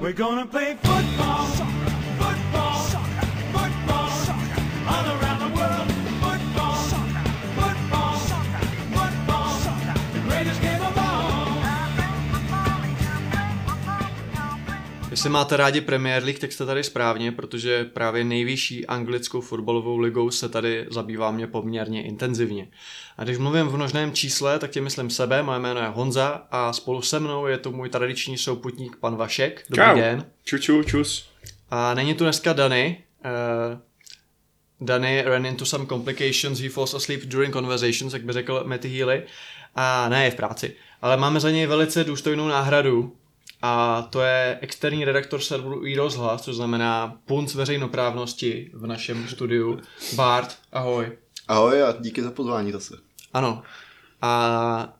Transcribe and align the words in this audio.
We're 0.00 0.12
gonna 0.12 0.46
play 0.46 0.76
football, 0.80 1.46
Jestli 15.18 15.30
máte 15.30 15.56
rádi 15.56 15.80
Premier 15.80 16.22
League, 16.24 16.38
tak 16.38 16.52
jste 16.52 16.66
tady 16.66 16.84
správně, 16.84 17.32
protože 17.32 17.84
právě 17.84 18.24
nejvyšší 18.24 18.86
anglickou 18.86 19.40
fotbalovou 19.40 19.98
ligou 19.98 20.30
se 20.30 20.48
tady 20.48 20.86
zabývá 20.90 21.30
mě 21.30 21.46
poměrně 21.46 22.02
intenzivně. 22.02 22.68
A 23.16 23.24
když 23.24 23.38
mluvím 23.38 23.66
v 23.66 23.74
množném 23.74 24.12
čísle, 24.12 24.58
tak 24.58 24.70
tě 24.70 24.80
myslím 24.80 25.10
sebe, 25.10 25.42
moje 25.42 25.58
jméno 25.58 25.80
je 25.80 25.86
Honza 25.86 26.46
a 26.50 26.72
spolu 26.72 27.02
se 27.02 27.20
mnou 27.20 27.46
je 27.46 27.58
tu 27.58 27.72
můj 27.72 27.88
tradiční 27.88 28.38
souputník 28.38 28.96
pan 28.96 29.16
Vašek. 29.16 29.64
Dobrý 29.70 29.84
Čau. 29.84 29.94
den. 29.94 30.26
Čuču, 30.44 30.82
čus. 30.82 31.28
A 31.70 31.94
není 31.94 32.14
tu 32.14 32.24
dneska 32.24 32.52
Dany. 32.52 33.04
Uh, 33.24 33.78
Dany 34.80 35.22
ran 35.22 35.46
into 35.46 35.66
some 35.66 35.86
complications, 35.86 36.60
he 36.60 36.68
falls 36.68 36.94
asleep 36.94 37.24
during 37.24 37.54
conversations, 37.54 38.12
jak 38.12 38.22
by 38.22 38.32
řekl 38.32 38.62
Matty 38.66 38.88
Healy. 38.88 39.22
A 39.74 40.08
ne, 40.08 40.24
je 40.24 40.30
v 40.30 40.34
práci. 40.34 40.74
Ale 41.02 41.16
máme 41.16 41.40
za 41.40 41.50
něj 41.50 41.66
velice 41.66 42.04
důstojnou 42.04 42.48
náhradu. 42.48 43.16
A 43.62 44.02
to 44.02 44.20
je 44.20 44.58
externí 44.60 45.04
redaktor 45.04 45.40
serveru 45.40 45.86
iRozhlas, 45.86 46.42
což 46.42 46.56
znamená 46.56 47.18
punc 47.24 47.54
veřejnoprávnosti 47.54 48.70
v 48.74 48.86
našem 48.86 49.28
studiu. 49.28 49.80
Bart, 50.14 50.56
ahoj. 50.72 51.12
Ahoj 51.48 51.82
a 51.82 51.94
díky 52.00 52.22
za 52.22 52.30
pozvání 52.30 52.72
zase. 52.72 52.96
Ano. 53.32 53.62
A 54.22 54.94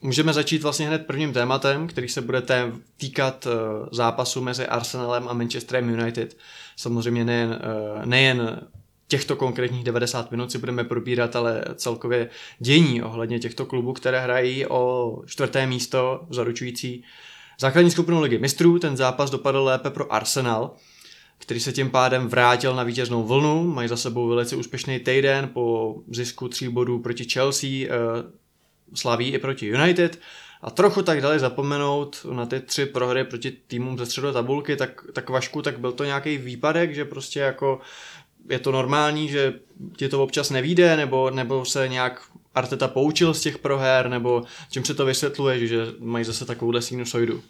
můžeme 0.00 0.32
začít 0.32 0.62
vlastně 0.62 0.86
hned 0.86 1.06
prvním 1.06 1.32
tématem, 1.32 1.86
který 1.86 2.08
se 2.08 2.20
bude 2.20 2.42
té 2.42 2.72
týkat 2.96 3.46
eh, 3.46 3.50
zápasu 3.92 4.40
mezi 4.40 4.66
Arsenalem 4.66 5.28
a 5.28 5.32
Manchesterem 5.32 5.88
United. 5.88 6.36
Samozřejmě 6.76 7.24
nejen, 7.24 7.60
eh, 7.62 8.06
nejen 8.06 8.60
těchto 9.08 9.36
konkrétních 9.36 9.84
90 9.84 10.30
minut 10.30 10.52
si 10.52 10.58
budeme 10.58 10.84
probírat, 10.84 11.36
ale 11.36 11.64
celkově 11.74 12.28
dění 12.58 13.02
ohledně 13.02 13.38
těchto 13.38 13.66
klubů, 13.66 13.92
které 13.92 14.20
hrají 14.20 14.66
o 14.66 15.12
čtvrté 15.26 15.66
místo 15.66 16.26
zaručující 16.30 17.04
základní 17.60 17.90
skupinu 17.90 18.20
ligy 18.20 18.38
mistrů. 18.38 18.78
Ten 18.78 18.96
zápas 18.96 19.30
dopadl 19.30 19.64
lépe 19.64 19.90
pro 19.90 20.12
Arsenal, 20.12 20.70
který 21.38 21.60
se 21.60 21.72
tím 21.72 21.90
pádem 21.90 22.28
vrátil 22.28 22.74
na 22.74 22.82
vítěznou 22.82 23.22
vlnu. 23.22 23.64
Mají 23.64 23.88
za 23.88 23.96
sebou 23.96 24.28
velice 24.28 24.56
úspěšný 24.56 24.98
týden 24.98 25.48
po 25.48 25.96
zisku 26.10 26.48
tří 26.48 26.68
bodů 26.68 26.98
proti 26.98 27.24
Chelsea, 27.24 27.68
eh, 27.68 27.88
slaví 28.94 29.28
i 29.28 29.38
proti 29.38 29.66
United. 29.66 30.18
A 30.62 30.70
trochu 30.70 31.02
tak 31.02 31.20
dali 31.20 31.38
zapomenout 31.38 32.26
na 32.32 32.46
ty 32.46 32.60
tři 32.60 32.86
prohry 32.86 33.24
proti 33.24 33.50
týmům 33.50 33.98
ze 33.98 34.06
středu 34.06 34.32
tabulky, 34.32 34.76
tak, 34.76 35.04
tak 35.12 35.30
Vašku, 35.30 35.62
tak 35.62 35.78
byl 35.78 35.92
to 35.92 36.04
nějaký 36.04 36.38
výpadek, 36.38 36.94
že 36.94 37.04
prostě 37.04 37.40
jako 37.40 37.80
je 38.50 38.58
to 38.58 38.72
normální, 38.72 39.28
že 39.28 39.54
ti 39.96 40.08
to 40.08 40.22
občas 40.22 40.50
nevíde, 40.50 40.96
nebo, 40.96 41.30
nebo 41.30 41.64
se 41.64 41.88
nějak 41.88 42.22
Arteta 42.54 42.88
poučil 42.88 43.34
z 43.34 43.40
těch 43.40 43.58
proher, 43.58 44.08
nebo 44.08 44.42
čím 44.70 44.84
se 44.84 44.94
to 44.94 45.06
vysvětluje, 45.06 45.66
že 45.66 45.86
mají 45.98 46.24
zase 46.24 46.44
takovouhle 46.44 46.82
sinusoidu. 46.82 47.42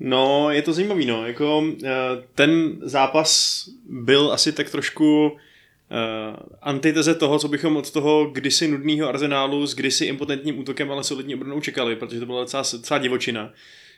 No, 0.00 0.50
je 0.50 0.62
to 0.62 0.72
zajímavý, 0.72 1.06
no. 1.06 1.26
Jako, 1.26 1.64
eh, 1.84 1.90
ten 2.34 2.76
zápas 2.82 3.62
byl 3.88 4.32
asi 4.32 4.52
tak 4.52 4.70
trošku 4.70 5.28
uh, 5.28 6.36
antiteze 6.62 7.14
toho, 7.14 7.38
co 7.38 7.48
bychom 7.48 7.76
od 7.76 7.90
toho 7.90 8.24
kdysi 8.24 8.68
nudného 8.68 9.08
arzenálu 9.08 9.66
s 9.66 9.74
kdysi 9.74 10.04
impotentním 10.04 10.58
útokem, 10.58 10.92
ale 10.92 11.04
solidní 11.04 11.34
obranou 11.34 11.60
čekali, 11.60 11.96
protože 11.96 12.20
to 12.20 12.26
byla 12.26 12.40
docela, 12.40 12.62
docela 12.72 12.98
divočina. 12.98 13.52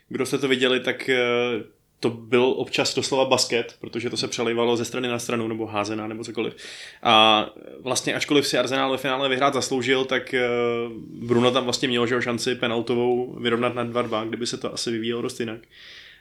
Kdo 0.08 0.26
jste 0.26 0.38
to 0.38 0.48
viděli, 0.48 0.80
tak 0.80 1.10
uh, 1.10 1.62
to 2.00 2.10
byl 2.10 2.44
občas 2.44 2.94
doslova 2.94 3.24
basket, 3.24 3.76
protože 3.80 4.10
to 4.10 4.16
se 4.16 4.28
přelejvalo 4.28 4.76
ze 4.76 4.84
strany 4.84 5.08
na 5.08 5.18
stranu, 5.18 5.48
nebo 5.48 5.66
házená, 5.66 6.06
nebo 6.06 6.24
cokoliv. 6.24 6.56
A 7.02 7.46
vlastně 7.80 8.14
ačkoliv 8.14 8.46
si 8.46 8.58
Arsenal 8.58 8.90
ve 8.90 8.96
finále 8.96 9.28
vyhrát 9.28 9.54
zasloužil, 9.54 10.04
tak 10.04 10.34
uh, 10.34 10.92
Bruno 11.26 11.50
tam 11.50 11.64
vlastně 11.64 11.88
měl 11.88 12.06
že 12.06 12.22
šanci 12.22 12.54
penaltovou 12.54 13.36
vyrovnat 13.40 13.74
na 13.74 13.84
2-2, 13.84 14.28
kdyby 14.28 14.46
se 14.46 14.56
to 14.56 14.74
asi 14.74 14.90
vyvíjelo 14.90 15.22
dost 15.22 15.40
jinak. 15.40 15.60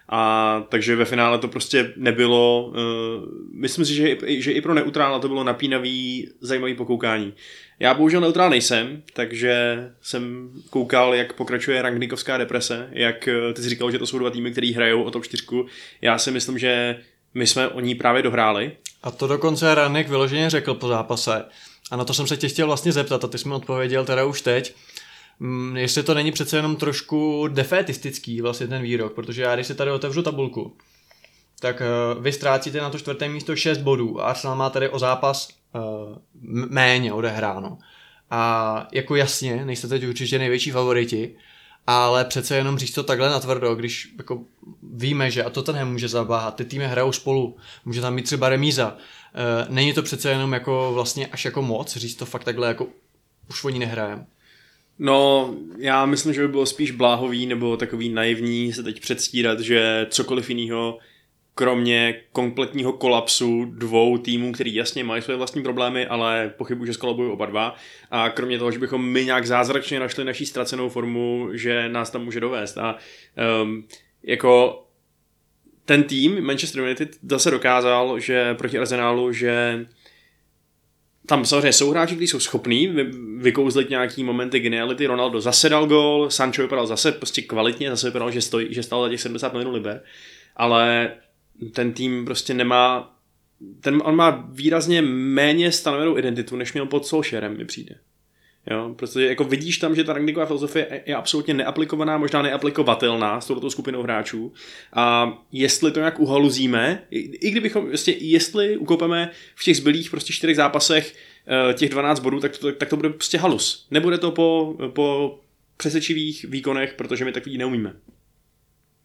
A 0.10 0.64
takže 0.70 0.96
ve 0.96 1.06
finále 1.06 1.38
to 1.38 1.48
prostě 1.48 1.94
nebylo, 1.96 2.68
uh, 2.68 2.76
myslím 3.54 3.86
si, 3.86 3.94
že, 3.94 4.18
že 4.28 4.52
i 4.52 4.62
pro 4.62 4.74
neutrála 4.74 5.20
to 5.20 5.28
bylo 5.28 5.44
napínavý, 5.44 6.30
zajímavý 6.42 6.76
pokoukání. 6.76 7.34
Já 7.80 7.94
bohužel 7.94 8.22
neutrál 8.22 8.50
nejsem, 8.50 9.04
takže 9.14 9.78
jsem 10.02 10.52
koukal, 10.70 11.16
jak 11.16 11.34
pokračuje 11.34 11.82
Rangnikovská 11.82 12.38
deprese, 12.38 12.90
jak 12.92 13.28
eh, 13.28 13.54
ty 13.54 13.62
jsi 13.62 13.70
říkal, 13.70 13.92
že 13.92 14.00
to 14.00 14.08
jsou 14.08 14.20
dva 14.20 14.30
týmy, 14.30 14.52
který 14.52 14.74
hrajou 14.74 15.04
o 15.04 15.12
top 15.12 15.26
4. 15.26 15.44
Já 16.02 16.18
si 16.18 16.32
myslím, 16.32 16.60
že 16.60 16.98
my 17.34 17.48
jsme 17.48 17.68
o 17.68 17.80
ní 17.80 17.96
právě 17.96 18.22
dohráli. 18.22 18.72
A 19.04 19.12
to 19.12 19.28
dokonce 19.28 19.76
Ranek 19.76 20.10
vyloženě 20.10 20.50
řekl 20.50 20.74
po 20.74 20.88
zápase. 20.88 21.46
A 21.92 21.96
na 21.96 22.06
to 22.06 22.14
jsem 22.14 22.28
se 22.28 22.38
tě 22.38 22.48
chtěl 22.48 22.68
vlastně 22.68 22.92
zeptat 22.92 23.24
a 23.24 23.28
ty 23.28 23.38
jsi 23.38 23.48
mi 23.48 23.54
odpověděl 23.54 24.06
teda 24.06 24.26
už 24.26 24.42
teď. 24.42 24.76
Mm, 25.40 25.78
jestli 25.78 26.04
to 26.04 26.14
není 26.14 26.32
přece 26.32 26.58
jenom 26.58 26.76
trošku 26.76 27.48
defetistický 27.48 28.42
vlastně 28.42 28.68
ten 28.68 28.82
výrok, 28.82 29.14
protože 29.14 29.42
já 29.42 29.56
když 29.56 29.68
si 29.68 29.76
tady 29.76 29.92
otevřu 29.92 30.22
tabulku, 30.22 30.78
tak 31.60 31.82
uh, 32.16 32.24
vy 32.24 32.34
ztrácíte 32.34 32.82
na 32.82 32.90
to 32.90 33.00
čtvrté 33.00 33.30
místo 33.30 33.56
6 33.56 33.78
bodů 33.78 34.22
a 34.22 34.26
Arsenal 34.26 34.56
má 34.56 34.70
tady 34.70 34.90
o 34.90 35.00
zápas 35.00 35.50
uh, 35.76 36.18
méně 36.70 37.14
odehráno. 37.14 37.78
A 38.30 38.88
jako 38.92 39.16
jasně, 39.16 39.66
nejste 39.66 39.88
teď 39.88 40.06
určitě 40.06 40.40
největší 40.40 40.72
favoriti, 40.72 41.36
ale 41.88 42.26
přece 42.26 42.56
jenom 42.56 42.78
říct 42.78 42.94
to 42.94 43.04
takhle 43.04 43.30
natvrdo, 43.30 43.76
když 43.76 44.14
jako 44.18 44.44
víme, 44.94 45.32
že 45.32 45.44
a 45.44 45.50
to 45.50 45.64
ten 45.64 45.88
může 45.88 46.08
zabáhat, 46.08 46.56
ty 46.56 46.66
týmy 46.66 46.88
hrajou 46.88 47.12
spolu, 47.12 47.58
může 47.86 48.02
tam 48.02 48.16
být 48.16 48.26
třeba 48.26 48.50
remíza. 48.50 48.98
E, 49.36 49.66
není 49.70 49.94
to 49.94 50.04
přece 50.04 50.30
jenom 50.30 50.54
jako 50.54 50.92
vlastně 50.94 51.28
až 51.28 51.46
jako 51.46 51.62
moc 51.62 51.98
říct 51.98 52.16
to 52.16 52.26
fakt 52.26 52.44
takhle 52.44 52.68
jako 52.68 52.88
už 53.50 53.64
oni 53.64 53.80
nehrajem. 53.80 54.26
No, 55.00 55.54
já 55.78 56.06
myslím, 56.06 56.34
že 56.34 56.42
by 56.42 56.48
bylo 56.48 56.66
spíš 56.66 56.92
bláhový 56.92 57.46
nebo 57.46 57.78
takový 57.78 58.10
naivní 58.10 58.74
se 58.74 58.84
teď 58.84 59.00
předstírat, 59.00 59.60
že 59.60 60.08
cokoliv 60.10 60.50
jiného, 60.50 61.00
kromě 61.56 62.22
kompletního 62.32 62.94
kolapsu 62.94 63.66
dvou 63.66 64.18
týmů, 64.18 64.52
který 64.52 64.76
jasně 64.76 65.04
mají 65.04 65.22
své 65.22 65.36
vlastní 65.36 65.64
problémy, 65.64 66.08
ale 66.08 66.54
pochybuji, 66.58 66.86
že 66.86 66.94
skolabují 66.94 67.32
oba 67.32 67.46
dva. 67.46 67.76
A 68.12 68.30
kromě 68.30 68.60
toho, 68.60 68.72
že 68.72 68.80
bychom 68.80 69.06
my 69.06 69.26
nějak 69.26 69.48
zázračně 69.48 70.00
našli 70.00 70.24
naší 70.26 70.46
ztracenou 70.46 70.90
formu, 70.90 71.50
že 71.54 71.90
nás 71.90 72.10
tam 72.10 72.26
může 72.26 72.40
dovést. 72.40 72.78
A 72.78 72.96
um, 73.64 73.88
jako 74.24 74.84
ten 75.86 76.04
tým 76.04 76.42
Manchester 76.42 76.82
United 76.82 77.18
zase 77.30 77.52
dokázal, 77.52 78.20
že 78.20 78.54
proti 78.54 78.80
Arsenalu, 78.80 79.34
že 79.34 79.86
tam 81.28 81.46
samozřejmě 81.46 81.74
jsou 81.74 81.90
hráči, 81.90 82.16
kteří 82.16 82.28
jsou 82.28 82.40
schopní 82.40 82.88
vy, 82.88 83.04
vykouzlit 83.38 83.90
nějaký 83.90 84.24
momenty 84.24 84.60
geniality. 84.60 85.06
Ronaldo 85.06 85.42
zase 85.42 85.70
dal 85.70 85.88
gol, 85.88 86.30
Sancho 86.30 86.62
vypadal 86.62 86.88
zase 86.88 87.12
prostě 87.12 87.42
kvalitně, 87.42 87.90
zase 87.90 88.08
vypadal, 88.08 88.32
že, 88.32 88.42
stojí, 88.42 88.74
že 88.74 88.84
stál 88.84 89.04
za 89.04 89.10
těch 89.10 89.22
70 89.22 89.54
milionů 89.54 89.74
liber, 89.74 90.04
ale 90.56 91.12
ten 91.74 91.94
tým 91.94 92.26
prostě 92.26 92.54
nemá 92.54 93.14
ten, 93.82 94.02
on 94.06 94.16
má 94.16 94.48
výrazně 94.52 95.02
méně 95.02 95.72
stanovenou 95.72 96.18
identitu, 96.18 96.56
než 96.56 96.74
měl 96.74 96.86
pod 96.86 97.06
Solskjaerem, 97.06 97.58
mi 97.58 97.66
přijde. 97.66 97.96
Jo, 98.72 98.94
protože 98.96 99.26
jako 99.28 99.44
vidíš 99.44 99.78
tam, 99.78 99.96
že 99.96 100.04
ta 100.04 100.14
Rangnicková 100.14 100.46
filozofie 100.46 101.04
je 101.06 101.16
absolutně 101.16 101.54
neaplikovaná, 101.54 102.18
možná 102.18 102.42
neaplikovatelná 102.42 103.42
s 103.42 103.48
touto 103.48 103.70
skupinou 103.70 104.04
hráčů. 104.04 104.54
A 104.94 105.34
jestli 105.52 105.92
to 105.92 106.00
nějak 106.00 106.20
uhaluzíme, 106.20 107.04
i, 107.12 107.20
i 107.20 107.52
kdybychom, 107.52 107.88
prostě, 107.88 108.12
jestli 108.12 108.78
ukopeme 108.78 109.32
v 109.56 109.64
těch 109.64 109.78
zbylých 109.78 110.10
prostě 110.10 110.34
čtyřech 110.34 110.56
zápasech 110.56 111.16
uh, 111.68 111.74
těch 111.74 111.90
12 111.90 112.20
bodů, 112.20 112.40
tak 112.40 112.58
to, 112.58 112.72
tak 112.72 112.90
to 112.90 112.96
bude 112.96 113.10
prostě 113.10 113.38
halus. 113.38 113.88
Nebude 113.92 114.18
to 114.18 114.32
po, 114.32 114.76
po 114.94 115.40
přesvědčivých 115.78 116.44
výkonech, 116.44 116.94
protože 116.94 117.26
my 117.26 117.32
takový 117.32 117.58
neumíme. 117.58 117.94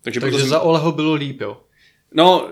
Takže, 0.02 0.20
Takže 0.20 0.36
proto 0.36 0.48
za 0.48 0.60
Oleho 0.60 0.92
bylo 0.92 1.14
líp, 1.14 1.40
jo. 1.40 1.60
No, 2.14 2.50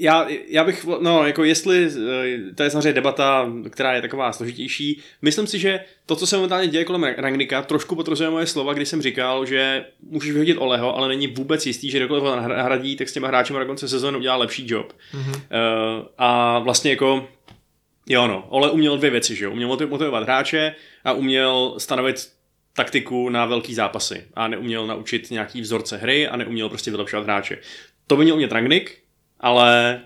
já, 0.00 0.26
já 0.48 0.64
bych, 0.64 0.86
no, 1.00 1.26
jako 1.26 1.44
jestli, 1.44 1.86
eh, 1.86 2.54
to 2.54 2.62
je 2.62 2.70
samozřejmě 2.70 2.92
debata, 2.92 3.52
která 3.70 3.92
je 3.92 4.02
taková 4.02 4.32
složitější. 4.32 5.00
Myslím 5.22 5.46
si, 5.46 5.58
že 5.58 5.80
to, 6.06 6.16
co 6.16 6.26
se 6.26 6.36
momentálně 6.36 6.68
děje 6.68 6.84
kolem 6.84 7.04
Rangnika, 7.04 7.62
trošku 7.62 7.94
potvrzuje 7.94 8.30
moje 8.30 8.46
slova, 8.46 8.72
když 8.72 8.88
jsem 8.88 9.02
říkal, 9.02 9.46
že 9.46 9.84
můžeš 10.02 10.32
vyhodit 10.32 10.56
Oleho, 10.60 10.96
ale 10.96 11.08
není 11.08 11.26
vůbec 11.26 11.66
jistý, 11.66 11.90
že 11.90 11.98
kdokoliv 11.98 12.24
ho 12.24 12.36
nahradí, 12.36 12.96
tak 12.96 13.08
s 13.08 13.12
těma 13.12 13.28
hráči 13.28 13.52
na 13.52 13.64
konci 13.64 13.88
sezóny 13.88 14.18
udělá 14.18 14.36
lepší 14.36 14.64
job. 14.68 14.92
Mm-hmm. 15.14 15.34
Uh, 15.34 16.06
a 16.18 16.58
vlastně 16.58 16.90
jako 16.90 17.28
Jo 18.08 18.26
no, 18.26 18.46
Ole 18.48 18.70
uměl 18.70 18.98
dvě 18.98 19.10
věci, 19.10 19.36
že 19.36 19.44
jo? 19.44 19.50
Uměl 19.50 19.68
motivovat 19.68 20.22
hráče 20.22 20.74
a 21.04 21.12
uměl 21.12 21.74
stanovit 21.78 22.16
taktiku 22.72 23.28
na 23.28 23.46
velký 23.46 23.74
zápasy 23.74 24.24
a 24.34 24.48
neuměl 24.48 24.86
naučit 24.86 25.30
nějaký 25.30 25.60
vzorce 25.60 25.96
hry 25.96 26.28
a 26.28 26.36
neuměl 26.36 26.68
prostě 26.68 26.90
vylepšovat 26.90 27.24
hráče. 27.24 27.58
To 28.06 28.16
by 28.16 28.24
měl 28.24 28.34
umět 28.34 28.52
Rangnick, 28.52 28.98
ale 29.40 30.00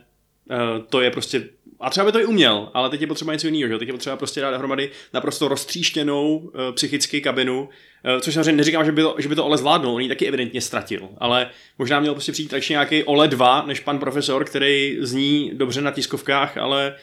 uh, 0.51 0.85
to 0.89 1.01
je 1.01 1.11
prostě 1.11 1.49
a 1.81 1.91
třeba 1.91 2.07
by 2.07 2.13
to 2.13 2.21
i 2.21 2.25
uměl, 2.25 2.71
ale 2.75 2.91
teď 2.91 3.01
je 3.01 3.07
potřeba 3.07 3.33
něco 3.33 3.47
jiného, 3.47 3.69
že? 3.69 3.79
teď 3.79 3.89
je 3.89 3.95
potřeba 3.95 4.17
prostě 4.17 4.41
dát 4.41 4.51
dohromady 4.51 4.91
naprosto 5.13 5.49
roztříštěnou 5.49 6.37
uh, 6.37 6.51
psychicky 6.75 7.21
kabinu, 7.21 7.63
uh, 7.63 8.21
což 8.21 8.35
samozřejmě 8.35 8.53
neříkám, 8.53 8.85
že 8.85 8.93
by, 8.93 9.03
to, 9.03 9.15
že 9.19 9.29
by 9.29 9.35
to 9.35 9.45
Ole 9.45 9.59
zvládnul, 9.59 9.95
on 9.95 10.01
ji 10.01 10.09
taky 10.09 10.27
evidentně 10.29 10.61
ztratil, 10.61 11.09
ale 11.19 11.51
možná 11.79 12.01
měl 12.01 12.15
prostě 12.15 12.33
přijít 12.33 12.53
radši 12.53 12.73
nějaký 12.73 13.05
Ole 13.05 13.29
2, 13.29 13.65
než 13.67 13.81
pan 13.81 13.99
profesor, 13.99 14.45
který 14.45 14.97
zní 15.01 15.51
dobře 15.55 15.81
na 15.81 15.91
tiskovkách, 15.91 16.57
ale 16.57 16.95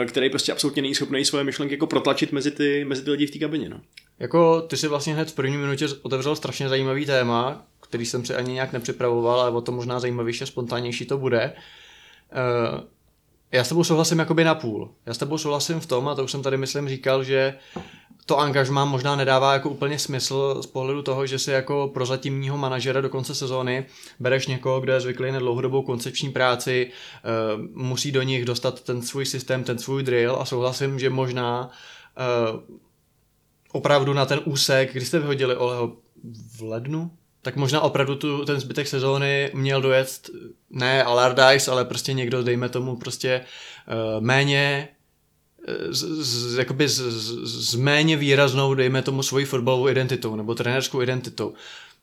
uh, 0.00 0.06
který 0.06 0.30
prostě 0.30 0.52
absolutně 0.52 0.82
není 0.82 0.94
schopný 0.94 1.24
svoje 1.24 1.44
myšlenky 1.44 1.74
jako 1.74 1.86
protlačit 1.86 2.32
mezi 2.32 2.50
ty, 2.50 2.84
mezi 2.84 3.04
ty 3.04 3.10
lidi 3.10 3.26
v 3.26 3.30
té 3.30 3.38
kabině. 3.38 3.68
No. 3.68 3.80
Jako 4.18 4.60
ty 4.60 4.76
si 4.76 4.88
vlastně 4.88 5.14
hned 5.14 5.30
v 5.30 5.34
první 5.34 5.56
minutě 5.56 5.86
otevřel 6.02 6.36
strašně 6.36 6.68
zajímavý 6.68 7.06
téma, 7.06 7.66
který 7.92 8.06
jsem 8.06 8.24
si 8.24 8.34
ani 8.34 8.52
nějak 8.52 8.72
nepřipravoval, 8.72 9.40
ale 9.40 9.50
o 9.50 9.60
to 9.60 9.72
možná 9.72 10.00
zajímavější 10.00 10.42
a 10.44 10.46
spontánnější 10.46 11.06
to 11.06 11.18
bude. 11.18 11.52
Uh, 12.32 12.80
já 13.52 13.64
s 13.64 13.68
tebou 13.68 13.84
souhlasím 13.84 14.18
jakoby 14.18 14.44
na 14.44 14.54
půl. 14.54 14.90
Já 15.06 15.14
s 15.14 15.18
tebou 15.18 15.38
souhlasím 15.38 15.80
v 15.80 15.86
tom, 15.86 16.08
a 16.08 16.14
to 16.14 16.24
už 16.24 16.30
jsem 16.30 16.42
tady 16.42 16.56
myslím 16.56 16.88
říkal, 16.88 17.24
že 17.24 17.54
to 18.26 18.38
angažmá 18.38 18.84
možná 18.84 19.16
nedává 19.16 19.52
jako 19.52 19.70
úplně 19.70 19.98
smysl 19.98 20.62
z 20.62 20.66
pohledu 20.66 21.02
toho, 21.02 21.26
že 21.26 21.38
si 21.38 21.50
jako 21.50 21.90
prozatímního 21.94 22.58
manažera 22.58 23.00
do 23.00 23.08
konce 23.08 23.34
sezóny 23.34 23.86
bereš 24.20 24.46
někoho, 24.46 24.80
kdo 24.80 24.92
je 24.92 25.00
zvyklý 25.00 25.32
na 25.32 25.38
dlouhodobou 25.38 25.82
koncepční 25.82 26.32
práci, 26.32 26.90
uh, 26.90 27.82
musí 27.82 28.12
do 28.12 28.22
nich 28.22 28.44
dostat 28.44 28.80
ten 28.80 29.02
svůj 29.02 29.26
systém, 29.26 29.64
ten 29.64 29.78
svůj 29.78 30.02
drill 30.02 30.36
a 30.36 30.44
souhlasím, 30.44 30.98
že 30.98 31.10
možná 31.10 31.70
uh, 32.52 32.60
opravdu 33.72 34.12
na 34.12 34.26
ten 34.26 34.40
úsek, 34.44 34.92
kdy 34.92 35.04
jste 35.04 35.18
vyhodili 35.18 35.56
Oleho 35.56 35.96
v 36.56 36.62
lednu, 36.62 37.10
tak 37.42 37.56
možná 37.56 37.80
opravdu 37.80 38.16
tu, 38.16 38.44
ten 38.44 38.60
zbytek 38.60 38.88
sezóny 38.88 39.50
měl 39.54 39.82
dojet 39.82 40.30
ne 40.70 41.04
Allardyce, 41.04 41.70
ale 41.70 41.84
prostě 41.84 42.12
někdo, 42.12 42.42
dejme 42.42 42.68
tomu 42.68 42.96
prostě 42.96 43.40
uh, 43.88 44.24
méně 44.24 44.88
z, 45.88 46.02
z, 46.02 46.58
jakoby 46.58 46.88
z, 46.88 46.98
z, 46.98 47.70
z 47.70 47.74
méně 47.74 48.16
výraznou, 48.16 48.74
dejme 48.74 49.02
tomu, 49.02 49.22
svoji 49.22 49.44
fotbalovou 49.44 49.88
identitou 49.88 50.36
nebo 50.36 50.54
trenerskou 50.54 51.02
identitou. 51.02 51.54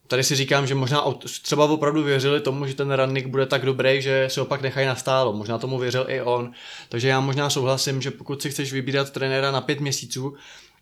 Tady 0.08 0.24
si 0.24 0.36
říkám, 0.36 0.68
že 0.68 0.76
možná 0.76 1.04
třeba 1.42 1.66
opravdu 1.66 2.04
věřili 2.04 2.42
tomu, 2.42 2.66
že 2.66 2.74
ten 2.74 2.92
rannik 2.92 3.28
bude 3.28 3.46
tak 3.46 3.66
dobrý, 3.66 4.02
že 4.02 4.28
se 4.32 4.42
opak 4.42 4.62
nechají 4.62 4.88
nastálo. 4.88 5.34
Možná 5.34 5.58
tomu 5.58 5.78
věřil 5.78 6.06
i 6.10 6.22
on. 6.22 6.52
Takže 6.90 7.08
já 7.08 7.20
možná 7.20 7.50
souhlasím, 7.50 8.02
že 8.02 8.12
pokud 8.12 8.42
si 8.42 8.50
chceš 8.50 8.74
vybírat 8.74 9.10
trenéra 9.10 9.52
na 9.52 9.62
pět 9.62 9.80
měsíců, 9.80 10.36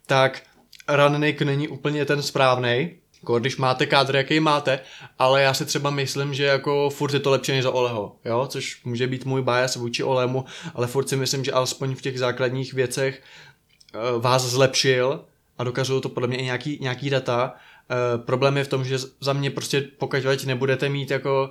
tak 0.06 0.42
rannik 0.88 1.42
není 1.42 1.68
úplně 1.68 2.06
ten 2.06 2.22
správný, 2.22 2.92
jako 3.22 3.40
když 3.40 3.58
máte 3.58 3.86
kádr, 3.86 4.16
jaký 4.16 4.40
máte, 4.40 4.80
ale 5.20 5.42
já 5.42 5.54
si 5.54 5.66
třeba 5.66 5.90
myslím, 5.90 6.34
že 6.34 6.44
jako 6.44 6.90
furt 6.90 7.14
je 7.14 7.20
to 7.20 7.32
lepší 7.32 7.52
než 7.52 7.64
za 7.64 7.72
Oleho, 7.72 8.16
jo, 8.26 8.48
což 8.50 8.84
může 8.84 9.08
být 9.08 9.26
můj 9.26 9.42
bias 9.42 9.76
vůči 9.76 10.04
Olemu, 10.04 10.46
ale 10.76 10.88
furt 10.88 11.10
si 11.10 11.16
myslím, 11.16 11.44
že 11.44 11.52
alespoň 11.52 11.96
v 11.96 12.02
těch 12.02 12.20
základních 12.20 12.74
věcech 12.74 13.22
uh, 14.16 14.22
vás 14.22 14.42
zlepšil 14.42 15.26
a 15.58 15.64
dokazují 15.64 16.02
to 16.02 16.10
podle 16.10 16.28
mě 16.28 16.38
i 16.38 16.44
nějaký, 16.44 16.78
nějaký 16.82 17.10
data. 17.10 17.54
Uh, 18.18 18.26
problém 18.26 18.58
je 18.58 18.64
v 18.64 18.68
tom, 18.68 18.86
že 18.86 18.98
za 19.22 19.34
mě 19.34 19.52
prostě 19.52 19.82
pokud 19.98 20.46
nebudete 20.46 20.90
mít 20.90 21.12
jako 21.12 21.50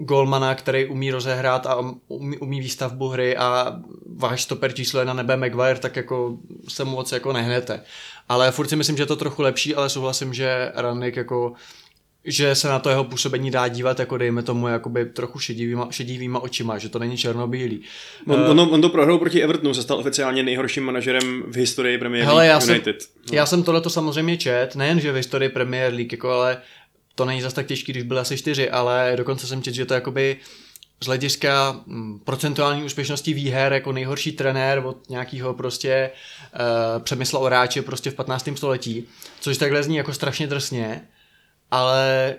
golmana, 0.00 0.54
který 0.54 0.86
umí 0.86 1.10
rozehrát 1.10 1.66
a 1.66 1.76
umí, 2.08 2.38
umí 2.38 2.60
výstavbu 2.60 3.08
hry 3.08 3.36
a 3.36 3.76
váš 4.16 4.42
stoper 4.42 4.72
číslo 4.72 5.00
je 5.00 5.06
na 5.06 5.14
nebe 5.14 5.36
Maguire, 5.36 5.78
tak 5.78 5.96
jako 5.96 6.36
se 6.68 6.84
moc 6.84 7.12
jako 7.12 7.32
nehnete. 7.32 7.80
Ale 8.28 8.52
furt 8.52 8.68
si 8.68 8.76
myslím, 8.76 8.96
že 8.96 9.02
je 9.02 9.06
to 9.06 9.16
trochu 9.16 9.42
lepší, 9.42 9.74
ale 9.74 9.88
souhlasím, 9.88 10.34
že 10.34 10.72
Rannik 10.74 11.16
jako 11.16 11.52
že 12.24 12.54
se 12.54 12.68
na 12.68 12.78
to 12.78 12.90
jeho 12.90 13.04
působení 13.04 13.50
dá 13.50 13.68
dívat 13.68 13.98
jako 13.98 14.18
dejme 14.18 14.42
tomu 14.42 14.68
jakoby 14.68 15.04
trochu 15.04 15.38
šedivýma, 15.38 15.88
šedivýma 15.90 16.38
očima, 16.38 16.78
že 16.78 16.88
to 16.88 16.98
není 16.98 17.16
černobílý. 17.16 17.80
On, 18.28 18.40
uh, 18.40 18.50
on, 18.50 18.60
on 18.60 18.80
to 18.80 18.88
prohrál 18.88 19.18
proti 19.18 19.42
Evertonu, 19.42 19.74
se 19.74 19.82
stal 19.82 19.98
oficiálně 19.98 20.42
nejhorším 20.42 20.84
manažerem 20.84 21.42
v 21.46 21.56
historii 21.56 21.98
Premier 21.98 22.24
League 22.24 22.32
hele, 22.32 22.46
já 22.46 22.60
United. 22.64 23.02
Jsem, 23.02 23.10
no. 23.30 23.36
Já 23.36 23.46
jsem 23.46 23.62
tohleto 23.62 23.90
samozřejmě 23.90 24.36
čet, 24.36 24.76
nejen 24.76 25.00
že 25.00 25.12
v 25.12 25.16
historii 25.16 25.48
Premier 25.48 25.94
League, 25.94 26.12
jako 26.12 26.30
ale 26.30 26.58
to 27.14 27.24
není 27.24 27.40
zas 27.40 27.52
tak 27.52 27.66
těžký, 27.66 27.92
když 27.92 28.02
byl 28.02 28.18
asi 28.18 28.36
čtyři, 28.36 28.70
ale 28.70 29.12
dokonce 29.16 29.46
jsem 29.46 29.62
čet, 29.62 29.74
že 29.74 29.86
to 29.86 29.94
jakoby 29.94 30.36
z 31.04 31.06
hlediska 31.06 31.80
mm, 31.86 32.20
procentuální 32.24 32.84
úspěšnosti 32.84 33.34
výher 33.34 33.72
jako 33.72 33.92
nejhorší 33.92 34.32
trenér 34.32 34.82
od 34.84 35.10
nějakého 35.10 35.54
prostě 35.54 36.10
uh, 36.54 37.02
Přemysla 37.02 37.40
Oráče 37.40 37.82
prostě 37.82 38.10
v 38.10 38.14
15. 38.14 38.48
století, 38.56 39.04
což 39.40 39.58
takhle 39.58 39.82
zní 39.82 39.96
jako 39.96 40.14
strašně 40.14 40.46
drsně, 40.46 41.08
ale 41.70 42.34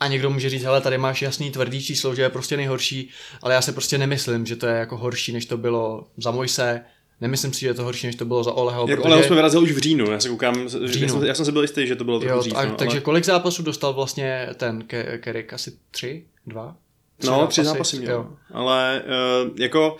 a 0.00 0.08
někdo 0.08 0.30
může 0.30 0.50
říct, 0.50 0.62
hele, 0.62 0.80
tady 0.80 0.98
máš 0.98 1.22
jasný 1.22 1.50
tvrdý 1.50 1.82
číslo, 1.82 2.14
že 2.14 2.22
je 2.22 2.28
prostě 2.28 2.56
nejhorší, 2.56 3.10
ale 3.42 3.54
já 3.54 3.62
se 3.62 3.72
prostě 3.72 3.98
nemyslím, 3.98 4.46
že 4.46 4.56
to 4.56 4.66
je 4.66 4.76
jako 4.76 4.96
horší, 4.96 5.32
než 5.32 5.46
to 5.46 5.56
bylo 5.56 6.06
za 6.16 6.30
Mojse, 6.30 6.84
Nemyslím 7.20 7.52
si, 7.52 7.60
že 7.60 7.66
je 7.66 7.74
to 7.74 7.84
horší, 7.84 8.06
než 8.06 8.16
to 8.16 8.24
bylo 8.24 8.44
za 8.44 8.52
Oleho. 8.52 8.86
Jak 8.88 8.98
protože... 8.98 9.08
Oleho 9.08 9.26
jsme 9.26 9.36
vyrazili 9.36 9.64
už 9.64 9.72
v 9.72 9.78
říjnu, 9.78 10.10
já 10.10 10.20
se 10.20 10.28
koukám, 10.28 10.66
v 10.66 10.68
říjnu. 10.68 11.06
Já, 11.06 11.08
jsem, 11.08 11.24
já 11.24 11.34
jsem 11.34 11.44
si 11.44 11.52
byl 11.52 11.62
jistý, 11.62 11.86
že 11.86 11.96
to 11.96 12.04
bylo 12.04 12.20
trochu 12.20 12.34
jo, 12.34 12.40
dřív. 12.40 12.54
A, 12.56 12.64
no, 12.64 12.74
takže 12.74 12.96
ale... 12.96 13.00
kolik 13.00 13.24
zápasů 13.24 13.62
dostal 13.62 13.92
vlastně 13.92 14.48
ten 14.54 14.84
Kerik? 15.20 15.52
Asi 15.52 15.72
tři? 15.90 16.24
Dva? 16.46 16.76
Tři 17.24 17.30
no, 17.30 17.38
zápasy, 17.38 17.60
tři 17.60 17.64
zápasy 17.64 17.98
měl. 17.98 18.12
Jo. 18.12 18.26
Ale 18.52 19.02
uh, 19.04 19.50
jako 19.60 19.96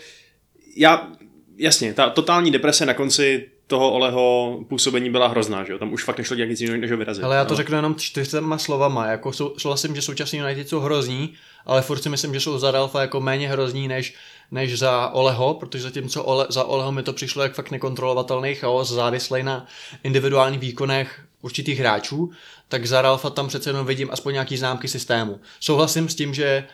já, 0.77 1.09
jasně, 1.57 1.95
ta 1.95 2.11
totální 2.11 2.51
deprese 2.51 2.87
na 2.87 2.95
konci 2.95 3.49
toho 3.67 3.93
Oleho 3.93 4.59
působení 4.69 5.11
byla 5.11 5.29
hrozná, 5.29 5.65
že 5.65 5.73
jo? 5.73 5.79
Tam 5.79 5.93
už 5.93 6.05
fakt 6.05 6.19
nešlo 6.19 6.37
dělat 6.37 6.49
nic 6.49 6.61
jiného, 6.61 6.81
než 6.81 6.91
ho 6.91 6.97
vyrazit. 6.97 7.25
Ale 7.25 7.37
já 7.37 7.45
to 7.45 7.51
ale... 7.51 7.57
řeknu 7.57 7.77
jenom 7.77 7.95
čtyřma 7.95 8.59
slovama, 8.59 9.07
jako 9.07 9.33
sou, 9.33 9.55
souhlasím, 9.59 9.95
že 9.95 10.03
současní 10.03 10.39
United 10.39 10.69
jsou 10.69 10.81
hrozní, 10.81 11.35
ale 11.67 11.83
furt 11.83 12.03
si 12.03 12.09
myslím, 12.09 12.35
že 12.35 12.41
jsou 12.41 12.59
za 12.59 12.71
Ralfa 12.71 13.01
jako 13.01 13.21
méně 13.21 13.49
hrozní 13.49 13.89
než, 13.89 14.15
než 14.51 14.79
za 14.79 15.09
Oleho, 15.09 15.55
protože 15.55 15.83
zatímco 15.83 16.25
Ole, 16.25 16.47
za 16.49 16.65
Oleho 16.65 16.93
mi 16.93 17.03
to 17.03 17.13
přišlo 17.13 17.43
jak 17.43 17.55
fakt 17.55 17.71
nekontrolovatelný 17.71 18.55
chaos 18.55 18.91
závislý 18.91 19.43
na 19.43 19.67
individuálních 20.03 20.61
výkonech 20.61 21.21
určitých 21.43 21.79
hráčů, 21.79 22.31
tak 22.69 22.87
za 22.87 23.03
Ralfa 23.03 23.31
tam 23.31 23.49
přece 23.49 23.71
jenom 23.71 23.87
vidím 23.87 24.09
aspoň 24.13 24.33
nějaký 24.33 24.57
známky 24.57 24.89
systému. 24.89 25.41
Souhlasím 25.61 26.09
s 26.09 26.15
tím, 26.15 26.35
že 26.35 26.65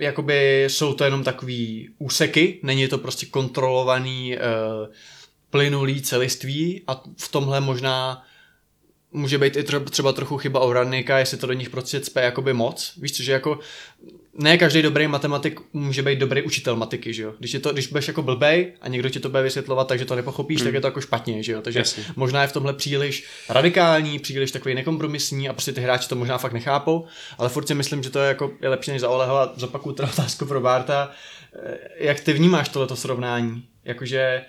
jakoby 0.00 0.64
jsou 0.64 0.94
to 0.94 1.04
jenom 1.04 1.24
takový 1.24 1.90
úseky, 1.98 2.60
není 2.62 2.88
to 2.88 2.98
prostě 2.98 3.26
kontrolovaný 3.26 4.36
uh, 4.36 4.94
plynulý 5.50 6.02
celiství 6.02 6.82
a 6.86 7.02
v 7.16 7.28
tomhle 7.28 7.60
možná 7.60 8.26
může 9.12 9.38
být 9.38 9.56
i 9.56 9.64
třeba 9.90 10.12
trochu 10.12 10.38
chyba 10.38 10.60
o 10.60 10.72
Rannika, 10.72 11.18
jestli 11.18 11.38
to 11.38 11.46
do 11.46 11.52
nich 11.52 11.70
prostě 11.70 12.00
cpe 12.00 12.22
jakoby 12.22 12.52
moc. 12.52 12.92
Víš 12.96 13.16
co, 13.16 13.22
že 13.22 13.32
jako 13.32 13.58
ne 14.40 14.58
každý 14.58 14.82
dobrý 14.82 15.08
matematik 15.08 15.60
může 15.72 16.02
být 16.02 16.18
dobrý 16.18 16.42
učitel 16.42 16.76
matiky, 16.76 17.12
že 17.14 17.22
jo. 17.22 17.34
Když, 17.38 17.54
je 17.54 17.60
to, 17.60 17.72
když 17.72 17.86
budeš 17.86 18.08
jako 18.08 18.22
blbej 18.22 18.72
a 18.80 18.88
někdo 18.88 19.08
ti 19.08 19.20
to 19.20 19.28
bude 19.28 19.42
vysvětlovat, 19.42 19.88
takže 19.88 20.04
to 20.04 20.16
nepochopíš, 20.16 20.60
hmm. 20.60 20.66
tak 20.66 20.74
je 20.74 20.80
to 20.80 20.86
jako 20.86 21.00
špatně, 21.00 21.42
že 21.42 21.52
jo. 21.52 21.62
Takže 21.62 21.78
Jasně. 21.78 22.04
možná 22.16 22.42
je 22.42 22.48
v 22.48 22.52
tomhle 22.52 22.72
příliš 22.72 23.26
radikální, 23.48 24.18
příliš 24.18 24.50
takový 24.50 24.74
nekompromisní 24.74 25.48
a 25.48 25.52
prostě 25.52 25.72
ty 25.72 25.80
hráči 25.80 26.08
to 26.08 26.16
možná 26.16 26.38
fakt 26.38 26.52
nechápou, 26.52 27.06
ale 27.38 27.48
furt 27.48 27.66
si 27.66 27.74
myslím, 27.74 28.02
že 28.02 28.10
to 28.10 28.18
je 28.18 28.28
jako 28.28 28.52
je 28.60 28.68
lepší 28.68 28.90
než 28.90 29.00
za 29.00 29.08
Oleho 29.08 29.36
a 29.36 29.52
zopakuju 29.56 29.94
teda 29.94 30.08
otázku 30.12 30.46
pro 30.46 30.60
Barta. 30.60 31.10
Eh, 31.54 31.78
jak 31.96 32.20
ty 32.20 32.32
vnímáš 32.32 32.68
tohleto 32.68 32.96
srovnání? 32.96 33.64
Jakože 33.84 34.42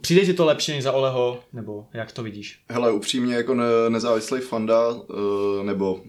Přijde 0.00 0.26
ti 0.26 0.34
to 0.34 0.44
lepší 0.44 0.72
než 0.72 0.84
za 0.84 0.92
Oleho, 0.92 1.40
nebo 1.52 1.86
jak 1.92 2.12
to 2.12 2.22
vidíš? 2.22 2.62
Hele, 2.68 2.92
upřímně 2.92 3.34
jako 3.34 3.54
ne, 3.54 3.64
nezávislý 3.88 4.40
fanda, 4.40 4.88
uh, 4.88 5.06
nebo 5.62 5.94
uh, 5.94 6.02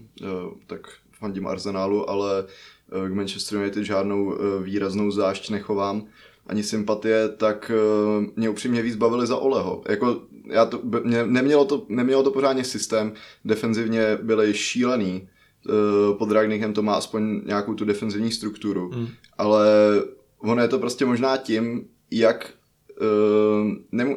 tak 0.66 0.80
fandím 1.22 1.46
Arsenálu, 1.46 2.10
ale 2.10 2.42
uh, 2.42 3.08
k 3.08 3.12
Manchester 3.14 3.58
United 3.58 3.84
žádnou 3.84 4.24
uh, 4.24 4.34
výraznou 4.62 5.10
zášť 5.10 5.50
nechovám, 5.50 6.04
ani 6.46 6.62
sympatie, 6.62 7.28
tak 7.28 7.70
uh, 7.70 8.24
mě 8.36 8.50
upřímně 8.50 8.82
víc 8.82 8.96
bavili 8.96 9.26
za 9.26 9.36
Oleho. 9.36 9.82
Jako, 9.88 10.22
já 10.46 10.66
to, 10.66 10.80
mě, 11.04 11.26
nemělo, 11.26 11.64
to, 11.64 11.86
nemělo 11.88 12.22
to 12.22 12.30
pořádně 12.30 12.64
systém, 12.64 13.12
defenzivně 13.44 14.18
byli 14.22 14.54
šílený, 14.54 15.28
pod 16.18 16.32
Ragnichem 16.32 16.72
to 16.72 16.82
má 16.82 16.94
aspoň 16.94 17.40
nějakou 17.46 17.74
tu 17.74 17.84
defenzivní 17.84 18.32
strukturu, 18.32 18.90
hmm. 18.90 19.08
ale 19.38 19.66
ono 20.38 20.62
je 20.62 20.68
to 20.68 20.78
prostě 20.78 21.04
možná 21.04 21.36
tím, 21.36 21.86
jak 22.10 22.50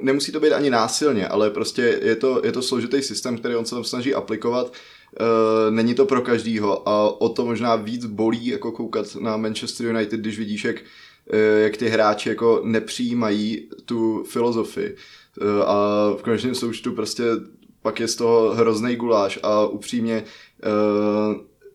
nemusí 0.01 0.31
to 0.31 0.39
být 0.39 0.53
ani 0.53 0.69
násilně, 0.69 1.27
ale 1.27 1.49
prostě 1.49 1.99
je 2.01 2.15
to, 2.15 2.41
je 2.43 2.51
to 2.51 2.61
složitý 2.61 3.01
systém, 3.01 3.37
který 3.37 3.55
on 3.55 3.65
se 3.65 3.75
tam 3.75 3.83
snaží 3.83 4.15
aplikovat. 4.15 4.73
Uh, 5.21 5.75
není 5.75 5.95
to 5.95 6.05
pro 6.05 6.21
každýho 6.21 6.89
a 6.89 7.21
o 7.21 7.29
to 7.29 7.45
možná 7.45 7.75
víc 7.75 8.05
bolí 8.05 8.47
jako 8.47 8.71
koukat 8.71 9.15
na 9.15 9.37
Manchester 9.37 9.87
United, 9.87 10.19
když 10.19 10.37
vidíš, 10.37 10.65
jak, 10.65 10.75
uh, 10.75 11.59
jak 11.59 11.77
ty 11.77 11.89
hráči 11.89 12.29
jako 12.29 12.61
nepřijímají 12.63 13.69
tu 13.85 14.23
filozofii. 14.23 14.95
Uh, 15.41 15.61
a 15.65 15.75
v 16.17 16.21
konečném 16.21 16.55
součtu 16.55 16.91
prostě 16.91 17.23
pak 17.81 17.99
je 17.99 18.07
z 18.07 18.15
toho 18.15 18.53
hrozný 18.53 18.95
guláš 18.95 19.39
a 19.43 19.65
upřímně 19.65 20.23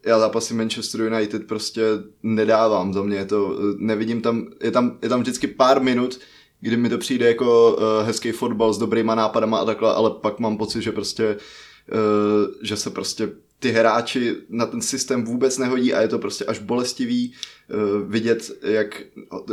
já 0.06 0.18
zápasy 0.18 0.54
Manchester 0.54 1.00
United 1.00 1.47
prostě 1.47 1.82
nedávám 2.23 2.94
za 2.94 3.02
mě, 3.02 3.16
je 3.16 3.25
to, 3.25 3.59
nevidím 3.76 4.20
tam, 4.23 4.47
je 4.62 4.70
tam, 4.70 4.99
je 5.02 5.09
tam 5.09 5.20
vždycky 5.20 5.47
pár 5.47 5.82
minut, 5.82 6.20
kdy 6.61 6.76
mi 6.76 6.88
to 6.88 6.99
přijde 6.99 7.26
jako 7.26 7.78
hezký 8.04 8.32
fotbal 8.32 8.73
s 8.73 8.78
dobrýma 8.78 9.14
nápadama 9.14 9.59
a 9.59 9.64
takhle, 9.64 9.94
ale 9.94 10.11
pak 10.11 10.38
mám 10.38 10.56
pocit, 10.56 10.82
že 10.82 10.92
prostě 10.92 11.35
uh, 11.35 11.40
že 12.62 12.76
se 12.76 12.90
prostě 12.90 13.28
ty 13.61 13.70
hráči 13.70 14.37
na 14.49 14.66
ten 14.66 14.82
systém 14.82 15.25
vůbec 15.25 15.59
nehodí 15.59 15.94
a 15.94 16.00
je 16.00 16.09
to 16.09 16.18
prostě 16.18 16.44
až 16.44 16.59
bolestivý 16.59 17.32
uh, 17.32 18.11
vidět, 18.11 18.50
jak, 18.62 19.02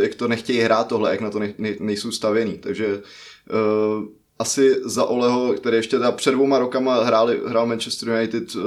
jak 0.02 0.16
to 0.16 0.28
nechtějí 0.28 0.60
hrát 0.60 0.88
tohle, 0.88 1.12
jak 1.12 1.22
na 1.22 1.30
to 1.30 1.40
ne, 1.40 1.54
ne, 1.58 1.76
nejsou 1.80 2.12
stavěný. 2.12 2.58
Takže 2.58 2.96
uh, 2.98 4.06
asi 4.40 4.76
za 4.84 5.06
Oleho, 5.06 5.54
který 5.54 5.78
ještě 5.78 5.98
teda 5.98 6.12
před 6.12 6.32
dvouma 6.32 6.60
rokama 6.60 7.04
hráli, 7.04 7.42
hrál 7.46 7.66
Manchester 7.66 8.10
United 8.10 8.56
uh, 8.56 8.62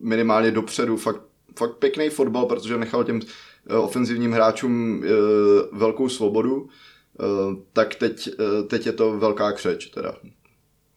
minimálně 0.00 0.50
dopředu, 0.50 0.96
fakt, 0.96 1.22
fakt 1.58 1.76
pěkný 1.76 2.08
fotbal, 2.08 2.46
protože 2.46 2.78
nechal 2.78 3.04
těm 3.04 3.20
ofenzivním 3.78 4.32
hráčům 4.32 4.98
uh, 4.98 5.78
velkou 5.78 6.08
svobodu, 6.08 6.62
uh, 6.62 6.68
tak 7.72 7.94
teď, 7.94 8.28
uh, 8.28 8.68
teď 8.68 8.86
je 8.86 8.92
to 8.92 9.18
velká 9.18 9.52
křeč 9.52 9.86
teda. 9.86 10.14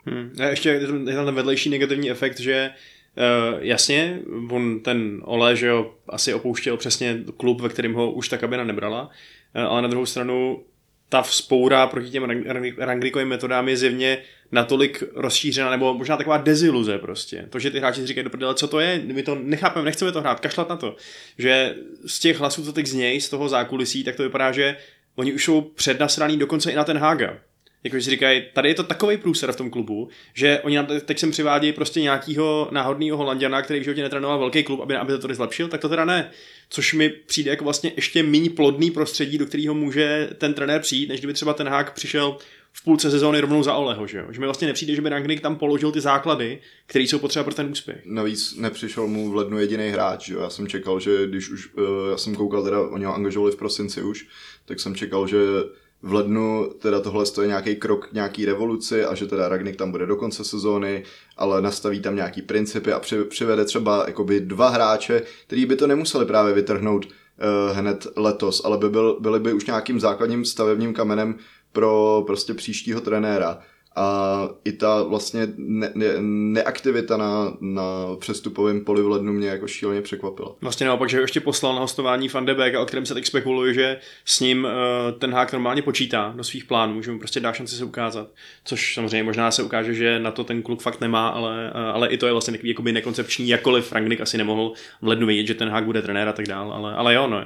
Hmm. 0.09 0.35
A 0.39 0.43
ještě 0.43 0.69
je 0.69 0.87
tam 0.87 1.05
ten 1.05 1.35
vedlejší 1.35 1.69
negativní 1.69 2.11
efekt, 2.11 2.39
že 2.39 2.69
Uh, 3.17 3.59
jasně, 3.59 4.19
on 4.49 4.79
ten 4.79 5.21
Ole, 5.23 5.55
že 5.55 5.67
jo, 5.67 5.93
asi 6.09 6.33
opouštěl 6.33 6.77
přesně 6.77 7.19
klub, 7.37 7.61
ve 7.61 7.69
kterém 7.69 7.93
ho 7.93 8.11
už 8.11 8.29
ta 8.29 8.37
kabina 8.37 8.63
nebrala, 8.63 9.09
uh, 9.55 9.61
ale 9.61 9.81
na 9.81 9.87
druhou 9.87 10.05
stranu 10.05 10.63
ta 11.09 11.21
vzpoura 11.21 11.87
proti 11.87 12.09
těm 12.09 12.23
rang- 12.23 12.43
rang- 12.43 12.75
ranglikovým 12.77 13.27
metodám 13.27 13.69
je 13.69 13.77
zjevně 13.77 14.17
natolik 14.51 15.03
rozšířená, 15.15 15.69
nebo 15.69 15.93
možná 15.93 16.17
taková 16.17 16.37
deziluze 16.37 16.97
prostě. 16.97 17.45
To, 17.49 17.59
že 17.59 17.71
ty 17.71 17.79
hráči 17.79 18.01
si 18.01 18.07
říkají, 18.07 18.23
do 18.23 18.29
prdele, 18.29 18.55
co 18.55 18.67
to 18.67 18.79
je, 18.79 19.01
my 19.05 19.23
to 19.23 19.35
nechápeme, 19.35 19.85
nechceme 19.85 20.11
to 20.11 20.21
hrát, 20.21 20.39
kašlat 20.39 20.69
na 20.69 20.75
to. 20.75 20.95
Že 21.37 21.75
z 22.05 22.19
těch 22.19 22.39
hlasů, 22.39 22.65
co 22.65 22.73
teď 22.73 22.87
znějí, 22.87 23.21
z 23.21 23.29
toho 23.29 23.49
zákulisí, 23.49 24.03
tak 24.03 24.15
to 24.15 24.23
vypadá, 24.23 24.51
že 24.51 24.77
oni 25.15 25.33
už 25.33 25.45
jsou 25.45 25.61
přednasraný 25.61 26.37
dokonce 26.37 26.71
i 26.71 26.75
na 26.75 26.83
ten 26.83 26.97
Haga. 26.97 27.37
Jakože 27.83 28.03
si 28.03 28.09
říkají, 28.09 28.43
tady 28.53 28.69
je 28.69 28.75
to 28.75 28.83
takový 28.83 29.17
průser 29.17 29.51
v 29.51 29.55
tom 29.55 29.69
klubu, 29.69 30.09
že 30.33 30.59
oni 30.63 30.75
nám 30.75 30.87
teď 31.05 31.19
sem 31.19 31.31
přivádějí 31.31 31.73
prostě 31.73 32.01
nějakého 32.01 32.69
náhodného 32.71 33.17
Holanděna, 33.17 33.61
který 33.61 33.79
v 33.79 33.83
životě 33.83 34.01
netrénoval 34.01 34.39
velký 34.39 34.63
klub, 34.63 34.79
aby, 34.79 34.95
aby 34.95 35.11
to 35.11 35.19
tady 35.19 35.35
zlepšil, 35.35 35.67
tak 35.67 35.81
to 35.81 35.89
teda 35.89 36.05
ne. 36.05 36.31
Což 36.69 36.93
mi 36.93 37.09
přijde 37.09 37.51
jako 37.51 37.63
vlastně 37.63 37.91
ještě 37.95 38.23
méně 38.23 38.49
plodný 38.49 38.91
prostředí, 38.91 39.37
do 39.37 39.45
kterého 39.45 39.73
může 39.73 40.29
ten 40.37 40.53
trenér 40.53 40.81
přijít, 40.81 41.09
než 41.09 41.19
kdyby 41.19 41.33
třeba 41.33 41.53
ten 41.53 41.67
hák 41.67 41.93
přišel 41.93 42.37
v 42.71 42.83
půlce 42.83 43.11
sezóny 43.11 43.39
rovnou 43.39 43.63
za 43.63 43.75
Oleho, 43.75 44.07
že 44.07 44.17
jo? 44.17 44.25
Že 44.31 44.39
mi 44.39 44.45
vlastně 44.45 44.67
nepřijde, 44.67 44.95
že 44.95 45.01
by 45.01 45.09
Rangnick 45.09 45.41
tam 45.41 45.55
položil 45.55 45.91
ty 45.91 46.01
základy, 46.01 46.59
které 46.85 47.03
jsou 47.03 47.19
potřeba 47.19 47.43
pro 47.43 47.53
ten 47.53 47.69
úspěch. 47.71 48.01
Navíc 48.05 48.55
nepřišel 48.55 49.07
mu 49.07 49.31
v 49.31 49.35
lednu 49.35 49.59
jediný 49.59 49.89
hráč, 49.89 50.25
že 50.25 50.33
jo? 50.33 50.41
Já 50.41 50.49
jsem 50.49 50.67
čekal, 50.67 50.99
že 50.99 51.27
když 51.27 51.49
už, 51.49 51.73
uh, 51.73 51.83
já 52.11 52.17
jsem 52.17 52.35
koukal 52.35 52.63
teda, 52.63 52.81
oni 52.81 53.05
ho 53.05 53.15
angažovali 53.15 53.51
v 53.51 53.55
prosinci 53.55 54.01
už, 54.01 54.27
tak 54.65 54.79
jsem 54.79 54.95
čekal, 54.95 55.27
že 55.27 55.37
v 56.01 56.13
lednu 56.13 56.69
teda 56.79 56.99
tohle 56.99 57.25
je 57.41 57.47
nějaký 57.47 57.75
krok 57.75 58.07
k 58.07 58.13
nějaký 58.13 58.45
revoluci 58.45 59.05
a 59.05 59.15
že 59.15 59.25
teda 59.25 59.49
Ragnik 59.49 59.75
tam 59.75 59.91
bude 59.91 60.05
do 60.05 60.15
konce 60.15 60.43
sezóny, 60.43 61.03
ale 61.37 61.61
nastaví 61.61 61.99
tam 61.99 62.15
nějaký 62.15 62.41
principy 62.41 62.93
a 62.93 62.99
při, 62.99 63.23
přivede 63.23 63.65
třeba 63.65 64.03
jakoby 64.07 64.39
dva 64.39 64.69
hráče, 64.69 65.21
který 65.47 65.65
by 65.65 65.75
to 65.75 65.87
nemuseli 65.87 66.25
právě 66.25 66.53
vytrhnout 66.53 67.05
uh, 67.05 67.77
hned 67.77 68.07
letos, 68.15 68.61
ale 68.65 68.77
by 68.77 68.89
byl, 68.89 69.17
byli 69.19 69.39
by 69.39 69.53
už 69.53 69.65
nějakým 69.65 69.99
základním 69.99 70.45
stavebním 70.45 70.93
kamenem 70.93 71.35
pro 71.71 72.23
prostě 72.27 72.53
příštího 72.53 73.01
trenéra. 73.01 73.59
A 73.95 74.49
i 74.65 74.71
ta 74.71 75.03
vlastně 75.03 75.47
ne, 75.57 75.91
ne, 75.95 76.05
neaktivita 76.19 77.17
na, 77.17 77.53
na 77.61 77.83
přestupovém 78.19 78.85
poli 78.85 79.01
v 79.01 79.07
lednu 79.09 79.33
mě 79.33 79.47
jako 79.47 79.67
šíleně 79.67 80.01
překvapila. 80.01 80.55
Vlastně 80.61 80.87
naopak, 80.87 81.09
že 81.09 81.17
ho 81.17 81.21
ještě 81.21 81.39
poslal 81.39 81.73
na 81.73 81.79
hostování 81.79 82.27
Van 82.27 82.45
de 82.45 82.55
Beek, 82.55 82.75
o 82.77 82.85
kterém 82.85 83.05
se 83.05 83.13
teď 83.13 83.25
spekuluje, 83.25 83.73
že 83.73 83.99
s 84.25 84.39
ním 84.39 84.63
uh, 84.63 84.71
ten 85.19 85.33
hák 85.33 85.53
normálně 85.53 85.81
počítá 85.81 86.33
do 86.37 86.43
svých 86.43 86.65
plánů, 86.65 87.01
že 87.01 87.11
mu 87.11 87.19
prostě 87.19 87.39
dá 87.39 87.53
šanci 87.53 87.75
se 87.75 87.85
ukázat. 87.85 88.27
Což 88.65 88.93
samozřejmě 88.93 89.23
možná 89.23 89.51
se 89.51 89.63
ukáže, 89.63 89.93
že 89.93 90.19
na 90.19 90.31
to 90.31 90.43
ten 90.43 90.61
kluk 90.61 90.81
fakt 90.81 91.01
nemá, 91.01 91.27
ale, 91.27 91.71
uh, 91.75 91.81
ale 91.81 92.07
i 92.07 92.17
to 92.17 92.25
je 92.25 92.31
vlastně 92.31 92.51
takový 92.51 92.69
jakoby 92.69 92.91
nekoncepční, 92.91 93.47
jakkoliv 93.47 93.87
Franknik 93.87 94.21
asi 94.21 94.37
nemohl 94.37 94.73
v 95.01 95.07
lednu 95.07 95.27
vědět, 95.27 95.47
že 95.47 95.53
ten 95.53 95.69
hák 95.69 95.85
bude 95.85 96.01
trenér 96.01 96.27
a 96.27 96.33
tak 96.33 96.47
dál, 96.47 96.73
ale, 96.73 96.93
ale 96.93 97.13
jo, 97.13 97.27
no, 97.27 97.43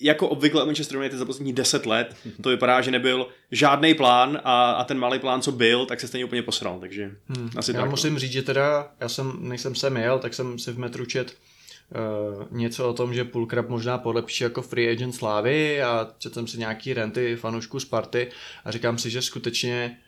jako 0.00 0.28
obvykle 0.28 0.64
Manchester 0.66 0.96
United 0.96 1.18
za 1.18 1.24
poslední 1.24 1.52
10 1.52 1.86
let, 1.86 2.16
to 2.42 2.48
vypadá, 2.48 2.80
že 2.80 2.90
nebyl 2.90 3.28
žádný 3.50 3.94
plán 3.94 4.40
a, 4.44 4.70
a 4.70 4.84
ten 4.84 4.98
malý 4.98 5.18
plán, 5.18 5.42
co 5.42 5.52
byl, 5.52 5.86
tak 5.86 6.00
se 6.00 6.08
stejně 6.08 6.24
úplně 6.24 6.42
posral, 6.42 6.78
takže 6.80 7.10
hmm. 7.28 7.50
asi 7.56 7.72
já 7.72 7.80
tak. 7.80 7.90
musím 7.90 8.18
říct, 8.18 8.32
že 8.32 8.42
teda, 8.42 8.90
já 9.00 9.08
jsem, 9.08 9.48
než 9.48 9.60
jsem 9.60 9.74
sem 9.74 9.96
jel, 9.96 10.18
tak 10.18 10.34
jsem 10.34 10.58
si 10.58 10.72
v 10.72 10.78
metru 10.78 11.04
čet 11.04 11.36
uh, 12.36 12.58
něco 12.58 12.88
o 12.88 12.92
tom, 12.92 13.14
že 13.14 13.24
Pulkrab 13.24 13.68
možná 13.68 13.98
podlepší 13.98 14.44
jako 14.44 14.62
free 14.62 14.90
agent 14.90 15.14
Slávy 15.14 15.82
a 15.82 16.08
četl 16.18 16.34
jsem 16.34 16.46
si 16.46 16.58
nějaký 16.58 16.94
renty 16.94 17.36
fanoušků 17.36 17.80
Sparty 17.80 18.30
a 18.64 18.70
říkám 18.70 18.98
si, 18.98 19.10
že 19.10 19.22
skutečně 19.22 19.98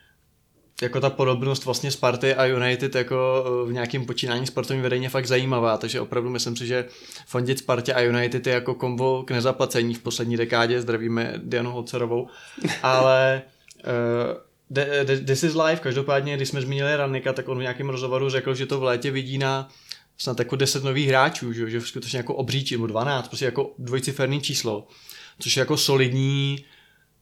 jako 0.83 1.01
ta 1.01 1.11
podobnost 1.11 1.65
vlastně 1.65 1.91
Sparty 1.91 2.35
a 2.35 2.47
United 2.47 2.95
jako 2.95 3.45
v 3.67 3.73
nějakém 3.73 4.07
počínání 4.07 4.47
sportovním 4.47 4.83
vedení 4.83 5.05
je 5.05 5.11
fakt 5.11 5.27
zajímavá, 5.27 5.77
takže 5.77 6.01
opravdu 6.01 6.31
myslím 6.31 6.57
si, 6.57 6.67
že 6.67 6.85
fondit 7.27 7.59
Spartě 7.59 7.95
a 7.95 8.01
United 8.01 8.47
je 8.47 8.53
jako 8.53 8.75
kombo 8.75 9.23
k 9.23 9.31
nezaplacení. 9.31 9.95
V 9.95 10.03
poslední 10.03 10.37
dekádě, 10.37 10.81
zdravíme 10.81 11.35
Dianu 11.37 11.71
Holcerovou, 11.71 12.29
ale 12.83 13.43
uh, 13.87 14.49
This 15.25 15.43
is 15.43 15.55
life, 15.55 15.83
každopádně, 15.83 16.37
když 16.37 16.49
jsme 16.49 16.61
zmínili 16.61 16.97
Rannika, 16.97 17.33
tak 17.33 17.49
on 17.49 17.59
v 17.59 17.63
nějakém 17.63 17.89
rozhovoru 17.89 18.31
řekl, 18.31 18.55
že 18.55 18.67
to 18.67 18.81
v 18.81 18.83
létě 18.83 19.11
vidí 19.11 19.39
na 19.39 19.69
snad 20.19 20.39
jako 20.39 20.57
10 20.57 20.85
nových 20.85 21.09
hráčů, 21.09 21.53
že, 21.53 21.71
že 21.71 21.81
skutečně 21.81 22.17
jako 22.17 22.35
obří, 22.35 22.67
nebo 22.73 22.87
12, 22.87 23.29
prostě 23.29 23.45
jako 23.45 23.75
dvojciferný 23.79 24.41
číslo, 24.41 24.89
což 25.39 25.57
je 25.57 25.61
jako 25.61 25.77
solidní 25.77 26.65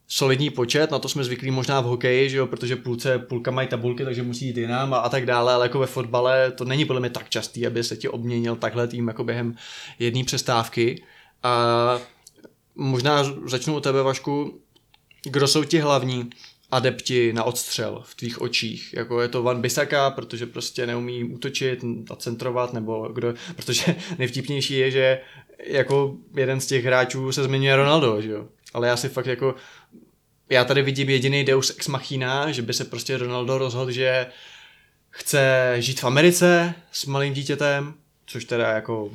solidní 0.09 0.51
počet, 0.51 0.91
na 0.91 0.99
to 0.99 1.09
jsme 1.09 1.25
zvyklí 1.25 1.51
možná 1.51 1.81
v 1.81 1.85
hokeji, 1.85 2.31
že 2.31 2.37
jo, 2.37 2.47
protože 2.47 2.77
půlce, 2.77 3.19
půlka 3.19 3.51
mají 3.51 3.69
tabulky, 3.69 4.05
takže 4.05 4.23
musí 4.23 4.47
jít 4.47 4.57
jinam 4.57 4.95
a, 4.95 4.99
a 4.99 5.09
tak 5.09 5.27
dále, 5.27 5.55
ale 5.55 5.65
jako 5.65 5.79
ve 5.79 5.87
fotbale 5.87 6.51
to 6.51 6.65
není 6.65 6.85
podle 6.85 7.01
mě 7.01 7.11
tak 7.11 7.29
častý, 7.29 7.67
aby 7.67 7.85
se 7.85 7.97
ti 7.97 8.09
obměnil 8.09 8.57
takhle 8.57 8.89
tým 8.89 9.09
jako 9.09 9.25
během 9.25 9.55
jedné 9.99 10.25
přestávky. 10.25 11.03
A 11.43 11.99
možná 12.75 13.25
začnu 13.45 13.77
u 13.77 13.81
tebe, 13.81 14.03
Vašku, 14.03 14.61
kdo 15.25 15.49
jsou 15.49 15.65
ti 15.65 15.79
hlavní 15.79 16.31
adepti 16.71 17.33
na 17.33 17.45
odstřel 17.45 18.03
v 18.05 18.15
tvých 18.15 18.41
očích. 18.41 18.95
Jako 18.95 19.21
je 19.21 19.29
to 19.29 19.43
Van 19.43 19.61
Bisaka, 19.61 20.11
protože 20.11 20.47
prostě 20.47 20.87
neumí 20.87 21.25
útočit 21.25 21.85
a 22.11 22.17
centrovat, 22.17 22.73
nebo 22.73 23.09
kdo, 23.09 23.35
protože 23.57 23.97
nejvtipnější 24.19 24.75
je, 24.75 24.91
že 24.91 25.21
jako 25.67 26.17
jeden 26.37 26.61
z 26.61 26.67
těch 26.67 26.85
hráčů 26.85 27.33
se 27.33 27.45
zmiňuje 27.45 27.77
Ronaldo, 27.77 28.21
že 28.21 28.31
jo. 28.31 28.49
Ale 28.75 28.89
já 28.89 28.97
si 28.97 29.09
fakt 29.09 29.27
jako 29.27 29.55
já 30.51 30.65
tady 30.65 30.83
vidím 30.83 31.09
jediný 31.09 31.45
deus 31.45 31.71
ex 31.71 31.89
machina, 31.89 32.53
že 32.53 32.63
by 32.63 32.73
se 32.73 32.85
prostě 32.85 33.19
Ronaldo 33.19 33.59
rozhodl, 33.59 33.91
že 33.91 34.27
chce 35.11 35.75
žít 35.79 36.01
v 36.01 36.05
Americe 36.05 36.75
s 36.93 37.07
malým 37.07 37.33
dítětem, 37.33 37.95
což 38.27 38.45
teda 38.45 38.69
jako 38.71 39.11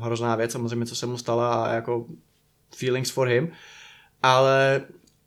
hrozná 0.00 0.36
věc, 0.36 0.52
samozřejmě, 0.52 0.86
co 0.86 0.96
se 0.96 1.06
mu 1.06 1.18
stala 1.18 1.64
a 1.64 1.74
jako 1.74 2.06
feelings 2.76 3.10
for 3.10 3.28
him, 3.28 3.52
ale 4.22 4.82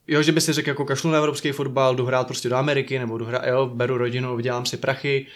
jo, 0.07 0.21
že 0.21 0.31
by 0.31 0.41
si 0.41 0.53
řekl 0.53 0.69
jako 0.69 0.85
kašlu 0.85 1.11
na 1.11 1.17
evropský 1.17 1.51
fotbal, 1.51 1.95
jdu 1.95 2.05
hrát 2.05 2.27
prostě 2.27 2.49
do 2.49 2.55
Ameriky, 2.55 2.99
nebo 2.99 3.17
jdu 3.17 3.25
hrát, 3.25 3.47
jo, 3.47 3.65
beru 3.73 3.97
rodinu, 3.97 4.35
vydělám 4.35 4.65
si 4.65 4.77
prachy, 4.77 5.27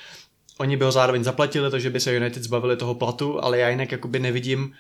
oni 0.58 0.78
by 0.78 0.86
ho 0.86 0.92
zároveň 0.92 1.24
zaplatili, 1.24 1.72
takže 1.72 1.90
by 1.90 2.00
se 2.00 2.16
United 2.16 2.44
zbavili 2.44 2.78
toho 2.78 2.96
platu, 2.96 3.44
ale 3.44 3.58
já 3.58 3.70
jinak 3.70 3.92
jakoby 3.92 4.20
nevidím 4.20 4.74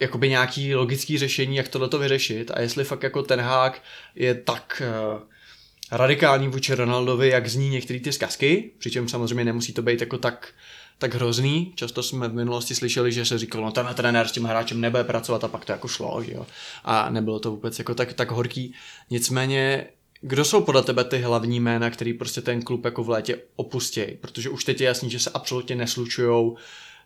jakoby 0.00 0.28
nějaký 0.28 0.74
logický 0.74 1.18
řešení, 1.18 1.56
jak 1.56 1.68
tohle 1.68 1.88
to 1.88 1.98
vyřešit 1.98 2.50
a 2.54 2.60
jestli 2.60 2.84
fakt 2.84 3.02
jako 3.02 3.22
ten 3.22 3.40
hák 3.40 3.82
je 4.14 4.34
tak 4.34 4.82
uh, 5.14 5.22
radikální 5.92 6.48
vůči 6.48 6.74
Ronaldovi, 6.74 7.28
jak 7.28 7.48
zní 7.48 7.68
některé 7.68 8.00
ty 8.00 8.12
zkazky, 8.12 8.70
přičem 8.78 9.08
samozřejmě 9.08 9.44
nemusí 9.44 9.72
to 9.72 9.82
být 9.82 10.00
jako 10.00 10.18
tak 10.18 10.54
tak 10.98 11.14
hrozný. 11.14 11.72
Často 11.74 12.02
jsme 12.02 12.28
v 12.28 12.34
minulosti 12.34 12.74
slyšeli, 12.74 13.12
že 13.12 13.24
se 13.24 13.38
říkalo, 13.38 13.64
no 13.64 13.72
ten 13.72 13.86
trenér 13.94 14.28
s 14.28 14.32
tím 14.32 14.44
hráčem 14.44 14.80
nebude 14.80 15.04
pracovat 15.04 15.44
a 15.44 15.48
pak 15.48 15.64
to 15.64 15.72
jako 15.72 15.88
šlo, 15.88 16.22
že 16.22 16.32
jo. 16.32 16.46
A 16.84 17.10
nebylo 17.10 17.40
to 17.40 17.50
vůbec 17.50 17.78
jako 17.78 17.94
tak, 17.94 18.12
tak 18.12 18.30
horký. 18.30 18.74
Nicméně, 19.10 19.86
kdo 20.20 20.44
jsou 20.44 20.60
podle 20.60 20.82
tebe 20.82 21.04
ty 21.04 21.18
hlavní 21.18 21.60
jména, 21.60 21.90
který 21.90 22.12
prostě 22.12 22.40
ten 22.40 22.62
klub 22.62 22.84
jako 22.84 23.04
v 23.04 23.08
létě 23.08 23.38
opustějí? 23.56 24.16
Protože 24.16 24.50
už 24.50 24.64
teď 24.64 24.80
je 24.80 24.86
jasný, 24.86 25.10
že 25.10 25.18
se 25.18 25.30
absolutně 25.34 25.76
neslučujou. 25.76 26.56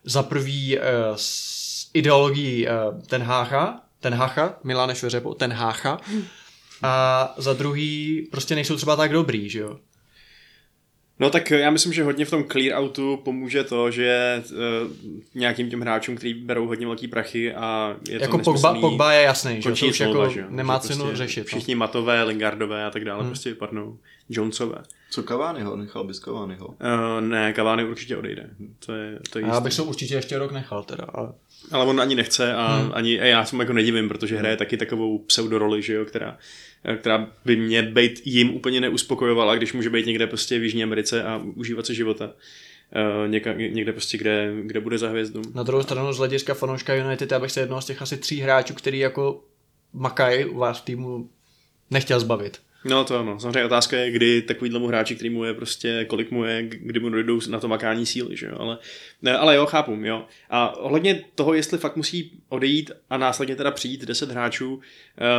Za 0.03 0.23
prvý 0.23 0.77
uh, 0.77 0.83
s 1.15 1.58
ideologií 1.93 2.67
uh, 2.67 3.01
ten 3.01 3.23
Hácha, 3.23 3.81
ten 3.99 4.13
Hácha, 4.13 4.59
Milane 4.63 4.95
Šveřepo, 4.95 5.33
ten 5.33 5.53
Hácha. 5.53 5.97
A 6.83 7.33
za 7.37 7.53
druhý 7.53 8.27
prostě 8.31 8.55
nejsou 8.55 8.75
třeba 8.75 8.95
tak 8.95 9.11
dobrý, 9.11 9.49
že 9.49 9.59
jo. 9.59 9.77
No 11.21 11.29
tak 11.29 11.51
já 11.51 11.69
myslím, 11.71 11.93
že 11.93 12.03
hodně 12.03 12.25
v 12.25 12.29
tom 12.29 12.43
clear 12.43 12.79
outu 12.81 13.17
pomůže 13.25 13.63
to, 13.63 13.91
že 13.91 14.43
uh, 14.51 14.57
nějakým 15.35 15.69
těm 15.69 15.81
hráčům, 15.81 16.15
kteří 16.15 16.33
berou 16.33 16.67
hodně 16.67 16.85
velký 16.85 17.07
prachy 17.07 17.53
a 17.53 17.95
je 18.09 18.21
jako 18.21 18.37
to 18.37 18.43
Pogba, 18.43 18.79
Pogba 18.81 19.13
je 19.13 19.21
jasný, 19.23 19.61
že 19.61 19.71
to 19.71 19.85
už 19.85 19.97
smlouva, 19.97 20.19
jako 20.23 20.33
že 20.33 20.39
jo? 20.39 20.45
nemá 20.49 20.79
Že 20.79 20.87
cenu 20.87 21.03
prostě 21.03 21.17
řešit. 21.17 21.39
no. 21.39 21.45
Všichni 21.45 21.75
Matové, 21.75 22.23
Lingardové 22.23 22.85
a 22.85 22.91
tak 22.91 23.05
dále 23.05 23.19
Hmm. 23.21 23.29
prostě 23.29 23.49
vypadnou. 23.49 23.97
Jonesové. 24.29 24.77
Co 25.11 25.23
Cavaniho? 25.23 25.75
Nechal 25.75 26.03
bys 26.03 26.19
Cavaniho. 26.19 26.67
Uh, 26.67 27.21
ne, 27.21 27.53
Cavani 27.53 27.83
určitě 27.83 28.17
odejde. 28.17 28.49
To 28.85 28.93
je, 28.93 29.19
to 29.29 29.39
je 29.39 29.45
A 29.45 29.47
já 29.47 29.59
bych 29.59 29.73
se 29.73 29.81
určitě 29.81 30.15
ještě 30.15 30.37
rok 30.37 30.51
nechal 30.51 30.83
teda, 30.83 31.05
ale... 31.13 31.33
Ale 31.71 31.85
on 31.85 32.01
ani 32.01 32.15
nechce 32.15 32.53
a 32.53 32.75
Hmm. 32.75 32.91
ani 32.93 33.21
a 33.21 33.25
já 33.25 33.45
se 33.45 33.55
mu 33.55 33.61
jako 33.61 33.73
nedivím, 33.73 34.07
protože 34.07 34.37
hraje 34.37 34.57
taky 34.57 34.77
takovou 34.77 35.17
pseudoroli, 35.17 35.81
že 35.81 35.93
jo, 35.93 36.05
která, 36.05 36.37
která 36.97 37.27
by 37.45 37.55
mě 37.55 37.81
být 37.83 38.21
jim 38.25 38.49
úplně 38.49 38.81
neuspokojovala, 38.81 39.55
když 39.55 39.73
může 39.73 39.89
být 39.89 40.05
někde 40.05 40.27
prostě 40.27 40.59
v 40.59 40.63
Jižní 40.63 40.83
Americe 40.83 41.23
a 41.23 41.41
užívat 41.55 41.85
se 41.85 41.93
života. 41.93 42.31
uh, 43.23 43.31
něka, 43.31 43.53
někde 43.53 43.91
prostě, 43.91 44.17
kde, 44.17 44.53
kde 44.61 44.79
bude 44.79 44.97
za 44.97 45.09
hvězdu. 45.09 45.41
Na 45.55 45.63
druhou 45.63 45.83
stranu 45.83 46.13
z 46.13 46.17
hlediska 46.17 46.53
fanouška 46.53 46.95
United, 46.95 47.31
já 47.31 47.39
bych 47.39 47.51
se 47.51 47.59
jednoho 47.59 47.81
z 47.81 47.85
těch 47.85 48.01
asi 48.01 48.17
tří 48.17 48.39
hráčů, 48.41 48.73
který 48.73 48.99
jako 48.99 49.43
makají 49.93 50.45
u 50.45 50.57
vás 50.57 50.81
v 50.81 50.85
týmu, 50.85 51.29
nechtěl 51.91 52.19
zbavit. 52.19 52.61
No 52.85 53.03
to 53.03 53.19
ano, 53.19 53.39
samozřejmě 53.39 53.65
otázka 53.65 53.97
je, 53.97 54.11
kdy 54.11 54.41
takovýhlemu 54.41 54.87
hráči, 54.87 55.15
který 55.15 55.29
mu 55.29 55.43
je 55.43 55.53
prostě, 55.53 56.05
kolik 56.09 56.31
mu 56.31 56.43
je, 56.43 56.63
kdy 56.63 56.99
mu 56.99 57.09
dojdou 57.09 57.39
na 57.49 57.59
to 57.59 57.67
makání 57.67 58.05
síly, 58.05 58.37
že 58.37 58.45
jo, 58.45 58.55
ale, 58.59 58.77
ne, 59.21 59.37
ale 59.37 59.55
jo, 59.55 59.65
chápu, 59.65 59.91
jo. 60.01 60.25
A 60.49 60.77
ohledně 60.77 61.23
toho, 61.35 61.53
jestli 61.53 61.77
fakt 61.77 61.95
musí 61.95 62.31
odejít 62.49 62.91
a 63.09 63.17
následně 63.17 63.55
teda 63.55 63.71
přijít 63.71 64.05
10 64.05 64.31
hráčů, 64.31 64.73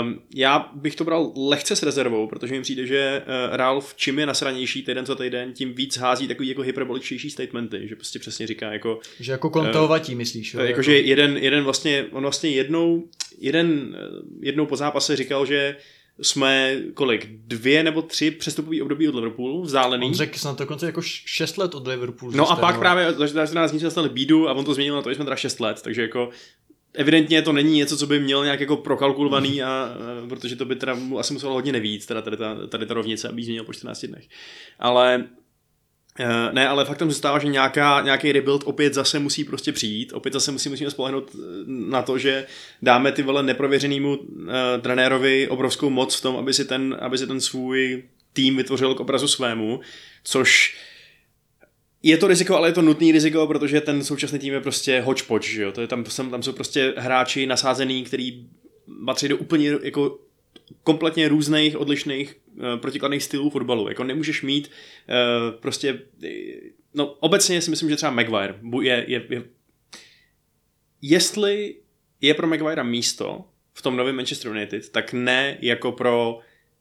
um, 0.02 0.20
já 0.34 0.70
bych 0.74 0.96
to 0.96 1.04
bral 1.04 1.32
lehce 1.36 1.76
s 1.76 1.82
rezervou, 1.82 2.26
protože 2.26 2.54
mi 2.54 2.62
přijde, 2.62 2.86
že 2.86 3.22
uh, 3.22 3.56
Ralf 3.56 3.94
čím 3.96 4.18
je 4.18 4.26
nasranější 4.26 4.82
týden 4.82 5.06
co 5.06 5.16
týden, 5.16 5.52
tím 5.52 5.74
víc 5.74 5.98
hází 5.98 6.28
takový 6.28 6.48
jako 6.48 6.62
hyperboličtější 6.62 7.30
statementy, 7.30 7.88
že 7.88 7.96
prostě 7.96 8.18
přesně 8.18 8.46
říká 8.46 8.72
jako, 8.72 9.00
Že 9.20 9.32
jako 9.32 9.50
kontovatí, 9.50 10.14
myslíš? 10.14 10.54
Jo? 10.54 10.60
Jakože 10.60 10.98
jeden, 10.98 11.36
jeden 11.36 11.64
vlastně, 11.64 12.04
on 12.12 12.22
vlastně 12.22 12.50
jednou, 12.50 13.08
jeden, 13.38 13.96
jednou 14.40 14.66
po 14.66 14.76
zápase 14.76 15.16
říkal, 15.16 15.46
že 15.46 15.76
jsme 16.22 16.76
kolik, 16.94 17.26
dvě 17.30 17.82
nebo 17.82 18.02
tři 18.02 18.30
přestupový 18.30 18.82
období 18.82 19.08
od 19.08 19.14
Liverpoolu, 19.14 19.62
vzdálený. 19.62 20.06
On 20.06 20.14
řekl 20.14 20.38
snad 20.38 20.58
dokonce 20.58 20.86
jako 20.86 21.02
6 21.02 21.58
let 21.58 21.74
od 21.74 21.86
Liverpoolu. 21.86 22.36
No 22.36 22.50
a 22.50 22.56
pak 22.56 22.74
jste, 22.74 22.80
právě 22.80 23.12
za 23.12 23.46
14 23.46 23.70
dní 23.70 23.80
jsme 23.80 23.86
dostali 23.86 24.08
bídu 24.08 24.48
a 24.48 24.52
on 24.52 24.64
to 24.64 24.74
změnil 24.74 24.94
na 24.94 25.02
to, 25.02 25.10
že 25.10 25.14
jsme 25.14 25.24
teda 25.24 25.36
6 25.36 25.60
let, 25.60 25.80
takže 25.82 26.02
jako 26.02 26.30
evidentně 26.94 27.42
to 27.42 27.52
není 27.52 27.76
něco, 27.76 27.96
co 27.96 28.06
by 28.06 28.20
měl 28.20 28.44
nějak 28.44 28.60
jako 28.60 28.76
prokalkulovaný, 28.76 29.62
a, 29.62 29.68
a, 29.68 29.94
protože 30.28 30.56
to 30.56 30.64
by 30.64 30.76
teda 30.76 30.96
asi 31.18 31.32
muselo 31.32 31.54
hodně 31.54 31.72
nevíc, 31.72 32.06
teda 32.06 32.22
tady 32.22 32.36
ta, 32.36 32.66
tady 32.66 32.86
ta 32.86 32.94
rovnice, 32.94 33.28
aby 33.28 33.42
změnil 33.42 33.64
po 33.64 33.72
14 33.72 34.04
dnech. 34.04 34.28
Ale 34.78 35.24
Uh, 36.18 36.52
ne, 36.52 36.68
ale 36.68 36.84
faktem 36.84 37.10
zůstává, 37.10 37.38
že 37.38 37.48
nějaká, 37.48 38.00
nějaký 38.00 38.32
rebuild 38.32 38.62
opět 38.66 38.94
zase 38.94 39.18
musí 39.18 39.44
prostě 39.44 39.72
přijít, 39.72 40.12
opět 40.12 40.32
zase 40.32 40.52
musí, 40.52 40.68
musíme 40.68 40.90
spolehnout 40.90 41.30
eh, 41.34 41.38
na 41.66 42.02
to, 42.02 42.18
že 42.18 42.46
dáme 42.82 43.12
ty 43.12 43.22
vole 43.22 43.42
neprověřenému 43.42 44.16
uh, 44.16 44.46
trenérovi 44.80 45.48
obrovskou 45.48 45.90
moc 45.90 46.16
v 46.16 46.22
tom, 46.22 46.36
aby 46.36 46.54
si, 46.54 46.64
ten, 46.64 46.96
aby 47.00 47.18
si 47.18 47.26
ten 47.26 47.40
svůj 47.40 48.02
tým 48.32 48.56
vytvořil 48.56 48.94
k 48.94 49.00
obrazu 49.00 49.28
svému, 49.28 49.80
což 50.24 50.76
je 52.02 52.16
to 52.16 52.28
riziko, 52.28 52.56
ale 52.56 52.68
je 52.68 52.72
to 52.72 52.82
nutný 52.82 53.12
riziko, 53.12 53.46
protože 53.46 53.80
ten 53.80 54.04
současný 54.04 54.38
tým 54.38 54.52
je 54.52 54.60
prostě 54.60 55.00
hodgepodge, 55.00 55.48
že 55.48 55.62
jo? 55.62 55.72
To 55.72 55.80
je 55.80 55.86
tam, 55.86 56.04
tam 56.30 56.42
jsou 56.42 56.52
prostě 56.52 56.94
hráči 56.96 57.46
nasázený, 57.46 58.04
který 58.04 58.46
patří 59.06 59.28
do 59.28 59.36
úplně 59.36 59.72
jako 59.82 60.18
kompletně 60.82 61.28
různých, 61.28 61.76
odlišných 61.76 62.36
uh, 62.46 62.64
protikladných 62.76 63.22
stylů 63.22 63.50
fotbalu. 63.50 63.88
Jako 63.88 64.04
nemůžeš 64.04 64.42
mít 64.42 64.70
uh, 64.70 65.60
prostě, 65.60 66.00
no 66.94 67.06
obecně 67.06 67.60
si 67.60 67.70
myslím, 67.70 67.90
že 67.90 67.96
třeba 67.96 68.12
Maguire 68.12 68.54
je, 68.82 69.04
je, 69.08 69.26
je 69.28 69.42
jestli 71.02 71.76
je 72.20 72.34
pro 72.34 72.46
Maguire 72.46 72.84
místo 72.84 73.44
v 73.74 73.82
tom 73.82 73.96
novém 73.96 74.16
Manchester 74.16 74.50
United, 74.50 74.88
tak 74.88 75.12
ne 75.12 75.58
jako 75.60 75.92
pro 75.92 76.38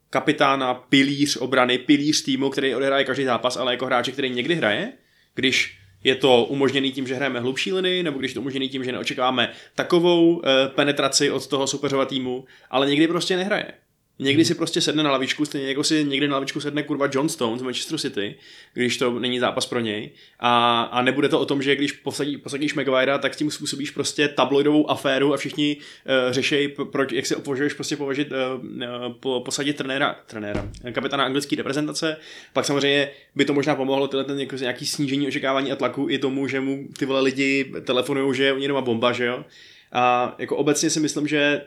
kapitána, 0.10 0.74
pilíř 0.74 1.38
obrany, 1.38 1.78
pilíř 1.78 2.24
týmu, 2.24 2.50
který 2.50 2.76
odehraje 2.76 3.06
každý 3.06 3.24
zápas, 3.24 3.58
ale 3.58 3.74
jako 3.74 3.86
hráče, 3.86 4.12
který 4.12 4.30
někdy 4.30 4.56
hraje, 4.56 4.94
když 5.36 5.79
je 6.04 6.16
to 6.16 6.44
umožněný 6.44 6.92
tím, 6.92 7.08
že 7.08 7.16
hrajeme 7.16 7.40
hlubší 7.40 7.74
linii, 7.74 8.04
nebo 8.04 8.20
když 8.20 8.34
to 8.34 8.42
umožněný 8.42 8.70
tím, 8.70 8.84
že 8.84 8.92
neočekáváme 8.92 9.52
takovou 9.76 10.42
e, 10.46 10.68
penetraci 10.70 11.32
od 11.32 11.48
toho 11.48 11.68
soupeřova 11.68 12.06
týmu, 12.06 12.46
ale 12.70 12.88
někdy 12.88 13.08
prostě 13.08 13.38
nehraje. 13.38 13.72
Někdy 14.22 14.46
si 14.46 14.56
prostě 14.56 14.82
sedne 14.82 15.04
na 15.04 15.12
lavičku, 15.12 15.46
stejně 15.46 15.68
jako 15.68 15.84
si 15.84 16.04
někdy 16.04 16.28
na 16.28 16.34
lavičku 16.34 16.62
sedne 16.62 16.84
kurva 16.84 17.10
John 17.14 17.30
Stone 17.30 17.60
z 17.60 17.62
Manchester 17.62 18.00
City, 18.00 18.36
když 18.74 18.98
to 18.98 19.20
není 19.20 19.40
zápas 19.40 19.66
pro 19.66 19.80
něj. 19.80 20.12
A, 20.40 20.82
a 20.82 21.02
nebude 21.02 21.30
to 21.30 21.40
o 21.40 21.46
tom, 21.46 21.62
že 21.62 21.76
když 21.76 21.92
posadí, 21.92 22.38
posadíš 22.38 22.74
Maguirea, 22.74 23.18
tak 23.18 23.36
tím 23.36 23.52
způsobíš 23.52 23.92
prostě 23.92 24.28
tabloidovou 24.28 24.90
aféru 24.90 25.34
a 25.34 25.38
všichni 25.38 25.78
uh, 25.78 26.34
řešejí, 26.34 26.68
pro, 26.92 27.06
jak 27.12 27.26
si 27.26 27.36
opovažuješ 27.36 27.74
prostě 27.74 27.98
považit, 27.98 28.32
uh, 28.32 29.14
po, 29.20 29.42
posadit 29.46 29.78
trenéra, 29.78 30.16
trenéra, 30.26 30.70
kapitána 30.92 31.24
anglické 31.24 31.56
reprezentace. 31.56 32.18
Pak 32.54 32.66
samozřejmě 32.66 33.12
by 33.36 33.46
to 33.46 33.54
možná 33.54 33.76
pomohlo 33.76 34.08
tyhle 34.08 34.24
ten 34.24 34.40
jako 34.40 34.56
nějaký 34.56 34.86
snížení 34.86 35.28
očekávání 35.28 35.72
a 35.72 35.76
tlaku 35.76 36.08
i 36.10 36.18
tomu, 36.18 36.48
že 36.48 36.60
mu 36.60 36.88
ty 37.00 37.06
vole 37.06 37.22
lidi 37.22 37.72
telefonují, 37.84 38.36
že 38.36 38.44
je 38.44 38.54
u 38.54 38.58
něj 38.58 38.68
doma 38.68 38.82
bomba, 38.82 39.12
že 39.12 39.26
jo. 39.26 39.46
A 39.92 40.36
jako 40.40 40.58
obecně 40.58 40.90
si 40.90 41.00
myslím, 41.00 41.28
že 41.28 41.62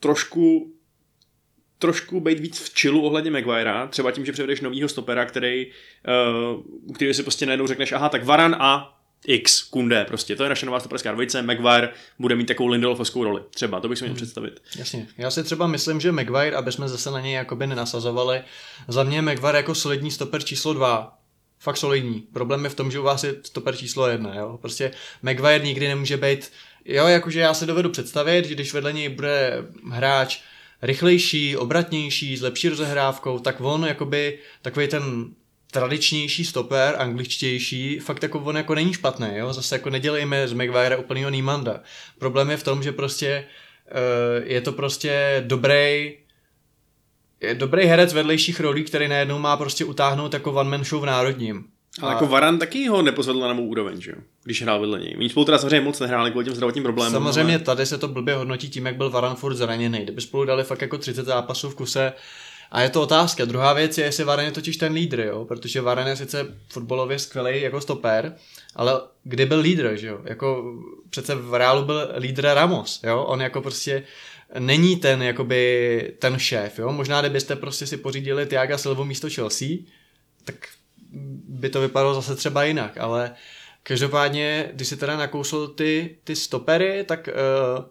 trošku 0.00 0.72
trošku 1.78 2.20
být 2.20 2.40
víc 2.40 2.58
v 2.58 2.78
chillu 2.78 3.02
ohledně 3.02 3.30
Maguirea, 3.30 3.86
třeba 3.86 4.10
tím, 4.10 4.26
že 4.26 4.32
přivedeš 4.32 4.60
novýho 4.60 4.88
stopera, 4.88 5.24
který, 5.24 5.66
uh, 5.66 6.62
u 6.90 6.92
kterého 6.92 7.14
si 7.14 7.22
prostě 7.22 7.46
najednou 7.46 7.66
řekneš, 7.66 7.92
aha, 7.92 8.08
tak 8.08 8.24
Varan 8.24 8.56
a 8.58 8.94
X, 9.26 9.62
Kunde, 9.62 10.04
prostě, 10.04 10.36
to 10.36 10.42
je 10.42 10.48
naše 10.48 10.66
nová 10.66 10.80
stoperská 10.80 11.12
dvojice, 11.12 11.42
Maguire 11.42 11.88
bude 12.18 12.34
mít 12.34 12.46
takovou 12.46 12.68
Lindelofovskou 12.68 13.24
roli, 13.24 13.42
třeba, 13.54 13.80
to 13.80 13.88
bych 13.88 13.98
si 13.98 14.04
měl 14.04 14.14
představit. 14.14 14.62
Jasně. 14.78 15.06
Já 15.18 15.30
si 15.30 15.44
třeba 15.44 15.66
myslím, 15.66 16.00
že 16.00 16.12
Maguire, 16.12 16.56
aby 16.56 16.72
jsme 16.72 16.88
zase 16.88 17.10
na 17.10 17.20
něj 17.20 17.32
jakoby 17.32 17.66
nenasazovali, 17.66 18.40
za 18.88 19.02
mě 19.04 19.22
Maguire 19.22 19.58
jako 19.58 19.74
solidní 19.74 20.10
stoper 20.10 20.42
číslo 20.42 20.74
dva. 20.74 21.18
Fakt 21.60 21.76
solidní. 21.76 22.20
Problém 22.32 22.64
je 22.64 22.70
v 22.70 22.74
tom, 22.74 22.90
že 22.90 22.98
u 22.98 23.02
vás 23.02 23.24
je 23.24 23.34
stoper 23.42 23.76
číslo 23.76 24.08
jedna, 24.08 24.34
jo. 24.34 24.58
Prostě 24.60 24.90
Maguire 25.22 25.64
nikdy 25.64 25.88
nemůže 25.88 26.16
být, 26.16 26.52
jo, 26.84 27.06
jakože 27.06 27.40
já 27.40 27.54
si 27.54 27.66
dovedu 27.66 27.90
představit, 27.90 28.44
že 28.44 28.54
když 28.54 28.74
vedle 28.74 28.92
něj 28.92 29.08
bude 29.08 29.64
hráč 29.90 30.40
rychlejší, 30.82 31.56
obratnější, 31.56 32.36
s 32.36 32.42
lepší 32.42 32.68
rozehrávkou, 32.68 33.38
tak 33.38 33.60
on 33.60 33.84
jakoby 33.84 34.38
takový 34.62 34.88
ten 34.88 35.34
tradičnější 35.70 36.44
stoper, 36.44 36.94
angličtější, 36.98 37.98
fakt 37.98 38.22
jako 38.22 38.38
on 38.38 38.56
jako 38.56 38.74
není 38.74 38.94
špatný, 38.94 39.28
jo? 39.32 39.52
zase 39.52 39.74
jako 39.74 39.90
nedělejme 39.90 40.48
z 40.48 40.52
Maguire 40.52 40.96
úplnýho 40.96 41.30
Niemanda. 41.30 41.80
Problém 42.18 42.50
je 42.50 42.56
v 42.56 42.62
tom, 42.62 42.82
že 42.82 42.92
prostě 42.92 43.44
uh, 43.90 44.46
je 44.46 44.60
to 44.60 44.72
prostě 44.72 45.44
dobrý 45.46 46.14
je 47.40 47.54
dobrý 47.54 47.86
herec 47.86 48.12
vedlejších 48.12 48.60
rolí, 48.60 48.84
který 48.84 49.08
najednou 49.08 49.38
má 49.38 49.56
prostě 49.56 49.84
utáhnout 49.84 50.34
jako 50.34 50.52
one 50.52 50.70
man 50.70 50.84
show 50.84 51.02
v 51.02 51.06
národním. 51.06 51.64
Ale 52.00 52.12
jako 52.12 52.26
Varan 52.26 52.58
taky 52.58 52.88
ho 52.88 53.02
nepozvedl 53.02 53.40
na 53.40 53.48
novou 53.48 53.66
úroveň, 53.66 54.00
že 54.00 54.10
jo? 54.10 54.16
Když 54.44 54.62
hrál 54.62 54.80
vedle 54.80 55.00
něj. 55.00 55.14
Oni 55.18 55.28
spolu 55.28 55.44
teda 55.44 55.58
samozřejmě 55.58 55.80
moc 55.80 56.00
nehráli 56.00 56.30
kvůli 56.30 56.44
těm 56.44 56.54
zdravotním 56.54 56.84
problémům. 56.84 57.12
Samozřejmě 57.12 57.54
ale... 57.54 57.64
tady 57.64 57.86
se 57.86 57.98
to 57.98 58.08
blbě 58.08 58.34
hodnotí 58.34 58.70
tím, 58.70 58.86
jak 58.86 58.96
byl 58.96 59.10
Varan 59.10 59.36
furt 59.36 59.54
zraněný. 59.54 59.98
Kdyby 59.98 60.20
spolu 60.20 60.44
dali 60.44 60.64
fakt 60.64 60.82
jako 60.82 60.98
30 60.98 61.26
zápasů 61.26 61.70
v 61.70 61.74
kuse, 61.74 62.12
a 62.70 62.80
je 62.80 62.90
to 62.90 63.02
otázka. 63.02 63.44
Druhá 63.44 63.72
věc 63.72 63.98
je, 63.98 64.04
jestli 64.04 64.24
Varan 64.24 64.44
je 64.44 64.52
totiž 64.52 64.76
ten 64.76 64.92
lídr, 64.92 65.20
jo? 65.20 65.44
protože 65.44 65.80
Varan 65.80 66.06
je 66.06 66.16
sice 66.16 66.46
fotbalově 66.68 67.18
skvělý 67.18 67.62
jako 67.62 67.80
stoper, 67.80 68.36
ale 68.76 69.00
kdy 69.24 69.46
byl 69.46 69.60
lídr, 69.60 69.96
že 69.96 70.06
jo? 70.06 70.20
Jako 70.24 70.74
přece 71.10 71.34
v 71.34 71.54
Reálu 71.54 71.84
byl 71.84 72.08
lídr 72.18 72.42
Ramos, 72.42 73.00
jo? 73.04 73.22
On 73.22 73.40
jako 73.40 73.60
prostě 73.60 74.02
není 74.58 74.96
ten 74.96 75.22
jakoby 75.22 76.14
ten 76.18 76.38
šéf, 76.38 76.78
jo? 76.78 76.92
Možná 76.92 77.20
kdybyste 77.20 77.56
prostě 77.56 77.86
si 77.86 77.96
pořídili 77.96 78.46
Tiaga 78.46 78.78
Silvo 78.78 79.04
místo 79.04 79.30
Chelsea, 79.30 79.68
tak 80.44 80.54
by 81.48 81.70
to 81.70 81.80
vypadalo 81.80 82.14
zase 82.14 82.36
třeba 82.36 82.64
jinak, 82.64 82.98
ale 82.98 83.34
každopádně, 83.82 84.70
když 84.74 84.88
si 84.88 84.96
teda 84.96 85.16
nakousl 85.16 85.68
ty, 85.68 86.16
ty 86.24 86.36
stopery, 86.36 87.04
tak 87.08 87.28
uh, 87.78 87.84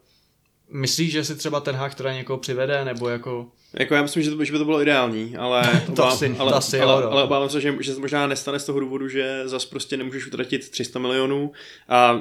myslíš, 0.69 1.11
že 1.11 1.23
si 1.23 1.35
třeba 1.35 1.59
ten 1.59 1.75
hák 1.75 1.95
teda 1.95 2.13
někoho 2.13 2.37
přivede, 2.39 2.85
nebo 2.85 3.09
jako... 3.09 3.47
Jako 3.73 3.95
já 3.95 4.01
myslím, 4.01 4.23
že, 4.23 4.31
to, 4.31 4.43
že 4.43 4.51
by 4.51 4.57
to 4.57 4.65
bylo 4.65 4.81
ideální, 4.81 5.37
ale 5.37 5.81
To 5.85 5.91
obávám, 5.91 6.13
asi- 6.13 6.29
to 6.35 6.41
ale, 6.41 6.53
asi 6.53 6.79
ale, 6.81 7.01
jo, 7.01 7.05
no. 7.09 7.11
ale 7.11 7.23
obávám 7.23 7.49
se, 7.49 7.61
že, 7.61 7.75
že 7.79 7.93
se 7.93 7.99
možná 7.99 8.27
nestane 8.27 8.59
z 8.59 8.65
toho 8.65 8.79
důvodu, 8.79 9.09
že 9.09 9.41
zas 9.45 9.65
prostě 9.65 9.97
nemůžeš 9.97 10.27
utratit 10.27 10.69
300 10.69 10.99
milionů 10.99 11.51
a 11.89 12.19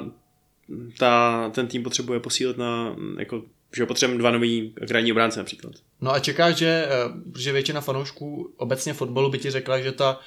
ta, 0.97 1.49
ten 1.55 1.67
tým 1.67 1.83
potřebuje 1.83 2.19
posílit 2.19 2.57
na, 2.57 2.95
jako, 3.19 3.41
že 3.75 3.85
potřebujeme 3.85 4.19
dva 4.19 4.31
nový 4.31 4.73
krajní 4.87 5.11
obránce 5.11 5.39
například. 5.39 5.73
No 6.01 6.11
a 6.11 6.19
čekáš, 6.19 6.55
že, 6.55 6.87
eh, 6.89 7.11
že 7.37 7.51
většina 7.51 7.81
fanoušků 7.81 8.53
obecně 8.57 8.93
fotbalu 8.93 9.29
by 9.29 9.37
ti 9.39 9.51
řekla, 9.51 9.79
že 9.79 9.91
ta 9.91 10.19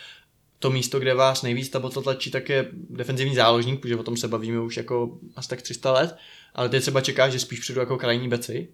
to 0.61 0.71
místo, 0.71 1.01
kde 1.01 1.15
vás 1.15 1.43
nejvíc 1.43 1.69
ta 1.69 1.79
bota 1.79 2.01
tlačí, 2.01 2.31
tak 2.31 2.49
je 2.49 2.69
defenzivní 2.73 3.35
záložník, 3.35 3.81
protože 3.81 3.97
o 3.97 4.03
tom 4.03 4.17
se 4.17 4.29
bavíme 4.29 4.61
už 4.61 4.77
jako 4.77 5.19
asi 5.37 5.49
tak 5.49 5.63
300 5.63 5.93
let, 5.93 6.17
ale 6.55 6.69
ty 6.69 6.81
třeba 6.81 7.01
čekáš, 7.01 7.33
že 7.33 7.39
spíš 7.39 7.61
přijdu 7.61 7.81
jako 7.81 7.99
krajní 7.99 8.29
beci. 8.29 8.69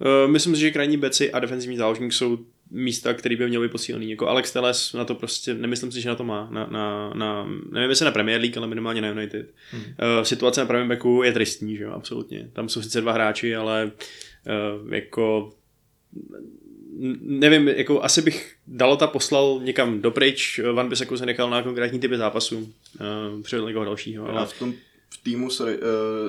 Uh, 0.00 0.30
myslím 0.30 0.54
si, 0.54 0.60
že 0.60 0.70
krajní 0.70 0.96
beci 0.96 1.32
a 1.32 1.38
defenzivní 1.40 1.76
záložník 1.76 2.12
jsou 2.12 2.38
místa, 2.70 3.14
které 3.14 3.36
by 3.36 3.48
měly 3.48 3.68
být 3.68 3.72
posílený. 3.72 4.10
Jako 4.10 4.28
Alex 4.28 4.52
Teles 4.52 4.92
na 4.92 5.04
to 5.04 5.14
prostě, 5.14 5.54
nemyslím 5.54 5.92
si, 5.92 6.00
že 6.00 6.08
na 6.08 6.14
to 6.14 6.24
má. 6.24 6.48
Na, 6.50 6.66
na, 6.66 7.10
na, 7.14 7.44
nevím, 7.72 7.90
jestli 7.90 8.04
na 8.04 8.10
Premier 8.10 8.40
League, 8.40 8.58
ale 8.58 8.66
minimálně 8.66 9.00
na 9.00 9.08
United. 9.08 9.54
Hmm. 9.70 9.82
Uh, 9.82 10.22
situace 10.22 10.60
na 10.60 10.66
pravém 10.66 10.88
backu 10.88 11.22
je 11.22 11.32
tristní, 11.32 11.76
že 11.76 11.84
jo, 11.84 11.92
absolutně. 11.92 12.50
Tam 12.52 12.68
jsou 12.68 12.82
sice 12.82 13.00
dva 13.00 13.12
hráči, 13.12 13.56
ale 13.56 13.92
uh, 14.82 14.94
jako 14.94 15.52
nevím, 17.20 17.68
jako 17.68 18.02
asi 18.02 18.22
bych 18.22 18.54
Dalota 18.66 19.06
poslal 19.06 19.60
někam 19.62 20.00
dopryč, 20.02 20.60
Van 20.72 20.88
Bisaku 20.88 21.16
se 21.16 21.26
nechal 21.26 21.50
na 21.50 21.62
konkrétní 21.62 21.98
typy 21.98 22.16
zápasů, 22.16 22.58
uh, 22.58 23.42
přivedl 23.42 23.66
někoho 23.66 23.84
dalšího. 23.84 24.26
Já 24.26 24.32
Ale... 24.32 24.46
v 24.46 24.58
tom 24.58 24.74
v 25.10 25.22
týmu 25.24 25.50
se, 25.50 25.64
uh, 25.64 25.70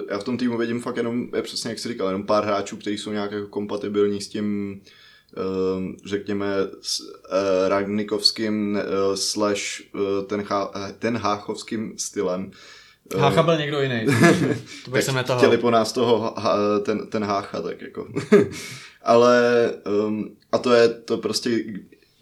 já 0.10 0.18
v 0.20 0.24
tom 0.24 0.38
týmu 0.38 0.58
vidím 0.58 0.82
fakt 0.82 0.98
jenom, 0.98 1.28
je 1.36 1.42
přesně 1.42 1.70
jak 1.70 1.80
jsi 1.80 1.88
říkal, 1.88 2.08
jenom 2.08 2.24
pár 2.24 2.44
hráčů, 2.44 2.78
kteří 2.78 2.98
jsou 2.98 3.12
nějak 3.12 3.32
jako 3.32 3.48
kompatibilní 3.48 4.22
s 4.22 4.28
tím 4.28 4.82
ehm, 5.38 5.98
řekněme, 6.06 6.48
s 6.82 7.02
eh, 7.32 7.70
ragnikovským 7.70 8.78
eh, 8.78 9.18
slash 9.18 9.82
eh, 9.82 10.24
ten, 10.28 10.46
ten 11.00 11.18
háchovským 11.18 11.94
stylem. 11.98 12.52
Eh, 13.16 13.20
Hácha 13.20 13.44
byl 13.44 13.58
někdo 13.58 13.82
jiný. 13.82 14.06
to 14.86 14.92
bych 14.92 15.06
tak 15.06 15.16
netahal. 15.16 15.42
chtěli 15.42 15.58
po 15.58 15.72
nás 15.72 15.92
toho, 15.92 16.34
ha, 16.38 16.58
ten, 16.80 17.08
ten 17.08 17.24
hácha, 17.24 17.62
tak 17.62 17.82
jako. 17.82 18.08
Ale, 19.04 19.72
um, 20.08 20.36
a 20.56 20.58
to 20.58 20.74
je, 20.74 20.90
to 20.90 21.18
prostě 21.18 21.64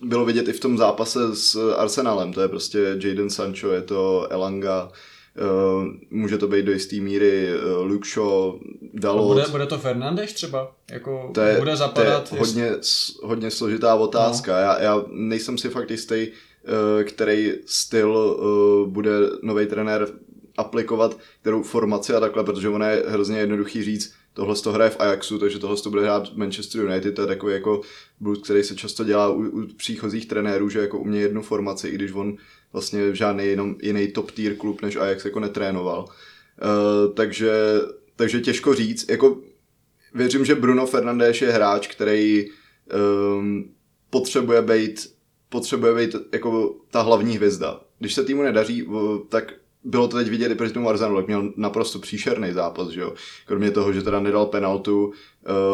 bylo 0.01 0.25
vidět 0.25 0.47
i 0.47 0.53
v 0.53 0.59
tom 0.59 0.77
zápase 0.77 1.35
s 1.35 1.73
Arsenalem, 1.77 2.33
to 2.33 2.41
je 2.41 2.47
prostě 2.47 2.79
Jaden 3.03 3.29
Sancho, 3.29 3.71
je 3.71 3.81
to 3.81 4.27
Elanga, 4.29 4.89
uh, 4.89 5.85
může 6.09 6.37
to 6.37 6.47
být 6.47 6.65
do 6.65 6.71
jisté 6.71 6.95
míry 6.95 7.49
uh, 7.55 7.85
Luke 7.85 8.09
Shaw, 8.09 8.53
Dalot. 8.93 9.27
Bude, 9.27 9.45
bude 9.51 9.65
to 9.65 9.77
Fernandeš 9.77 10.33
třeba? 10.33 10.71
Jako 10.91 11.31
To 11.33 11.41
je, 11.41 11.57
bude 11.57 11.75
zapadat? 11.75 12.29
to 12.29 12.35
je 12.35 12.39
hodně, 12.39 12.71
hodně 13.23 13.51
složitá 13.51 13.95
otázka. 13.95 14.53
No. 14.53 14.59
Já, 14.59 14.81
já 14.81 15.03
nejsem 15.11 15.57
si 15.57 15.69
fakt 15.69 15.91
jistý, 15.91 16.27
eh, 16.27 17.03
který 17.03 17.53
styl 17.65 18.37
eh, 18.39 18.89
bude 18.89 19.11
nový 19.41 19.65
trenér 19.65 20.07
aplikovat, 20.57 21.17
kterou 21.41 21.63
formaci 21.63 22.13
a 22.13 22.19
takhle, 22.19 22.43
protože 22.43 22.69
ono 22.69 22.85
je 22.85 23.03
hrozně 23.07 23.39
jednoduchý 23.39 23.83
říct, 23.83 24.13
tohle 24.33 24.55
to 24.55 24.71
hraje 24.71 24.89
v 24.89 24.99
Ajaxu, 24.99 25.39
takže 25.39 25.59
tohle 25.59 25.77
to 25.77 25.89
bude 25.89 26.01
hrát 26.01 26.35
Manchester 26.35 26.81
United, 26.81 27.15
to 27.15 27.21
je 27.21 27.27
takový 27.27 27.53
jako 27.53 27.81
blues, 28.19 28.39
který 28.43 28.63
se 28.63 28.75
často 28.75 29.03
dělá 29.03 29.29
u, 29.29 29.41
u 29.41 29.67
příchozích 29.77 30.25
trenérů, 30.25 30.69
že 30.69 30.79
jako 30.79 30.99
umě 30.99 31.19
jednu 31.19 31.41
formaci, 31.41 31.87
i 31.87 31.95
když 31.95 32.11
on 32.11 32.35
vlastně 32.73 33.15
žádný 33.15 33.45
jenom 33.45 33.75
jiný 33.81 34.07
top 34.07 34.31
tier 34.31 34.55
klub 34.55 34.81
než 34.81 34.95
Ajax 34.95 35.25
jako 35.25 35.39
netrénoval. 35.39 36.05
Uh, 36.05 37.13
takže, 37.13 37.53
takže 38.15 38.41
těžko 38.41 38.73
říct, 38.73 39.09
jako 39.09 39.37
věřím, 40.13 40.45
že 40.45 40.55
Bruno 40.55 40.85
Fernandes 40.85 41.41
je 41.41 41.51
hráč, 41.51 41.87
který 41.87 42.45
um, 43.37 43.73
potřebuje 44.09 44.61
být 44.61 45.13
potřebuje 45.53 45.95
být 45.95 46.15
jako 46.33 46.75
ta 46.91 47.01
hlavní 47.01 47.35
hvězda. 47.35 47.81
Když 47.99 48.13
se 48.13 48.23
týmu 48.23 48.41
nedaří, 48.41 48.87
tak 49.29 49.53
bylo 49.83 50.07
to 50.07 50.17
teď 50.17 50.29
vidět 50.29 50.51
i 50.51 50.55
proti 50.55 50.73
tomu 50.73 50.89
Arsenalu, 50.89 51.17
jak 51.17 51.27
měl 51.27 51.53
naprosto 51.55 51.99
příšerný 51.99 52.53
zápas, 52.53 52.89
že 52.89 53.01
jo. 53.01 53.13
Kromě 53.45 53.71
toho, 53.71 53.93
že 53.93 54.01
teda 54.01 54.19
nedal 54.19 54.45
penaltu, 54.45 55.05
uh, 55.05 55.13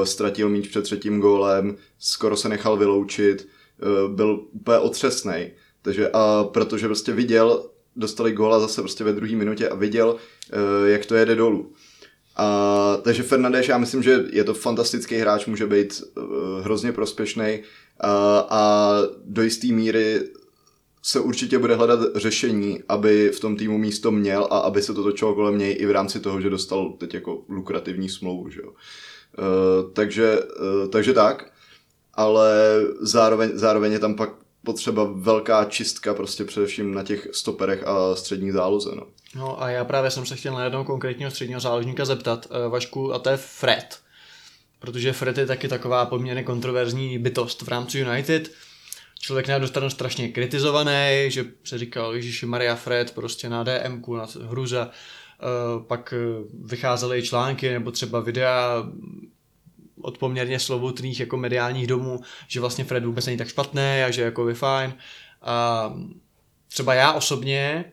ztratil 0.04 0.50
míč 0.50 0.68
před 0.68 0.82
třetím 0.82 1.20
gólem, 1.20 1.78
skoro 2.00 2.38
se 2.38 2.50
nechal 2.50 2.78
vyloučit, 2.78 3.48
uh, 4.08 4.16
byl 4.16 4.46
úplně 4.52 4.78
otřesný. 4.78 5.52
Takže 5.82 6.10
a 6.14 6.44
protože 6.44 6.86
prostě 6.86 7.12
viděl, 7.12 7.70
dostali 7.96 8.32
góla 8.32 8.60
zase 8.60 8.82
prostě 8.82 9.04
ve 9.04 9.14
druhé 9.14 9.36
minutě 9.36 9.70
a 9.70 9.76
viděl, 9.76 10.16
uh, 10.16 10.88
jak 10.88 11.06
to 11.06 11.16
jede 11.16 11.36
dolů. 11.36 11.74
A, 12.36 12.98
takže 13.02 13.24
Fernandes, 13.24 13.68
já 13.68 13.78
myslím, 13.78 14.04
že 14.04 14.26
je 14.32 14.44
to 14.44 14.54
fantastický 14.54 15.16
hráč, 15.16 15.46
může 15.46 15.68
být 15.68 16.04
uh, 16.18 16.24
hrozně 16.64 16.92
prospěšný 16.92 17.60
a, 18.00 18.40
a 18.50 18.94
do 19.26 19.42
jisté 19.42 19.68
míry 19.68 20.20
se 21.02 21.20
určitě 21.20 21.60
bude 21.60 21.76
hledat 21.76 22.00
řešení, 22.16 22.80
aby 22.90 23.30
v 23.30 23.40
tom 23.40 23.58
týmu 23.58 23.78
místo 23.78 24.12
měl 24.12 24.48
a 24.52 24.60
aby 24.60 24.82
se 24.82 24.94
to 24.94 25.04
točilo 25.04 25.36
kolem 25.36 25.58
něj 25.58 25.78
i 25.80 25.86
v 25.86 25.92
rámci 25.92 26.20
toho, 26.20 26.42
že 26.42 26.50
dostal 26.50 26.94
teď 26.98 27.14
jako 27.14 27.42
lukrativní 27.50 28.10
smlouvu. 28.10 28.50
Že 28.50 28.62
jo. 28.62 28.70
Uh, 28.70 29.92
takže, 29.94 30.40
uh, 30.40 30.90
takže 30.90 31.14
tak, 31.14 31.52
ale 32.14 32.82
zároveň, 33.02 33.52
zároveň 33.54 33.92
je 33.92 34.00
tam 34.00 34.16
pak 34.16 34.30
potřeba 34.64 35.10
velká 35.14 35.66
čistka 35.66 36.14
prostě 36.14 36.46
především 36.46 36.94
na 36.94 37.04
těch 37.04 37.28
stoperech 37.32 37.88
a 37.88 38.16
střední 38.16 38.52
záloze. 38.52 38.92
No. 38.96 39.08
No 39.36 39.64
a 39.64 39.70
já 39.70 39.86
právě 39.86 40.12
jsem 40.12 40.26
se 40.26 40.36
chtěl 40.36 40.54
na 40.54 40.64
jednoho 40.64 40.86
konkrétního 40.86 41.32
středního 41.32 41.60
záložníka 41.60 42.06
zeptat, 42.06 42.48
uh, 42.66 42.72
Vašku, 42.72 43.14
a 43.14 43.20
to 43.20 43.30
je 43.30 43.38
Fred. 43.38 44.00
Protože 44.80 45.14
Fred 45.14 45.38
je 45.38 45.46
taky 45.46 45.68
taková 45.68 46.06
poměrně 46.06 46.44
kontroverzní 46.44 47.20
bytost 47.20 47.62
v 47.62 47.68
rámci 47.68 48.00
United. 48.00 48.52
Člověk 49.22 49.48
na 49.48 49.54
jednu 49.54 49.68
stranu 49.68 49.90
strašně 49.90 50.28
kritizovaný, 50.28 51.26
že 51.28 51.46
se 51.64 51.78
říkal, 51.78 52.16
Ježíši 52.16 52.46
Maria 52.46 52.76
Fred 52.76 53.12
prostě 53.12 53.50
na 53.50 53.64
DMku, 53.64 54.16
na 54.16 54.28
hruza. 54.48 54.92
Uh, 55.76 55.84
pak 55.84 56.14
uh, 56.14 56.68
vycházely 56.70 57.24
články 57.24 57.70
nebo 57.74 57.92
třeba 57.92 58.20
videa 58.20 58.84
od 60.02 60.18
poměrně 60.18 60.60
slovutných 60.60 61.20
jako 61.20 61.38
mediálních 61.38 61.88
domů, 61.88 62.20
že 62.48 62.60
vlastně 62.60 62.84
Fred 62.84 63.06
vůbec 63.06 63.26
není 63.26 63.38
tak 63.38 63.48
špatný 63.48 64.04
a 64.06 64.12
že 64.12 64.22
jako 64.22 64.50
je 64.50 64.56
fajn. 64.56 64.94
A 65.42 65.94
třeba 66.68 66.94
já 66.94 67.14
osobně 67.14 67.86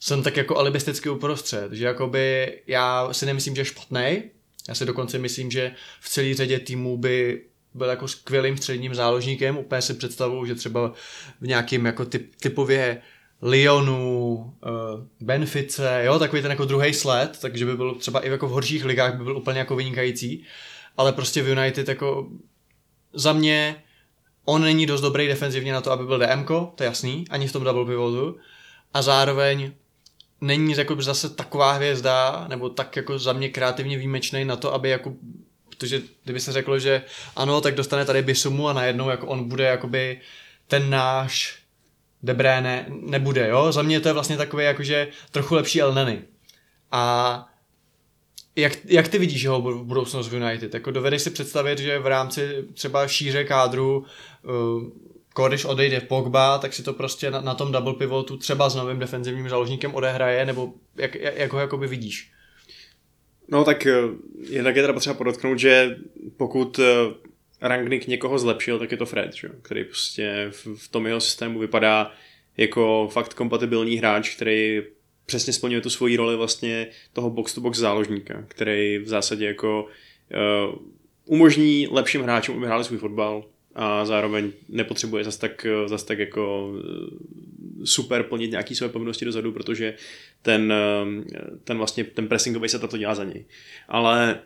jsem 0.00 0.22
tak 0.22 0.36
jako 0.36 0.58
alibisticky 0.58 1.08
uprostřed, 1.08 1.72
že 1.72 1.84
jakoby 1.84 2.52
já 2.66 3.12
si 3.12 3.26
nemyslím, 3.26 3.54
že 3.54 3.60
je 3.60 3.64
špatný, 3.64 4.22
já 4.68 4.74
si 4.74 4.86
dokonce 4.86 5.18
myslím, 5.18 5.50
že 5.50 5.74
v 6.00 6.08
celé 6.08 6.34
řadě 6.34 6.58
týmů 6.58 6.96
by 6.96 7.44
byl 7.76 7.88
jako 7.88 8.08
skvělým 8.08 8.56
středním 8.56 8.94
záložníkem, 8.94 9.58
úplně 9.58 9.82
si 9.82 9.94
představuju, 9.94 10.46
že 10.46 10.54
třeba 10.54 10.92
v 11.40 11.46
nějakým 11.46 11.86
jako 11.86 12.04
typ, 12.04 12.36
typově 12.40 13.02
Lyonu, 13.42 14.34
uh, 14.34 15.00
Benfice, 15.20 16.02
jo, 16.04 16.18
takový 16.18 16.42
ten 16.42 16.50
jako 16.50 16.64
druhý 16.64 16.94
sled, 16.94 17.38
takže 17.40 17.66
by 17.66 17.76
byl 17.76 17.94
třeba 17.94 18.20
i 18.20 18.30
jako 18.30 18.48
v 18.48 18.50
horších 18.50 18.84
ligách 18.84 19.14
by 19.14 19.24
byl 19.24 19.36
úplně 19.36 19.58
jako 19.58 19.76
vynikající, 19.76 20.44
ale 20.96 21.12
prostě 21.12 21.42
v 21.42 21.48
United 21.48 21.88
jako 21.88 22.28
za 23.12 23.32
mě 23.32 23.82
on 24.44 24.62
není 24.62 24.86
dost 24.86 25.00
dobrý 25.00 25.28
defenzivně 25.28 25.72
na 25.72 25.80
to, 25.80 25.92
aby 25.92 26.04
byl 26.04 26.18
DMko, 26.18 26.72
to 26.74 26.82
je 26.82 26.86
jasný, 26.86 27.24
ani 27.30 27.48
v 27.48 27.52
tom 27.52 27.64
double 27.64 27.84
pivotu, 27.84 28.36
a 28.94 29.02
zároveň 29.02 29.72
není 30.40 30.74
jako 30.76 31.02
zase 31.02 31.30
taková 31.30 31.72
hvězda, 31.72 32.46
nebo 32.48 32.68
tak 32.68 32.96
jako 32.96 33.18
za 33.18 33.32
mě 33.32 33.48
kreativně 33.48 33.96
výjimečný 33.96 34.44
na 34.44 34.56
to, 34.56 34.74
aby 34.74 34.90
jako 34.90 35.12
protože 35.76 36.02
kdyby 36.24 36.40
se 36.40 36.52
řeklo, 36.52 36.78
že 36.78 37.02
ano, 37.36 37.60
tak 37.60 37.74
dostane 37.74 38.04
tady 38.04 38.22
Bisumu 38.22 38.68
a 38.68 38.72
najednou 38.72 39.08
jako 39.08 39.26
on 39.26 39.48
bude 39.48 39.64
jakoby 39.64 40.20
ten 40.68 40.90
náš 40.90 41.58
De 42.22 42.34
Bruyne 42.34 42.86
nebude, 42.88 43.48
jo? 43.48 43.72
Za 43.72 43.82
mě 43.82 44.00
to 44.00 44.08
je 44.08 44.12
vlastně 44.12 44.36
takový 44.36 44.64
jakože 44.64 45.08
trochu 45.30 45.54
lepší 45.54 45.82
Elneny. 45.82 46.22
A 46.92 47.48
jak, 48.56 48.72
jak 48.84 49.08
ty 49.08 49.18
vidíš 49.18 49.42
jeho 49.42 49.62
bu- 49.62 49.84
budoucnost 49.84 50.28
v 50.28 50.34
United? 50.34 50.74
Jako 50.74 50.90
dovedeš 50.90 51.22
si 51.22 51.30
představit, 51.30 51.78
že 51.78 51.98
v 51.98 52.06
rámci 52.06 52.64
třeba 52.74 53.08
šíře 53.08 53.44
kádru 53.44 54.06
když 55.48 55.64
odejde 55.64 56.00
Pogba, 56.00 56.58
tak 56.58 56.72
si 56.72 56.82
to 56.82 56.92
prostě 56.92 57.30
na, 57.30 57.40
na 57.40 57.54
tom 57.54 57.72
double 57.72 57.94
pivotu 57.94 58.36
třeba 58.36 58.68
s 58.68 58.74
novým 58.74 58.98
defenzivním 58.98 59.48
záložníkem 59.48 59.94
odehraje, 59.94 60.46
nebo 60.46 60.72
jak, 60.96 61.14
jak, 61.14 61.36
jak 61.36 61.52
ho 61.52 61.58
jakoby 61.58 61.86
vidíš? 61.86 62.32
No 63.48 63.64
tak 63.64 63.86
eh, 63.86 63.94
jednak 64.50 64.76
je 64.76 64.82
teda 64.82 64.92
potřeba 64.92 65.14
podotknout, 65.14 65.58
že 65.58 65.96
pokud 66.36 66.78
eh, 66.78 67.14
Rangnick 67.60 68.06
někoho 68.06 68.38
zlepšil, 68.38 68.78
tak 68.78 68.90
je 68.90 68.96
to 68.96 69.06
Fred, 69.06 69.34
že? 69.34 69.48
který 69.62 69.84
prostě 69.84 70.50
v, 70.76 70.88
tom 70.88 71.06
jeho 71.06 71.20
systému 71.20 71.58
vypadá 71.58 72.12
jako 72.56 73.08
fakt 73.12 73.34
kompatibilní 73.34 73.96
hráč, 73.96 74.36
který 74.36 74.82
přesně 75.26 75.52
splňuje 75.52 75.80
tu 75.80 75.90
svoji 75.90 76.16
roli 76.16 76.36
vlastně 76.36 76.86
toho 77.12 77.30
box-to-box 77.30 77.78
záložníka, 77.78 78.44
který 78.48 78.98
v 78.98 79.08
zásadě 79.08 79.46
jako 79.46 79.84
uh, 79.84 80.78
umožní 81.24 81.88
lepším 81.90 82.22
hráčům, 82.22 82.56
aby 82.56 82.66
hráli 82.66 82.84
svůj 82.84 82.98
fotbal 82.98 83.44
a 83.74 84.04
zároveň 84.04 84.52
nepotřebuje 84.68 85.24
zas 85.24 85.36
tak, 85.36 85.66
zas 85.86 86.04
tak 86.04 86.18
jako 86.18 86.72
super 87.84 88.22
plnit 88.22 88.50
nějaký 88.50 88.74
své 88.74 88.88
povinnosti 88.88 89.24
dozadu, 89.24 89.52
protože 89.52 89.94
ten, 90.42 90.72
eh, 90.72 91.40
ten 91.64 91.78
vlastně 91.78 92.04
ten 92.04 92.28
pressingový 92.28 92.68
setup 92.68 92.90
to 92.90 92.98
dělá 92.98 93.14
za 93.14 93.24
něj. 93.24 93.44
Ale 93.88 94.40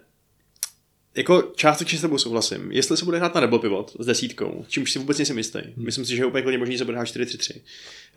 jako 1.16 1.42
částečně 1.56 1.98
s 1.98 2.00
tebou 2.00 2.18
souhlasím. 2.18 2.72
Jestli 2.72 2.96
se 2.96 3.04
bude 3.04 3.18
hrát 3.18 3.34
na 3.34 3.40
double 3.40 3.58
pivot 3.58 3.96
s 3.98 4.06
desítkou, 4.06 4.64
čímž 4.68 4.92
si 4.92 4.98
vůbec 4.98 5.18
nejsem 5.18 5.38
jistý. 5.38 5.58
Myslím 5.76 6.04
si, 6.04 6.16
že 6.16 6.22
je 6.22 6.26
úplně 6.26 6.42
klidně 6.42 6.58
možný, 6.58 6.74
že 6.74 6.78
se 6.78 6.84
bude 6.84 6.96
hrát 6.96 7.06
4-3-3. 7.08 7.60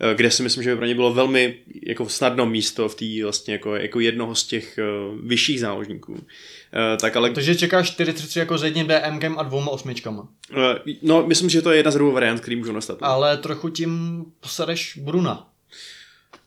eh, 0.00 0.14
Kde 0.14 0.30
si 0.30 0.42
myslím, 0.42 0.62
že 0.62 0.70
by 0.70 0.76
pro 0.76 0.86
ně 0.86 0.94
bylo 0.94 1.14
velmi 1.14 1.58
jako 1.86 2.08
snadno 2.08 2.46
místo 2.46 2.88
v 2.88 2.94
té 2.94 3.04
vlastně 3.22 3.52
jako, 3.52 3.76
jako 3.76 4.00
jednoho 4.00 4.34
z 4.34 4.46
těch 4.46 4.78
uh, 5.12 5.20
vyšších 5.28 5.60
záložníků. 5.60 6.12
Uh, 6.12 6.18
tak 7.00 7.16
ale 7.16 7.30
Takže 7.30 7.54
čekáš 7.54 7.98
4-3-3 7.98 8.38
jako 8.38 8.58
s 8.58 8.62
jedním 8.62 8.86
DMkem 8.86 9.38
a 9.38 9.42
dvouma 9.42 9.70
osmičkama. 9.70 10.28
uh, 10.52 10.58
no, 11.02 11.26
myslím, 11.26 11.50
že 11.50 11.62
to 11.62 11.70
je 11.70 11.76
jedna 11.76 11.90
z 11.90 11.94
dvou 11.94 12.12
variant, 12.12 12.40
který 12.40 12.56
můžou 12.56 12.72
nastat. 12.72 12.98
Ale 13.00 13.36
trochu 13.36 13.68
tím 13.68 14.24
posadeš 14.40 14.98
Bruna. 15.02 15.53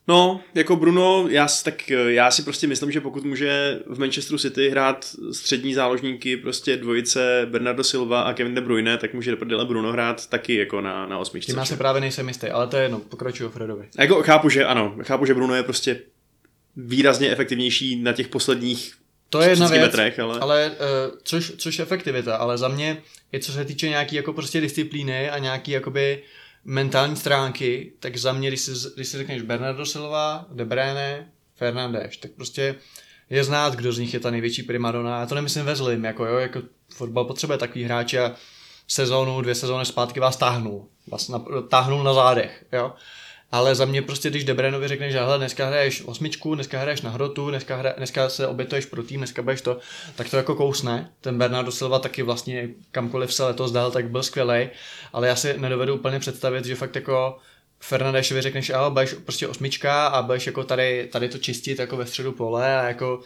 No, 0.07 0.41
jako 0.55 0.75
Bruno, 0.75 1.27
já, 1.29 1.47
si- 1.47 1.63
tak 1.63 1.91
eh, 1.91 2.13
já 2.13 2.31
si 2.31 2.43
prostě 2.43 2.67
myslím, 2.67 2.91
že 2.91 3.01
pokud 3.01 3.25
může 3.25 3.79
v 3.85 3.99
Manchesteru 3.99 4.37
City 4.37 4.69
hrát 4.69 5.05
střední 5.31 5.73
záložníky, 5.73 6.37
prostě 6.37 6.77
dvojice 6.77 7.47
Bernardo 7.49 7.83
Silva 7.83 8.21
a 8.21 8.33
Kevin 8.33 8.55
De 8.55 8.61
Bruyne, 8.61 8.97
tak 8.97 9.13
může 9.13 9.31
do 9.31 9.37
prdele 9.37 9.65
Bruno 9.65 9.91
hrát 9.91 10.29
taky 10.29 10.55
jako 10.55 10.81
na, 10.81 11.05
na 11.07 11.17
osmičce. 11.17 11.51
Tím 11.51 11.59
já 11.59 11.65
se 11.65 11.77
právě 11.77 12.01
nejsem 12.01 12.27
jistý, 12.27 12.47
ale 12.47 12.67
to 12.67 12.77
je 12.77 12.83
jedno, 12.83 12.99
pokračuju 12.99 13.49
Fredovi. 13.49 13.87
A 13.97 14.01
Jako 14.01 14.23
chápu, 14.23 14.49
že 14.49 14.65
ano, 14.65 14.95
chápu, 15.03 15.25
že 15.25 15.33
Bruno 15.33 15.55
je 15.55 15.63
prostě 15.63 15.99
výrazně 16.75 17.29
efektivnější 17.29 17.95
na 17.95 18.13
těch 18.13 18.27
posledních 18.27 18.93
To 19.29 19.41
je 19.41 19.49
jedna 19.49 19.65
30 19.65 19.79
věc, 19.79 19.91
metrech, 19.91 20.19
ale... 20.19 20.39
ale 20.39 20.71
uh, 20.71 21.17
což, 21.23 21.51
což 21.57 21.79
efektivita, 21.79 22.35
ale 22.35 22.57
za 22.57 22.67
mě 22.67 22.97
je 23.31 23.39
co 23.39 23.51
se 23.51 23.65
týče 23.65 23.89
nějaký 23.89 24.15
jako 24.15 24.33
prostě 24.33 24.61
disciplíny 24.61 25.29
a 25.29 25.37
nějaký 25.37 25.71
jakoby 25.71 26.23
mentální 26.67 27.15
stránky, 27.15 27.93
tak 27.99 28.17
za 28.17 28.33
mě, 28.33 28.47
když 28.47 28.61
si, 28.61 28.71
když 28.95 29.07
si 29.07 29.17
řekneš 29.17 29.41
Bernardo 29.41 29.85
Silva, 29.85 30.45
De 30.51 30.65
Bruyne, 30.65 31.31
Fernandes, 31.55 32.17
tak 32.17 32.31
prostě 32.31 32.75
je 33.29 33.43
znát, 33.43 33.75
kdo 33.75 33.93
z 33.93 33.99
nich 33.99 34.13
je 34.13 34.19
ta 34.19 34.31
největší 34.31 34.63
primadona. 34.63 35.19
Já 35.19 35.25
to 35.25 35.35
nemyslím 35.35 35.65
ve 35.65 35.75
zlým, 35.75 36.03
jako 36.03 36.25
jo, 36.25 36.37
jako 36.37 36.61
fotbal 36.93 37.25
potřebuje 37.25 37.57
takový 37.57 37.83
hráče 37.83 38.19
a 38.19 38.35
sezónu, 38.87 39.41
dvě 39.41 39.55
sezóny 39.55 39.85
zpátky 39.85 40.19
vás 40.19 40.37
táhnul. 40.37 40.87
Vás 41.07 41.29
na, 41.29 41.43
táhnul 41.69 42.03
na 42.03 42.13
zádech, 42.13 42.65
jo. 42.71 42.93
Ale 43.51 43.75
za 43.75 43.85
mě 43.85 44.01
prostě, 44.01 44.29
když 44.29 44.43
Debrenovi 44.43 44.87
řekne, 44.87 45.11
že 45.11 45.19
hele, 45.19 45.37
dneska 45.37 45.67
hraješ 45.67 46.03
osmičku, 46.05 46.55
dneska 46.55 46.79
hraješ 46.79 47.01
na 47.01 47.09
hrotu, 47.09 47.49
dneska, 47.49 47.75
hra, 47.75 47.93
dneska 47.97 48.29
se 48.29 48.47
obětuješ 48.47 48.85
pro 48.85 49.03
tým, 49.03 49.19
dneska 49.19 49.41
budeš 49.41 49.61
to, 49.61 49.79
tak 50.15 50.29
to 50.29 50.37
jako 50.37 50.55
kousne. 50.55 51.11
Ten 51.21 51.37
Bernardo 51.37 51.71
Silva 51.71 51.99
taky 51.99 52.23
vlastně 52.23 52.69
kamkoliv 52.91 53.33
se 53.33 53.43
letos 53.43 53.71
dal, 53.71 53.91
tak 53.91 54.09
byl 54.09 54.23
skvělý, 54.23 54.69
ale 55.13 55.27
já 55.27 55.35
si 55.35 55.57
nedovedu 55.57 55.95
úplně 55.95 56.19
představit, 56.19 56.65
že 56.65 56.75
fakt 56.75 56.95
jako 56.95 57.37
Fernandešovi 57.79 58.41
řekneš, 58.41 58.69
a 58.69 58.89
budeš 58.89 59.13
prostě 59.13 59.47
osmička 59.47 60.07
a 60.07 60.21
budeš 60.21 60.47
jako 60.47 60.63
tady, 60.63 61.09
tady 61.11 61.29
to 61.29 61.37
čistit 61.37 61.79
jako 61.79 61.97
ve 61.97 62.05
středu 62.05 62.31
pole 62.31 62.79
a 62.79 62.87
jako, 62.87 63.21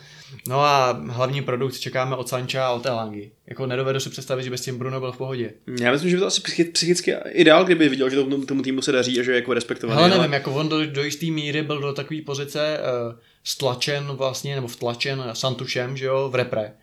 no 0.48 0.60
a 0.60 0.92
hlavní 1.08 1.42
produkt 1.42 1.80
čekáme 1.80 2.16
od 2.16 2.30
Sancha 2.30 2.68
a 2.68 2.72
od 2.72 2.86
Elangy. 2.86 3.32
Jako 3.48 3.66
nedovedu 3.66 4.00
si 4.00 4.10
představit, 4.10 4.44
že 4.44 4.50
by 4.50 4.58
s 4.58 4.62
tím 4.62 4.78
Bruno 4.78 5.00
byl 5.00 5.12
v 5.12 5.18
pohodě. 5.18 5.54
Já 5.82 5.92
myslím, 5.92 6.10
že 6.10 6.16
by 6.16 6.20
to 6.20 6.28
asi 6.28 6.42
psychi- 6.42 6.72
psychicky 6.72 7.16
ideál, 7.30 7.66
kdyby 7.66 7.90
viděl, 7.90 8.10
že 8.10 8.16
tomu, 8.16 8.46
tomu 8.46 8.62
týmu 8.62 8.82
se 8.82 8.92
daří 8.92 9.20
a 9.20 9.24
že 9.24 9.32
je 9.32 9.36
jako 9.36 9.54
respektovaný. 9.54 10.00
Ale 10.00 10.10
nevím, 10.10 10.34
jako 10.34 10.54
on 10.54 10.70
do, 10.70 10.86
do 10.86 11.04
jisté 11.04 11.26
míry 11.26 11.64
byl 11.64 11.82
do 11.82 11.94
takové 11.94 12.22
pozice 12.22 12.80
uh, 12.80 13.20
stlačen 13.44 14.06
vlastně, 14.08 14.56
nebo 14.56 14.68
vtlačen 14.68 15.24
Santušem, 15.34 15.98
že 15.98 16.06
jo, 16.06 16.30
v 16.30 16.36
repre. 16.36 16.74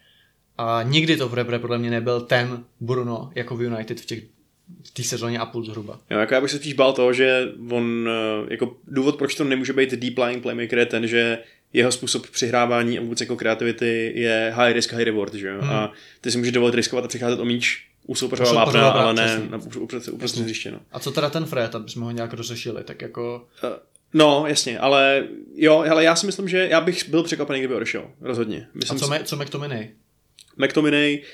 A 0.58 0.82
nikdy 0.82 1.16
to 1.16 1.28
v 1.28 1.34
repre 1.34 1.58
podle 1.58 1.78
mě 1.78 1.90
nebyl 1.90 2.20
ten 2.20 2.64
Bruno, 2.80 3.30
jako 3.34 3.56
v 3.56 3.62
United 3.62 4.00
v 4.00 4.06
těch 4.06 4.37
v 4.84 4.90
té 4.90 5.02
sezóně 5.02 5.38
a 5.38 5.46
půl 5.46 5.64
zhruba. 5.64 6.00
Jo, 6.10 6.18
jako 6.18 6.34
já 6.34 6.40
bych 6.40 6.50
se 6.50 6.56
spíš 6.58 6.72
bál 6.72 6.92
toho, 6.92 7.12
že 7.12 7.48
on, 7.70 8.08
eh, 8.10 8.46
jako 8.50 8.76
důvod, 8.88 9.16
proč 9.16 9.34
to 9.34 9.44
nemůže 9.44 9.72
být 9.72 9.90
deep 9.94 10.18
lying 10.18 10.42
playmaker 10.42 10.78
je 10.78 10.86
ten, 10.86 11.06
že 11.06 11.38
jeho 11.72 11.92
způsob 11.92 12.30
přihrávání 12.30 12.98
a 12.98 13.02
vůbec 13.02 13.20
jako 13.20 13.36
kreativity 13.36 14.12
je 14.14 14.52
high 14.56 14.72
risk, 14.72 14.92
high 14.92 15.04
reward, 15.04 15.34
že 15.34 15.48
jo? 15.48 15.60
Hmm. 15.60 15.70
A 15.70 15.92
ty 16.20 16.30
si 16.30 16.38
můžeš 16.38 16.52
dovolit 16.52 16.74
riskovat 16.74 17.04
a 17.04 17.08
přicházet 17.08 17.40
o 17.40 17.44
míč 17.44 17.84
u 18.06 18.14
soupeřova 18.14 18.52
vápna, 18.52 18.88
ale 18.90 19.14
ne 19.14 19.40
na 19.50 19.58
uprostřed 20.12 20.42
hřiště, 20.44 20.70
no. 20.70 20.80
A 20.92 20.98
co 21.00 21.10
teda 21.10 21.30
ten 21.30 21.44
Fred, 21.46 21.74
aby 21.74 21.90
jsme 21.90 22.04
ho 22.04 22.10
nějak 22.10 22.32
rozešili, 22.32 22.84
tak 22.84 23.02
jako... 23.02 23.46
Eh, 23.64 23.68
No, 24.14 24.44
jasně, 24.46 24.78
ale 24.78 25.26
jo, 25.56 25.84
ale 25.90 26.04
já 26.04 26.16
si 26.16 26.26
myslím, 26.26 26.48
že 26.48 26.68
já 26.70 26.80
bych 26.80 27.08
byl 27.08 27.22
překvapený, 27.22 27.58
kdyby 27.58 27.74
odešel, 27.74 28.10
rozhodně. 28.20 28.62
A 28.62 28.68
Myslím 28.74 28.98
co, 28.98 29.04
si- 29.04 29.10
me, 29.10 29.20
co 29.24 29.36
McTominay? 29.36 29.88
McTominay, 30.56 31.18
Uh, 31.18 31.24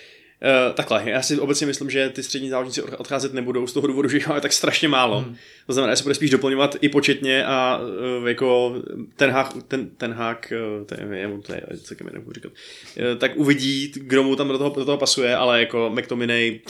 takhle, 0.75 1.03
já 1.07 1.23
si 1.23 1.39
obecně 1.39 1.67
myslím, 1.67 1.91
že 1.91 2.09
ty 2.09 2.23
střední 2.23 2.51
záložníci 2.51 2.83
od- 2.83 3.01
odcházet 3.01 3.35
nebudou 3.35 3.67
z 3.67 3.73
toho 3.73 3.87
důvodu, 3.87 4.09
že 4.09 4.17
jich 4.17 4.29
máme 4.29 4.41
tak 4.41 4.53
strašně 4.53 4.89
málo. 4.89 5.21
Hmm. 5.21 5.37
To 5.67 5.73
znamená, 5.73 5.93
že 5.93 5.97
se 5.97 6.03
bude 6.03 6.15
spíš 6.15 6.31
doplňovat 6.31 6.77
i 6.81 6.89
početně 6.89 7.45
a 7.45 7.81
uh, 8.21 8.29
jako 8.29 8.77
ten 9.17 9.31
hák, 9.31 9.53
ten, 9.69 9.91
ten 9.91 10.13
hák, 10.13 10.53
uh, 10.79 10.87
to 10.87 10.95
je, 10.95 11.19
je, 11.19 11.29
to 11.47 11.53
je, 11.53 11.63
co 11.83 11.95
mi 12.05 12.11
nebudu 12.13 12.33
říkat, 12.33 12.53
uh, 12.53 13.19
tak 13.19 13.37
uvidí, 13.37 13.93
kdo 13.97 14.23
mu 14.23 14.37
tam 14.37 14.49
do 14.49 14.59
toho, 14.59 14.71
do 14.71 14.85
toho 14.85 14.99
pasuje, 14.99 15.37
ale 15.37 15.61
jako 15.61 15.91
McTominay 15.95 16.61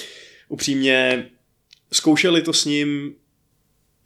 upřímně 0.48 1.26
zkoušeli 1.92 2.42
to 2.42 2.52
s 2.52 2.64
ním 2.64 3.14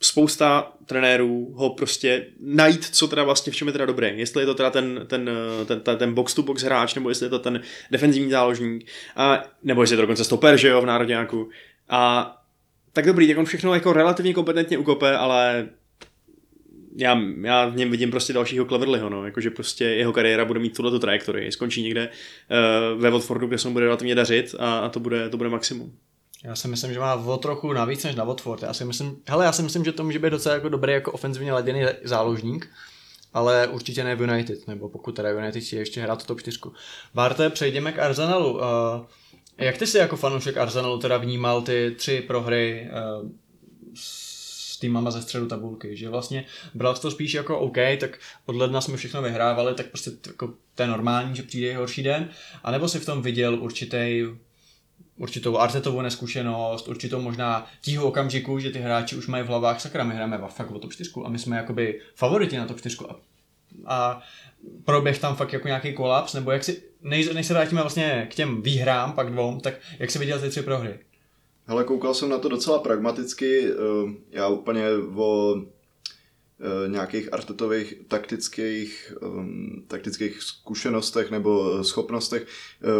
spousta 0.01 0.73
trenérů 0.87 1.53
ho 1.57 1.71
prostě 1.71 2.27
najít, 2.41 2.85
co 2.85 3.09
teda 3.09 3.25
vlastně 3.25 3.53
v 3.53 3.57
čem 3.57 3.69
je 3.69 3.73
teda 3.73 3.87
dobré. 3.87 4.09
Jestli 4.09 4.43
je 4.43 4.47
to 4.47 4.55
teda 4.55 4.71
ten, 4.71 5.05
ten, 5.07 5.31
ten, 5.67 5.81
ten, 5.81 5.97
ten 5.99 6.15
box 6.15 6.35
to 6.35 6.43
box 6.43 6.63
hráč, 6.63 6.95
nebo 6.95 7.09
jestli 7.09 7.27
je 7.27 7.31
to 7.31 7.39
ten 7.39 7.61
defenzivní 7.91 8.31
záložník, 8.31 8.87
a, 9.17 9.45
nebo 9.63 9.83
jestli 9.83 9.95
je 9.95 9.97
to 9.97 10.03
dokonce 10.03 10.25
stoper, 10.25 10.57
že 10.57 10.69
jo, 10.69 10.83
v 10.83 10.87
národňáku. 10.87 11.49
A 11.89 12.35
tak 12.93 13.07
dobrý, 13.07 13.29
tak 13.29 13.39
on 13.39 13.45
všechno 13.45 13.75
jako 13.75 13.93
relativně 13.93 14.35
kompetentně 14.35 14.79
ukope, 14.79 15.17
ale 15.17 15.69
já, 16.97 17.21
já 17.43 17.67
v 17.67 17.77
něm 17.77 17.91
vidím 17.91 18.11
prostě 18.11 18.33
dalšího 18.33 18.65
Cleverlyho, 18.65 19.11
no, 19.11 19.25
jakože 19.25 19.51
prostě 19.51 19.85
jeho 19.85 20.13
kariéra 20.13 20.45
bude 20.45 20.61
mít 20.61 20.77
tuhle 20.77 21.01
trajektorii, 21.01 21.53
skončí 21.53 21.83
někde 21.83 22.09
uh, 22.09 23.01
ve 23.03 23.11
Watfordu, 23.11 23.47
kde 23.47 23.59
se 23.59 23.69
mu 23.69 23.73
bude 23.73 23.85
relativně 23.85 24.15
dařit 24.15 24.55
a, 24.59 24.79
a 24.79 24.89
to, 24.89 25.01
bude, 25.01 25.29
to 25.29 25.37
bude 25.37 25.49
maximum. 25.49 25.93
Já 26.45 26.57
si 26.57 26.69
myslím, 26.69 26.93
že 26.93 27.01
má 27.01 27.15
o 27.15 27.37
trochu 27.37 27.73
navíc 27.73 28.05
než 28.05 28.15
na 28.15 28.25
Watford. 28.25 28.63
Já 28.63 28.75
si 28.75 28.85
myslím, 28.85 29.17
hele, 29.29 29.45
já 29.45 29.53
si 29.53 29.63
myslím, 29.63 29.85
že 29.85 29.93
to 29.93 30.05
může 30.05 30.19
být 30.19 30.31
docela 30.31 30.55
jako 30.55 30.69
dobrý 30.69 30.93
jako 30.93 31.13
ofenzivně 31.13 31.53
laděný 31.53 31.83
záložník, 32.05 32.71
ale 33.35 33.67
určitě 33.67 34.05
ne 34.05 34.15
v 34.15 34.23
United, 34.23 34.69
nebo 34.69 34.89
pokud 34.89 35.13
teda 35.13 35.31
United 35.31 35.65
chtějí 35.65 35.81
ještě 35.81 36.03
hrát 36.03 36.27
top 36.27 36.41
4. 36.41 36.59
Barte, 37.15 37.51
přejdeme 37.51 37.93
k 37.93 37.99
Arsenalu. 37.99 38.55
Uh, 38.55 38.61
jak 39.59 39.79
ty 39.79 39.87
si 39.87 39.99
jako 39.99 40.17
fanoušek 40.17 40.57
Arsenalu 40.57 40.99
teda 40.99 41.17
vnímal 41.17 41.63
ty 41.63 41.95
tři 41.97 42.25
prohry 42.27 42.91
uh, 43.23 43.31
s 43.95 44.79
týmama 44.79 45.11
ze 45.11 45.23
středu 45.23 45.47
tabulky, 45.47 45.97
že 45.97 46.09
vlastně 46.09 46.45
bral 46.75 46.97
jsi 46.97 47.03
to 47.03 47.11
spíš 47.11 47.35
jako 47.35 47.59
OK, 47.59 47.77
tak 48.01 48.19
od 48.47 48.57
ledna 48.57 48.81
jsme 48.81 48.97
všechno 48.97 49.23
vyhrávali, 49.23 49.75
tak 49.75 49.87
prostě 49.87 50.11
jako 50.27 50.55
to 50.75 50.83
je 50.83 50.89
normální, 50.89 51.37
že 51.37 51.43
přijde 51.43 51.77
horší 51.77 52.03
den, 52.03 52.31
anebo 52.65 52.89
si 52.89 52.99
v 52.99 53.07
tom 53.07 53.23
viděl 53.23 53.55
určitý 53.55 54.25
určitou 55.19 55.59
Artetovou 55.59 56.01
neskušenost, 56.03 56.89
určitou 56.89 57.21
možná 57.21 57.67
tíhu 57.81 58.07
okamžiku, 58.07 58.59
že 58.59 58.71
ty 58.71 58.79
hráči 58.79 59.17
už 59.17 59.27
mají 59.27 59.45
v 59.45 59.47
hlavách, 59.47 59.81
sakra, 59.81 60.05
my 60.05 60.15
hrajeme 60.15 60.39
fakt 60.49 60.71
o 60.71 60.79
top 60.79 60.93
4 60.93 61.11
a 61.25 61.29
my 61.29 61.39
jsme 61.39 61.57
jakoby 61.57 62.01
favoriti 62.15 62.57
na 62.57 62.67
top 62.67 62.79
4 62.79 62.97
a, 63.09 63.17
a 63.87 64.21
proběh 64.85 65.19
tam 65.19 65.37
fakt 65.37 65.53
jako 65.53 65.69
nějaký 65.69 65.93
kolaps, 65.93 66.35
nebo 66.35 66.51
jak 66.51 66.65
si, 66.65 66.83
než, 67.03 67.29
než 67.29 67.47
se 67.47 67.55
vrátíme 67.55 67.81
vlastně 67.81 68.27
k 68.31 68.35
těm 68.35 68.63
výhrám, 68.63 69.13
pak 69.13 69.33
dvou, 69.33 69.61
tak 69.61 69.75
jak 69.99 70.11
si 70.11 70.19
viděl 70.19 70.41
ty 70.41 70.51
tři 70.51 70.63
prohry? 70.63 70.99
Hele, 71.67 71.85
koukal 71.85 72.15
jsem 72.15 72.29
na 72.29 72.39
to 72.39 72.49
docela 72.49 72.79
pragmaticky. 72.79 73.67
eh, 73.71 74.13
Já 74.31 74.49
úplně 74.49 74.85
o 75.17 75.57
nějakých 76.89 77.33
artetových 77.33 77.95
taktických, 78.09 79.15
um, 79.23 79.85
taktických 79.87 80.43
zkušenostech 80.43 81.31
nebo 81.31 81.85
schopnostech 81.85 82.47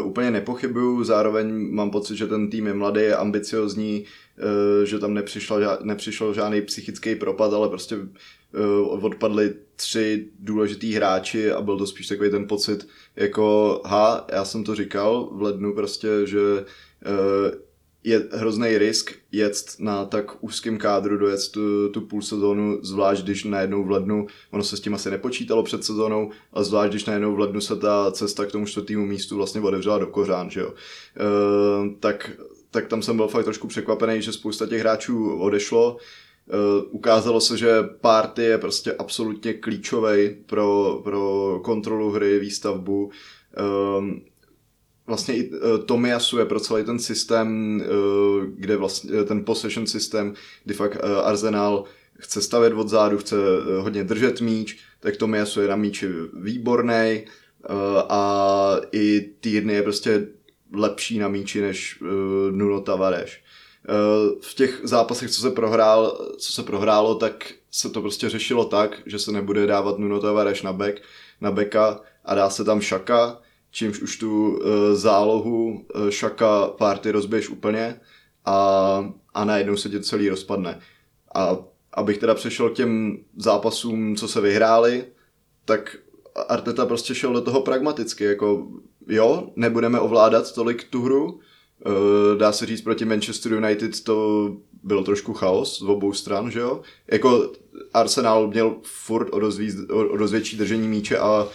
uh, 0.01 0.07
úplně 0.07 0.31
nepochybuju. 0.31 1.05
Zároveň 1.05 1.75
mám 1.75 1.91
pocit, 1.91 2.17
že 2.17 2.27
ten 2.27 2.51
tým 2.51 2.67
je 2.67 2.75
mladý, 2.75 3.01
je 3.01 3.17
ambiciozní, 3.17 4.05
uh, 4.05 4.85
že 4.85 4.99
tam 4.99 5.15
nepřišel, 5.15 5.61
ža- 5.61 5.79
nepřišel 5.83 6.35
žádný 6.35 6.63
psychický 6.63 7.15
propad, 7.15 7.53
ale 7.53 7.69
prostě 7.69 7.97
uh, 7.97 9.05
odpadli 9.05 9.55
tři 9.77 10.29
důležitý 10.39 10.95
hráči 10.95 11.53
a 11.53 11.61
byl 11.61 11.79
to 11.79 11.87
spíš 11.87 12.07
takový 12.07 12.31
ten 12.31 12.47
pocit, 12.47 12.89
jako 13.17 13.81
ha, 13.85 14.27
já 14.33 14.45
jsem 14.45 14.65
to 14.65 14.75
říkal 14.75 15.31
v 15.33 15.43
lednu 15.43 15.75
prostě, 15.75 16.09
že 16.25 16.39
uh, 16.39 17.68
je 18.09 18.29
hrozný 18.33 18.79
risk 18.79 19.13
jet 19.33 19.55
na 19.79 20.05
tak 20.05 20.45
úzkém 20.45 20.79
kádru, 20.79 21.17
dojet 21.17 21.41
tu, 21.51 21.89
tu 21.89 22.01
půl 22.01 22.23
sezónu, 22.23 22.79
zvlášť 22.83 23.25
když 23.25 23.45
najednou 23.45 23.85
v 23.85 23.91
lednu, 23.91 24.27
ono 24.51 24.65
se 24.65 24.77
s 24.77 24.81
tím 24.81 24.95
asi 24.95 25.11
nepočítalo 25.11 25.63
před 25.63 25.85
sezónou, 25.85 26.31
ale 26.53 26.65
zvlášť 26.65 26.91
když 26.91 27.05
najednou 27.05 27.35
v 27.35 27.39
lednu 27.39 27.61
se 27.61 27.77
ta 27.77 28.13
cesta 28.13 28.47
k 28.47 28.53
tomu 28.53 28.67
čtvrtému 28.67 29.07
místu 29.07 29.37
vlastně 29.37 29.61
otevřela 29.61 29.99
do 29.99 30.07
kořán, 30.07 30.51
že 30.51 30.61
jo. 30.61 30.75
E, 30.75 31.95
tak, 32.01 32.31
tak 32.71 32.87
tam 32.87 33.03
jsem 33.03 33.17
byl 33.17 33.29
fakt 33.29 33.45
trošku 33.45 33.67
překvapený, 33.67 34.23
že 34.23 34.33
spousta 34.33 34.67
těch 34.67 34.81
hráčů 34.81 35.39
odešlo. 35.39 35.97
E, 35.97 36.83
ukázalo 36.91 37.41
se, 37.41 37.59
že 37.59 37.83
party 38.01 38.43
je 38.43 38.59
prostě 38.59 38.93
absolutně 38.93 39.55
klíčový 39.55 40.37
pro, 40.47 41.01
pro 41.05 41.61
kontrolu 41.65 42.11
hry, 42.11 42.39
výstavbu. 42.39 43.11
E, 43.57 44.29
vlastně 45.09 45.37
i 45.37 45.51
uh, 45.51 45.79
Tomiasu 45.85 46.39
je 46.39 46.45
pro 46.45 46.61
celý 46.61 46.85
ten 46.85 46.99
systém, 46.99 47.81
uh, 47.81 48.45
kde 48.45 48.77
vlastně 48.77 49.21
uh, 49.21 49.25
ten 49.25 49.45
possession 49.45 49.87
systém, 49.87 50.35
kdy 50.65 50.75
fakt 50.75 50.99
Arsenal 51.25 51.85
chce 52.19 52.43
stavět 52.43 52.73
od 52.73 52.89
zádu, 52.89 53.19
chce 53.19 53.37
hodně 53.79 54.05
držet 54.05 54.41
míč, 54.41 54.79
tak 55.01 55.17
Tomiasu 55.17 55.61
je 55.61 55.69
na 55.69 55.77
míči 55.77 56.09
výborný 56.33 57.25
a 58.09 58.77
i 58.93 59.21
Týrny 59.41 59.75
je 59.75 59.83
prostě 59.83 60.27
lepší 60.73 61.19
na 61.19 61.29
míči 61.29 61.61
než 61.61 61.99
Nuno 62.51 62.81
Tavares. 62.81 63.31
V 64.41 64.55
těch 64.55 64.81
zápasech, 64.85 65.31
co 65.31 65.41
se, 65.41 65.51
prohrál, 65.51 66.29
co 66.39 66.53
se 66.53 66.63
prohrálo, 66.63 67.15
tak 67.15 67.53
se 67.71 67.91
to 67.91 68.01
prostě 68.01 68.29
řešilo 68.29 68.65
tak, 68.65 69.03
že 69.07 69.19
se 69.19 69.33
nebude 69.33 69.67
dávat 69.67 69.99
Nuno 69.99 70.21
Tavares 70.21 70.63
na 70.63 70.73
back, 70.73 71.03
na 71.41 71.51
beka 71.51 72.01
a 72.25 72.35
dá 72.35 72.51
se 72.51 72.65
tam 72.65 72.81
Šaka, 72.81 73.39
čímž 73.71 74.01
už 74.01 74.17
tu 74.17 74.49
uh, 74.49 74.59
zálohu 74.93 75.67
uh, 75.71 76.09
Šaka 76.11 76.67
party 76.67 77.11
rozbiješ 77.11 77.49
úplně 77.49 78.01
a, 78.45 79.13
a 79.35 79.45
najednou 79.45 79.77
se 79.77 79.89
tě 79.89 80.01
celý 80.01 80.29
rozpadne. 80.29 80.81
A 81.35 81.57
abych 81.93 82.19
teda 82.19 82.35
přešel 82.35 82.71
k 82.71 82.75
těm 82.75 83.19
zápasům, 83.37 84.17
co 84.17 84.29
se 84.29 84.41
vyhráli, 84.41 85.05
tak 85.65 85.97
Arteta 86.49 86.87
prostě 86.87 87.15
šel 87.15 87.33
do 87.33 87.41
toho 87.41 87.61
pragmaticky, 87.61 88.25
jako 88.25 88.67
jo, 89.09 89.51
nebudeme 89.57 90.01
ovládat 90.01 90.53
tolik 90.55 90.85
tu 90.85 91.03
hru, 91.03 91.25
uh, 91.33 92.39
dá 92.39 92.53
se 92.53 92.67
říct 92.67 92.83
proti 92.83 93.05
Manchester 93.05 93.53
United 93.53 94.05
to 94.05 94.49
byl 94.83 95.05
trošku 95.05 95.33
chaos 95.33 95.79
z 95.79 95.83
obou 95.83 96.13
stran, 96.13 96.51
že 96.51 96.61
jo? 96.61 96.81
Jako 97.13 97.53
Arsenal 97.95 98.49
měl 98.49 98.77
furt 98.83 99.29
o 99.33 99.41
dost, 99.41 99.59
víc, 99.59 99.77
o, 99.91 100.17
dost 100.17 100.33
větší 100.33 100.57
držení 100.57 100.89
míče 100.89 101.19
a 101.19 101.47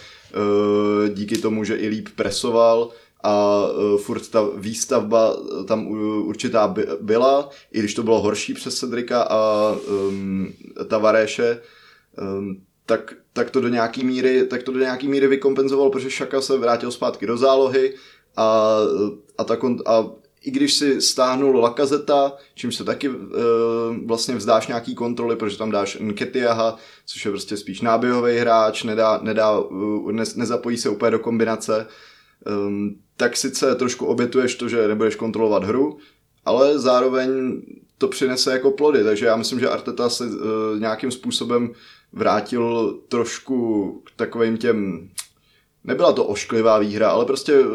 díky 1.08 1.38
tomu, 1.38 1.64
že 1.64 1.76
i 1.76 1.88
líp 1.88 2.08
presoval 2.16 2.90
a 3.24 3.66
uh, 3.66 3.98
furt 3.98 4.28
ta 4.28 4.48
výstavba 4.56 5.36
tam 5.66 5.86
uh, 5.86 5.98
určitá 6.28 6.68
by, 6.68 6.86
byla, 7.00 7.48
i 7.72 7.78
když 7.78 7.94
to 7.94 8.02
bylo 8.02 8.20
horší 8.20 8.54
přes 8.54 8.78
Cedrika 8.78 9.22
a 9.22 9.72
um, 9.88 10.52
Tavaréše, 10.88 11.60
um, 12.38 12.60
tak, 12.86 13.14
tak, 13.32 13.50
to 13.50 13.60
do 13.60 13.68
nějaký 13.68 14.04
míry, 14.04 14.46
tak 14.46 14.62
to 14.62 14.72
do 14.72 14.78
nějaký 14.78 15.08
míry 15.08 15.26
vykompenzoval, 15.26 15.90
protože 15.90 16.10
Šaka 16.10 16.40
se 16.40 16.58
vrátil 16.58 16.90
zpátky 16.90 17.26
do 17.26 17.36
zálohy 17.36 17.94
a, 18.36 18.78
a, 19.38 19.44
ta, 19.44 19.56
a 19.86 20.06
i 20.44 20.50
když 20.50 20.74
si 20.74 21.00
stáhnul 21.00 21.60
Lakazeta, 21.60 22.32
čím 22.54 22.72
se 22.72 22.84
taky 22.84 23.08
uh, 23.08 23.16
vlastně 24.06 24.34
vzdáš 24.34 24.66
nějaký 24.66 24.94
kontroly, 24.94 25.36
protože 25.36 25.58
tam 25.58 25.70
dáš 25.70 25.98
Nketiaha, 26.00 26.76
což 27.06 27.24
je 27.24 27.30
prostě 27.30 27.56
spíš 27.56 27.80
náběhový 27.80 28.36
hráč, 28.36 28.82
nedá, 28.82 29.20
nedá, 29.22 29.58
uh, 29.58 30.12
ne, 30.12 30.24
nezapojí 30.36 30.76
se 30.76 30.88
úplně 30.88 31.10
do 31.10 31.18
kombinace, 31.18 31.86
um, 32.66 32.96
tak 33.16 33.36
sice 33.36 33.74
trošku 33.74 34.06
obětuješ 34.06 34.54
to, 34.54 34.68
že 34.68 34.88
nebudeš 34.88 35.16
kontrolovat 35.16 35.64
hru, 35.64 35.98
ale 36.44 36.78
zároveň 36.78 37.62
to 37.98 38.08
přinese 38.08 38.52
jako 38.52 38.70
plody, 38.70 39.04
takže 39.04 39.26
já 39.26 39.36
myslím, 39.36 39.60
že 39.60 39.68
Arteta 39.68 40.08
se 40.08 40.24
uh, 40.24 40.30
nějakým 40.78 41.10
způsobem 41.10 41.72
vrátil 42.12 42.94
trošku 43.08 43.92
k 44.06 44.10
takovým 44.16 44.56
těm 44.56 45.08
nebyla 45.84 46.12
to 46.12 46.24
ošklivá 46.24 46.78
výhra, 46.78 47.10
ale 47.10 47.24
prostě 47.24 47.60
uh, 47.60 47.68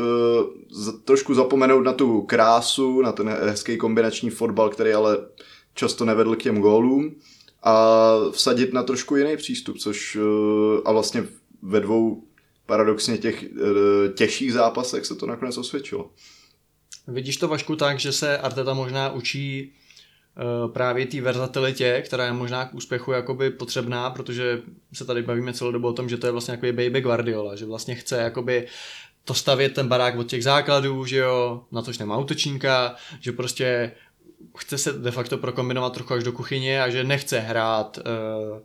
trošku 1.03 1.33
zapomenout 1.33 1.81
na 1.81 1.93
tu 1.93 2.21
krásu, 2.21 3.01
na 3.01 3.11
ten 3.11 3.29
hezký 3.29 3.77
kombinační 3.77 4.29
fotbal, 4.29 4.69
který 4.69 4.93
ale 4.93 5.17
často 5.73 6.05
nevedl 6.05 6.35
k 6.35 6.43
těm 6.43 6.61
gólům 6.61 7.15
a 7.63 8.15
vsadit 8.31 8.73
na 8.73 8.83
trošku 8.83 9.15
jiný 9.15 9.37
přístup, 9.37 9.77
což 9.77 10.15
uh, 10.15 10.23
a 10.85 10.91
vlastně 10.91 11.27
ve 11.61 11.79
dvou 11.79 12.23
paradoxně 12.65 13.17
těch 13.17 13.43
uh, 13.43 14.13
těžších 14.13 14.53
zápasech 14.53 15.05
se 15.05 15.15
to 15.15 15.25
nakonec 15.25 15.57
osvědčilo. 15.57 16.09
Vidíš 17.07 17.37
to 17.37 17.47
Vašku 17.47 17.75
tak, 17.75 17.99
že 17.99 18.11
se 18.11 18.37
Arteta 18.37 18.73
možná 18.73 19.11
učí 19.13 19.73
právě 20.73 21.05
té 21.05 21.21
verzatilitě, 21.21 22.01
která 22.05 22.25
je 22.25 22.33
možná 22.33 22.65
k 22.65 22.73
úspěchu 22.73 23.11
jakoby 23.11 23.49
potřebná, 23.49 24.09
protože 24.09 24.61
se 24.93 25.05
tady 25.05 25.21
bavíme 25.21 25.53
celou 25.53 25.71
dobu 25.71 25.87
o 25.87 25.93
tom, 25.93 26.09
že 26.09 26.17
to 26.17 26.27
je 26.27 26.31
vlastně 26.31 26.51
jako 26.51 26.65
baby 26.65 27.01
Guardiola, 27.01 27.55
že 27.55 27.65
vlastně 27.65 27.95
chce 27.95 28.17
jakoby 28.17 28.67
to 29.23 29.33
stavět 29.33 29.73
ten 29.73 29.87
barák 29.87 30.17
od 30.17 30.27
těch 30.27 30.43
základů, 30.43 31.05
že 31.05 31.17
jo, 31.17 31.63
na 31.71 31.81
tož 31.81 31.97
nemá 31.97 32.17
útočníka, 32.17 32.95
že 33.19 33.31
prostě 33.31 33.91
chce 34.57 34.77
se 34.77 34.93
de 34.93 35.11
facto 35.11 35.37
prokombinovat 35.37 35.93
trochu 35.93 36.13
až 36.13 36.23
do 36.23 36.31
kuchyně 36.31 36.83
a 36.83 36.89
že 36.89 37.03
nechce 37.03 37.39
hrát 37.39 37.97
uh, 37.97 38.59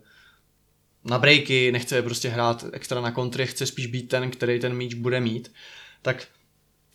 na 1.03 1.19
breaky, 1.19 1.71
nechce 1.71 2.01
prostě 2.01 2.29
hrát 2.29 2.65
extra 2.73 3.01
na 3.01 3.11
kontry, 3.11 3.45
chce 3.45 3.65
spíš 3.65 3.87
být 3.87 4.07
ten, 4.07 4.31
který 4.31 4.59
ten 4.59 4.73
míč 4.73 4.93
bude 4.93 5.19
mít. 5.19 5.51
Tak 6.01 6.27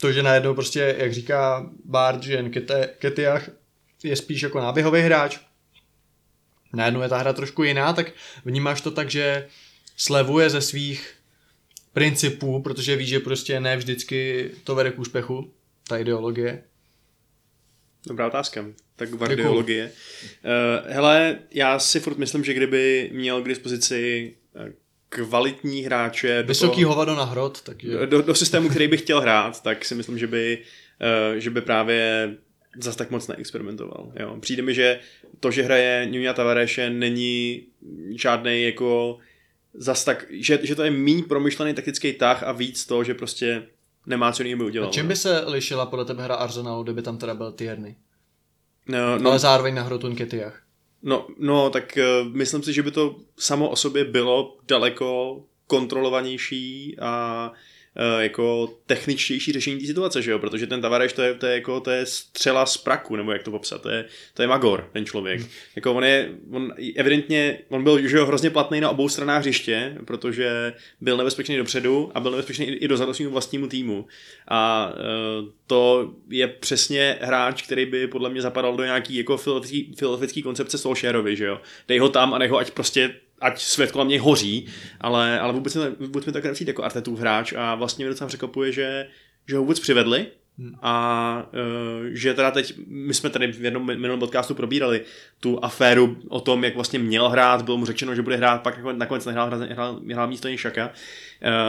to, 0.00 0.12
že 0.12 0.22
najednou 0.22 0.54
prostě, 0.54 0.96
jak 0.98 1.12
říká 1.12 1.70
Bart, 1.84 2.22
že 2.22 2.42
Nkete- 2.42 2.88
Ketiach 2.98 3.50
je 4.04 4.16
spíš 4.16 4.42
jako 4.42 4.60
náběhový 4.60 5.00
hráč, 5.00 5.38
najednou 6.72 7.00
je 7.00 7.08
ta 7.08 7.18
hra 7.18 7.32
trošku 7.32 7.62
jiná, 7.62 7.92
tak 7.92 8.12
vnímáš 8.44 8.80
to 8.80 8.90
tak, 8.90 9.10
že 9.10 9.48
slevuje 9.96 10.50
ze 10.50 10.60
svých 10.60 11.14
principů, 11.92 12.62
protože 12.62 12.96
ví, 12.96 13.06
že 13.06 13.20
prostě 13.20 13.60
ne 13.60 13.76
vždycky 13.76 14.50
to 14.64 14.74
vede 14.74 14.90
k 14.90 14.98
úspěchu, 14.98 15.52
ta 15.88 15.98
ideologie. 15.98 16.62
Dobrá 18.06 18.26
otázka. 18.26 18.64
Tak 18.96 19.10
guardiologie. 19.10 19.92
Uh, 20.44 20.92
hele, 20.92 21.38
já 21.50 21.78
si 21.78 22.00
furt 22.00 22.18
myslím, 22.18 22.44
že 22.44 22.54
kdyby 22.54 23.10
měl 23.12 23.42
k 23.42 23.48
dispozici 23.48 24.34
eh, 24.56 24.72
kvalitní 25.08 25.82
hráče 25.82 26.42
do, 26.42 26.48
Vysoký 26.48 26.82
toho, 26.82 26.92
hovado 26.92 27.14
na 27.14 27.24
hrot, 27.24 27.62
takže... 27.62 28.06
do, 28.06 28.22
do 28.22 28.34
systému, 28.34 28.68
který 28.68 28.88
by 28.88 28.96
chtěl 28.96 29.20
hrát, 29.20 29.62
tak 29.62 29.84
si 29.84 29.94
myslím, 29.94 30.18
že 30.18 30.26
by, 30.26 30.58
uh, 31.32 31.38
že 31.38 31.50
by 31.50 31.60
právě 31.60 32.30
zas 32.78 32.96
tak 32.96 33.10
moc 33.10 33.28
neexperimentoval. 33.28 34.12
Jo. 34.20 34.36
Přijde 34.40 34.62
mi, 34.62 34.74
že 34.74 35.00
to, 35.40 35.50
že 35.50 35.62
hraje 35.62 36.06
Nunia 36.06 36.32
Tavareše, 36.32 36.90
není 36.90 37.62
žádný 38.16 38.62
jako 38.62 39.18
zas 39.74 40.04
tak, 40.04 40.26
že, 40.30 40.58
že 40.62 40.74
to 40.74 40.82
je 40.82 40.90
méně 40.90 41.22
promyšlený 41.22 41.74
taktický 41.74 42.12
tah 42.12 42.42
a 42.42 42.52
víc 42.52 42.86
to, 42.86 43.04
že 43.04 43.14
prostě 43.14 43.66
nemá 44.06 44.32
co 44.32 44.42
jiného 44.42 44.70
by 44.70 44.78
A 44.78 44.90
čím 44.90 45.02
no. 45.02 45.08
by 45.08 45.16
se 45.16 45.44
lišila 45.46 45.86
podle 45.86 46.04
tebe 46.04 46.22
hra 46.22 46.34
Arsenalu, 46.34 46.82
kdyby 46.82 47.02
tam 47.02 47.18
teda 47.18 47.34
byl 47.34 47.52
Tierney? 47.52 47.96
No, 48.88 49.18
No. 49.18 49.30
Ale 49.30 49.38
zároveň 49.38 49.74
na 49.74 49.82
hrotu 49.82 50.08
Nketiach. 50.08 50.62
No, 51.02 51.26
no, 51.38 51.70
tak 51.70 51.98
uh, 51.98 52.28
myslím 52.34 52.62
si, 52.62 52.72
že 52.72 52.82
by 52.82 52.90
to 52.90 53.16
samo 53.38 53.68
o 53.68 53.76
sobě 53.76 54.04
bylo 54.04 54.56
daleko 54.68 55.40
kontrolovanější 55.66 56.96
a 56.98 57.50
uh, 57.50 57.56
jako 58.18 58.68
techničtější 58.86 59.52
řešení 59.52 59.80
té 59.80 59.86
situace, 59.86 60.22
že 60.22 60.30
jo? 60.30 60.38
Protože 60.38 60.66
ten 60.66 60.80
Tavareš 60.80 61.12
to 61.12 61.22
je, 61.22 61.34
to 61.34 61.46
je 61.46 61.54
jako 61.54 61.80
to 61.80 61.90
je 61.90 62.06
střela 62.06 62.66
z 62.66 62.76
praku, 62.76 63.16
nebo 63.16 63.32
jak 63.32 63.42
to 63.42 63.50
popsat, 63.50 63.82
to 63.82 63.88
je, 63.88 64.04
to 64.34 64.42
je 64.42 64.48
magor, 64.48 64.88
ten 64.92 65.04
člověk. 65.04 65.40
Jako 65.76 65.94
on 65.94 66.04
je, 66.04 66.30
on 66.52 66.72
evidentně, 66.96 67.58
on 67.68 67.84
byl 67.84 68.08
že 68.08 68.16
jo, 68.16 68.26
hrozně 68.26 68.50
platný 68.50 68.80
na 68.80 68.90
obou 68.90 69.08
stranách 69.08 69.40
hřiště, 69.40 69.96
protože 70.04 70.72
byl 71.00 71.16
nebezpečný 71.16 71.56
dopředu 71.56 72.10
a 72.14 72.20
byl 72.20 72.30
nebezpečný 72.30 72.66
i 72.66 72.88
dozadu 72.88 73.14
svým 73.14 73.30
vlastnímu 73.30 73.66
týmu. 73.66 74.06
A 74.48 74.92
uh, 74.92 75.48
to 75.66 76.14
je 76.28 76.48
přesně 76.48 77.18
hráč, 77.20 77.62
který 77.62 77.86
by 77.86 78.06
podle 78.06 78.30
mě 78.30 78.42
zapadal 78.42 78.76
do 78.76 78.84
nějaký 78.84 79.16
jako 79.16 79.36
filozofický, 79.36 79.94
filozofický 79.98 80.42
koncepce 80.42 80.78
Solskjaerovi, 80.78 81.36
že 81.36 81.44
jo. 81.44 81.60
Dej 81.88 81.98
ho 81.98 82.08
tam 82.08 82.34
a 82.34 82.38
nech 82.38 82.50
ho 82.50 82.58
ať 82.58 82.70
prostě 82.70 83.14
ať 83.40 83.60
svět 83.62 83.92
kolem 83.92 84.08
něj 84.08 84.18
hoří, 84.18 84.66
ale, 85.00 85.40
ale 85.40 85.52
vůbec, 85.52 85.74
mi, 85.74 85.82
vůbec 86.06 86.26
mi 86.26 86.32
tak 86.32 86.44
nepřijde 86.44 86.70
jako 86.70 86.84
Artetův 86.84 87.20
hráč 87.20 87.52
a 87.56 87.74
vlastně 87.74 88.04
mě 88.04 88.10
docela 88.10 88.28
překvapuje, 88.28 88.72
že, 88.72 89.06
že 89.48 89.56
ho 89.56 89.62
vůbec 89.62 89.80
přivedli 89.80 90.26
a 90.82 91.46
uh, 91.52 92.06
že 92.12 92.34
teda 92.34 92.50
teď, 92.50 92.74
my 92.86 93.14
jsme 93.14 93.30
tady 93.30 93.52
v 93.52 93.64
jednom 93.64 93.86
minulém 93.86 94.18
podcastu 94.18 94.54
probírali 94.54 95.04
tu 95.40 95.64
aféru 95.64 96.16
o 96.28 96.40
tom, 96.40 96.64
jak 96.64 96.74
vlastně 96.74 96.98
měl 96.98 97.28
hrát, 97.28 97.62
bylo 97.62 97.76
mu 97.76 97.86
řečeno, 97.86 98.14
že 98.14 98.22
bude 98.22 98.36
hrát, 98.36 98.62
pak 98.62 98.84
nakonec- 98.84 99.26
nehrál, 99.26 99.46
hrál, 99.46 99.60
hrál, 99.70 100.00
hrál 100.12 100.28
místo 100.28 100.56
Šaka, 100.56 100.90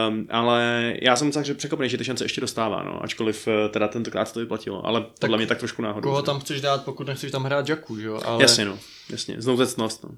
um, 0.08 0.26
ale 0.30 0.92
já 1.02 1.16
jsem 1.16 1.28
docela 1.28 1.54
překvapený, 1.54 1.88
že 1.88 1.98
ty 1.98 2.04
šance 2.04 2.24
ještě 2.24 2.40
dostává, 2.40 2.82
no, 2.82 3.04
ačkoliv 3.04 3.48
eh, 3.48 3.68
teda 3.68 3.88
tentokrát 3.88 4.28
se 4.28 4.34
to 4.34 4.40
vyplatilo, 4.40 4.86
ale 4.86 5.06
podle 5.20 5.36
mě 5.36 5.46
tak 5.46 5.58
trošku 5.58 5.82
náhodou. 5.82 6.08
Koho 6.08 6.22
tam 6.22 6.40
chceš 6.40 6.60
dát, 6.60 6.84
pokud 6.84 7.06
nechceš 7.06 7.30
tam 7.30 7.44
hrát 7.44 7.68
Jacku, 7.68 7.98
že 7.98 8.06
jo? 8.06 8.20
Ale, 8.24 8.42
Jasně, 8.42 8.64
no, 8.64 8.78
jasně, 9.10 9.34
znouzectnost, 9.38 10.04
no. 10.04 10.10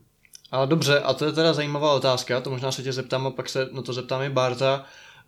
Ale 0.50 0.66
dobře, 0.66 1.00
a 1.00 1.14
to 1.14 1.24
je 1.24 1.32
teda 1.32 1.52
zajímavá 1.52 1.92
otázka, 1.92 2.40
to 2.40 2.50
možná 2.50 2.72
se 2.72 2.82
tě 2.82 2.92
zeptám 2.92 3.26
a 3.26 3.30
pak 3.30 3.48
se 3.48 3.68
na 3.72 3.82
to 3.82 3.92
zeptám 3.92 4.22
i 4.22 4.30
Barta. 4.30 4.84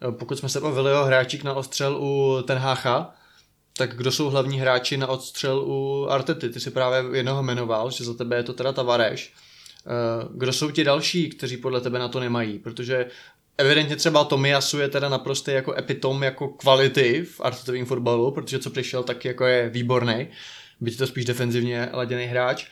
Eh, 0.09 0.13
Pokud 0.13 0.39
jsme 0.39 0.49
se 0.49 0.61
bavili 0.61 0.93
o 0.93 1.05
hráčích 1.05 1.45
na 1.45 1.55
odstřel 1.55 1.97
u 1.97 2.43
Ten 2.47 2.59
Hácha, 2.59 3.15
tak 3.77 3.97
kdo 3.97 4.11
jsou 4.13 4.31
hlavní 4.31 4.61
hráči 4.61 4.97
na 4.97 5.07
odstřel 5.07 5.59
u 5.67 6.07
Artety? 6.11 6.49
Ty 6.49 6.61
si 6.61 6.71
právě 6.71 7.19
jednoho 7.19 7.43
jmenoval, 7.43 7.91
že 7.91 8.05
za 8.05 8.15
tebe 8.15 8.37
je 8.37 8.43
to 8.43 8.53
teda 8.53 8.73
Tavareš. 8.73 9.33
Eh, 9.87 10.29
Kdo 10.35 10.53
jsou 10.53 10.71
ti 10.71 10.85
další, 10.85 11.29
kteří 11.31 11.57
podle 11.57 11.81
tebe 11.81 11.99
na 11.99 12.09
to 12.09 12.21
nemají? 12.21 12.59
Protože 12.59 13.07
evidentně 13.59 13.97
třeba 13.97 14.25
Tomiasu 14.25 14.79
je 14.79 14.89
teda 14.89 15.09
naprosto 15.09 15.51
jako 15.51 15.75
epitom 15.79 16.23
jako 16.23 16.49
kvality 16.49 17.25
v 17.25 17.41
artetovém 17.41 17.87
fotbalu, 17.87 18.31
protože 18.31 18.59
co 18.59 18.71
přišel, 18.71 19.03
tak 19.03 19.25
jako 19.25 19.45
je 19.47 19.69
výborný. 19.69 20.29
Byť 20.81 20.99
to 20.99 21.07
spíš 21.07 21.25
defenzivně 21.25 21.89
laděný 21.93 22.25
hráč 22.25 22.67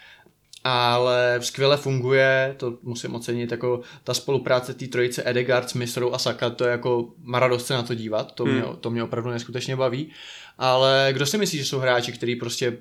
ale 0.64 1.38
skvěle 1.40 1.77
funguje, 1.77 2.55
to 2.57 2.79
musím 2.83 3.14
ocenit, 3.14 3.50
jako 3.50 3.81
ta 4.05 4.14
spolupráce 4.14 4.74
té 4.74 4.87
trojice 4.87 5.22
Edegard, 5.24 5.70
Smithrow 5.70 6.14
a 6.14 6.18
Saka, 6.18 6.50
to 6.50 6.64
je 6.64 6.70
jako 6.70 7.09
maradost 7.22 7.66
se 7.66 7.74
na 7.74 7.83
to 7.83 7.94
dívat, 7.94 8.33
to, 8.33 8.44
mě, 8.44 8.62
to 8.81 8.90
mě 8.90 9.03
opravdu 9.03 9.31
neskutečně 9.31 9.77
baví, 9.77 10.11
ale 10.59 11.09
kdo 11.12 11.27
si 11.27 11.38
myslí, 11.38 11.59
že 11.59 11.64
jsou 11.64 11.79
hráči, 11.79 12.12
kteří 12.12 12.37
prostě 12.37 12.79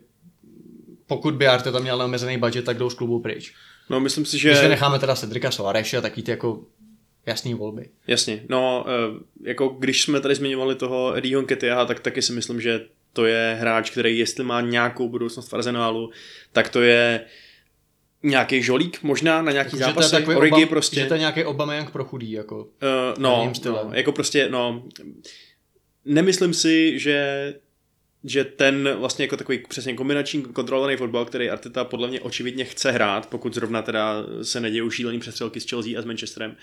pokud 1.07 1.33
by 1.33 1.47
Arteta 1.47 1.79
měl 1.79 1.97
neomezený 1.97 2.37
budget, 2.37 2.65
tak 2.65 2.77
jdou 2.77 2.89
z 2.89 2.93
klubu 2.93 3.19
pryč. 3.19 3.53
No, 3.89 3.99
myslím 3.99 4.25
si, 4.25 4.37
Že... 4.37 4.49
Když 4.49 4.61
necháme 4.61 4.99
teda 4.99 5.15
Cedrika 5.15 5.51
Soareše 5.51 5.97
a 5.97 6.01
taky 6.01 6.21
ty 6.21 6.31
jako 6.31 6.63
jasný 7.25 7.53
volby. 7.53 7.89
Jasně, 8.07 8.43
no, 8.49 8.85
eh, 8.87 9.23
jako 9.49 9.67
když 9.67 10.01
jsme 10.01 10.21
tady 10.21 10.35
zmiňovali 10.35 10.75
toho 10.75 11.17
Eddieho 11.17 11.41
Nketiaha, 11.41 11.85
tak 11.85 11.99
taky 11.99 12.21
si 12.21 12.33
myslím, 12.33 12.61
že 12.61 12.85
to 13.13 13.25
je 13.25 13.57
hráč, 13.59 13.89
který 13.89 14.19
jestli 14.19 14.43
má 14.43 14.61
nějakou 14.61 15.09
budoucnost 15.09 15.51
v 15.51 15.53
Arsenálu, 15.53 16.11
tak 16.51 16.69
to 16.69 16.81
je 16.81 17.25
nějaký 18.23 18.63
žolík 18.63 19.03
možná 19.03 19.41
na 19.41 19.51
nějaký 19.51 19.69
Že 19.69 19.77
to 19.77 19.83
je 19.83 19.93
zápasy, 19.93 20.11
takový 20.11 20.37
Origi 20.37 20.55
Obam, 20.55 20.67
prostě. 20.67 20.99
Že 20.99 21.05
to 21.05 21.13
je 21.13 21.19
nějaký 21.19 21.43
Obama 21.43 21.85
pro 21.91 22.03
chudý, 22.03 22.31
jako. 22.31 22.57
Uh, 22.57 22.67
no, 23.17 23.51
stylem. 23.55 23.87
no, 23.87 23.93
jako 23.93 24.11
prostě, 24.11 24.49
no, 24.49 24.83
nemyslím 26.05 26.53
si, 26.53 26.99
že 26.99 27.53
že 28.25 28.43
ten 28.43 28.89
vlastně 28.99 29.25
jako 29.25 29.37
takový 29.37 29.63
přesně 29.69 29.93
kombinační 29.93 30.41
kontrolovaný 30.41 30.97
fotbal, 30.97 31.25
který 31.25 31.49
Arteta 31.49 31.83
podle 31.83 32.07
mě 32.07 32.21
očividně 32.21 32.65
chce 32.65 32.91
hrát, 32.91 33.29
pokud 33.29 33.53
zrovna 33.53 33.81
teda 33.81 34.23
se 34.41 34.59
nedějí 34.59 34.91
šílený 34.91 35.19
přestřelky 35.19 35.59
s 35.59 35.69
Chelsea 35.69 35.99
a 35.99 36.01
s 36.01 36.05
Manchesterem, 36.05 36.55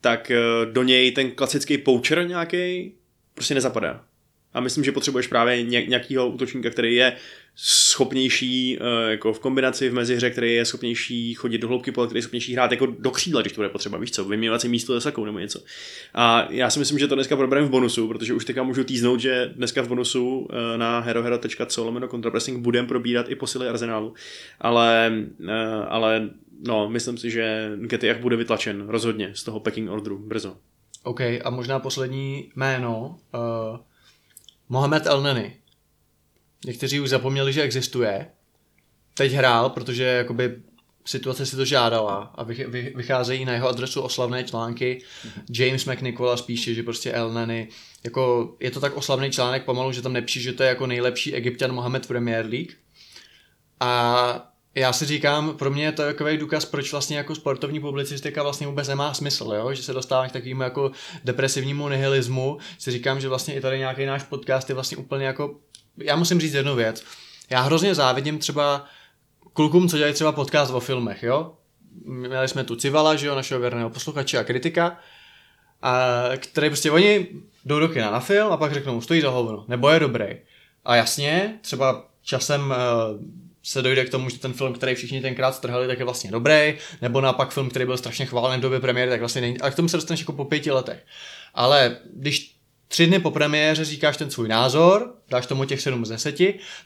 tak 0.00 0.30
eh, 0.30 0.36
do 0.72 0.82
něj 0.82 1.12
ten 1.12 1.30
klasický 1.30 1.78
poucher 1.78 2.28
nějaký 2.28 2.92
prostě 3.34 3.54
nezapadá. 3.54 4.04
A 4.54 4.60
myslím, 4.60 4.84
že 4.84 4.92
potřebuješ 4.92 5.26
právě 5.26 5.62
ně- 5.62 5.86
nějakého 5.86 6.28
útočníka, 6.28 6.70
který 6.70 6.94
je 6.94 7.16
schopnější 7.56 8.78
eh, 8.80 9.10
jako 9.10 9.32
v 9.32 9.40
kombinaci 9.40 9.88
v 9.88 9.94
mezihře, 9.94 10.30
který 10.30 10.54
je 10.54 10.64
schopnější 10.64 11.34
chodit 11.34 11.58
do 11.58 11.68
hloubky 11.68 11.92
pole, 11.92 12.06
který 12.06 12.18
je 12.18 12.22
schopnější 12.22 12.52
hrát 12.52 12.70
jako 12.70 12.86
do 12.86 13.10
křídla, 13.10 13.40
když 13.40 13.52
to 13.52 13.58
bude 13.58 13.68
potřeba, 13.68 13.98
víš 13.98 14.10
co, 14.10 14.24
vyměňovat 14.24 14.60
si 14.60 14.68
místo 14.68 14.94
se 14.94 15.00
sakou 15.00 15.24
nebo 15.24 15.38
něco. 15.38 15.60
A 16.14 16.48
já 16.50 16.70
si 16.70 16.78
myslím, 16.78 16.98
že 16.98 17.08
to 17.08 17.14
dneska 17.14 17.36
probereme 17.36 17.66
v 17.66 17.70
bonusu, 17.70 18.08
protože 18.08 18.34
už 18.34 18.44
teďka 18.44 18.62
můžu 18.62 18.84
týznout, 18.84 19.20
že 19.20 19.52
dneska 19.56 19.82
v 19.82 19.88
bonusu 19.88 20.48
eh, 20.50 20.78
na 20.78 21.00
herohero.co 21.00 21.84
lomeno 21.84 22.08
kontrapressing 22.08 22.62
budeme 22.62 22.88
probírat 22.88 23.28
i 23.28 23.34
posily 23.34 23.68
Arsenálu. 23.68 24.14
Ale, 24.60 25.12
eh, 25.48 25.84
ale 25.88 26.30
no, 26.66 26.88
myslím 26.88 27.18
si, 27.18 27.30
že 27.30 27.70
Getiach 27.76 28.20
bude 28.20 28.36
vytlačen 28.36 28.88
rozhodně 28.88 29.30
z 29.34 29.44
toho 29.44 29.60
packing 29.60 29.90
orderu 29.90 30.18
brzo. 30.18 30.56
OK, 31.02 31.20
a 31.20 31.50
možná 31.50 31.78
poslední 31.78 32.50
jméno. 32.56 33.18
Uh, 33.34 33.78
Mohamed 34.72 35.06
El 35.06 35.22
Neni. 35.22 35.56
někteří 36.66 37.00
už 37.00 37.08
zapomněli, 37.08 37.52
že 37.52 37.62
existuje. 37.62 38.26
Teď 39.14 39.32
hrál, 39.32 39.70
protože 39.70 40.04
jakoby 40.04 40.62
situace 41.06 41.46
si 41.46 41.56
to 41.56 41.64
žádala 41.64 42.32
a 42.34 42.44
vych- 42.44 42.68
vy- 42.68 42.92
vycházejí 42.96 43.44
na 43.44 43.52
jeho 43.52 43.68
adresu 43.68 44.00
oslavné 44.00 44.44
články. 44.44 45.02
James 45.50 45.84
McNicola 45.84 46.36
spíše, 46.36 46.74
že 46.74 46.82
prostě 46.82 47.12
El 47.12 47.32
Neny. 47.32 47.68
Jako, 48.04 48.56
je 48.60 48.70
to 48.70 48.80
tak 48.80 48.96
oslavný 48.96 49.30
článek 49.30 49.64
pomalu, 49.64 49.92
že 49.92 50.02
tam 50.02 50.12
nepíše, 50.12 50.40
že 50.40 50.52
to 50.52 50.62
je 50.62 50.68
jako 50.68 50.86
nejlepší 50.86 51.34
egyptian 51.34 51.72
Mohamed 51.72 52.04
v 52.04 52.08
Premier 52.08 52.46
League. 52.46 52.72
A 53.80 54.49
já 54.74 54.92
si 54.92 55.06
říkám, 55.06 55.56
pro 55.56 55.70
mě 55.70 55.84
je 55.84 55.92
to 55.92 56.02
takový 56.02 56.36
důkaz, 56.36 56.64
proč 56.64 56.92
vlastně 56.92 57.16
jako 57.16 57.34
sportovní 57.34 57.80
publicistika 57.80 58.42
vlastně 58.42 58.66
vůbec 58.66 58.88
nemá 58.88 59.14
smysl, 59.14 59.52
jo? 59.56 59.74
že 59.74 59.82
se 59.82 59.92
dostává 59.92 60.28
k 60.28 60.32
takovému 60.32 60.62
jako 60.62 60.90
depresivnímu 61.24 61.88
nihilismu. 61.88 62.58
Si 62.78 62.90
říkám, 62.90 63.20
že 63.20 63.28
vlastně 63.28 63.54
i 63.54 63.60
tady 63.60 63.78
nějaký 63.78 64.06
náš 64.06 64.22
podcast 64.22 64.68
je 64.68 64.74
vlastně 64.74 64.96
úplně 64.96 65.26
jako, 65.26 65.56
já 65.96 66.16
musím 66.16 66.40
říct 66.40 66.54
jednu 66.54 66.74
věc. 66.74 67.04
Já 67.50 67.60
hrozně 67.60 67.94
závidím 67.94 68.38
třeba 68.38 68.84
klukům, 69.52 69.88
co 69.88 69.96
dělají 69.96 70.14
třeba 70.14 70.32
podcast 70.32 70.74
o 70.74 70.80
filmech, 70.80 71.22
jo? 71.22 71.52
Měli 72.04 72.48
jsme 72.48 72.64
tu 72.64 72.76
Civala, 72.76 73.16
že 73.16 73.26
jo, 73.26 73.34
našeho 73.34 73.60
věrného 73.60 73.90
posluchače 73.90 74.38
a 74.38 74.44
kritika, 74.44 74.98
a 75.82 76.02
který 76.36 76.68
prostě 76.68 76.90
oni 76.90 77.28
jdou 77.64 77.78
do 77.78 77.88
kina 77.88 78.10
na 78.10 78.20
film 78.20 78.52
a 78.52 78.56
pak 78.56 78.72
řeknou, 78.72 79.00
stojí 79.00 79.20
za 79.20 79.30
hovno, 79.30 79.64
nebo 79.68 79.90
je 79.90 80.00
dobrý. 80.00 80.26
A 80.84 80.96
jasně, 80.96 81.58
třeba 81.60 82.04
časem 82.22 82.60
uh, 82.60 82.76
se 83.62 83.82
dojde 83.82 84.04
k 84.04 84.10
tomu, 84.10 84.28
že 84.28 84.38
ten 84.38 84.52
film, 84.52 84.72
který 84.72 84.94
všichni 84.94 85.20
tenkrát 85.20 85.54
strhali, 85.54 85.86
tak 85.86 85.98
je 85.98 86.04
vlastně 86.04 86.30
dobrý, 86.30 86.74
nebo 87.02 87.20
naopak 87.20 87.50
film, 87.50 87.70
který 87.70 87.84
byl 87.84 87.96
strašně 87.96 88.26
chválen 88.26 88.60
v 88.60 88.62
době 88.62 88.80
premiéry, 88.80 89.10
tak 89.10 89.20
vlastně 89.20 89.40
není. 89.40 89.60
A 89.60 89.70
k 89.70 89.74
tomu 89.74 89.88
se 89.88 89.96
dostaneš 89.96 90.20
jako 90.20 90.32
po 90.32 90.44
pěti 90.44 90.70
letech. 90.70 91.06
Ale 91.54 91.96
když 92.14 92.54
tři 92.88 93.06
dny 93.06 93.18
po 93.18 93.30
premiéře 93.30 93.84
říkáš 93.84 94.16
ten 94.16 94.30
svůj 94.30 94.48
názor, 94.48 95.14
dáš 95.28 95.46
tomu 95.46 95.64
těch 95.64 95.80
7 95.80 96.06
z 96.06 96.08
10, 96.08 96.36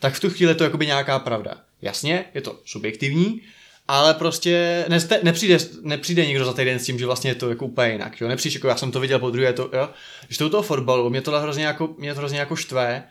tak 0.00 0.14
v 0.14 0.20
tu 0.20 0.30
chvíli 0.30 0.50
je 0.50 0.54
to 0.54 0.64
jakoby 0.64 0.86
nějaká 0.86 1.18
pravda. 1.18 1.60
Jasně, 1.82 2.24
je 2.34 2.40
to 2.40 2.60
subjektivní, 2.64 3.40
ale 3.88 4.14
prostě 4.14 4.84
neste, 4.88 5.20
nepřijde, 5.22 5.58
nepřijde 5.82 6.26
nikdo 6.26 6.44
za 6.44 6.52
týden 6.52 6.78
s 6.78 6.86
tím, 6.86 6.98
že 6.98 7.06
vlastně 7.06 7.30
je 7.30 7.34
to 7.34 7.48
jako 7.48 7.66
úplně 7.66 7.92
jinak. 7.92 8.20
Jo? 8.20 8.28
Nepřijde, 8.28 8.56
jako 8.56 8.68
já 8.68 8.76
jsem 8.76 8.92
to 8.92 9.00
viděl 9.00 9.18
po 9.18 9.30
druhé, 9.30 9.52
to, 9.52 9.70
jo? 9.72 9.88
Když 10.26 10.38
to 10.38 10.46
u 10.46 10.48
toho 10.48 10.62
fotbalu, 10.62 11.10
mě 11.10 11.20
tohle 11.20 11.42
hrozně 11.42 11.64
jako, 11.64 11.94
mě 11.98 12.14
to 12.14 12.18
hrozně 12.18 12.38
jako 12.38 12.56
štve 12.56 13.04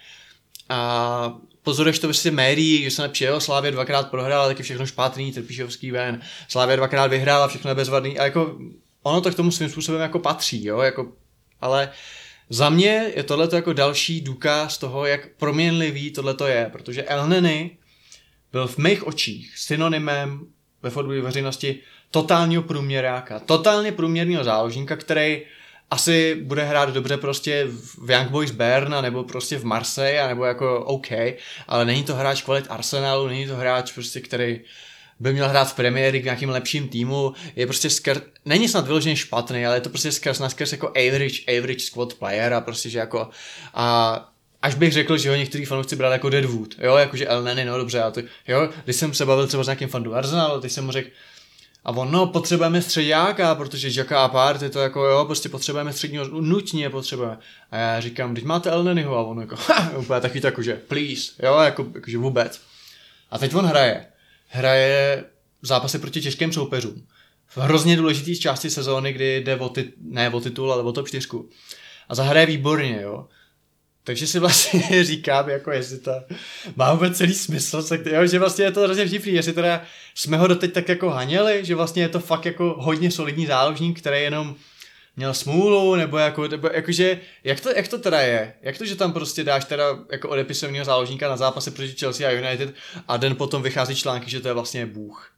a 0.70 1.39
pozoruješ 1.64 1.99
to 1.99 2.07
prostě 2.07 2.32
médií, 2.32 2.84
že 2.84 2.91
se 2.91 3.01
nepřijel, 3.01 3.39
Slávě 3.39 3.72
dvakrát 3.72 4.09
prohrál, 4.09 4.47
taky 4.47 4.64
všechno 4.64 4.86
špatný, 4.86 5.32
Trpišovský 5.32 5.91
ven, 5.91 6.22
Slávě 6.47 6.78
dvakrát 6.78 7.07
vyhrál 7.07 7.43
a 7.43 7.47
všechno 7.47 7.72
je 7.72 7.76
bezvadný. 7.76 8.20
A 8.20 8.24
jako 8.24 8.57
ono 9.03 9.22
to 9.22 9.32
k 9.32 9.36
tomu 9.36 9.51
svým 9.51 9.70
způsobem 9.70 10.01
jako 10.01 10.20
patří, 10.20 10.66
jo, 10.66 10.80
jako, 10.80 11.11
ale 11.61 11.89
za 12.49 12.70
mě 12.70 13.11
je 13.16 13.24
tohle 13.24 13.49
jako 13.53 13.74
další 13.74 14.22
důkaz 14.22 14.78
toho, 14.78 15.05
jak 15.05 15.30
proměnlivý 15.38 16.11
tohle 16.11 16.36
je, 16.47 16.70
protože 16.72 17.03
El 17.03 17.28
Neny 17.28 17.78
byl 18.51 18.68
v 18.68 18.78
mých 18.78 19.07
očích 19.07 19.57
synonymem 19.57 20.47
ve 20.82 20.89
fotbalové 20.89 21.22
veřejnosti 21.22 21.80
totálního 22.11 22.64
průměráka, 22.64 23.39
totálně 23.39 23.91
průměrného 23.91 24.43
záložníka, 24.43 24.95
který 24.95 25.41
asi 25.94 26.36
bude 26.36 26.64
hrát 26.64 26.89
dobře 26.89 27.18
prostě 27.18 27.68
v 28.06 28.12
Young 28.12 28.30
Boys 28.30 28.52
Bern, 28.52 28.96
nebo 29.02 29.24
prostě 29.24 29.58
v 29.58 29.66
Marseille, 29.66 30.28
nebo 30.28 30.46
jako 30.46 30.80
OK, 30.80 31.08
ale 31.68 31.86
není 31.86 32.04
to 32.04 32.16
hráč 32.16 32.41
kvalit 32.41 32.66
Arsenalu, 32.70 33.28
není 33.28 33.48
to 33.48 33.56
hráč 33.56 33.91
prostě, 33.91 34.22
který 34.22 34.62
by 35.20 35.34
měl 35.34 35.50
hrát 35.50 35.72
v 35.72 35.74
premiéry 35.74 36.22
k 36.22 36.24
nějakým 36.24 36.50
lepším 36.50 36.88
týmu, 36.88 37.34
je 37.56 37.66
prostě 37.66 37.89
skrz, 37.89 38.22
není 38.46 38.68
snad 38.70 38.88
vyloženě 38.88 39.16
špatný, 39.16 39.66
ale 39.66 39.76
je 39.76 39.82
to 39.82 39.89
prostě 39.89 40.12
skrz 40.12 40.39
na 40.39 40.50
skrz 40.50 40.72
jako 40.72 40.88
average, 40.88 41.58
average 41.58 41.80
squad 41.80 42.14
player 42.14 42.54
a 42.54 42.62
prostě, 42.62 42.89
že 42.89 43.00
jako 43.00 43.30
a 43.74 44.30
až 44.62 44.76
bych 44.76 44.94
řekl, 44.94 45.18
že 45.18 45.30
ho 45.30 45.36
některý 45.36 45.66
fanoušci 45.66 45.96
brali 45.96 46.14
jako 46.14 46.30
Deadwood, 46.30 46.76
jo, 46.80 46.96
jakože 46.96 47.28
El 47.28 47.44
Neny, 47.44 47.66
no 47.66 47.78
dobře, 47.78 48.02
a 48.02 48.12
to, 48.12 48.22
jo, 48.48 48.70
když 48.84 48.96
jsem 48.96 49.14
se 49.14 49.26
bavil 49.26 49.48
třeba 49.48 49.64
s 49.64 49.68
nějakým 49.68 49.88
fandu 49.88 50.16
Arsenalu, 50.16 50.62
teď 50.62 50.72
jsem 50.72 50.86
mu 50.86 50.91
řekl, 50.91 51.10
a 51.86 51.91
on, 51.91 52.11
no, 52.11 52.27
potřebujeme 52.27 52.81
středáka, 52.81 53.55
protože 53.55 53.89
Jacka 53.93 54.23
a 54.23 54.27
Part 54.27 54.61
je 54.61 54.69
to 54.69 54.79
jako, 54.79 55.05
jo, 55.05 55.25
prostě 55.25 55.49
potřebujeme 55.49 55.93
středního, 55.93 56.25
nutně 56.27 56.89
potřebujeme. 56.89 57.38
A 57.71 57.77
já 57.77 57.99
říkám, 57.99 58.36
teď 58.36 58.43
máte 58.43 58.69
El 58.69 58.84
Nenyho, 58.84 59.17
a 59.17 59.23
on 59.23 59.39
jako, 59.39 59.55
ha, 59.67 59.91
úplně 59.97 60.21
takový 60.21 60.41
tak, 60.41 60.63
že 60.63 60.81
please, 60.88 61.31
jo, 61.43 61.59
jako, 61.59 61.86
jakože 61.95 62.17
vůbec. 62.17 62.61
A 63.31 63.38
teď 63.38 63.55
on 63.55 63.65
hraje. 63.65 64.05
Hraje 64.47 65.23
zápasy 65.61 65.99
proti 65.99 66.21
těžkým 66.21 66.53
soupeřům. 66.53 67.07
V 67.47 67.57
hrozně 67.57 67.97
důležitý 67.97 68.39
části 68.39 68.69
sezóny, 68.69 69.13
kdy 69.13 69.38
jde 69.43 69.55
o, 69.55 69.69
tit, 69.69 69.93
ne 70.01 70.29
o 70.29 70.39
titul, 70.39 70.73
ale 70.73 70.84
o 70.84 70.91
top 70.91 71.07
4. 71.07 71.27
A 72.09 72.15
zahraje 72.15 72.45
výborně, 72.45 72.99
jo. 73.01 73.27
Takže 74.04 74.28
si 74.28 74.39
vlastně 74.39 75.04
říkám, 75.06 75.49
jako 75.49 75.72
jestli 75.72 75.99
to 75.99 76.12
má 76.76 76.93
vůbec 76.93 77.18
celý 77.18 77.34
smysl, 77.34 77.82
se, 77.82 77.99
jo, 78.06 78.28
že 78.28 78.39
vlastně 78.39 78.66
je 78.66 78.72
to 78.72 78.82
hrozně 78.82 79.06
vtipný, 79.06 79.34
jestli 79.34 79.54
teda 79.54 79.82
jsme 80.16 80.38
ho 80.38 80.47
doteď 80.47 80.74
tak 80.74 80.89
jako 80.89 81.10
haněli, 81.10 81.66
že 81.66 81.76
vlastně 81.76 82.04
je 82.04 82.10
to 82.10 82.20
fakt 82.20 82.45
jako 82.45 82.76
hodně 82.80 83.12
solidní 83.12 83.45
záložník, 83.45 83.99
který 83.99 84.22
jenom 84.22 84.56
měl 85.16 85.34
smůlu, 85.34 85.95
nebo 85.95 86.18
jako, 86.18 86.47
nebo 86.47 86.70
jakože, 86.74 87.20
jak 87.43 87.60
to, 87.60 87.70
jak 87.70 87.88
to 87.88 87.97
teda 87.97 88.22
je? 88.22 88.54
Jak 88.62 88.78
to, 88.78 88.86
že 88.86 88.95
tam 88.95 89.14
prostě 89.14 89.43
dáš 89.43 89.66
teda 89.66 89.86
jako 90.12 90.30
odepisovního 90.30 90.86
záložníka 90.86 91.30
na 91.30 91.38
zápasy 91.38 91.72
proti 91.72 91.93
Chelsea 91.93 92.30
a 92.30 92.32
United 92.32 92.76
a 93.08 93.18
den 93.18 93.36
potom 93.36 93.62
vychází 93.62 93.95
články, 93.95 94.32
že 94.32 94.39
to 94.39 94.47
je 94.47 94.54
vlastně 94.54 94.86
bůh. 94.86 95.34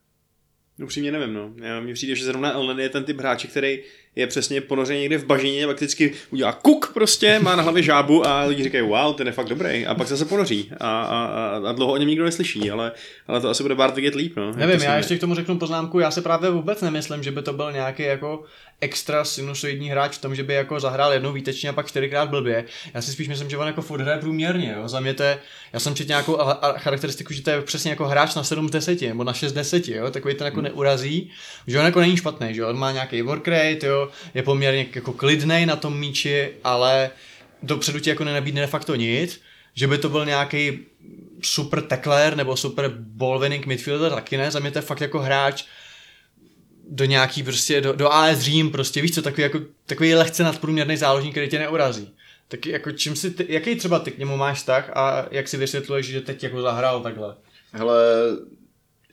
Upřímně 0.84 1.12
nevím, 1.12 1.34
no. 1.34 1.52
Já, 1.56 1.80
mně 1.80 1.94
přijde, 1.94 2.16
že 2.16 2.26
zrovna 2.26 2.52
Elneny 2.52 2.84
je 2.84 2.90
ten 2.90 3.04
typ 3.04 3.20
hráče, 3.20 3.48
který 3.48 3.80
je 4.16 4.28
přesně 4.28 4.62
ponořený 4.62 5.00
někde 5.00 5.18
v 5.18 5.26
bažině, 5.26 5.68
fakticky 5.68 6.14
udělá 6.32 6.52
kuk 6.52 6.92
prostě, 6.94 7.40
má 7.40 7.56
na 7.56 7.64
hlavě 7.64 7.84
žábu 7.84 8.28
a 8.28 8.44
lidi 8.44 8.64
říkají, 8.64 8.88
wow, 8.88 9.16
ten 9.16 9.28
je 9.28 9.34
fakt 9.34 9.48
dobrý. 9.48 9.86
A 9.86 9.96
pak 9.96 10.08
se 10.08 10.26
ponoří 10.26 10.72
a, 10.80 11.02
a, 11.02 11.26
a, 11.26 11.70
a 11.70 11.72
dlouho 11.72 11.94
o 11.94 11.98
něm 11.98 12.08
nikdo 12.08 12.26
neslyší, 12.26 12.72
ale, 12.72 12.92
ale 13.28 13.42
to 13.42 13.50
asi 13.50 13.64
bude 13.64 13.76
Bart 13.76 13.96
vidět 13.96 14.16
líp, 14.16 14.36
no. 14.36 14.52
Nevím, 14.52 14.82
já 14.82 14.98
ještě 14.98 15.18
k 15.18 15.20
tomu 15.20 15.36
řeknu 15.36 15.58
poznámku, 15.60 16.00
já 16.00 16.12
se 16.12 16.22
právě 16.22 16.50
vůbec 16.50 16.82
nemyslím, 16.82 17.24
že 17.24 17.32
by 17.32 17.42
to 17.42 17.54
byl 17.54 17.72
nějaký 17.72 18.04
jako 18.04 18.44
extra 18.82 19.26
sinusoidní 19.26 19.90
hráč 19.90 20.18
v 20.18 20.22
tom, 20.22 20.36
že 20.36 20.44
by 20.44 20.54
jako 20.54 20.80
zahrál 20.80 21.14
jednou 21.14 21.32
výtečně 21.34 21.70
a 21.70 21.74
pak 21.74 21.88
čtyřikrát 21.88 22.30
blbě. 22.30 22.66
Já 22.94 23.02
si 23.02 23.12
spíš 23.12 23.28
myslím, 23.28 23.50
že 23.50 23.58
on 23.58 23.68
jako 23.68 23.82
furt 23.82 24.02
hraje 24.02 24.18
průměrně, 24.20 24.76
jo. 24.78 24.88
Za 24.88 25.00
mě 25.00 25.14
to 25.14 25.24
je, 25.24 25.38
já 25.74 25.80
jsem 25.80 25.96
četl 25.96 26.08
nějakou 26.10 26.40
a- 26.42 26.52
a- 26.52 26.78
charakteristiku, 26.78 27.34
že 27.34 27.42
to 27.42 27.50
je 27.50 27.62
přesně 27.62 27.90
jako 27.92 28.08
hráč 28.08 28.36
na 28.36 28.44
7 28.44 28.68
z 28.68 28.72
10, 28.72 29.02
nebo 29.08 29.24
na 29.24 29.34
6 29.34 29.52
z 29.52 29.54
10, 29.54 29.88
jo. 29.88 30.12
Takový 30.12 30.36
ten 30.36 30.46
jako 30.46 30.62
neurazí, 30.62 31.32
že 31.68 31.80
on 31.80 31.86
jako 31.86 32.00
není 32.00 32.18
špatný, 32.18 32.54
že. 32.56 32.66
On 32.66 32.78
má 32.78 32.92
nějaký 32.92 33.22
work 33.22 33.48
rate, 33.48 33.88
jo, 33.88 34.10
je 34.34 34.44
poměrně 34.44 34.86
jako 34.96 35.14
klidnej 35.14 35.66
na 35.66 35.76
tom 35.76 36.00
míči, 36.00 36.50
ale 36.64 37.10
dopředu 37.64 38.00
ti 38.00 38.10
jako 38.10 38.24
nenabídne 38.24 38.62
de 38.62 38.68
facto 38.68 38.96
nic, 38.96 39.42
že 39.74 39.88
by 39.88 39.98
to 39.98 40.10
byl 40.10 40.26
nějaký 40.26 40.80
super 41.42 41.82
tackler 41.82 42.36
nebo 42.36 42.58
super 42.58 42.92
ball 42.98 43.40
winning 43.40 43.66
midfielder, 43.66 44.12
taky 44.12 44.38
ne, 44.38 44.52
za 44.52 44.60
mě 44.60 44.72
to 44.72 44.78
je 44.78 44.82
fakt 44.82 45.02
jako 45.02 45.20
hráč 45.20 45.64
do 46.90 47.06
nějaký 47.06 47.44
prostě, 47.44 47.82
do, 47.82 47.94
do 47.94 48.14
AS 48.14 48.40
Řím 48.40 48.72
prostě, 48.72 49.02
víš 49.02 49.16
co, 49.16 49.22
takový, 49.22 49.44
jako, 49.44 49.60
takový 49.86 50.16
lehce 50.16 50.44
nadprůměrný 50.44 50.98
záložník, 50.98 51.34
který 51.34 51.50
tě 51.50 51.60
neurazí. 51.60 52.14
Tak 52.48 52.66
jako 52.66 52.92
čím 52.92 53.16
si, 53.16 53.32
ty, 53.32 53.46
jaký 53.50 53.76
třeba 53.76 54.00
ty 54.00 54.12
k 54.12 54.18
němu 54.18 54.38
máš 54.38 54.64
tak 54.64 54.92
a 54.96 55.26
jak 55.32 55.48
si 55.48 55.58
vysvětluješ, 55.58 56.06
že 56.06 56.22
teď 56.22 56.44
jako 56.44 56.62
zahrál 56.62 57.02
takhle? 57.02 57.36
Hele, 57.72 58.04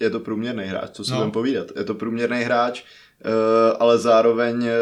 je 0.01 0.11
to 0.11 0.21
průměrný 0.21 0.65
hráč, 0.65 0.91
co 0.91 1.05
si 1.05 1.11
No. 1.11 1.31
povídat. 1.31 1.67
Je 1.77 1.85
to 1.85 1.95
průměrný 1.95 2.43
hráč, 2.43 2.83
eh, 3.25 3.77
ale 3.81 3.99
zároveň, 3.99 4.67
eh, 4.67 4.73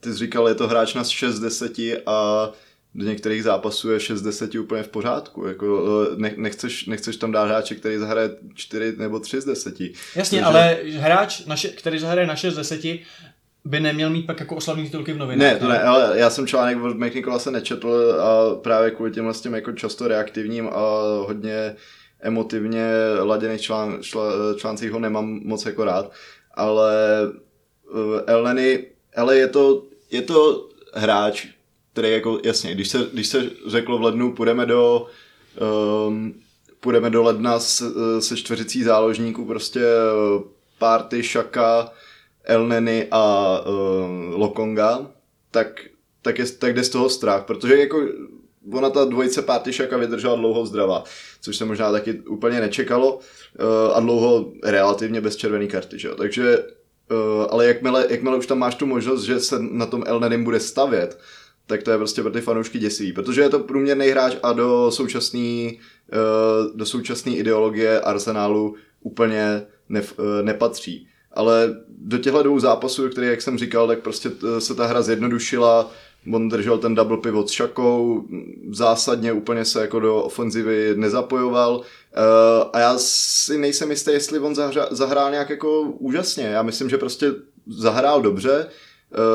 ty 0.00 0.12
jsi 0.12 0.18
říkal, 0.18 0.48
je 0.48 0.54
to 0.54 0.68
hráč 0.68 0.94
na 0.94 1.04
6 1.04 1.34
z 1.34 1.40
10 1.40 2.02
a 2.06 2.50
do 2.96 3.04
některých 3.04 3.42
zápasů 3.42 3.90
je 3.90 4.00
6 4.00 4.18
z 4.18 4.22
10 4.22 4.54
úplně 4.54 4.82
v 4.82 4.88
pořádku. 4.88 5.46
Jako, 5.46 5.84
eh, 6.12 6.16
ne, 6.16 6.34
nechceš, 6.36 6.86
nechceš 6.86 7.16
tam 7.16 7.32
dát 7.32 7.44
hráče, 7.44 7.74
který 7.74 7.98
zahraje 7.98 8.30
4 8.54 8.94
nebo 8.98 9.20
3 9.20 9.40
z 9.40 9.44
10. 9.44 9.92
Jasně, 10.16 10.40
Takže- 10.40 10.44
ale 10.44 10.78
hráč, 10.96 11.44
naše, 11.44 11.68
který 11.68 11.98
zahraje 11.98 12.26
na 12.26 12.36
6 12.36 12.54
z 12.54 12.56
10, 12.56 13.00
by 13.64 13.80
neměl 13.80 14.10
mít 14.10 14.26
pak 14.26 14.40
jako 14.40 14.56
oslavní 14.56 14.84
titulky 14.84 15.12
v 15.12 15.18
novinách. 15.18 15.52
Ne, 15.52 15.56
to 15.56 15.68
ne, 15.68 15.82
ale 15.82 16.18
já 16.18 16.30
jsem 16.30 16.46
článek 16.46 16.82
od 16.82 16.96
McNicholase 16.96 17.50
nečetl 17.50 18.16
a 18.20 18.54
právě 18.54 18.90
kvůli 18.90 19.10
těmhle 19.10 19.34
s 19.34 19.40
těm 19.40 19.54
jako 19.54 19.72
často 19.72 20.08
reaktivním 20.08 20.68
a 20.68 20.80
hodně 21.26 21.76
emotivně 22.20 22.90
laděných 23.20 23.60
člán, 23.60 23.98
čl, 24.02 24.54
článcích 24.58 24.90
ho 24.90 24.98
nemám 24.98 25.40
moc 25.44 25.66
jako 25.66 25.84
rád, 25.84 26.12
ale 26.54 26.94
uh, 27.92 28.20
Elneny, 28.26 28.86
ale 29.16 29.36
je 29.36 29.48
to, 29.48 29.82
je 30.10 30.22
to 30.22 30.68
hráč, 30.94 31.46
který 31.96 32.12
jako, 32.12 32.40
jasně, 32.44 32.74
když 32.74 32.88
se, 32.88 33.06
když 33.12 33.26
se 33.26 33.50
řeklo 33.66 33.98
v 33.98 34.02
lednu, 34.02 34.32
půjdeme 34.32 34.66
do 34.66 35.06
um, 36.08 36.34
půjdeme 36.80 37.10
do 37.10 37.22
ledna 37.22 37.60
se, 37.60 37.84
se 38.18 38.36
čtveřicí 38.36 38.82
záložníků, 38.82 39.44
prostě 39.44 39.80
uh, 39.80 40.42
Party, 40.78 41.22
Šaka, 41.22 41.92
Elneny 42.44 43.06
a 43.10 43.60
uh, 43.60 44.40
Lokonga, 44.40 45.06
tak, 45.50 45.80
tak, 46.22 46.38
je, 46.38 46.46
tak 46.46 46.74
jde 46.74 46.84
z 46.84 46.88
toho 46.88 47.08
strach, 47.08 47.44
protože 47.44 47.76
jako 47.76 48.02
ona 48.72 48.90
ta 48.90 49.04
dvojice 49.04 49.42
Party 49.42 49.72
Šaka 49.72 49.96
vydržela 49.96 50.36
dlouho 50.36 50.66
zdravá, 50.66 51.04
což 51.40 51.56
se 51.56 51.64
možná 51.64 51.92
taky 51.92 52.12
úplně 52.12 52.60
nečekalo 52.60 53.14
uh, 53.14 53.22
a 53.94 54.00
dlouho 54.00 54.52
relativně 54.64 55.20
bez 55.20 55.36
červené 55.36 55.66
karty, 55.66 55.98
že 55.98 56.08
jo? 56.08 56.14
takže 56.14 56.58
uh, 56.58 57.46
ale 57.50 57.66
jakmile, 57.66 58.06
jakmile 58.10 58.36
už 58.36 58.46
tam 58.46 58.58
máš 58.58 58.74
tu 58.74 58.86
možnost, 58.86 59.22
že 59.22 59.40
se 59.40 59.56
na 59.58 59.86
tom 59.86 60.04
Elnenym 60.06 60.44
bude 60.44 60.60
stavět, 60.60 61.18
tak 61.66 61.82
to 61.82 61.90
je 61.90 61.98
prostě 61.98 62.22
pro 62.22 62.30
ty 62.30 62.40
fanoušky 62.40 62.78
děsivý, 62.78 63.12
protože 63.12 63.40
je 63.40 63.48
to 63.48 63.58
průměrný 63.58 64.06
hráč 64.06 64.36
a 64.42 64.52
do 64.52 64.90
současný, 64.90 65.78
eh, 66.12 66.16
do 66.74 66.86
současné 66.86 67.32
ideologie 67.32 68.00
Arsenálu 68.00 68.74
úplně 69.02 69.66
ne, 69.88 70.02
nepatří. 70.42 71.08
Ale 71.32 71.76
do 71.88 72.18
těchto 72.18 72.42
dvou 72.42 72.60
zápasů, 72.60 73.08
které, 73.08 73.26
jak 73.26 73.42
jsem 73.42 73.58
říkal, 73.58 73.86
tak 73.86 73.98
prostě 73.98 74.30
eh, 74.56 74.60
se 74.60 74.74
ta 74.74 74.86
hra 74.86 75.02
zjednodušila, 75.02 75.90
on 76.32 76.48
držel 76.48 76.78
ten 76.78 76.94
double 76.94 77.16
pivot 77.16 77.48
s 77.48 77.52
Šakou, 77.52 78.24
zásadně 78.70 79.32
úplně 79.32 79.64
se 79.64 79.80
jako 79.80 80.00
do 80.00 80.22
ofenzivy 80.22 80.94
nezapojoval 80.96 81.82
eh, 81.82 82.70
a 82.72 82.78
já 82.78 82.98
si 82.98 83.58
nejsem 83.58 83.90
jistý, 83.90 84.12
jestli 84.12 84.38
on 84.38 84.54
zahra, 84.54 84.88
zahrál 84.90 85.30
nějak 85.30 85.50
jako 85.50 85.80
úžasně. 85.82 86.44
Já 86.44 86.62
myslím, 86.62 86.88
že 86.88 86.98
prostě 86.98 87.32
zahrál 87.66 88.22
dobře, 88.22 88.66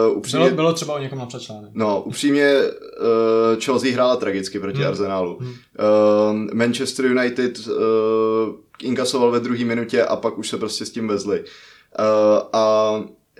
Uh, 0.09 0.17
upřímně, 0.17 0.45
bylo, 0.45 0.55
bylo 0.55 0.73
třeba 0.73 0.93
o 0.93 0.99
někom 0.99 1.19
napsat 1.19 1.41
článek. 1.41 1.71
No, 1.73 2.01
upřímně 2.01 2.55
uh, 2.61 3.59
Chelsea 3.59 3.93
hrála 3.93 4.15
tragicky 4.15 4.59
proti 4.59 4.77
hmm. 4.77 4.87
Arsenalu. 4.87 5.37
Hmm. 5.39 5.49
Uh, 5.49 6.53
Manchester 6.53 7.05
United 7.05 7.67
uh, 7.67 7.73
inkasoval 8.81 9.31
ve 9.31 9.39
druhé 9.39 9.65
minutě 9.65 10.03
a 10.03 10.15
pak 10.15 10.37
už 10.37 10.49
se 10.49 10.57
prostě 10.57 10.85
s 10.85 10.91
tím 10.91 11.07
vezli. 11.07 11.39
Uh, 11.39 11.45
a 12.53 12.93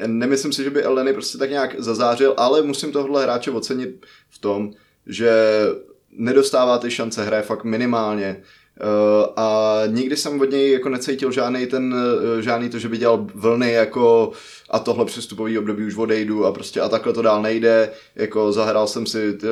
nemyslím 0.08 0.54
si, 0.54 0.64
že 0.64 0.70
by 0.70 0.84
Eleny 0.84 1.14
prostě 1.14 1.38
tak 1.38 1.50
nějak 1.50 1.76
zazářil, 1.78 2.34
ale 2.38 2.62
musím 2.62 2.92
tohle 2.92 3.24
hráče 3.24 3.52
ocenit 3.52 4.06
v 4.30 4.40
tom, 4.40 4.72
že 5.08 5.32
nedostává 6.12 6.78
ty 6.78 6.92
šance, 6.92 7.24
hraje 7.24 7.44
fakt 7.44 7.64
minimálně. 7.64 8.44
Uh, 8.82 9.26
a 9.36 9.80
nikdy 9.88 10.18
jsem 10.18 10.42
od 10.42 10.52
něj 10.52 10.72
jako 10.72 10.90
necítil 10.90 11.32
žádný 11.32 11.66
ten, 11.68 11.94
uh, 11.94 12.40
žádný 12.40 12.70
to, 12.70 12.80
že 12.80 12.90
by 12.90 12.98
dělal 12.98 13.28
vlny 13.36 13.72
jako 13.72 14.32
a 14.70 14.80
tohle 14.80 15.06
přestupový 15.06 15.58
období 15.58 15.86
už 15.86 15.96
odejdu 15.96 16.46
a 16.46 16.52
prostě 16.52 16.82
a 16.82 16.90
takhle 16.90 17.14
to 17.14 17.22
dál 17.22 17.42
nejde, 17.42 17.92
jako 18.16 18.52
zahrál 18.52 18.88
jsem 18.88 19.06
si 19.06 19.38
tě, 19.42 19.48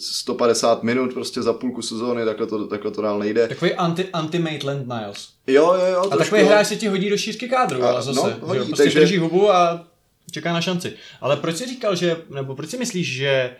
150 0.00 0.82
minut 0.82 1.14
prostě 1.14 1.42
za 1.42 1.52
půlku 1.52 1.82
sezóny, 1.82 2.24
takhle 2.24 2.46
to, 2.46 2.66
takhle 2.66 2.90
to 2.90 3.02
dál 3.02 3.18
nejde. 3.18 3.48
Takový 3.48 3.74
anti, 3.74 4.08
anti 4.12 4.38
Maitland 4.38 4.86
Niles. 4.86 5.28
Jo, 5.46 5.74
jo, 5.74 5.86
jo. 5.92 6.08
A 6.10 6.16
takový 6.16 6.42
hráč 6.42 6.66
se 6.66 6.76
ti 6.76 6.88
hodí 6.88 7.10
do 7.10 7.16
šířky 7.16 7.48
kádru, 7.48 7.84
A, 7.84 7.88
ale 7.88 8.02
zase, 8.02 8.16
no, 8.16 8.22
hodí, 8.40 8.52
že 8.52 8.58
jo, 8.58 8.64
prostě 8.64 8.82
takže- 8.82 9.00
drží 9.00 9.18
hubu 9.18 9.52
a 9.52 9.86
čeká 10.30 10.52
na 10.52 10.60
šanci. 10.60 10.92
Ale 11.20 11.36
proč 11.36 11.56
jsi 11.56 11.66
říkal, 11.66 11.96
že, 11.96 12.16
nebo 12.30 12.54
proč 12.54 12.70
si 12.70 12.78
myslíš, 12.78 13.12
že 13.12 13.50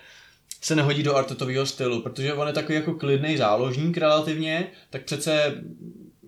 se 0.64 0.76
nehodí 0.76 1.02
do 1.02 1.16
Artetového 1.16 1.66
stylu, 1.66 2.00
protože 2.02 2.34
on 2.34 2.46
je 2.46 2.52
takový 2.52 2.74
jako 2.74 2.94
klidný 2.94 3.36
záložník 3.36 3.96
relativně, 3.96 4.72
tak 4.90 5.04
přece 5.04 5.62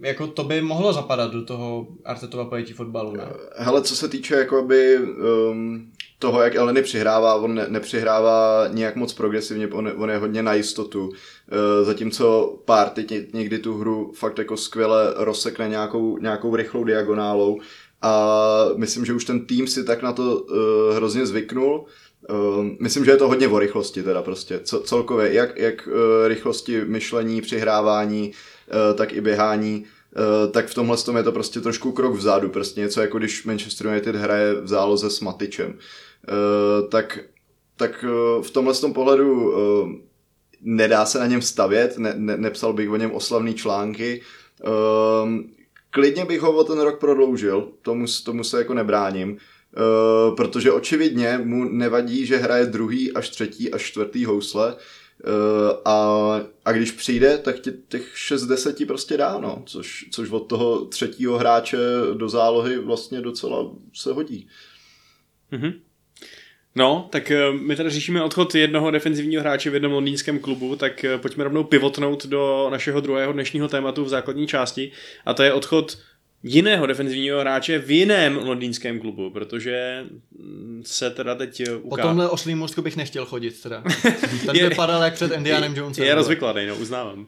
jako 0.01 0.27
to 0.27 0.45
by 0.45 0.61
mohlo 0.61 0.93
zapadat 0.93 1.33
do 1.33 1.45
toho 1.45 1.87
Artetova 2.05 2.45
pojetí 2.45 2.73
fotbalu, 2.73 3.17
ne? 3.17 3.25
Hele, 3.57 3.83
co 3.83 3.97
se 3.97 4.09
týče 4.09 4.35
jakoby 4.35 4.99
um, 4.99 5.91
toho, 6.19 6.43
jak 6.43 6.55
Eleny 6.55 6.83
přihrává, 6.83 7.35
on 7.35 7.55
ne, 7.55 7.67
nepřihrává 7.69 8.69
nějak 8.73 8.97
moc 8.97 9.13
progresivně, 9.13 9.69
on, 9.69 9.93
on 9.97 10.11
je 10.11 10.19
hodně 10.19 10.43
na 10.43 10.55
jistotu. 10.55 11.09
Uh, 11.09 11.15
zatímco 11.83 12.59
Party 12.65 13.07
ně- 13.11 13.27
někdy 13.33 13.59
tu 13.59 13.79
hru 13.79 14.13
fakt 14.15 14.39
jako 14.39 14.57
skvěle 14.57 15.15
rozsekne 15.17 15.69
nějakou, 15.69 16.19
nějakou 16.19 16.57
rychlou 16.57 16.85
diagonálou 16.85 17.61
a 18.03 18.65
myslím, 18.77 19.05
že 19.05 19.13
už 19.13 19.25
ten 19.25 19.47
tým 19.47 19.67
si 19.67 19.85
tak 19.85 20.03
na 20.03 20.13
to 20.13 20.37
uh, 20.37 20.97
hrozně 20.97 21.27
zvyknul. 21.27 21.85
Uh, 22.31 22.67
myslím, 22.81 23.05
že 23.05 23.11
je 23.11 23.17
to 23.17 23.29
hodně 23.29 23.49
o 23.49 23.59
rychlosti 23.59 24.03
teda 24.03 24.23
prostě, 24.23 24.61
co, 24.65 24.81
celkově, 24.81 25.33
jak, 25.33 25.59
jak 25.59 25.87
uh, 25.87 26.29
rychlosti 26.29 26.85
myšlení, 26.85 27.41
přihrávání, 27.41 28.33
uh, 28.33 28.97
tak 28.97 29.13
i 29.13 29.21
běhání, 29.21 29.85
Uh, 30.17 30.53
tak 30.53 30.69
v 30.69 30.75
tomhle 30.75 30.97
tom 30.97 31.17
je 31.17 31.23
to 31.23 31.33
prostě 31.33 31.61
trošku 31.61 31.93
krok 31.93 32.15
vzadu, 32.15 32.49
prostě 32.49 32.81
něco 32.81 33.01
jako 33.01 33.19
když 33.19 33.45
Manchester 33.45 33.87
United 33.87 34.17
hraje 34.17 34.55
v 34.55 34.69
záloze 34.69 35.11
s 35.11 35.21
Matičem. 35.21 35.79
Tak 36.89 37.19
tak 37.77 38.05
v 38.43 38.51
tomhle 38.51 38.75
tom 38.75 38.93
pohledu 38.93 39.55
nedá 40.61 41.07
se 41.07 41.19
na 41.19 41.27
něm 41.27 41.43
stavět, 41.43 41.99
ne, 41.99 42.15
ne, 42.17 42.37
nepsal 42.37 42.73
bych 42.73 42.91
o 42.91 42.97
něm 42.97 43.13
oslavný 43.13 43.55
články. 43.55 44.23
Uh, 44.67 45.31
klidně 45.91 46.25
bych 46.25 46.41
ho 46.41 46.53
o 46.53 46.65
ten 46.65 46.81
rok 46.81 47.01
prodloužil, 47.01 47.69
tomu, 47.83 48.07
tomu 48.25 48.45
se 48.45 48.59
jako 48.59 48.75
nebráním. 48.75 49.37
Uh, 49.77 50.37
protože 50.37 50.73
očividně 50.73 51.41
mu 51.45 51.65
nevadí, 51.65 52.27
že 52.27 52.37
hraje 52.37 52.67
druhý 52.67 53.13
až 53.13 53.29
třetí 53.29 53.73
až 53.73 53.83
čtvrtý 53.83 54.25
housle, 54.25 54.77
Uh, 55.27 55.77
a, 55.85 56.41
a 56.65 56.73
když 56.73 56.93
přijde, 56.93 57.39
tak 57.39 57.61
tě 57.61 57.73
těch 57.89 58.19
6 58.19 58.47
deseti 58.47 58.87
prostě 58.87 59.17
dá, 59.17 59.39
no, 59.39 59.63
což, 59.67 60.05
což 60.11 60.31
od 60.31 60.41
toho 60.41 60.85
třetího 60.85 61.39
hráče 61.39 61.79
do 62.15 62.29
zálohy 62.29 62.79
vlastně 62.79 63.21
docela 63.21 63.71
se 63.95 64.13
hodí. 64.13 64.49
Mhm. 65.51 65.73
No, 66.77 67.09
tak 67.13 67.31
eh, 67.31 67.53
my 67.53 67.77
tady 67.77 67.91
řešíme 67.91 68.23
odchod 68.23 68.55
jednoho 68.55 68.91
defenzivního 68.91 69.43
hráče 69.43 69.71
v 69.71 69.75
jednom 69.75 69.93
londýnském 69.93 70.39
klubu, 70.39 70.77
tak 70.77 71.05
eh, 71.05 71.19
pojďme 71.19 71.45
rovnou 71.45 71.65
pivotnout 71.65 72.27
do 72.27 72.69
našeho 72.71 73.01
druhého 73.01 73.33
dnešního 73.33 73.69
tématu 73.69 74.05
v 74.05 74.09
základní 74.09 74.47
části 74.47 74.93
a 75.27 75.35
to 75.35 75.43
je 75.43 75.53
odchod 75.53 75.99
jiného 76.47 76.87
defenzivního 76.87 77.41
hráče 77.41 77.79
v 77.79 77.91
jiném 77.91 78.37
londýnském 78.37 79.01
klubu, 79.01 79.31
protože 79.31 80.05
mm, 80.39 80.83
se 80.87 81.11
teda 81.11 81.35
teď 81.35 81.61
eh, 81.61 81.65
Po 81.71 81.79
ukáže. 81.79 82.09
tomhle 82.09 82.29
oslým 82.29 82.59
můstku 82.59 82.83
bych 82.83 82.97
nechtěl 82.97 83.25
chodit 83.27 83.63
teda. 83.63 83.83
Ten 84.47 84.57
Je- 84.57 84.69
vypadal 84.69 85.03
jak 85.03 85.15
před 85.15 85.33
Indianem 85.33 85.77
Jonesem. 85.77 86.05
Je 86.05 86.11
vole. 86.11 86.15
rozvykladej, 86.15 86.67
no, 86.67 86.77
uznávám. 86.77 87.27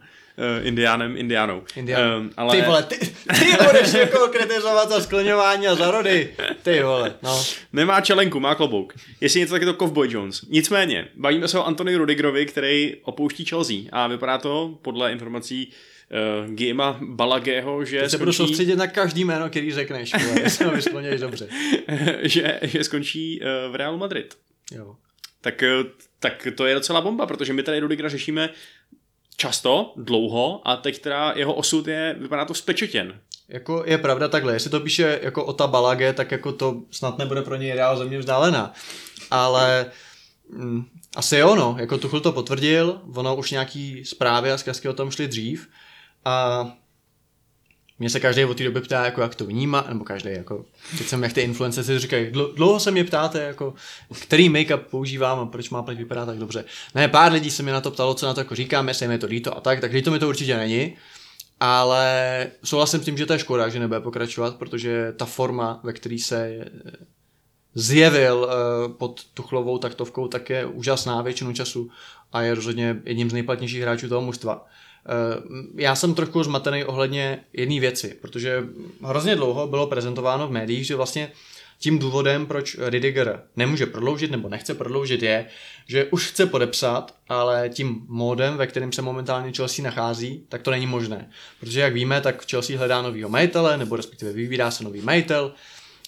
Uh, 0.61 0.67
indiánem, 0.67 1.17
indiánou. 1.17 1.63
Indian. 1.77 2.03
Um, 2.21 2.31
ale... 2.37 2.57
Ty 2.57 2.63
vole, 2.63 2.83
ty, 2.83 2.99
ty 3.39 3.65
budeš 3.67 3.93
někoho 3.93 4.29
kritizovat 4.29 4.89
za 4.89 5.01
skloňování 5.01 5.69
a 5.69 5.75
za 5.75 5.91
rody. 5.91 6.35
Ty 6.63 6.83
vole, 6.83 7.15
no. 7.23 7.45
Nemá 7.73 8.01
čelenku, 8.01 8.41
má 8.41 8.55
klobouk. 8.55 8.93
Jestli 9.21 9.41
něco, 9.41 9.53
tak 9.53 9.63
je 9.63 9.67
to 9.67 9.75
Cowboy 9.75 10.09
Jones. 10.11 10.43
Nicméně, 10.49 11.09
bavíme 11.15 11.49
se 11.49 11.59
o 11.59 11.65
Antony 11.65 11.97
Rudigerovi, 11.97 12.47
který 12.47 12.95
opouští 13.03 13.45
Chelsea 13.45 13.77
a 13.93 14.07
vypadá 14.07 14.39
to 14.39 14.79
podle 14.83 15.13
informací 15.13 15.71
uh, 16.11 16.55
Gima 16.55 16.99
Balagého, 17.03 17.85
že 17.85 18.01
Teď 18.01 18.11
se 18.11 18.19
budu 18.19 18.33
soustředit 18.33 18.77
na 18.77 18.87
každý 18.87 19.25
jméno, 19.25 19.51
který 19.51 19.73
řekneš, 19.73 20.13
vole, 20.13 20.41
jestli 20.43 20.65
ho 20.65 20.71
vysloněš 20.71 21.21
dobře. 21.21 21.49
že, 22.23 22.61
že 22.63 22.85
skončí 22.85 23.41
uh, 23.41 23.73
v 23.73 23.75
Real 23.75 23.97
Madrid. 23.97 24.37
Jo. 24.73 24.97
Tak, 25.41 25.63
eh, 25.63 25.85
tak 26.19 26.49
to 26.55 26.67
je 26.67 26.75
docela 26.75 27.01
bomba, 27.01 27.27
protože 27.27 27.53
my 27.53 27.63
tady 27.63 27.81
Rudigera 27.81 28.09
řešíme 28.09 28.51
často, 29.37 29.93
dlouho 29.97 30.69
a 30.69 30.77
teď 30.77 30.99
teda 30.99 31.33
jeho 31.37 31.55
osud 31.55 31.87
je, 31.87 32.17
vypadá 32.19 32.45
to 32.45 32.55
spečetěn. 32.55 33.21
Jako 33.49 33.85
je 33.87 33.99
pravda 33.99 34.29
takhle, 34.29 34.53
jestli 34.53 34.71
to 34.71 34.81
píše 34.81 35.21
jako 35.23 35.45
o 35.45 35.53
ta 35.53 35.67
balage, 35.67 36.13
tak 36.13 36.31
jako 36.31 36.53
to 36.53 36.83
snad 36.91 37.19
nebude 37.19 37.43
pro 37.43 37.57
něj 37.57 37.73
reál 37.73 37.97
země 37.97 38.19
vzdálená. 38.19 38.73
Ale 39.31 39.87
mm, 40.49 40.85
asi 41.17 41.37
jo, 41.37 41.55
no, 41.55 41.77
jako 41.79 41.99
Tuchl 41.99 42.21
to 42.21 42.33
potvrdil, 42.33 43.01
ono 43.15 43.37
už 43.37 43.51
nějaký 43.51 44.05
zprávy 44.05 44.53
a 44.53 44.59
zkazky 44.59 44.89
o 44.89 44.93
tom 44.93 45.11
šly 45.11 45.29
dřív 45.29 45.69
a 46.27 46.67
mě 47.99 48.11
se 48.11 48.21
každý 48.21 48.45
od 48.45 48.57
té 48.57 48.65
doby 48.65 48.81
ptá, 48.81 49.05
jako 49.05 49.21
jak 49.21 49.35
to 49.35 49.47
vnímá, 49.47 49.85
nebo 49.89 50.05
každý, 50.05 50.31
jako, 50.33 50.65
jsem 51.07 51.23
jak 51.23 51.33
ty 51.33 51.41
influenceři 51.41 51.99
říkají, 51.99 52.27
"Dl- 52.27 52.55
dlouho 52.55 52.81
se 52.81 52.91
mě 52.91 53.05
ptáte, 53.05 53.43
jako, 53.43 53.75
který 54.23 54.51
make-up 54.51 54.79
používám 54.79 55.39
a 55.39 55.47
proč 55.47 55.71
má 55.71 55.83
pleť 55.83 55.99
vypadá 55.99 56.27
tak 56.27 56.39
dobře. 56.39 56.65
Ne, 56.95 57.09
pár 57.09 57.33
lidí 57.33 57.51
se 57.51 57.63
mi 57.63 57.71
na 57.71 57.81
to 57.81 57.91
ptalo, 57.91 58.15
co 58.15 58.27
na 58.27 58.35
to 58.35 58.41
jako 58.41 58.55
říkám, 58.55 58.89
jestli 58.89 59.05
je 59.05 59.09
mi 59.09 59.19
to 59.19 59.27
líto 59.27 59.57
a 59.57 59.61
tak, 59.61 59.81
tak 59.81 59.93
líto 59.93 60.11
mi 60.11 60.19
to 60.19 60.29
určitě 60.29 60.57
není, 60.57 60.97
ale 61.61 62.47
souhlasím 62.65 63.01
s 63.01 63.05
tím, 63.05 63.19
že 63.19 63.27
to 63.27 63.33
je 63.33 63.39
škoda, 63.39 63.69
že 63.69 63.79
nebude 63.79 64.01
pokračovat, 64.01 64.57
protože 64.57 65.13
ta 65.17 65.25
forma, 65.25 65.81
ve 65.85 65.93
které 65.93 66.19
se 66.19 66.47
eh, 66.47 66.67
zjevil 67.75 68.49
eh, 68.51 68.89
pod 68.89 69.25
Tuchlovou 69.35 69.79
taktovkou, 69.79 70.29
tak 70.29 70.51
je 70.51 70.67
úžasná 70.67 71.23
většinu 71.23 71.53
času 71.53 71.91
a 72.33 72.43
je 72.43 72.55
rozhodně 72.55 73.01
jedním 73.05 73.31
z 73.31 73.33
nejplatnějších 73.33 73.83
hráčů 73.83 74.09
toho 74.09 74.21
mužstva. 74.21 74.67
Eh, 75.09 75.43
Já 75.75 75.95
jsem 75.95 76.15
trošku 76.15 76.45
zmatený 76.45 76.85
ohledně 76.85 77.45
jedné 77.53 77.81
věci, 77.81 78.17
protože 78.21 78.65
hrozně 79.03 79.37
dlouho 79.37 79.67
bylo 79.67 79.87
prezentováno 79.87 80.49
v 80.49 80.51
médiích, 80.51 80.87
že 80.87 80.97
vlastně 80.97 81.33
tím 81.79 81.99
důvodem, 81.99 82.47
proč 82.47 82.77
Ridiger 82.79 83.43
nemůže 83.57 83.87
prodloužit 83.87 84.31
nebo 84.31 84.49
nechce 84.49 84.75
prodloužit, 84.75 85.23
je, 85.23 85.47
že 85.87 86.05
už 86.05 86.27
chce 86.31 86.47
podepsat, 86.47 87.15
ale 87.29 87.69
tím 87.69 88.01
módem, 88.09 88.57
ve 88.57 88.67
kterém 88.67 88.93
se 88.93 89.03
momentálně 89.03 89.53
Chelsea 89.53 89.85
nachází, 89.85 90.45
tak 90.49 90.63
to 90.63 90.71
není 90.71 90.87
možné. 90.87 91.31
Protože 91.61 91.81
jak 91.81 91.93
víme, 91.93 92.21
tak 92.21 92.51
Chelsea 92.51 92.79
hledá 92.79 93.03
novýho 93.03 93.29
majitele, 93.29 93.77
nebo 93.77 93.97
respektive 93.97 94.33
vybírá 94.33 94.71
se 94.71 94.85
nový 94.85 95.01
majitel 95.01 95.53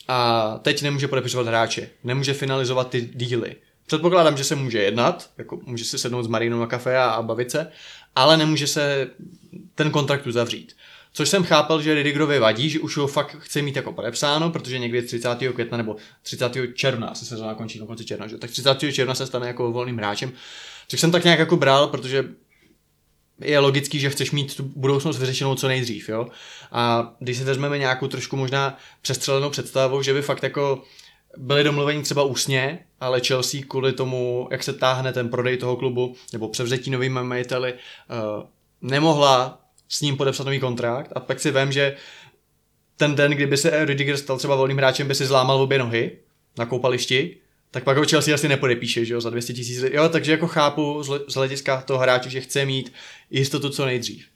a 0.09 0.59
teď 0.63 0.83
nemůže 0.83 1.09
podepisovat 1.09 1.47
hráče, 1.47 1.91
nemůže 2.05 2.35
finalizovat 2.35 2.91
ty 2.91 3.11
díly. 3.15 3.57
Předpokládám, 3.87 4.37
že 4.37 4.45
se 4.45 4.55
může 4.55 4.83
jednat, 4.83 5.31
jako 5.39 5.61
může 5.65 5.85
si 5.85 5.99
sednout 5.99 6.23
s 6.23 6.27
Marinou 6.27 6.61
na 6.61 6.67
kafe 6.67 6.99
a 6.99 7.23
bavit 7.23 7.51
se, 7.51 7.71
ale 8.15 8.37
nemůže 8.37 8.67
se 8.67 9.11
ten 9.75 9.91
kontrakt 9.91 10.27
uzavřít. 10.27 10.75
Což 11.13 11.29
jsem 11.29 11.45
chápal, 11.45 11.83
že 11.83 11.95
Ridigerovi 11.95 12.39
vadí, 12.39 12.71
že 12.71 12.81
už 12.81 12.97
ho 12.97 13.07
fakt 13.07 13.37
chce 13.39 13.63
mít 13.63 13.77
jako 13.77 13.93
podepsáno, 13.93 14.51
protože 14.51 14.79
někdy 14.79 15.03
30. 15.03 15.29
května 15.55 15.77
nebo 15.79 15.97
30. 16.23 16.53
června 16.75 17.15
se 17.15 17.25
sezóna 17.25 17.55
končí 17.55 17.79
na 17.81 17.87
konci 17.87 18.05
června, 18.05 18.27
že? 18.27 18.39
tak 18.39 18.51
30. 18.51 18.79
června 18.93 19.15
se 19.15 19.27
stane 19.27 19.47
jako 19.47 19.73
volným 19.73 19.97
hráčem. 19.97 20.33
Což 20.89 21.01
jsem 21.01 21.11
tak 21.11 21.25
nějak 21.25 21.39
jako 21.39 21.57
bral, 21.57 21.87
protože 21.87 22.25
je 23.41 23.59
logický, 23.59 24.01
že 24.01 24.11
chceš 24.11 24.31
mít 24.31 24.57
tu 24.57 24.63
budoucnost 24.63 25.19
vyřešenou 25.19 25.55
co 25.55 25.69
nejdřív, 25.69 26.09
jo. 26.09 26.29
A 26.73 27.15
když 27.19 27.39
si 27.39 27.45
vezmeme 27.45 27.79
nějakou 27.79 28.09
trošku 28.09 28.37
možná 28.37 28.79
přestřelenou 29.03 29.51
představu, 29.51 30.03
že 30.03 30.15
by 30.15 30.23
fakt 30.23 30.43
jako 30.43 30.83
byli 31.37 31.65
domluveni 31.65 32.03
třeba 32.03 32.23
ústně, 32.23 32.85
ale 33.01 33.21
Chelsea 33.21 33.61
kvůli 33.69 33.93
tomu, 33.93 34.49
jak 34.51 34.63
se 34.63 34.73
táhne 34.73 35.13
ten 35.13 35.29
prodej 35.29 35.57
toho 35.57 35.77
klubu, 35.77 36.15
nebo 36.33 36.49
převzetí 36.49 36.91
novými 36.91 37.23
majiteli, 37.23 37.73
uh, 37.73 38.45
nemohla 38.83 39.61
s 39.89 40.01
ním 40.01 40.17
podepsat 40.17 40.45
nový 40.45 40.61
kontrakt 40.61 41.13
a 41.15 41.21
pak 41.21 41.41
si 41.41 41.51
vím, 41.51 41.73
že 41.73 41.97
ten 42.97 43.15
den, 43.15 43.31
kdyby 43.31 43.57
se 43.57 43.85
Rudiger 43.85 44.17
stal 44.17 44.39
třeba 44.39 44.57
volným 44.57 44.79
hráčem, 44.79 45.09
by 45.09 45.15
si 45.15 45.27
zlámal 45.27 45.63
obě 45.63 45.79
nohy 45.79 46.19
na 46.59 46.67
koupališti, 46.67 47.37
tak 47.71 47.85
pak 47.85 47.97
ho 47.97 48.05
Chelsea 48.05 48.35
asi 48.35 48.49
nepodepíše, 48.49 49.05
že 49.05 49.15
jo, 49.15 49.21
za 49.21 49.31
200 49.31 49.53
tisíc. 49.53 49.85
Jo, 49.93 50.09
takže 50.09 50.33
jako 50.33 50.47
chápu 50.47 51.03
z 51.29 51.35
hlediska 51.35 51.81
toho 51.81 51.99
hráče, 51.99 52.31
že 52.31 52.41
chce 52.41 52.65
mít 52.65 52.93
jistotu 53.31 53.71
co 53.71 53.87
nejdřív. 53.87 54.27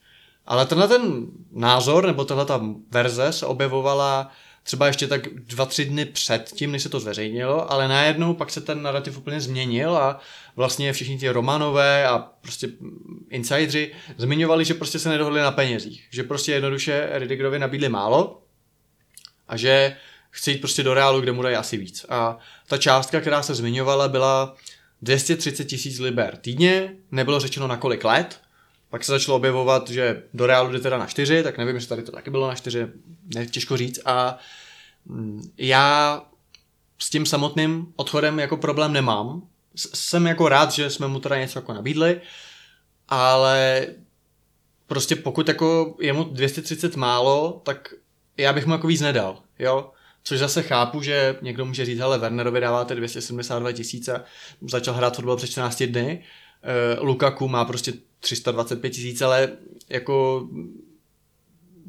Ale 0.46 0.66
tenhle 0.66 0.88
ten 0.88 1.26
názor, 1.52 2.06
nebo 2.06 2.24
tahle 2.24 2.46
ta 2.46 2.60
verze 2.90 3.32
se 3.32 3.46
objevovala 3.46 4.30
třeba 4.62 4.86
ještě 4.86 5.06
tak 5.06 5.34
dva, 5.34 5.66
tři 5.66 5.84
dny 5.84 6.04
před 6.04 6.50
tím, 6.54 6.72
než 6.72 6.82
se 6.82 6.88
to 6.88 7.00
zveřejnilo, 7.00 7.72
ale 7.72 7.88
najednou 7.88 8.34
pak 8.34 8.50
se 8.50 8.60
ten 8.60 8.82
narrativ 8.82 9.18
úplně 9.18 9.40
změnil 9.40 9.96
a 9.96 10.20
vlastně 10.56 10.92
všichni 10.92 11.18
ti 11.18 11.28
Romanové 11.28 12.06
a 12.06 12.18
prostě 12.40 12.68
insidři 13.30 13.92
zmiňovali, 14.16 14.64
že 14.64 14.74
prostě 14.74 14.98
se 14.98 15.08
nedohodli 15.08 15.40
na 15.40 15.50
penězích. 15.50 16.08
Že 16.10 16.22
prostě 16.22 16.52
jednoduše 16.52 17.08
Ridigerovi 17.12 17.58
nabídli 17.58 17.88
málo 17.88 18.42
a 19.48 19.56
že 19.56 19.96
chce 20.30 20.50
jít 20.50 20.58
prostě 20.58 20.82
do 20.82 20.94
reálu, 20.94 21.20
kde 21.20 21.32
mu 21.32 21.42
dají 21.42 21.56
asi 21.56 21.76
víc. 21.76 22.06
A 22.08 22.38
ta 22.66 22.78
částka, 22.78 23.20
která 23.20 23.42
se 23.42 23.54
zmiňovala, 23.54 24.08
byla 24.08 24.56
230 25.02 25.64
tisíc 25.64 25.98
liber 25.98 26.36
týdně, 26.36 26.96
nebylo 27.10 27.40
řečeno 27.40 27.66
na 27.66 27.76
kolik 27.76 28.04
let, 28.04 28.40
pak 28.92 29.04
se 29.04 29.12
začalo 29.12 29.36
objevovat, 29.36 29.90
že 29.90 30.22
do 30.34 30.46
reálu 30.46 30.72
jde 30.72 30.78
teda 30.78 30.98
na 30.98 31.06
čtyři, 31.06 31.42
tak 31.42 31.58
nevím, 31.58 31.74
jestli 31.74 31.88
tady 31.88 32.02
to 32.02 32.12
taky 32.12 32.30
bylo 32.30 32.48
na 32.48 32.54
čtyři, 32.54 32.86
ne, 33.34 33.46
těžko 33.46 33.76
říct. 33.76 34.00
A 34.04 34.38
mm, 35.06 35.52
já 35.58 36.22
s 36.98 37.10
tím 37.10 37.26
samotným 37.26 37.92
odchodem 37.96 38.38
jako 38.38 38.56
problém 38.56 38.92
nemám. 38.92 39.42
Jsem 39.76 40.26
jako 40.26 40.48
rád, 40.48 40.72
že 40.72 40.90
jsme 40.90 41.08
mu 41.08 41.20
teda 41.20 41.38
něco 41.38 41.58
jako 41.58 41.72
nabídli, 41.72 42.20
ale 43.08 43.86
prostě 44.86 45.16
pokud 45.16 45.48
jako 45.48 45.96
je 46.00 46.12
mu 46.12 46.24
230 46.24 46.96
málo, 46.96 47.60
tak 47.64 47.94
já 48.36 48.52
bych 48.52 48.66
mu 48.66 48.72
jako 48.72 48.86
víc 48.86 49.00
nedal, 49.00 49.42
jo. 49.58 49.90
Což 50.24 50.38
zase 50.38 50.62
chápu, 50.62 51.02
že 51.02 51.36
někdo 51.42 51.64
může 51.64 51.84
říct, 51.84 51.98
hele, 51.98 52.18
Wernerovi 52.18 52.60
dáváte 52.60 52.94
272 52.94 53.72
tisíce, 53.72 54.24
začal 54.60 54.94
hrát 54.94 55.16
fotbal 55.16 55.36
před 55.36 55.46
14 55.46 55.82
dny, 55.82 56.24
uh, 56.98 57.06
Lukaku 57.06 57.48
má 57.48 57.64
prostě 57.64 57.92
325 58.22 58.90
tisíc, 58.90 59.22
ale 59.22 59.52
jako 59.88 60.48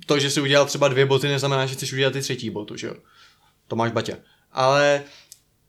to, 0.05 0.19
že 0.19 0.29
si 0.29 0.41
udělal 0.41 0.65
třeba 0.65 0.88
dvě 0.88 1.05
boty, 1.05 1.27
neznamená, 1.27 1.65
že 1.65 1.75
chceš 1.75 1.93
udělat 1.93 2.13
ty 2.13 2.21
třetí 2.21 2.49
botu, 2.49 2.77
že 2.77 2.88
jo. 2.88 2.93
To 3.67 3.75
máš 3.75 3.91
Baťa. 3.91 4.17
Ale 4.51 5.03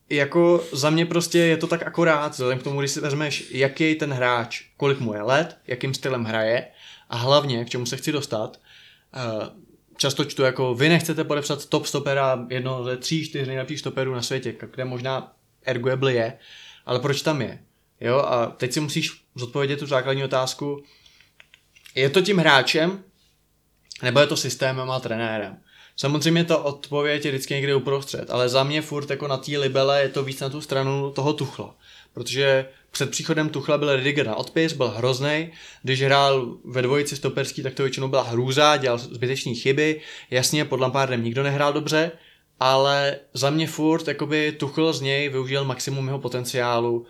jako 0.09 0.63
za 0.71 0.89
mě 0.89 1.05
prostě 1.05 1.39
je 1.39 1.57
to 1.57 1.67
tak 1.67 1.83
akorát, 1.83 2.31
vzhledem 2.31 2.59
k 2.59 2.63
tomu, 2.63 2.79
když 2.79 2.91
si 2.91 2.99
vezmeš, 2.99 3.51
jaký 3.51 3.95
ten 3.95 4.13
hráč, 4.13 4.63
kolik 4.77 4.99
mu 4.99 5.13
je 5.13 5.21
let, 5.21 5.57
jakým 5.67 5.93
stylem 5.93 6.23
hraje 6.23 6.67
a 7.09 7.17
hlavně, 7.17 7.65
k 7.65 7.69
čemu 7.69 7.85
se 7.85 7.97
chci 7.97 8.11
dostat, 8.11 8.59
uh, 9.15 9.43
často 9.97 10.25
čtu 10.25 10.43
jako, 10.43 10.75
vy 10.75 10.89
nechcete 10.89 11.23
podepsat 11.23 11.65
top 11.65 11.85
stopera, 11.85 12.47
jedno 12.49 12.83
ze 12.83 12.97
tří, 12.97 13.25
čtyř 13.25 13.47
nejlepších 13.47 13.79
stoperů 13.79 14.13
na 14.13 14.21
světě, 14.21 14.55
kde 14.71 14.85
možná 14.85 15.33
arguably 15.67 16.13
je, 16.13 16.37
ale 16.85 16.99
proč 16.99 17.21
tam 17.21 17.41
je? 17.41 17.63
Jo, 18.01 18.17
a 18.17 18.45
teď 18.45 18.71
si 18.71 18.79
musíš 18.79 19.24
zodpovědět 19.35 19.79
tu 19.79 19.85
základní 19.85 20.23
otázku, 20.23 20.83
je 21.95 22.09
to 22.09 22.21
tím 22.21 22.37
hráčem, 22.37 23.03
nebo 24.03 24.19
je 24.19 24.27
to 24.27 24.37
systémem 24.37 24.91
a 24.91 24.99
trenérem? 24.99 25.57
Samozřejmě 25.97 26.43
to 26.43 26.63
odpověď 26.63 27.25
je 27.25 27.31
vždycky 27.31 27.53
někde 27.53 27.75
uprostřed, 27.75 28.29
ale 28.29 28.49
za 28.49 28.63
mě 28.63 28.81
furt 28.81 29.09
jako 29.09 29.27
na 29.27 29.37
té 29.37 29.57
libele 29.57 30.01
je 30.01 30.09
to 30.09 30.23
víc 30.23 30.39
na 30.39 30.49
tu 30.49 30.61
stranu 30.61 31.11
toho 31.11 31.33
Tuchla. 31.33 31.75
Protože 32.13 32.65
před 32.91 33.09
příchodem 33.09 33.49
Tuchla 33.49 33.77
byl 33.77 33.95
Ridiger 33.95 34.27
na 34.27 34.35
odpis, 34.35 34.73
byl 34.73 34.87
hrozný. 34.87 35.51
Když 35.83 36.01
hrál 36.01 36.57
ve 36.65 36.81
dvojici 36.81 37.15
stoperský, 37.15 37.63
tak 37.63 37.73
to 37.73 37.83
většinou 37.83 38.07
byla 38.07 38.23
hrůza, 38.23 38.77
dělal 38.77 38.97
zbytečné 38.97 39.53
chyby. 39.53 40.01
Jasně, 40.29 40.65
pod 40.65 40.79
Lampardem 40.79 41.23
nikdo 41.23 41.43
nehrál 41.43 41.73
dobře, 41.73 42.11
ale 42.59 43.19
za 43.33 43.49
mě 43.49 43.67
furt 43.67 44.07
jakoby 44.07 44.51
Tuchl 44.51 44.93
z 44.93 45.01
něj 45.01 45.29
využil 45.29 45.65
maximum 45.65 46.07
jeho 46.07 46.19
potenciálu 46.19 47.05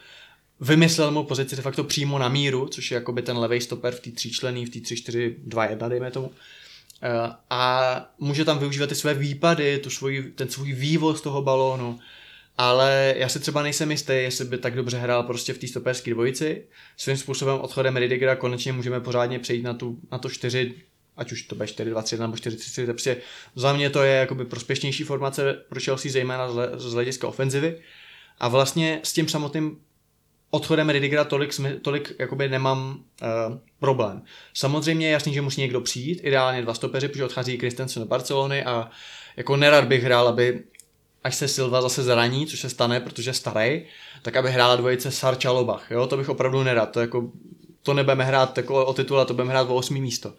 vymyslel 0.59 1.11
mu 1.11 1.23
pozici 1.23 1.55
de 1.55 1.61
facto 1.61 1.83
přímo 1.83 2.19
na 2.19 2.29
míru, 2.29 2.67
což 2.67 2.91
je 2.91 2.95
jakoby 2.95 3.21
ten 3.21 3.37
levý 3.37 3.61
stoper 3.61 3.93
v 3.93 3.99
té 3.99 4.11
tříčlený, 4.11 4.65
v 4.65 4.69
té 4.69 4.79
3-4-2-1, 4.79 5.89
dejme 5.89 6.11
tomu. 6.11 6.31
Eh, 7.03 7.33
a 7.49 8.13
může 8.19 8.45
tam 8.45 8.59
využívat 8.59 8.87
ty 8.87 8.95
své 8.95 9.13
výpady, 9.13 9.79
tu 9.79 9.89
svůj, 9.89 10.31
ten 10.35 10.49
svůj 10.49 10.73
vývoz 10.73 11.21
toho 11.21 11.41
balónu, 11.41 11.99
ale 12.57 13.13
já 13.17 13.29
si 13.29 13.39
třeba 13.39 13.63
nejsem 13.63 13.91
jistý, 13.91 14.13
jestli 14.13 14.45
by 14.45 14.57
tak 14.57 14.75
dobře 14.75 14.97
hrál 14.97 15.23
prostě 15.23 15.53
v 15.53 15.57
té 15.57 15.67
stoperské 15.67 16.11
dvojici. 16.11 16.63
Svým 16.97 17.17
způsobem 17.17 17.59
odchodem 17.59 17.97
Ridigera 17.97 18.35
konečně 18.35 18.73
můžeme 18.73 18.99
pořádně 18.99 19.39
přejít 19.39 19.63
na, 19.63 19.73
tu, 19.73 19.99
na 20.11 20.17
to 20.17 20.29
4, 20.29 20.73
ať 21.17 21.31
už 21.31 21.41
to 21.41 21.55
bude 21.55 21.67
4, 21.67 21.89
2, 21.89 22.01
3 22.01 22.17
nebo 22.17 22.37
4, 22.37 22.57
3, 22.57 22.71
4, 22.71 22.87
prostě 22.87 23.17
za 23.55 23.73
mě 23.73 23.89
to 23.89 24.03
je 24.03 24.15
jakoby 24.15 24.45
prospěšnější 24.45 25.03
formace 25.03 25.53
pro 25.69 25.79
Chelsea, 25.79 26.11
zejména 26.11 26.51
z 26.77 26.93
hlediska 26.93 27.27
ofenzivy. 27.27 27.79
A 28.39 28.47
vlastně 28.47 28.99
s 29.03 29.13
tím 29.13 29.27
samotným 29.27 29.77
odchodem 30.55 30.89
Ridigera 30.89 31.23
tolik, 31.23 31.51
tolik 31.81 32.15
jakoby 32.19 32.49
nemám 32.49 32.99
uh, 33.21 33.57
problém. 33.79 34.21
Samozřejmě 34.53 35.07
je 35.07 35.11
jasný, 35.11 35.33
že 35.33 35.41
musí 35.41 35.61
někdo 35.61 35.81
přijít, 35.81 36.19
ideálně 36.23 36.61
dva 36.61 36.73
stopeři, 36.73 37.07
protože 37.07 37.25
odchází 37.25 37.57
Christensen 37.57 38.03
do 38.03 38.07
Barcelony 38.07 38.63
a 38.63 38.89
jako 39.37 39.55
nerad 39.55 39.85
bych 39.85 40.03
hrál, 40.03 40.27
aby 40.27 40.63
až 41.23 41.35
se 41.35 41.47
Silva 41.47 41.81
zase 41.81 42.03
zraní, 42.03 42.47
což 42.47 42.59
se 42.59 42.69
stane, 42.69 42.99
protože 42.99 43.29
je 43.29 43.33
starý, 43.33 43.85
tak 44.21 44.35
aby 44.35 44.51
hrála 44.51 44.75
dvojice 44.75 45.11
Sarča 45.11 45.51
Lobach, 45.51 45.91
jo, 45.91 46.07
to 46.07 46.17
bych 46.17 46.29
opravdu 46.29 46.63
nerad, 46.63 46.91
to 46.91 46.99
jako, 46.99 47.31
to 47.81 47.93
nebudeme 47.93 48.23
hrát 48.23 48.57
jako 48.57 48.85
o 48.85 48.93
titul, 48.93 49.19
a 49.19 49.25
to 49.25 49.33
budeme 49.33 49.51
hrát 49.51 49.69
o 49.69 49.75
osmý 49.75 50.01
místo. 50.01 50.33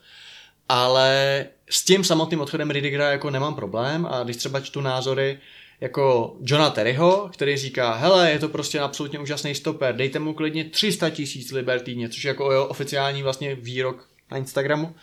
Ale 0.69 1.47
s 1.71 1.85
tím 1.85 2.05
samotným 2.05 2.41
odchodem 2.41 2.71
Ridigera 2.71 3.11
jako 3.11 3.31
nemám 3.31 3.55
problém 3.55 4.07
a 4.11 4.23
když 4.23 4.37
třeba 4.37 4.61
čtu 4.61 4.81
názory, 4.81 5.39
jako 5.81 6.37
Johna 6.41 6.71
Terryho, 6.71 7.31
který 7.33 7.57
říká, 7.57 7.95
hele, 7.95 8.31
je 8.31 8.39
to 8.39 8.49
prostě 8.49 8.81
absolutně 8.81 9.19
úžasný 9.19 9.55
stoper, 9.55 9.97
dejte 9.97 10.19
mu 10.19 10.35
klidně 10.35 10.65
300 10.65 11.11
tisíc 11.11 11.53
liber 11.53 11.81
týdně, 11.81 12.09
což 12.09 12.25
je 12.25 12.29
jako 12.29 12.53
jeho 12.53 12.67
oficiální 12.67 13.23
vlastně 13.23 13.55
výrok 13.55 14.09
na 14.31 14.37
Instagramu. 14.37 14.95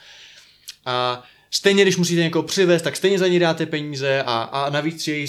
A 0.86 1.24
stejně, 1.51 1.84
když 1.84 1.97
musíte 1.97 2.21
někoho 2.21 2.43
přivést, 2.43 2.82
tak 2.82 2.95
stejně 2.95 3.19
za 3.19 3.28
ní 3.28 3.39
dáte 3.39 3.65
peníze 3.65 4.24
a, 4.24 4.41
a 4.41 4.69
navíc 4.69 5.07
je 5.07 5.26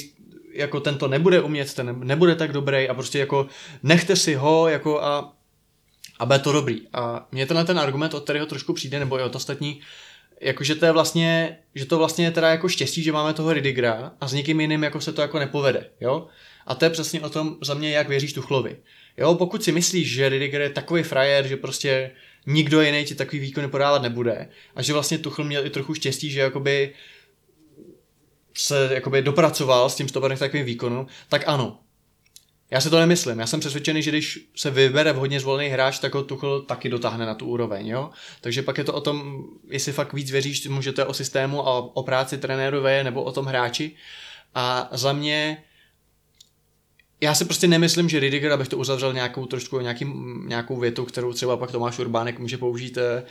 jako 0.52 0.80
tento 0.80 1.08
nebude 1.08 1.40
umět, 1.40 1.74
ten 1.74 2.00
nebude 2.04 2.34
tak 2.34 2.52
dobrý 2.52 2.88
a 2.88 2.94
prostě 2.94 3.18
jako 3.18 3.46
nechte 3.82 4.16
si 4.16 4.34
ho 4.34 4.68
jako 4.68 5.02
a, 5.02 5.32
a 6.18 6.26
bude 6.26 6.38
to 6.38 6.52
dobrý. 6.52 6.80
A 6.92 7.26
mě 7.32 7.46
tenhle 7.46 7.64
ten 7.64 7.78
argument 7.78 8.14
od 8.14 8.24
kterého 8.24 8.46
trošku 8.46 8.72
přijde, 8.72 8.98
nebo 8.98 9.18
i 9.18 9.22
od 9.22 9.36
ostatní, 9.36 9.80
jakože 10.44 10.74
to 10.74 10.86
je 10.86 10.92
vlastně, 10.92 11.58
že 11.74 11.86
to 11.86 11.98
vlastně 11.98 12.24
je 12.24 12.30
teda 12.30 12.50
jako 12.50 12.68
štěstí, 12.68 13.02
že 13.02 13.12
máme 13.12 13.34
toho 13.34 13.52
Ridigra 13.52 14.12
a 14.20 14.28
s 14.28 14.32
někým 14.32 14.60
jiným 14.60 14.82
jako 14.82 15.00
se 15.00 15.12
to 15.12 15.22
jako 15.22 15.38
nepovede, 15.38 15.90
jo? 16.00 16.26
A 16.66 16.74
to 16.74 16.84
je 16.84 16.90
přesně 16.90 17.20
o 17.20 17.30
tom 17.30 17.56
za 17.62 17.74
mě, 17.74 17.90
jak 17.90 18.08
věříš 18.08 18.32
Tuchlovi. 18.32 18.76
Jo, 19.16 19.34
pokud 19.34 19.64
si 19.64 19.72
myslíš, 19.72 20.12
že 20.12 20.28
Ridiger 20.28 20.60
je 20.60 20.70
takový 20.70 21.02
frajer, 21.02 21.46
že 21.46 21.56
prostě 21.56 22.10
nikdo 22.46 22.82
jiný 22.82 23.04
ti 23.04 23.14
takový 23.14 23.38
výkony 23.38 23.68
podávat 23.68 24.02
nebude 24.02 24.48
a 24.76 24.82
že 24.82 24.92
vlastně 24.92 25.18
Tuchl 25.18 25.44
měl 25.44 25.66
i 25.66 25.70
trochu 25.70 25.94
štěstí, 25.94 26.30
že 26.30 26.40
jakoby 26.40 26.94
se 28.56 28.90
jakoby 28.92 29.22
dopracoval 29.22 29.90
s 29.90 29.96
tím 29.96 30.08
stoperem 30.08 30.38
takovým 30.38 30.66
výkonu, 30.66 31.06
tak 31.28 31.42
ano, 31.46 31.78
já 32.74 32.80
si 32.80 32.90
to 32.90 33.00
nemyslím. 33.00 33.38
Já 33.38 33.46
jsem 33.46 33.60
přesvědčený, 33.60 34.02
že 34.02 34.10
když 34.10 34.48
se 34.56 34.70
vybere 34.70 35.12
vhodně 35.12 35.40
zvolený 35.40 35.68
hráč, 35.68 35.98
tak 35.98 36.14
ho 36.14 36.22
Tuchl 36.22 36.60
taky 36.60 36.88
dotáhne 36.88 37.26
na 37.26 37.34
tu 37.34 37.46
úroveň. 37.46 37.86
Jo? 37.86 38.10
Takže 38.40 38.62
pak 38.62 38.78
je 38.78 38.84
to 38.84 38.92
o 38.92 39.00
tom, 39.00 39.44
jestli 39.70 39.92
fakt 39.92 40.12
víc 40.12 40.30
věříš, 40.30 40.66
můžete 40.66 41.04
o 41.04 41.14
systému 41.14 41.68
a 41.68 41.96
o 41.96 42.02
práci 42.02 42.38
trenérové 42.38 43.04
nebo 43.04 43.22
o 43.22 43.32
tom 43.32 43.46
hráči. 43.46 43.94
A 44.54 44.88
za 44.92 45.12
mě 45.12 45.62
já 47.20 47.34
si 47.34 47.44
prostě 47.44 47.68
nemyslím, 47.68 48.08
že 48.08 48.20
Ridiger, 48.20 48.52
abych 48.52 48.68
to 48.68 48.78
uzavřel 48.78 49.12
nějakou 49.12 49.46
trošku 49.46 49.80
nějaký, 49.80 50.06
nějakou 50.46 50.76
větu, 50.76 51.04
kterou 51.04 51.32
třeba 51.32 51.56
pak 51.56 51.72
Tomáš 51.72 51.98
Urbánek 51.98 52.38
může 52.38 52.58
použít 52.58 52.98
eh, 52.98 53.22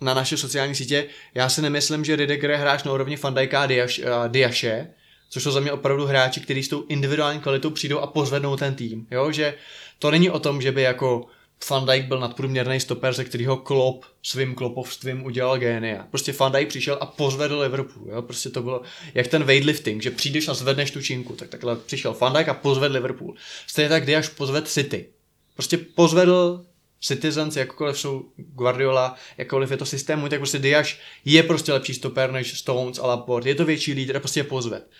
na 0.00 0.14
naše 0.14 0.36
sociální 0.36 0.74
sítě. 0.74 1.06
Já 1.34 1.48
si 1.48 1.62
nemyslím, 1.62 2.04
že 2.04 2.16
Ridiger 2.16 2.50
je 2.50 2.56
hráč 2.56 2.84
na 2.84 2.92
úrovni 2.92 3.16
Fandajka 3.16 3.62
a 3.62 4.26
Diaše, 4.26 4.88
což 5.28 5.42
jsou 5.42 5.50
za 5.50 5.60
mě 5.60 5.72
opravdu 5.72 6.06
hráči, 6.06 6.40
kteří 6.40 6.62
s 6.62 6.68
tou 6.68 6.84
individuální 6.88 7.40
kvalitou 7.40 7.70
přijdou 7.70 7.98
a 7.98 8.06
pozvednou 8.06 8.56
ten 8.56 8.74
tým. 8.74 9.06
Jo? 9.10 9.32
Že 9.32 9.54
to 9.98 10.10
není 10.10 10.30
o 10.30 10.38
tom, 10.38 10.62
že 10.62 10.72
by 10.72 10.82
jako 10.82 11.26
Van 11.70 11.86
Dijk 11.86 12.04
byl 12.04 12.20
nadprůměrný 12.20 12.80
stoper, 12.80 13.12
ze 13.12 13.24
kterého 13.24 13.56
Klopp 13.56 14.04
svým 14.22 14.54
klopovstvím 14.54 15.24
udělal 15.24 15.58
génia. 15.58 16.06
Prostě 16.10 16.34
Van 16.40 16.52
Dijk 16.52 16.68
přišel 16.68 16.98
a 17.00 17.06
pozvedl 17.06 17.58
Liverpool. 17.58 18.06
Jo? 18.10 18.22
Prostě 18.22 18.50
to 18.50 18.62
bylo 18.62 18.82
jak 19.14 19.26
ten 19.26 19.44
weightlifting, 19.44 20.02
že 20.02 20.10
přijdeš 20.10 20.48
a 20.48 20.54
zvedneš 20.54 20.90
tu 20.90 21.02
činku. 21.02 21.32
Tak 21.32 21.48
takhle 21.48 21.76
přišel 21.76 22.16
Van 22.20 22.32
Dijk 22.32 22.48
a 22.48 22.54
pozvedl 22.54 22.94
Liverpool. 22.94 23.34
Stejně 23.66 23.88
tak, 23.88 24.08
až 24.08 24.28
pozved 24.28 24.68
City. 24.68 25.06
Prostě 25.54 25.78
pozvedl 25.78 26.64
Citizens, 27.00 27.56
jakkoliv 27.56 27.98
jsou 27.98 28.24
Guardiola, 28.36 29.14
jakkoliv 29.38 29.70
je 29.70 29.76
to 29.76 29.86
systému, 29.86 30.28
tak 30.28 30.38
prostě 30.40 30.58
Diaz 30.58 30.94
je 31.24 31.42
prostě 31.42 31.72
lepší 31.72 31.94
stoper 31.94 32.32
než 32.32 32.58
Stones 32.58 32.98
a 32.98 33.06
Laporte. 33.06 33.48
Je 33.48 33.54
to 33.54 33.64
větší 33.64 33.92
lídr, 33.92 34.18
prostě 34.18 34.40
je 34.40 34.44
pozved. 34.44 34.90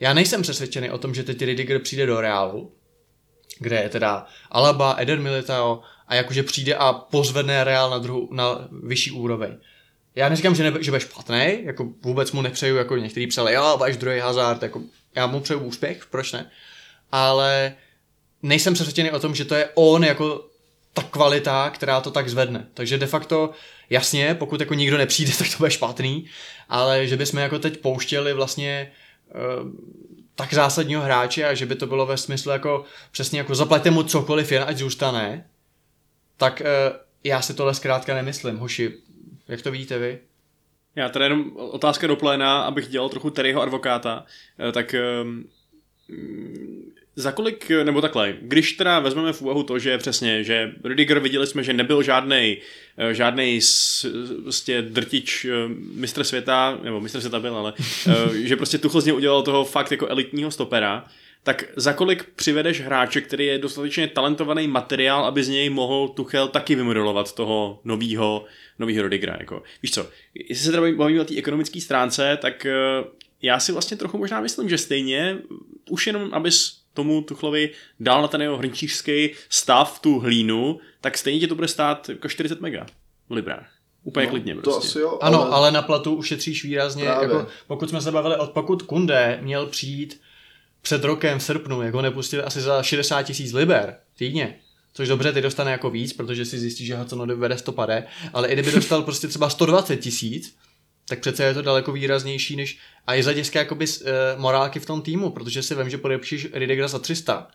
Já 0.00 0.14
nejsem 0.14 0.42
přesvědčený 0.42 0.90
o 0.90 0.98
tom, 0.98 1.14
že 1.14 1.22
teď 1.22 1.42
Ridiger 1.42 1.78
přijde 1.78 2.06
do 2.06 2.20
Reálu, 2.20 2.72
kde 3.58 3.76
je 3.76 3.88
teda 3.88 4.26
Alaba, 4.50 4.94
Eden 4.98 5.22
Militao 5.22 5.82
a 6.08 6.14
jakože 6.14 6.42
přijde 6.42 6.74
a 6.74 6.92
pozvedne 6.92 7.64
Real 7.64 7.90
na, 7.90 7.98
druhou, 7.98 8.34
na 8.34 8.68
vyšší 8.82 9.10
úroveň. 9.10 9.56
Já 10.14 10.28
neříkám, 10.28 10.54
že, 10.54 10.70
ne, 10.70 10.82
že 10.82 10.90
bude 10.90 11.00
špatný, 11.00 11.58
jako 11.64 11.88
vůbec 12.02 12.32
mu 12.32 12.42
nepřeju, 12.42 12.76
jako 12.76 12.96
některý 12.96 13.26
psali, 13.26 13.52
jo, 13.52 13.74
budeš 13.78 13.96
druhý 13.96 14.18
hazard, 14.18 14.62
jako 14.62 14.82
já 15.14 15.26
mu 15.26 15.40
přeju 15.40 15.60
úspěch, 15.60 16.06
proč 16.06 16.32
ne? 16.32 16.50
Ale 17.12 17.74
nejsem 18.42 18.74
přesvědčený 18.74 19.10
o 19.10 19.18
tom, 19.18 19.34
že 19.34 19.44
to 19.44 19.54
je 19.54 19.68
on 19.74 20.04
jako 20.04 20.48
ta 20.92 21.02
kvalita, 21.02 21.70
která 21.70 22.00
to 22.00 22.10
tak 22.10 22.28
zvedne. 22.28 22.66
Takže 22.74 22.98
de 22.98 23.06
facto, 23.06 23.50
jasně, 23.90 24.34
pokud 24.34 24.60
jako 24.60 24.74
nikdo 24.74 24.98
nepřijde, 24.98 25.32
tak 25.38 25.50
to 25.50 25.58
bude 25.58 25.70
špatný, 25.70 26.26
ale 26.68 27.06
že 27.06 27.16
bychom 27.16 27.40
jako 27.40 27.58
teď 27.58 27.76
pouštěli 27.76 28.32
vlastně 28.32 28.92
tak 30.34 30.54
zásadního 30.54 31.02
hráče 31.02 31.44
a 31.44 31.54
že 31.54 31.66
by 31.66 31.74
to 31.74 31.86
bylo 31.86 32.06
ve 32.06 32.16
smyslu 32.16 32.52
jako 32.52 32.84
přesně 33.10 33.38
jako 33.38 33.54
zaplaťte 33.54 33.90
mu 33.90 34.02
cokoliv 34.02 34.52
jen, 34.52 34.64
ať 34.66 34.76
zůstane, 34.76 35.46
tak 36.36 36.62
uh, 36.64 36.96
já 37.24 37.42
si 37.42 37.54
tohle 37.54 37.74
zkrátka 37.74 38.14
nemyslím. 38.14 38.56
Hoši, 38.56 38.94
jak 39.48 39.62
to 39.62 39.70
vidíte 39.70 39.98
vy? 39.98 40.18
Já 40.96 41.08
tady 41.08 41.24
jenom 41.24 41.56
otázka 41.56 42.06
do 42.06 42.16
pléna, 42.16 42.62
abych 42.62 42.88
dělal 42.88 43.08
trochu 43.08 43.30
Terryho 43.30 43.62
advokáta, 43.62 44.24
eh, 44.68 44.72
tak 44.72 44.94
ehm, 44.94 45.44
za 47.16 47.32
kolik, 47.32 47.70
nebo 47.84 48.00
takhle, 48.00 48.36
když 48.40 48.72
teda 48.72 49.00
vezmeme 49.00 49.32
v 49.32 49.42
úvahu 49.42 49.62
to, 49.62 49.78
že 49.78 49.98
přesně, 49.98 50.44
že 50.44 50.72
Rudiger 50.84 51.18
viděli 51.18 51.46
jsme, 51.46 51.62
že 51.64 51.72
nebyl 51.72 52.02
žádnej, 52.02 52.60
eh, 52.98 53.14
žádnej 53.14 53.60
prostě 54.42 54.82
drtič 54.82 55.44
eh, 55.44 55.50
mistr 55.94 56.24
světa, 56.24 56.78
nebo 56.82 57.00
mistr 57.00 57.20
světa 57.20 57.40
byl, 57.40 57.56
ale 57.56 57.72
že 58.34 58.56
prostě 58.56 58.78
Tuchl 58.78 59.00
z 59.00 59.04
něj 59.04 59.14
udělal 59.14 59.42
toho 59.42 59.64
fakt 59.64 59.90
jako 59.90 60.06
elitního 60.06 60.50
stopera, 60.50 61.06
tak 61.42 61.64
za 61.76 61.92
kolik 61.92 62.24
přivedeš 62.36 62.80
hráče, 62.80 63.20
který 63.20 63.46
je 63.46 63.58
dostatečně 63.58 64.08
talentovaný 64.08 64.68
materiál, 64.68 65.24
aby 65.24 65.44
z 65.44 65.48
něj 65.48 65.70
mohl 65.70 66.08
Tuchel 66.08 66.48
taky 66.48 66.74
vymodelovat 66.74 67.34
toho 67.34 67.80
novýho, 67.84 68.44
novýho 68.78 69.02
Rudigera, 69.02 69.36
jako. 69.40 69.62
Víš 69.82 69.92
co, 69.92 70.08
jestli 70.34 70.64
se 70.64 70.70
teda 70.70 70.92
bavíme 70.96 71.20
o 71.20 71.24
té 71.24 71.38
ekonomické 71.38 71.80
stránce, 71.80 72.38
tak 72.42 72.66
já 73.42 73.60
si 73.60 73.72
vlastně 73.72 73.96
trochu 73.96 74.18
možná 74.18 74.40
myslím, 74.40 74.68
že 74.68 74.78
stejně 74.78 75.38
už 75.90 76.06
jenom, 76.06 76.34
abys 76.34 76.83
tomu 76.94 77.22
Tuchlovi 77.22 77.70
dal 78.00 78.22
na 78.22 78.28
ten 78.28 78.42
jeho 78.42 78.56
hrnčířský 78.56 79.30
stav 79.48 79.98
tu 79.98 80.18
hlínu, 80.18 80.80
tak 81.00 81.18
stejně 81.18 81.40
ti 81.40 81.46
to 81.46 81.54
bude 81.54 81.68
stát 81.68 82.08
jako 82.08 82.28
40 82.28 82.60
mega 82.60 82.86
v 83.28 83.32
librách. 83.32 83.70
Úplně 84.04 84.26
no, 84.26 84.30
klidně 84.30 84.54
prostě. 84.54 84.70
To 84.70 84.76
asi 84.76 84.98
jo, 84.98 85.18
ale... 85.22 85.36
Ano, 85.36 85.52
ale 85.52 85.70
na 85.70 85.82
platu 85.82 86.14
ušetříš 86.14 86.64
výrazně, 86.64 87.04
jako, 87.04 87.46
pokud 87.66 87.90
jsme 87.90 88.00
se 88.00 88.10
bavili, 88.10 88.36
od 88.36 88.50
pokud 88.50 88.82
Kunde 88.82 89.38
měl 89.42 89.66
přijít 89.66 90.20
před 90.82 91.04
rokem 91.04 91.38
v 91.38 91.42
srpnu, 91.42 91.82
jako 91.82 92.02
nepustili 92.02 92.42
asi 92.42 92.60
za 92.60 92.82
60 92.82 93.22
tisíc 93.22 93.52
liber 93.52 93.96
týdně, 94.18 94.58
což 94.94 95.08
dobře, 95.08 95.32
ty 95.32 95.40
dostane 95.40 95.70
jako 95.70 95.90
víc, 95.90 96.12
protože 96.12 96.44
si 96.44 96.58
zjistí, 96.58 96.86
že 96.86 96.96
Hudson 96.96 97.38
vede 97.40 97.58
stopade, 97.58 98.06
ale 98.32 98.48
i 98.48 98.52
kdyby 98.52 98.72
dostal 98.72 99.02
prostě 99.02 99.28
třeba 99.28 99.50
120 99.50 99.96
tisíc, 99.96 100.56
tak 101.08 101.18
přece 101.18 101.44
je 101.44 101.54
to 101.54 101.62
daleko 101.62 101.92
výraznější 101.92 102.56
než 102.56 102.78
a 103.06 103.14
je 103.14 103.22
z 103.22 103.26
hlediska 103.26 103.58
jakoby 103.58 103.86
uh, 103.86 104.10
morálky 104.36 104.80
v 104.80 104.86
tom 104.86 105.02
týmu, 105.02 105.30
protože 105.30 105.62
si 105.62 105.74
vím, 105.74 105.90
že 105.90 105.98
podepíšeš 105.98 106.48
Ridigera 106.52 106.88
za 106.88 106.98
300 106.98 107.48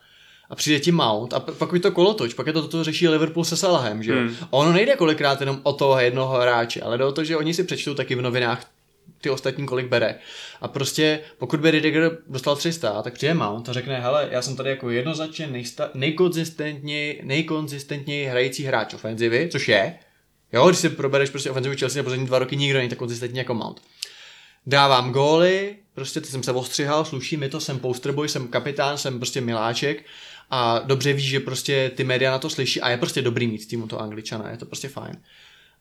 a 0.50 0.54
přijde 0.54 0.80
ti 0.80 0.92
Mount 0.92 1.32
a 1.32 1.40
pak 1.40 1.72
je 1.72 1.80
to 1.80 1.92
kolotoč, 1.92 2.34
pak 2.34 2.46
je 2.46 2.52
to 2.52 2.68
to 2.68 2.84
řeší 2.84 3.08
Liverpool 3.08 3.44
se 3.44 3.56
Salahem, 3.56 4.02
že 4.02 4.14
hmm. 4.14 4.36
ono 4.50 4.72
nejde 4.72 4.96
kolikrát 4.96 5.40
jenom 5.40 5.60
o 5.62 5.72
toho 5.72 6.00
jednoho 6.00 6.38
hráče, 6.38 6.80
ale 6.80 6.98
jde 6.98 7.04
o 7.04 7.12
to, 7.12 7.24
že 7.24 7.36
oni 7.36 7.54
si 7.54 7.64
přečtou 7.64 7.94
taky 7.94 8.14
v 8.14 8.22
novinách 8.22 8.66
ty 9.20 9.30
ostatní 9.30 9.66
kolik 9.66 9.86
bere. 9.86 10.14
A 10.60 10.68
prostě, 10.68 11.20
pokud 11.38 11.60
by 11.60 11.70
Ridiger 11.70 12.18
dostal 12.28 12.56
300, 12.56 13.02
tak 13.02 13.14
přijde 13.14 13.34
Mount 13.34 13.68
a 13.68 13.72
řekne, 13.72 14.00
hele, 14.00 14.28
já 14.30 14.42
jsem 14.42 14.56
tady 14.56 14.70
jako 14.70 14.90
jednoznačně 14.90 15.46
nejsta- 15.46 15.90
nejkonzistentněji, 15.94 17.20
nejkonzistentněji 17.24 18.26
hrající 18.26 18.64
hráč 18.64 18.94
ofenzivy, 18.94 19.48
což 19.52 19.68
je, 19.68 19.94
Jo, 20.52 20.68
když 20.68 20.78
si 20.78 20.88
probereš 20.88 21.30
prostě 21.30 21.50
ofenzivu 21.50 21.76
Chelsea 21.78 22.02
na 22.02 22.04
poslední 22.04 22.26
dva 22.26 22.38
roky, 22.38 22.56
nikdo 22.56 22.78
není 22.78 22.90
tak 22.90 22.98
konzistentní 22.98 23.38
jako 23.38 23.54
Mount. 23.54 23.82
Dávám 24.66 25.12
góly, 25.12 25.76
prostě 25.94 26.20
ty 26.20 26.26
jsem 26.26 26.42
se 26.42 26.52
ostřihal, 26.52 27.04
sluší 27.04 27.36
mi 27.36 27.48
to, 27.48 27.60
jsem 27.60 27.78
posterboy, 27.78 28.28
jsem 28.28 28.48
kapitán, 28.48 28.98
jsem 28.98 29.18
prostě 29.18 29.40
miláček 29.40 30.06
a 30.50 30.78
dobře 30.78 31.12
víš, 31.12 31.28
že 31.28 31.40
prostě 31.40 31.90
ty 31.94 32.04
média 32.04 32.30
na 32.30 32.38
to 32.38 32.50
slyší 32.50 32.80
a 32.80 32.90
je 32.90 32.96
prostě 32.96 33.22
dobrý 33.22 33.46
mít 33.46 33.68
týmu 33.68 33.86
to 33.86 34.00
angličana, 34.00 34.50
je 34.50 34.56
to 34.56 34.66
prostě 34.66 34.88
fajn. 34.88 35.16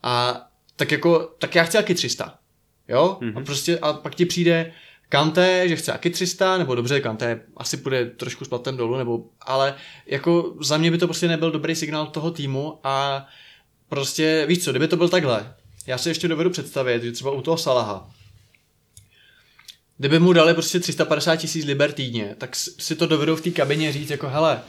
A 0.03 0.45
tak 0.75 0.91
jako, 0.91 1.35
tak 1.39 1.55
já 1.55 1.63
chci 1.63 1.77
taky 1.77 1.95
300. 1.95 2.39
Jo? 2.87 3.17
Mm-hmm. 3.21 3.37
A 3.37 3.45
prostě, 3.45 3.79
a 3.79 3.93
pak 3.93 4.15
ti 4.15 4.25
přijde 4.25 4.73
Kante, 5.09 5.69
že 5.69 5.75
chce 5.75 5.91
taky 5.91 6.09
300, 6.09 6.57
nebo 6.57 6.75
dobře, 6.75 7.01
Kante 7.01 7.41
asi 7.57 7.77
půjde 7.77 8.05
trošku 8.05 8.45
s 8.45 8.47
platem 8.47 8.77
dolů, 8.77 8.97
nebo, 8.97 9.25
ale 9.41 9.75
jako 10.05 10.55
za 10.61 10.77
mě 10.77 10.91
by 10.91 10.97
to 10.97 11.07
prostě 11.07 11.27
nebyl 11.27 11.51
dobrý 11.51 11.75
signál 11.75 12.07
toho 12.07 12.31
týmu 12.31 12.79
a 12.83 13.27
prostě, 13.89 14.45
víš 14.47 14.63
co, 14.63 14.71
kdyby 14.71 14.87
to 14.87 14.97
byl 14.97 15.09
takhle, 15.09 15.53
já 15.87 15.97
si 15.97 16.09
ještě 16.09 16.27
dovedu 16.27 16.49
představit, 16.49 17.03
že 17.03 17.11
třeba 17.11 17.31
u 17.31 17.41
toho 17.41 17.57
Salaha, 17.57 18.11
kdyby 19.97 20.19
mu 20.19 20.33
dali 20.33 20.53
prostě 20.53 20.79
350 20.79 21.35
tisíc 21.35 21.65
liber 21.65 21.91
týdně, 21.91 22.35
tak 22.37 22.55
si 22.55 22.95
to 22.95 23.07
dovedou 23.07 23.35
v 23.35 23.41
té 23.41 23.51
kabině 23.51 23.93
říct 23.93 24.09
jako 24.09 24.29
hele, 24.29 24.61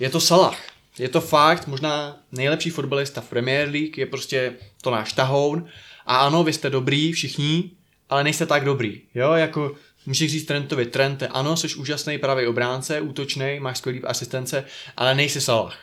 je 0.00 0.10
to 0.10 0.20
Salah, 0.20 0.58
je 0.98 1.08
to 1.08 1.20
fakt 1.20 1.66
možná 1.66 2.16
nejlepší 2.32 2.70
fotbalista 2.70 3.20
v 3.20 3.28
Premier 3.28 3.68
League, 3.68 3.98
je 3.98 4.06
prostě 4.06 4.54
to 4.82 4.90
náš 4.90 5.12
tahoun. 5.12 5.66
A 6.06 6.16
ano, 6.16 6.44
vy 6.44 6.52
jste 6.52 6.70
dobrý 6.70 7.12
všichni, 7.12 7.70
ale 8.10 8.24
nejste 8.24 8.46
tak 8.46 8.64
dobrý, 8.64 9.00
jo, 9.14 9.32
jako 9.32 9.76
Můžeš 10.06 10.30
říct 10.30 10.44
Trentovi, 10.44 10.86
Trente, 10.86 11.28
ano, 11.28 11.56
jsi 11.56 11.74
úžasný 11.74 12.18
pravý 12.18 12.46
obránce, 12.46 13.00
útočný, 13.00 13.60
máš 13.60 13.78
skvělý 13.78 14.02
asistence, 14.02 14.64
ale 14.96 15.14
nejsi 15.14 15.40
Salah. 15.40 15.76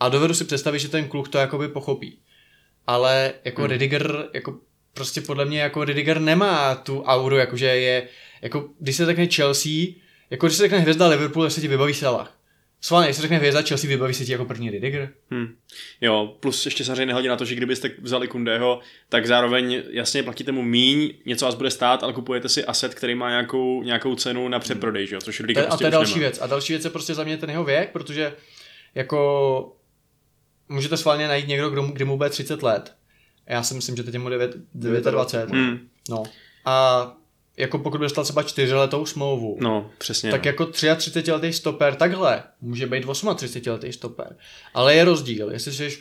A 0.00 0.08
dovedu 0.08 0.34
si 0.34 0.44
představit, 0.44 0.78
že 0.78 0.88
ten 0.88 1.08
kluk 1.08 1.28
to 1.28 1.38
jakoby 1.38 1.68
pochopí. 1.68 2.18
Ale 2.86 3.32
jako 3.44 3.62
hmm. 3.62 3.70
Ridiger, 3.70 4.28
jako 4.34 4.58
prostě 4.94 5.20
podle 5.20 5.44
mě 5.44 5.60
jako 5.60 5.84
Ridiger 5.84 6.20
nemá 6.20 6.74
tu 6.74 7.02
auru, 7.02 7.36
jakože 7.36 7.66
je, 7.66 8.08
jako 8.42 8.68
když 8.80 8.96
se 8.96 9.06
řekne 9.06 9.26
Chelsea, 9.26 9.72
jako 10.30 10.46
když 10.46 10.56
se 10.56 10.62
řekne 10.62 10.78
hvězda 10.78 11.06
Liverpool, 11.06 11.44
tak 11.44 11.52
se 11.52 11.60
ti 11.60 11.68
vybaví 11.68 11.94
Salah. 11.94 12.34
Když 13.04 13.16
se 13.16 13.22
řekne 13.22 13.36
hvězda 13.36 13.62
Chelsea, 13.62 13.88
vybaví 13.88 14.14
se 14.14 14.24
ti 14.24 14.32
jako 14.32 14.44
první 14.44 14.70
Ridiger. 14.70 15.08
Hmm. 15.30 15.54
Jo, 16.00 16.36
plus 16.40 16.64
ještě 16.64 16.84
samozřejmě 16.84 17.06
nehledě 17.06 17.28
na 17.28 17.36
to, 17.36 17.44
že 17.44 17.54
kdybyste 17.54 17.90
vzali 18.02 18.28
Kundého, 18.28 18.80
tak 19.08 19.26
zároveň 19.26 19.82
jasně 19.90 20.22
platíte 20.22 20.52
mu 20.52 20.62
míň, 20.62 21.12
něco 21.26 21.44
vás 21.44 21.54
bude 21.54 21.70
stát, 21.70 22.02
ale 22.02 22.12
kupujete 22.12 22.48
si 22.48 22.64
asset, 22.64 22.94
který 22.94 23.14
má 23.14 23.30
nějakou, 23.30 23.82
nějakou 23.82 24.14
cenu 24.14 24.48
na 24.48 24.58
přeprodej, 24.58 25.06
že 25.06 25.14
jo? 25.14 25.20
což 25.20 25.40
Ridiger 25.40 25.64
prostě 25.64 25.74
A 25.74 25.78
to 25.78 25.84
je 25.84 25.90
prostě 25.90 25.98
další 25.98 26.14
nemá. 26.14 26.20
věc. 26.20 26.40
A 26.42 26.46
další 26.46 26.72
věc 26.72 26.84
je 26.84 26.90
prostě 26.90 27.14
za 27.14 27.24
mě 27.24 27.36
ten 27.36 27.50
jeho 27.50 27.64
věk, 27.64 27.90
protože 27.90 28.32
jako 28.94 29.76
můžete 30.68 30.96
schválně 30.96 31.28
najít 31.28 31.48
někdo, 31.48 31.70
kdo, 31.70 31.82
kdy 31.82 32.04
mu 32.04 32.16
bude 32.16 32.30
30 32.30 32.62
let. 32.62 32.94
Já 33.46 33.62
si 33.62 33.74
myslím, 33.74 33.96
že 33.96 34.02
teď 34.02 34.14
je 34.14 34.20
mu 34.20 34.28
9, 34.28 34.56
29. 34.74 35.50
Hmm. 35.50 35.78
No. 36.08 36.22
A 36.64 37.06
jako 37.56 37.78
pokud 37.78 37.98
by 37.98 38.04
dostal 38.04 38.24
třeba 38.24 38.42
4 38.42 38.74
letou 38.74 39.06
smlouvu, 39.06 39.58
no, 39.60 39.90
přesně, 39.98 40.30
tak 40.30 40.44
no. 40.44 40.48
jako 40.48 40.66
33 40.66 41.32
letý 41.32 41.52
stoper 41.52 41.94
takhle 41.94 42.42
může 42.60 42.86
být 42.86 43.06
38 43.34 43.72
letý 43.72 43.92
stoper. 43.92 44.36
Ale 44.74 44.94
je 44.94 45.04
rozdíl, 45.04 45.50
jestli 45.50 45.72
jsi 45.72 45.98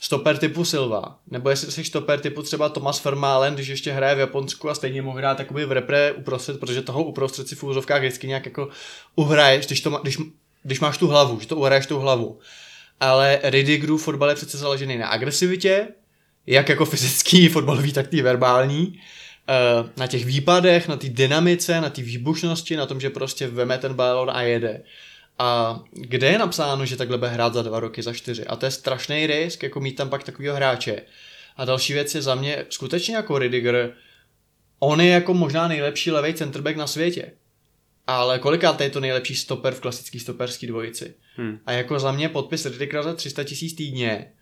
stoper 0.00 0.38
typu 0.38 0.64
Silva, 0.64 1.18
nebo 1.30 1.50
jestli 1.50 1.72
jsi 1.72 1.84
stoper 1.84 2.20
typu 2.20 2.42
třeba 2.42 2.68
Thomas 2.68 3.04
Vermaelen, 3.04 3.54
když 3.54 3.68
ještě 3.68 3.92
hraje 3.92 4.14
v 4.14 4.18
Japonsku 4.18 4.70
a 4.70 4.74
stejně 4.74 5.02
mohl 5.02 5.18
hrát 5.18 5.40
v 5.50 5.72
repre 5.72 6.12
uprostřed, 6.12 6.60
protože 6.60 6.82
toho 6.82 7.04
uprostřed 7.04 7.48
si 7.48 7.54
v 7.54 7.64
úzovkách 7.64 8.00
vždycky 8.00 8.26
nějak 8.26 8.44
jako 8.46 8.68
uhraješ, 9.14 9.66
když, 9.66 9.80
to 9.80 9.90
má, 9.90 9.98
když, 10.02 10.18
když 10.62 10.80
máš 10.80 10.98
tu 10.98 11.06
hlavu, 11.06 11.40
že 11.40 11.46
to 11.46 11.56
uhraješ 11.56 11.86
tu 11.86 11.98
hlavu 11.98 12.38
ale 13.00 13.40
Ridigerův 13.42 14.04
fotbal 14.04 14.28
je 14.28 14.34
přece 14.34 14.58
založený 14.58 14.98
na 14.98 15.08
agresivitě, 15.08 15.88
jak 16.46 16.68
jako 16.68 16.84
fyzický 16.84 17.48
fotbalový, 17.54 17.92
tak 17.92 18.08
tý 18.08 18.22
verbální, 18.22 19.00
eh, 19.48 19.90
na 19.96 20.06
těch 20.06 20.24
výpadech, 20.24 20.88
na 20.88 20.96
té 20.96 21.08
dynamice, 21.08 21.80
na 21.80 21.90
té 21.90 22.02
výbušnosti, 22.02 22.76
na 22.76 22.86
tom, 22.86 23.00
že 23.00 23.10
prostě 23.10 23.46
veme 23.46 23.78
ten 23.78 23.94
balon 23.94 24.30
a 24.30 24.42
jede. 24.42 24.82
A 25.38 25.80
kde 25.92 26.26
je 26.26 26.38
napsáno, 26.38 26.86
že 26.86 26.96
takhle 26.96 27.18
bude 27.18 27.30
hrát 27.30 27.54
za 27.54 27.62
dva 27.62 27.80
roky, 27.80 28.02
za 28.02 28.12
čtyři? 28.12 28.46
A 28.46 28.56
to 28.56 28.66
je 28.66 28.70
strašný 28.70 29.26
risk, 29.26 29.62
jako 29.62 29.80
mít 29.80 29.92
tam 29.92 30.10
pak 30.10 30.24
takového 30.24 30.56
hráče. 30.56 31.02
A 31.56 31.64
další 31.64 31.92
věc 31.92 32.14
je 32.14 32.22
za 32.22 32.34
mě 32.34 32.64
skutečně 32.70 33.16
jako 33.16 33.38
Ridiger, 33.38 33.92
on 34.78 35.00
je 35.00 35.10
jako 35.10 35.34
možná 35.34 35.68
nejlepší 35.68 36.10
levý 36.10 36.34
centerback 36.34 36.76
na 36.76 36.86
světě 36.86 37.32
ale 38.06 38.38
kolikrát 38.38 38.80
je 38.80 38.90
to 38.90 39.00
nejlepší 39.00 39.34
stoper 39.34 39.74
v 39.74 39.80
klasický 39.80 40.20
stoperský 40.20 40.66
dvojici. 40.66 41.14
Hmm. 41.36 41.58
A 41.66 41.72
jako 41.72 41.98
za 41.98 42.12
mě 42.12 42.28
podpis 42.28 42.66
Ridikra 42.66 43.02
za 43.02 43.14
300 43.14 43.44
tisíc 43.44 43.74
týdně 43.74 44.32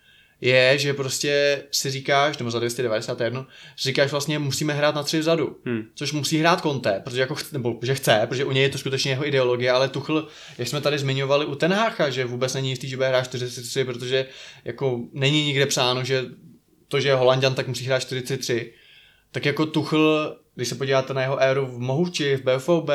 je, 0.41 0.79
že 0.79 0.95
prostě 0.95 1.63
si 1.71 1.91
říkáš, 1.91 2.39
nebo 2.39 2.51
za 2.51 2.59
291, 2.59 3.47
říkáš 3.79 4.11
vlastně 4.11 4.39
musíme 4.39 4.73
hrát 4.73 4.95
na 4.95 5.03
tři 5.03 5.19
vzadu, 5.19 5.57
hmm. 5.67 5.85
což 5.95 6.13
musí 6.13 6.39
hrát 6.39 6.61
Conte, 6.63 7.01
protože 7.05 7.21
jako, 7.21 7.37
nebo 7.53 7.79
že 7.83 7.95
chce, 7.95 8.21
protože 8.29 8.45
u 8.45 8.53
něj 8.53 8.63
je 8.63 8.69
to 8.69 8.79
skutečně 8.79 9.11
jeho 9.11 9.27
ideologie, 9.27 9.71
ale 9.71 9.89
Tuchl, 9.89 10.29
jak 10.59 10.69
jsme 10.69 10.81
tady 10.81 10.99
zmiňovali 10.99 11.47
u 11.47 11.55
Tenhácha, 11.55 12.11
že 12.11 12.25
vůbec 12.25 12.55
není 12.55 12.71
jistý, 12.71 12.89
že 12.89 12.97
bude 12.97 13.09
hrát 13.09 13.23
43, 13.23 13.85
protože 13.85 14.27
jako 14.65 15.01
není 15.13 15.45
nikde 15.45 15.67
psáno, 15.67 16.05
že 16.05 16.25
to, 16.89 17.01
že 17.01 17.09
je 17.09 17.15
Holandian, 17.15 17.55
tak 17.55 17.69
musí 17.69 17.85
hrát 17.85 17.99
43, 17.99 18.73
tak 19.33 19.47
jako 19.47 19.67
Tuchl 19.67 20.37
když 20.55 20.69
se 20.69 20.75
podíváte 20.75 21.15
na 21.15 21.23
jeho 21.23 21.39
éru 21.39 21.67
v 21.67 21.79
Mohuči, 21.79 22.37
v 22.37 22.43
BFOB, 22.43 22.91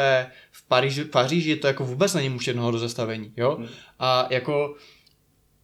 v 0.51 0.67
Paříži, 0.67 1.03
v 1.03 1.09
Paříži 1.09 1.55
to 1.55 1.67
jako 1.67 1.85
vůbec 1.85 2.13
není 2.13 2.29
muž 2.29 2.47
jednoho 2.47 2.71
do 2.71 2.79
zastavení, 2.79 3.33
jo? 3.37 3.55
Hmm. 3.55 3.67
A 3.99 4.27
jako 4.29 4.75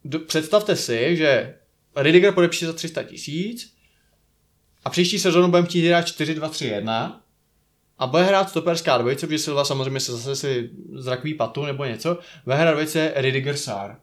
do, 0.06 0.20
představte 0.20 0.76
si, 0.76 1.18
že 1.18 1.56
Ridiger 1.96 2.34
podepíše 2.34 2.66
za 2.66 2.74
300 2.74 3.04
tisíc 3.04 3.74
a 4.86 4.90
příští 4.90 5.20
sezónu 5.20 5.48
budeme 5.48 5.68
chtít 5.68 5.88
hrát 5.88 6.06
4-2-3-1 6.06 7.16
a 7.98 8.08
bude 8.08 8.24
hrát 8.24 8.50
stoperská 8.50 8.98
dvojice, 8.98 9.28
protože 9.28 9.40
Silva 9.40 9.66
samozřejmě 9.66 10.00
se 10.00 10.12
zase 10.12 10.36
si 10.36 10.70
zrakví 10.94 11.34
patu 11.34 11.66
nebo 11.66 11.86
něco, 11.86 12.18
bude 12.44 12.56
hrát 12.56 12.72
dvojice 12.72 13.14
Ridiger 13.16 13.58
Sar. 13.58 14.00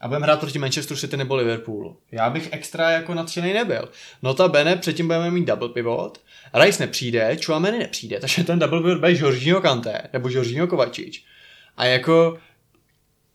A 0.00 0.08
budeme 0.08 0.26
hrát 0.26 0.40
proti 0.40 0.58
Manchesteru 0.58 1.00
City 1.00 1.16
nebo 1.16 1.36
Liverpoolu. 1.36 1.96
Já 2.12 2.30
bych 2.30 2.48
extra 2.52 2.90
jako 2.90 3.14
nadšený 3.14 3.52
nebyl. 3.52 3.88
Notabene, 4.22 4.76
předtím 4.76 5.06
budeme 5.06 5.30
mít 5.30 5.44
double 5.44 5.68
pivot, 5.68 6.20
Rice 6.54 6.82
nepřijde, 6.82 7.36
Chouameni 7.44 7.78
nepřijde, 7.78 8.20
takže 8.20 8.44
ten 8.44 8.58
double 8.58 8.80
pivot 8.82 8.98
bude 8.98 9.18
Jorginho 9.18 9.60
Kanté 9.60 10.02
nebo 10.12 10.28
Jorginho 10.28 10.66
Kovačič. 10.66 11.24
A 11.76 11.84
jako 11.84 12.38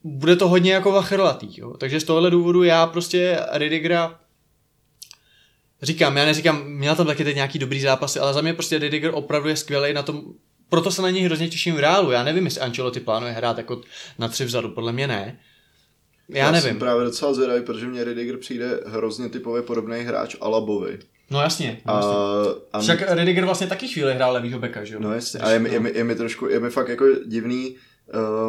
bude 0.03 0.36
to 0.36 0.47
hodně 0.47 0.74
jako 0.74 0.91
vachrlatý, 0.91 1.47
jo. 1.57 1.74
Takže 1.78 1.99
z 1.99 2.03
tohohle 2.03 2.32
důvodu 2.32 2.64
já 2.64 2.88
prostě 2.88 3.39
Ridigera 3.51 4.20
říkám, 5.82 6.18
já 6.18 6.26
neříkám, 6.26 6.64
měl 6.66 6.95
tam 6.95 7.07
taky 7.07 7.24
teď 7.24 7.36
nějaký 7.36 7.59
dobrý 7.59 7.80
zápasy, 7.82 8.20
ale 8.20 8.34
za 8.34 8.41
mě 8.41 8.53
prostě 8.53 8.80
Ridiger 8.80 9.11
opravdu 9.14 9.49
je 9.49 9.55
skvělý 9.55 9.93
na 9.93 10.03
tom, 10.03 10.24
proto 10.70 10.91
se 10.91 11.01
na 11.01 11.09
něj 11.09 11.24
hrozně 11.24 11.49
těším 11.49 11.76
v 11.76 11.80
reálu. 11.80 12.11
Já 12.11 12.24
nevím, 12.24 12.45
jestli 12.45 12.61
Ancelotti 12.61 12.99
plánuje 12.99 13.34
hrát 13.34 13.57
jako 13.57 13.82
na 14.20 14.28
tři 14.28 14.45
vzadu, 14.45 14.70
podle 14.70 14.93
mě 14.93 15.07
ne. 15.07 15.39
Já, 16.30 16.51
nevím. 16.51 16.69
jsem 16.69 16.80
právě 16.80 17.03
docela 17.03 17.34
zvědavý, 17.34 17.61
protože 17.63 17.86
mě 17.88 18.03
Ridiger 18.03 18.38
přijde 18.38 18.80
hrozně 18.86 19.30
typově 19.30 19.61
podobný 19.61 19.99
hráč 19.99 20.36
Alabovi. 20.41 20.99
No 21.32 21.41
jasně. 21.41 21.82
No 21.86 21.93
A, 21.93 21.97
jasně. 21.97 22.61
a 22.74 22.80
Však 22.80 23.15
Ridiger 23.15 23.45
vlastně 23.45 23.67
taky 23.67 23.88
chvíli 23.88 24.13
hrál 24.13 24.34
levýho 24.34 24.59
beka, 24.59 24.84
že 24.84 24.93
jo? 24.93 24.99
No 25.03 25.13
jasně, 25.13 25.39
a 25.39 25.49
je, 25.49 25.59
mi- 25.59 25.69
je, 25.74 25.80
mi, 25.80 25.91
je 25.95 26.03
mi 26.03 26.15
trošku, 26.15 26.47
je 26.47 26.59
mi 26.59 26.69
fakt 26.69 26.88
jako 26.89 27.05
divný, 27.26 27.76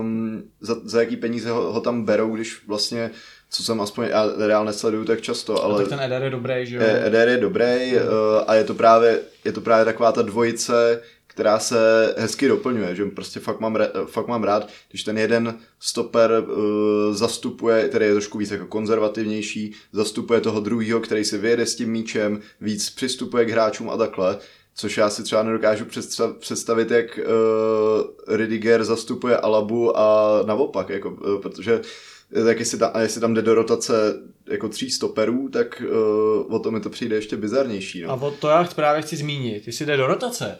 um, 0.00 0.42
za, 0.60 0.76
za 0.84 1.00
jaký 1.00 1.16
peníze 1.16 1.50
ho, 1.50 1.72
ho 1.72 1.80
tam 1.80 2.04
berou, 2.04 2.34
když 2.34 2.66
vlastně, 2.66 3.10
co 3.50 3.62
jsem 3.64 3.80
aspoň, 3.80 4.06
já 4.10 4.26
reálně 4.46 4.72
sleduju 4.72 5.04
tak 5.04 5.20
často, 5.20 5.64
Ale... 5.64 5.74
ale 5.74 5.82
Tak 5.82 5.88
ten 5.88 6.00
Eder 6.00 6.22
je 6.22 6.30
dobrý, 6.30 6.66
že 6.66 6.76
jo? 6.76 6.82
E- 6.84 7.06
Eder 7.06 7.28
je 7.28 7.36
dobrý 7.36 7.64
uh, 7.94 8.00
a 8.46 8.54
je 8.54 8.64
to, 8.64 8.74
právě, 8.74 9.20
je 9.44 9.52
to 9.52 9.60
právě 9.60 9.84
taková 9.84 10.12
ta 10.12 10.22
dvojice, 10.22 11.02
která 11.34 11.58
se 11.58 12.14
hezky 12.18 12.48
doplňuje, 12.48 12.94
že 12.94 13.04
prostě 13.04 13.40
fakt 13.40 13.60
mám, 13.60 13.78
fakt 14.06 14.28
mám 14.28 14.44
rád, 14.44 14.68
když 14.90 15.04
ten 15.04 15.18
jeden 15.18 15.58
stoper 15.80 16.30
uh, 16.30 17.14
zastupuje, 17.14 17.88
který 17.88 18.06
je 18.06 18.12
trošku 18.12 18.38
víc 18.38 18.50
jako 18.50 18.66
konzervativnější, 18.66 19.72
zastupuje 19.92 20.40
toho 20.40 20.60
druhého, 20.60 21.00
který 21.00 21.24
si 21.24 21.38
vyjede 21.38 21.66
s 21.66 21.74
tím 21.74 21.90
míčem, 21.90 22.40
víc 22.60 22.90
přistupuje 22.90 23.44
k 23.44 23.50
hráčům 23.50 23.90
a 23.90 23.96
takhle, 23.96 24.38
což 24.74 24.96
já 24.96 25.10
si 25.10 25.22
třeba 25.22 25.42
nedokážu 25.42 25.84
představ- 25.84 26.36
představit, 26.38 26.90
jak 26.90 27.18
uh, 27.18 28.36
Ridiger 28.36 28.84
zastupuje 28.84 29.36
Alabu 29.36 29.98
a 29.98 30.40
naopak, 30.46 30.88
jako, 30.88 31.10
uh, 31.10 31.40
protože 31.40 31.80
tak 32.44 32.58
jestli 32.58 32.78
tam, 32.78 32.90
jestli 33.00 33.20
tam 33.20 33.34
jde 33.34 33.42
do 33.42 33.54
rotace 33.54 33.92
jako 34.46 34.68
tří 34.68 34.90
stoperů, 34.90 35.48
tak 35.48 35.82
uh, 35.90 36.54
o 36.54 36.58
tom 36.58 36.74
mi 36.74 36.80
to 36.80 36.90
přijde 36.90 37.16
ještě 37.16 37.36
bizarnější. 37.36 38.02
No. 38.02 38.10
A 38.10 38.32
to 38.40 38.48
já 38.48 38.64
právě 38.64 39.02
chci 39.02 39.16
zmínit, 39.16 39.66
jestli 39.66 39.86
jde 39.86 39.96
do 39.96 40.06
rotace, 40.06 40.58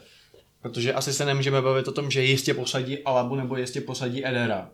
protože 0.65 0.93
asi 0.93 1.13
se 1.13 1.25
nemůžeme 1.25 1.61
bavit 1.61 1.87
o 1.87 1.91
tom, 1.91 2.11
že 2.11 2.23
jistě 2.23 2.53
posadí 2.53 3.03
Alabu 3.03 3.35
nebo 3.35 3.57
jistě 3.57 3.81
posadí 3.81 4.27
Edera. 4.27 4.71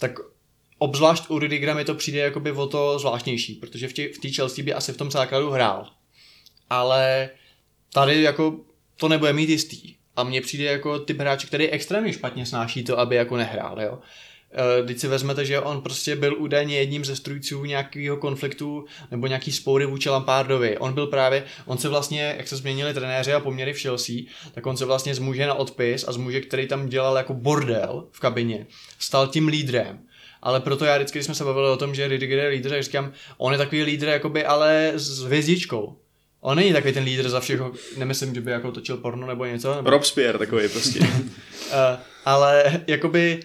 Tak 0.00 0.12
obzvlášť 0.78 1.30
u 1.30 1.38
Rudigera 1.38 1.74
mi 1.74 1.84
to 1.84 1.94
přijde 1.94 2.18
jakoby 2.18 2.52
o 2.52 2.66
to 2.66 2.98
zvláštnější, 2.98 3.54
protože 3.54 3.88
v 3.88 3.92
té 3.92 4.02
v 4.28 4.34
Chelsea 4.34 4.64
by 4.64 4.74
asi 4.74 4.92
v 4.92 4.96
tom 4.96 5.10
základu 5.10 5.50
hrál. 5.50 5.90
Ale 6.70 7.30
tady 7.92 8.22
jako 8.22 8.60
to 8.96 9.08
nebude 9.08 9.32
mít 9.32 9.48
jistý. 9.48 9.94
A 10.16 10.24
mně 10.24 10.40
přijde 10.40 10.64
jako 10.64 10.98
typ 10.98 11.18
hráče, 11.18 11.46
který 11.46 11.70
extrémně 11.70 12.12
špatně 12.12 12.46
snáší 12.46 12.84
to, 12.84 12.98
aby 12.98 13.16
jako 13.16 13.36
nehrál, 13.36 13.82
jo. 13.82 13.98
Eh, 14.52 14.82
Když 14.82 15.00
si 15.00 15.08
vezmete, 15.08 15.44
že 15.44 15.60
on 15.60 15.80
prostě 15.80 16.16
byl 16.16 16.36
údajně 16.38 16.78
jedním 16.78 17.04
ze 17.04 17.16
strůjců 17.16 17.64
nějakého 17.64 18.16
konfliktu 18.16 18.84
nebo 19.10 19.26
nějaký 19.26 19.52
spoury 19.52 19.86
vůči 19.86 20.08
Lampardovi. 20.08 20.78
On 20.78 20.92
byl 20.92 21.06
právě, 21.06 21.44
on 21.66 21.78
se 21.78 21.88
vlastně, 21.88 22.34
jak 22.36 22.48
se 22.48 22.56
změnili 22.56 22.94
trenéři 22.94 23.32
a 23.32 23.40
poměry 23.40 23.72
v 23.72 23.80
Chelsea, 23.82 24.14
tak 24.54 24.66
on 24.66 24.76
se 24.76 24.84
vlastně 24.84 25.14
z 25.14 25.18
muže 25.18 25.46
na 25.46 25.54
odpis 25.54 26.04
a 26.08 26.12
z 26.12 26.16
muže, 26.16 26.40
který 26.40 26.66
tam 26.66 26.88
dělal 26.88 27.16
jako 27.16 27.34
bordel 27.34 28.04
v 28.12 28.20
kabině, 28.20 28.66
stal 28.98 29.26
tím 29.28 29.48
lídrem. 29.48 29.98
Ale 30.42 30.60
proto 30.60 30.84
já 30.84 30.96
vždycky, 30.96 31.18
když 31.18 31.26
jsme 31.26 31.34
se 31.34 31.44
bavili 31.44 31.68
o 31.70 31.76
tom, 31.76 31.94
že 31.94 32.08
Ridiger 32.08 32.38
je 32.38 32.48
lídr, 32.48 32.68
tak 32.70 32.82
říkám, 32.82 33.12
on 33.38 33.52
je 33.52 33.58
takový 33.58 33.82
lídr 33.82 34.08
jakoby, 34.08 34.44
ale 34.44 34.92
s 34.94 35.18
hvězdičkou. 35.22 35.96
On 36.40 36.56
není 36.56 36.72
takový 36.72 36.92
ten 36.92 37.04
lídr 37.04 37.28
za 37.28 37.40
všechno, 37.40 37.72
nemyslím, 37.96 38.34
že 38.34 38.40
by 38.40 38.50
jako 38.50 38.72
točil 38.72 38.96
porno 38.96 39.26
nebo 39.26 39.44
něco. 39.44 39.74
Nebo, 39.74 39.90
Robespierre 39.90 40.38
takový 40.38 40.68
prostě. 40.68 40.98
uh, 41.00 41.06
ale 42.24 42.80
jakoby 42.86 43.40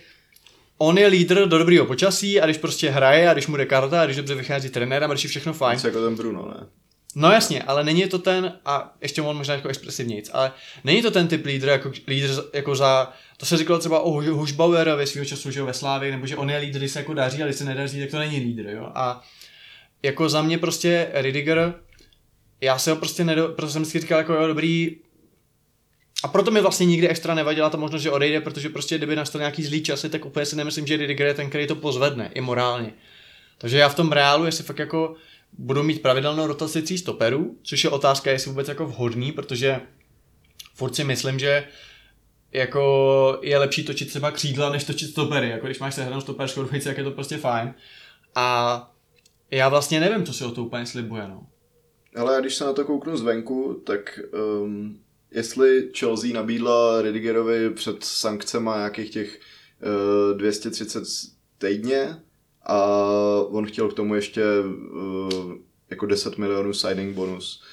on 0.77 0.97
je 0.97 1.07
lídr 1.07 1.47
do 1.47 1.57
dobrýho 1.57 1.85
počasí 1.85 2.41
a 2.41 2.45
když 2.45 2.57
prostě 2.57 2.89
hraje 2.89 3.29
a 3.29 3.33
když 3.33 3.47
mu 3.47 3.57
jde 3.57 3.65
karta 3.65 4.01
a 4.01 4.05
když 4.05 4.17
dobře 4.17 4.35
vychází 4.35 4.69
trenér 4.69 5.03
a 5.03 5.07
když 5.07 5.23
je 5.23 5.29
všechno 5.29 5.53
fajn. 5.53 5.77
Něco 5.77 5.87
jako 5.87 6.03
ten 6.05 6.15
Bruno, 6.15 6.47
ne? 6.47 6.67
No 7.15 7.31
jasně, 7.31 7.63
ale 7.63 7.83
není 7.83 8.07
to 8.07 8.19
ten, 8.19 8.59
a 8.65 8.93
ještě 9.01 9.21
on 9.21 9.37
možná 9.37 9.53
jako 9.53 9.67
expresivnějc, 9.67 10.29
ale 10.33 10.51
není 10.83 11.01
to 11.01 11.11
ten 11.11 11.27
typ 11.27 11.45
lídr 11.45 11.67
jako, 11.67 11.91
lídr 12.07 12.29
jako 12.53 12.75
za, 12.75 13.13
to 13.37 13.45
se 13.45 13.57
říkalo 13.57 13.79
třeba 13.79 13.99
o 13.99 14.11
Huš- 14.11 14.31
Hušbauerovi 14.31 15.07
svého 15.07 15.25
času, 15.25 15.51
že 15.51 15.59
jo, 15.59 15.65
ve 15.65 15.73
Slávii, 15.73 16.11
nebo 16.11 16.27
že 16.27 16.35
on 16.35 16.49
je 16.49 16.57
lídr, 16.57 16.79
když 16.79 16.91
se 16.91 16.99
jako 16.99 17.13
daří, 17.13 17.41
ale 17.41 17.49
když 17.49 17.57
se 17.57 17.65
nedaří, 17.65 17.99
tak 17.99 18.11
to 18.11 18.17
není 18.19 18.39
lídr, 18.39 18.69
jo. 18.69 18.91
A 18.95 19.21
jako 20.03 20.29
za 20.29 20.41
mě 20.41 20.57
prostě 20.57 21.09
Ridiger, 21.13 21.73
já 22.61 22.77
se 22.77 22.89
ho 22.91 22.95
prostě 22.97 23.23
nedo, 23.23 23.47
proto 23.47 23.71
jsem 23.71 23.81
vždycky 23.81 23.99
říkal 23.99 24.17
jako 24.17 24.33
jo, 24.33 24.47
dobrý, 24.47 24.97
a 26.23 26.27
proto 26.27 26.51
mi 26.51 26.61
vlastně 26.61 26.85
nikdy 26.85 27.09
extra 27.09 27.33
nevadila 27.35 27.69
ta 27.69 27.77
možnost, 27.77 28.01
že 28.01 28.11
odejde, 28.11 28.41
protože 28.41 28.69
prostě 28.69 28.97
kdyby 28.97 29.15
nastal 29.15 29.39
nějaký 29.39 29.63
zlý 29.63 29.83
časy, 29.83 30.09
tak 30.09 30.25
úplně 30.25 30.45
si 30.45 30.55
nemyslím, 30.55 30.87
že 30.87 30.97
Ridiger 30.97 31.27
je 31.27 31.33
ten, 31.33 31.49
který 31.49 31.67
to 31.67 31.75
pozvedne, 31.75 32.31
i 32.33 32.41
morálně. 32.41 32.93
Takže 33.57 33.77
já 33.77 33.89
v 33.89 33.95
tom 33.95 34.11
reálu, 34.11 34.45
jestli 34.45 34.63
fakt 34.63 34.79
jako 34.79 35.15
budou 35.57 35.83
mít 35.83 36.01
pravidelnou 36.01 36.47
rotaci 36.47 36.81
tří 36.81 36.97
stoperů, 36.97 37.57
což 37.63 37.83
je 37.83 37.89
otázka, 37.89 38.31
jestli 38.31 38.49
vůbec 38.49 38.67
jako 38.67 38.85
vhodný, 38.85 39.31
protože 39.31 39.81
furt 40.75 40.95
si 40.95 41.03
myslím, 41.03 41.39
že 41.39 41.67
jako 42.51 43.39
je 43.41 43.57
lepší 43.57 43.83
točit 43.83 44.09
třeba 44.09 44.31
křídla, 44.31 44.69
než 44.69 44.83
točit 44.83 45.09
stopery. 45.09 45.49
Jako 45.49 45.65
když 45.65 45.79
máš 45.79 45.95
sehranou 45.95 46.21
stoperskou 46.21 46.63
dvojici, 46.63 46.87
jak 46.87 46.97
je 46.97 47.03
to 47.03 47.11
prostě 47.11 47.37
fajn. 47.37 47.73
A 48.35 48.91
já 49.51 49.69
vlastně 49.69 49.99
nevím, 49.99 50.25
co 50.25 50.33
si 50.33 50.45
o 50.45 50.51
to 50.51 50.63
úplně 50.63 50.85
slibuje, 50.85 51.27
no. 51.27 51.47
Ale 52.15 52.41
když 52.41 52.55
se 52.55 52.65
na 52.65 52.73
to 52.73 52.85
kouknu 52.85 53.17
zvenku, 53.17 53.81
tak 53.85 54.19
um, 54.63 54.99
jestli 55.33 55.89
Chelsea 55.99 56.33
nabídla 56.33 57.01
Ridigerovi 57.01 57.69
před 57.69 58.03
sankcema 58.03 58.77
nějakých 58.77 59.09
těch 59.09 59.39
uh, 60.31 60.37
230 60.37 61.03
týdně 61.57 62.21
a 62.65 62.97
on 63.47 63.65
chtěl 63.65 63.89
k 63.89 63.93
tomu 63.93 64.15
ještě 64.15 64.43
uh, 64.59 65.53
jako 65.89 66.05
10 66.05 66.37
milionů 66.37 66.73
signing 66.73 67.15
bonus, 67.15 67.63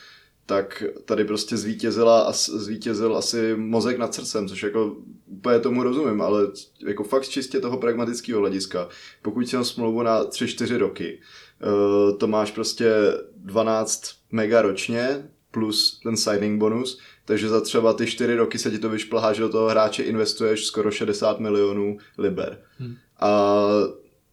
tak 0.47 0.83
tady 1.05 1.25
prostě 1.25 1.57
zvítězila, 1.57 2.21
as, 2.21 2.49
zvítězil 2.49 3.17
asi 3.17 3.55
mozek 3.57 3.99
nad 3.99 4.15
srdcem, 4.15 4.49
což 4.49 4.63
jako 4.63 4.97
úplně 5.27 5.61
tomu 5.61 5.83
rozumím, 5.83 6.23
ale 6.23 6.43
jako 6.87 7.05
fakt 7.05 7.29
čistě 7.29 7.61
toho 7.61 7.79
pragmatického 7.79 8.41
hlediska. 8.41 8.89
Pokud 9.23 9.49
si 9.49 9.57
smlouvu 9.63 10.03
na 10.03 10.25
3-4 10.25 10.77
roky, 10.77 11.21
uh, 11.63 12.19
to 12.19 12.27
máš 12.27 12.51
prostě 12.51 12.93
12 13.37 14.13
mega 14.33 14.63
ročně 14.63 15.31
plus 15.51 16.01
ten 16.03 16.17
signing 16.17 16.61
bonus, 16.61 17.01
takže 17.31 17.49
za 17.49 17.61
třeba 17.61 17.93
ty 17.93 18.07
4 18.07 18.35
roky 18.37 18.59
se 18.59 18.70
ti 18.70 18.78
to 18.78 18.89
vyšplhá, 18.89 19.33
že 19.33 19.43
do 19.43 19.49
toho 19.49 19.68
hráče 19.68 20.03
investuješ 20.03 20.66
skoro 20.66 20.91
60 20.91 21.41
milionů 21.41 21.97
liber. 22.18 22.59
Hmm. 22.78 22.95
A 23.20 23.31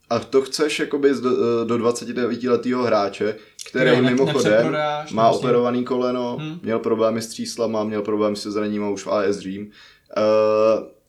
a 0.09 0.19
to 0.19 0.41
chceš 0.41 0.79
jakoby 0.79 1.13
do, 1.21 1.65
do 1.65 1.77
29 1.77 2.43
letého 2.43 2.83
hráče, 2.83 3.35
který 3.69 3.89
Jo, 3.89 3.95
ne- 4.01 4.01
mimochodem 4.01 4.51
nepřeprodáš, 4.51 5.11
má 5.11 5.29
prostě- 5.29 5.45
operovaný 5.47 5.83
koleno, 5.83 6.37
Hmm. 6.39 6.49
hmm. 6.49 6.59
měl 6.63 6.79
problémy 6.79 7.21
s 7.21 7.27
tříslama, 7.27 7.83
měl 7.83 8.01
problémy 8.01 8.35
se 8.35 8.51
zraněním 8.51 8.91
už 8.91 9.03
v 9.05 9.07
AS 9.11 9.37
Dream, 9.37 9.63
uh, 9.63 9.71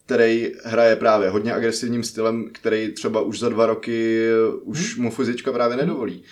který 0.07 0.53
hraje 0.64 0.97
právě 0.97 1.30
hodně 1.30 1.53
agresivním 1.55 2.03
stylem, 2.05 2.49
který 2.53 2.93
třeba 2.93 3.20
už 3.20 3.39
za 3.39 3.49
dva 3.49 3.66
roky 3.66 4.26
už 4.62 4.95
Hmm. 4.95 5.05
mu 5.05 5.11
fyzička 5.11 5.53
právě 5.53 5.76
nedovolí. 5.76 6.22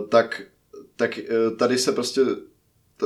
Uh, 0.00 0.08
tak 0.08 0.42
tak 0.96 1.18
uh, 1.50 1.56
tady 1.56 1.78
se 1.78 1.92
prostě 1.92 2.20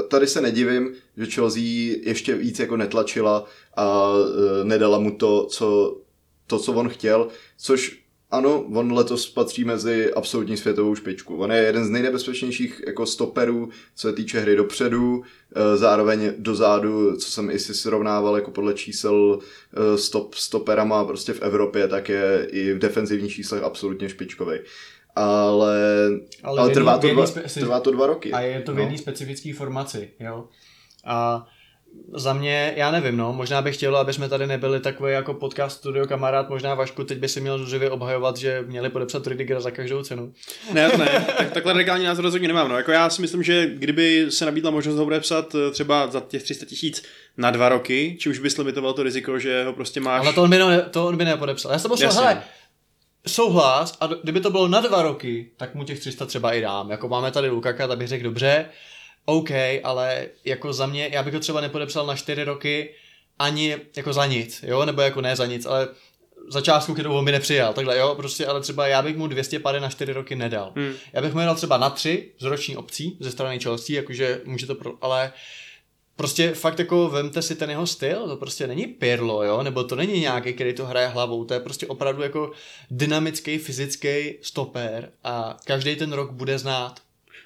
tady 0.09 0.27
se 0.27 0.41
nedivím, 0.41 0.95
že 1.17 1.27
Chelsea 1.27 1.63
ještě 2.03 2.35
víc 2.35 2.59
jako 2.59 2.77
netlačila 2.77 3.45
a 3.77 4.11
uh, 4.11 4.25
nedala 4.65 4.99
mu 4.99 5.11
to, 5.11 5.47
co, 5.47 5.97
to, 6.47 6.59
co 6.59 6.73
on 6.73 6.89
chtěl, 6.89 7.29
což 7.59 8.01
ano, 8.31 8.67
on 8.75 8.93
letos 8.93 9.29
patří 9.29 9.65
mezi 9.65 10.13
absolutní 10.13 10.57
světovou 10.57 10.95
špičku. 10.95 11.37
On 11.37 11.53
je 11.53 11.59
jeden 11.59 11.85
z 11.85 11.91
nejnebezpečnějších 11.91 12.83
jako 12.87 13.07
stoperů, 13.07 13.69
co 13.95 14.09
se 14.09 14.15
týče 14.15 14.41
hry 14.41 14.57
dopředu, 14.57 15.23
eh, 15.23 15.77
zároveň 15.77 16.33
dozadu, 16.39 17.17
co 17.17 17.31
jsem 17.31 17.51
i 17.51 17.59
si 17.59 17.75
srovnával 17.75 18.37
jako 18.37 18.51
podle 18.51 18.75
čísel 18.75 19.39
eh, 19.41 19.99
stop, 19.99 20.35
stoperama 20.35 21.05
prostě 21.05 21.33
v 21.33 21.43
Evropě, 21.43 21.89
tak 21.89 22.09
je 22.09 22.49
i 22.51 22.73
v 22.73 22.79
defenzivních 22.79 23.33
číslech 23.33 23.63
absolutně 23.63 24.09
špičkový. 24.09 24.59
Ale, 25.17 25.77
ale, 26.43 26.59
ale 26.59 26.61
jedný- 26.61 26.75
trvá, 26.75 26.97
v 26.97 27.01
to 27.01 27.07
jedný 27.07 27.23
dva, 27.23 27.27
spe- 27.27 27.47
si- 27.47 27.61
trvá 27.61 27.81
to 27.81 27.91
dva 27.91 28.07
roky. 28.07 28.33
A 28.33 28.41
je 28.41 28.61
to 28.61 28.73
v 28.73 28.75
no. 28.75 28.83
jedné 28.83 28.99
specifické 28.99 29.55
formaci, 29.55 30.11
jo. 30.21 30.45
A 31.05 31.47
za 32.15 32.33
mě, 32.33 32.75
já 32.77 32.91
nevím, 32.91 33.17
no, 33.17 33.33
možná 33.33 33.63
bych 33.63 33.77
chtěl, 33.77 33.97
aby 33.97 34.13
jsme 34.13 34.29
tady 34.29 34.47
nebyli 34.47 34.81
takový 34.81 35.13
jako 35.13 35.35
podcast 35.35 35.77
studio 35.77 36.07
kamarád, 36.07 36.49
možná 36.49 36.75
Vašku 36.75 37.05
teď 37.05 37.19
by 37.19 37.29
si 37.29 37.41
měl 37.41 37.67
živě 37.67 37.91
obhajovat, 37.91 38.37
že 38.37 38.65
měli 38.67 38.91
podepsat 38.91 39.27
Rudigera 39.27 39.61
za 39.61 39.71
každou 39.71 40.03
cenu. 40.03 40.33
Ne, 40.73 40.89
ne, 40.99 41.27
tak, 41.37 41.51
takhle 41.51 41.73
radikální 41.73 42.05
názor 42.05 42.25
rozhodně 42.25 42.49
nemám. 42.49 42.69
No. 42.69 42.77
Jako 42.77 42.93
já 42.93 43.11
si 43.11 43.23
myslím, 43.23 43.43
že 43.43 43.67
kdyby 43.67 44.27
se 44.29 44.45
nabídla 44.45 44.71
možnost 44.71 44.97
ho 44.97 45.05
podepsat 45.05 45.55
eh, 45.55 45.71
třeba 45.71 46.07
za 46.07 46.21
těch 46.21 46.43
300 46.43 46.67
tisíc 46.67 47.03
na 47.37 47.51
dva 47.51 47.69
roky, 47.69 48.17
či 48.21 48.29
už 48.29 48.39
bys 48.39 48.59
limitoval 48.59 48.93
to 48.93 49.03
riziko, 49.03 49.39
že 49.39 49.65
ho 49.65 49.73
prostě 49.73 50.01
máš... 50.01 50.25
Ale 50.25 50.33
to 50.33 50.43
on 50.43 50.51
by, 50.51 50.59
ne, 50.59 50.83
to 50.83 51.07
on 51.07 51.17
by 51.17 51.25
nepodepsal. 51.25 51.73
Já 51.73 51.79
jsem 51.79 51.91
Jasně. 51.91 52.21
hele, 52.21 52.43
souhlas 53.27 53.97
a 54.01 54.07
kdyby 54.07 54.41
to 54.41 54.51
bylo 54.51 54.69
na 54.69 54.81
dva 54.81 55.03
roky, 55.03 55.51
tak 55.57 55.75
mu 55.75 55.85
těch 55.85 56.01
300 56.01 56.27
třeba 56.27 56.53
i 56.53 56.61
dám. 56.61 56.91
Jako 56.91 57.09
máme 57.09 57.31
tady 57.31 57.49
Lukaka, 57.49 57.89
tak 57.89 57.99
bych 57.99 58.09
řekl 58.09 58.25
dobře, 58.25 58.67
OK, 59.25 59.51
ale 59.85 60.27
jako 60.45 60.73
za 60.73 60.87
mě, 60.87 61.09
já 61.13 61.23
bych 61.23 61.35
ho 61.35 61.41
třeba 61.41 61.61
nepodepsal 61.61 62.07
na 62.07 62.17
4 62.17 62.45
roky 62.45 62.95
ani 63.39 63.77
jako 63.97 64.13
za 64.13 64.27
nic, 64.27 64.65
jo, 64.67 64.85
nebo 64.85 65.03
jako 65.03 65.21
ne 65.21 65.37
za 65.37 65.47
nic, 65.47 65.67
ale 65.67 65.89
za 66.49 66.61
částku, 66.61 66.95
kterou 66.95 67.15
on 67.15 67.25
by 67.25 67.33
nepřijal, 67.33 67.73
takhle 67.73 67.99
jo, 67.99 68.15
prostě, 68.15 68.47
ale 68.47 68.61
třeba 68.61 68.87
já 68.87 69.03
bych 69.03 69.17
mu 69.17 69.27
200 69.27 69.59
pady 69.59 69.81
na 69.81 69.89
4 69.89 70.13
roky 70.13 70.37
nedal. 70.37 70.73
Hmm. 70.77 70.95
Já 71.13 71.23
bych 71.23 71.35
mu 71.35 71.41
dal 71.41 71.55
třeba 71.55 71.79
na 71.79 71.91
3 71.91 72.33
z 72.39 72.45
roční 72.45 72.77
opcí 72.77 73.17
ze 73.21 73.31
strany 73.31 73.59
Chelsea, 73.59 73.97
jakože 73.97 74.41
může 74.45 74.67
to, 74.67 74.75
pro, 74.75 74.93
ale 75.01 75.33
prostě 76.21 76.55
fakt 76.55 76.79
jako 76.79 77.09
vemte 77.09 77.43
si 77.43 77.55
ten 77.55 77.71
jeho 77.71 77.87
styl, 77.87 78.29
to 78.29 78.37
prostě 78.37 78.67
není 78.67 78.87
Pirlo, 78.87 79.45
jo, 79.45 79.63
nebo 79.63 79.85
to 79.85 79.97
není 79.97 80.21
nějaký, 80.21 80.53
který 80.53 80.73
to 80.73 80.87
hraje 80.87 81.07
hlavou, 81.07 81.45
to 81.45 81.55
je 81.55 81.61
prostě 81.61 81.87
opravdu 81.87 82.23
jako 82.23 82.53
dynamický, 82.91 83.59
fyzický 83.59 84.35
stopér 84.43 85.11
a 85.25 85.57
každý 85.65 85.97
ten 85.97 86.13
rok 86.13 86.33
bude 86.33 86.59
znát. 86.59 87.01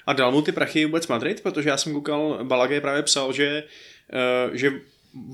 A 0.05 0.13
dal 0.13 0.31
mu 0.31 0.41
ty 0.41 0.51
prachy 0.51 0.85
vůbec 0.85 1.07
Madrid? 1.07 1.43
Protože 1.43 1.69
já 1.69 1.77
jsem 1.77 1.93
koukal, 1.93 2.39
Balagé 2.43 2.81
právě 2.81 3.03
psal, 3.03 3.33
že, 3.33 3.63
uh, 4.47 4.55
že 4.55 4.71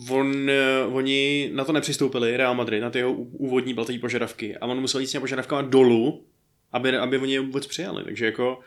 on, 0.09 0.49
uh, 0.85 0.95
oni 0.95 1.49
na 1.53 1.65
to 1.65 1.73
nepřistoupili, 1.73 2.37
Real 2.37 2.55
Madrid, 2.55 2.81
na 2.81 2.89
ty 2.89 2.97
jeho 2.97 3.13
úvodní 3.13 3.73
platové 3.73 3.99
požadavky 3.99 4.57
a 4.57 4.65
on 4.65 4.81
musel 4.81 5.01
jít 5.01 5.07
s 5.07 5.11
těmi 5.11 5.21
požadavkama 5.21 5.61
dolů, 5.61 6.25
aby, 6.71 6.97
aby 6.97 7.17
oni 7.17 7.33
je 7.33 7.39
vůbec 7.39 7.67
přijali. 7.67 8.03
Takže 8.03 8.25
jako 8.25 8.59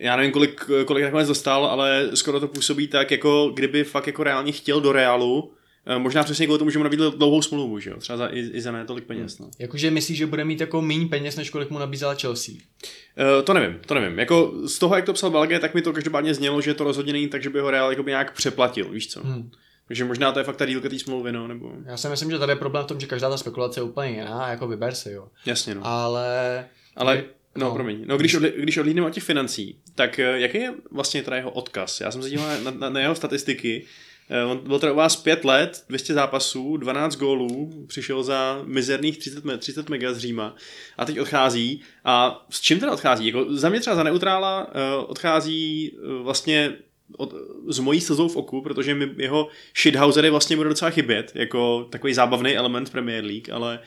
já 0.00 0.16
nevím, 0.16 0.32
kolik, 0.32 0.64
kolik 0.84 1.04
nakonec 1.04 1.28
dostal, 1.28 1.66
ale 1.66 2.10
skoro 2.14 2.40
to 2.40 2.48
působí 2.48 2.88
tak, 2.88 3.10
jako 3.10 3.50
kdyby 3.54 3.84
fakt 3.84 4.06
jako 4.06 4.24
reálně 4.24 4.52
chtěl 4.52 4.80
do 4.80 4.92
Realu, 4.92 5.52
eh, 5.86 5.98
možná 5.98 6.22
přesně 6.22 6.46
kvůli 6.46 6.58
tomu, 6.58 6.70
že 6.70 6.78
mu 6.78 6.84
nabídl 6.84 7.10
dlouhou 7.10 7.42
smlouvu, 7.42 7.78
že 7.78 7.90
jo? 7.90 7.96
Třeba 7.96 8.16
za, 8.16 8.26
i, 8.26 8.40
i 8.40 8.60
za 8.60 8.72
ne 8.72 8.84
tolik 8.84 9.04
peněz. 9.04 9.38
No. 9.38 9.50
Jakože 9.58 9.90
myslíš, 9.90 10.18
že 10.18 10.26
bude 10.26 10.44
mít 10.44 10.60
jako 10.60 10.82
méně 10.82 11.06
peněz, 11.06 11.36
než 11.36 11.50
kolik 11.50 11.70
mu 11.70 11.78
nabízela 11.78 12.14
Chelsea. 12.14 12.54
Uh, 12.54 13.44
to 13.44 13.54
nevím, 13.54 13.80
to 13.86 13.94
nevím. 13.94 14.18
Jako 14.18 14.52
z 14.66 14.78
toho, 14.78 14.96
jak 14.96 15.04
to 15.04 15.12
psal 15.12 15.30
Balge, 15.30 15.58
tak 15.58 15.74
mi 15.74 15.82
to 15.82 15.92
každopádně 15.92 16.34
znělo, 16.34 16.60
že 16.60 16.74
to 16.74 16.84
rozhodně 16.84 17.12
není 17.12 17.28
tak, 17.28 17.42
že 17.42 17.50
by 17.50 17.60
ho 17.60 17.70
Real 17.70 17.90
jakoby 17.90 18.10
nějak 18.10 18.32
přeplatil, 18.32 18.90
víš 18.90 19.08
co? 19.08 19.20
Hmm. 19.20 19.50
Takže 19.88 20.04
možná 20.04 20.32
to 20.32 20.38
je 20.38 20.44
fakt 20.44 20.56
ta 20.56 20.66
dílka 20.66 20.88
té 20.88 20.98
smlouvy, 20.98 21.32
no, 21.32 21.48
nebo... 21.48 21.72
Já 21.84 21.96
si 21.96 22.08
myslím, 22.08 22.30
že 22.30 22.38
tady 22.38 22.52
je 22.52 22.56
problém 22.56 22.84
v 22.84 22.86
tom, 22.86 23.00
že 23.00 23.06
každá 23.06 23.30
ta 23.30 23.36
spekulace 23.36 23.80
je 23.80 23.84
úplně 23.84 24.10
jiná, 24.10 24.48
jako 24.48 24.68
vyber 24.68 24.94
si, 24.94 25.10
jo. 25.10 25.28
Jasně, 25.46 25.74
no. 25.74 25.80
Ale... 25.84 26.66
Ale, 26.96 27.24
no, 27.58 27.66
no. 27.66 27.74
promiň. 27.74 28.04
No, 28.06 28.18
když, 28.18 28.34
odli, 28.34 28.52
když 28.56 28.76
odlídneme 28.76 29.06
od 29.06 29.12
těch 29.12 29.24
financí, 29.24 29.78
tak 29.94 30.18
eh, 30.18 30.40
jaký 30.40 30.58
je 30.58 30.74
vlastně 30.90 31.22
teda 31.22 31.36
jeho 31.36 31.50
odkaz? 31.50 32.00
Já 32.00 32.10
jsem 32.10 32.22
se 32.22 32.30
díval 32.30 32.60
na, 32.62 32.70
na, 32.70 32.90
na 32.90 33.00
jeho 33.00 33.14
statistiky. 33.14 33.84
Eh, 34.30 34.44
On 34.44 34.58
byl 34.58 34.78
teda 34.78 34.92
u 34.92 34.96
vás 34.96 35.16
5 35.16 35.44
let, 35.44 35.84
200 35.88 36.14
zápasů, 36.14 36.76
12 36.76 37.16
gólů, 37.16 37.84
přišel 37.88 38.22
za 38.22 38.62
mizerných 38.64 39.18
30, 39.18 39.44
me- 39.44 39.58
30 39.58 39.88
mega 39.88 40.12
z 40.12 40.18
Říma 40.18 40.54
a 40.98 41.04
teď 41.04 41.20
odchází. 41.20 41.80
A 42.04 42.46
s 42.50 42.60
čím 42.60 42.80
teda 42.80 42.92
odchází? 42.92 43.26
Jako 43.26 43.44
za 43.48 43.68
mě 43.68 43.80
třeba 43.80 43.96
za 43.96 44.02
neutrála 44.02 44.70
eh, 44.70 44.96
odchází 45.06 45.96
vlastně 46.22 46.76
od, 47.16 47.34
z 47.68 47.78
mojí 47.78 48.00
slzou 48.00 48.28
v 48.28 48.36
oku, 48.36 48.62
protože 48.62 48.94
mi 48.94 49.10
jeho 49.16 49.48
shithousery 49.82 50.30
vlastně 50.30 50.56
bude 50.56 50.68
docela 50.68 50.90
chybět, 50.90 51.32
jako 51.34 51.88
takový 51.90 52.14
zábavný 52.14 52.56
element 52.56 52.90
Premier 52.90 53.24
League, 53.24 53.50
ale, 53.50 53.78
eh, 53.82 53.86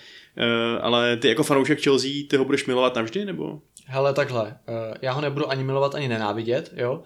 ale 0.81 1.17
ty 1.17 1.27
jako 1.27 1.43
fanoušek 1.43 1.81
Chelsea, 1.81 2.09
ty 2.29 2.37
ho 2.37 2.45
budeš 2.45 2.65
milovat 2.65 2.95
navždy, 2.95 3.25
nebo? 3.25 3.59
Hele, 3.85 4.13
takhle, 4.13 4.57
eh, 4.67 4.97
já 5.01 5.11
ho 5.11 5.21
nebudu 5.21 5.49
ani 5.49 5.63
milovat, 5.63 5.95
ani 5.95 6.07
nenávidět, 6.07 6.73
jo. 6.75 7.03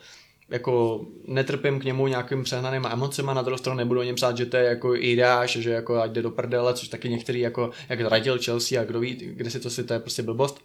Jako 0.50 1.06
netrpím 1.28 1.80
k 1.80 1.84
němu 1.84 2.08
nějakým 2.08 2.44
přehnanýma 2.44 2.92
emocema, 2.92 3.34
na 3.34 3.42
druhou 3.42 3.58
stranu 3.58 3.78
nebudu 3.78 4.00
o 4.00 4.04
něm 4.04 4.16
psát, 4.16 4.38
že 4.38 4.46
to 4.46 4.58
je 4.58 4.64
jako 4.64 4.96
idáš, 4.96 5.52
že 5.52 5.70
jako 5.72 6.02
ať 6.02 6.12
jde 6.12 6.22
do 6.22 6.32
prdele, 6.32 6.74
což 6.74 6.88
taky 6.88 7.10
některý 7.10 7.40
jako, 7.40 7.72
jak 7.90 8.02
radil 8.02 8.38
Chelsea 8.46 8.82
a 8.82 8.84
kdo 8.84 9.00
ví, 9.00 9.16
kde 9.16 9.50
si 9.52 9.60
to 9.60 9.70
si, 9.70 9.84
to 9.84 9.94
je 9.94 10.00
prostě 10.00 10.24
blbost. 10.24 10.62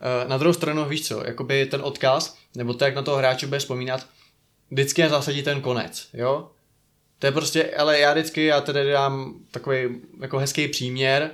Eh, 0.00 0.28
Na 0.28 0.38
druhou 0.38 0.52
stranu, 0.52 0.84
víš 0.84 1.06
co, 1.08 1.22
jakoby 1.26 1.66
ten 1.66 1.80
odkaz, 1.84 2.36
nebo 2.56 2.74
to, 2.74 2.84
jak 2.84 2.94
na 2.94 3.02
toho 3.02 3.16
hráče 3.16 3.46
bude 3.46 3.58
vzpomínat, 3.58 4.06
vždycky 4.70 5.00
je 5.00 5.08
zásadí 5.08 5.42
ten 5.42 5.60
konec, 5.60 6.08
jo. 6.14 6.50
To 7.18 7.26
je 7.26 7.32
prostě, 7.32 7.70
ale 7.78 7.98
já 7.98 8.12
vždycky, 8.12 8.44
já 8.44 8.60
tedy 8.60 8.90
dám 8.90 9.34
takový 9.50 10.00
jako 10.20 10.38
hezký 10.38 10.68
příměr, 10.68 11.30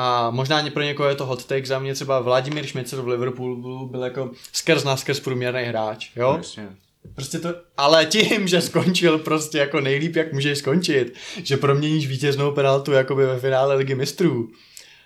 a 0.00 0.30
možná 0.30 0.70
pro 0.70 0.82
někoho 0.82 1.08
je 1.08 1.14
to 1.14 1.26
hot 1.26 1.44
take, 1.44 1.66
za 1.66 1.78
mě 1.78 1.94
třeba 1.94 2.20
Vladimír 2.20 2.66
Šmicer 2.66 3.00
v 3.00 3.08
Liverpoolu 3.08 3.86
byl 3.86 4.04
jako 4.04 4.30
skrz 4.52 4.84
na 4.84 4.96
skrz 4.96 5.20
průměrný 5.20 5.62
hráč, 5.62 6.10
jo? 6.16 6.34
Jasně. 6.36 6.68
Prostě 7.14 7.38
to, 7.38 7.48
ale 7.76 8.06
tím, 8.06 8.48
že 8.48 8.60
skončil 8.60 9.18
prostě 9.18 9.58
jako 9.58 9.80
nejlíp, 9.80 10.16
jak 10.16 10.32
můžeš 10.32 10.58
skončit, 10.58 11.14
že 11.42 11.56
proměníš 11.56 12.06
vítěznou 12.08 12.52
penaltu 12.52 12.92
jakoby 12.92 13.26
ve 13.26 13.38
finále 13.38 13.74
ligy 13.74 13.94
mistrů, 13.94 14.48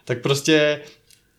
tak 0.04 0.20
prostě 0.20 0.80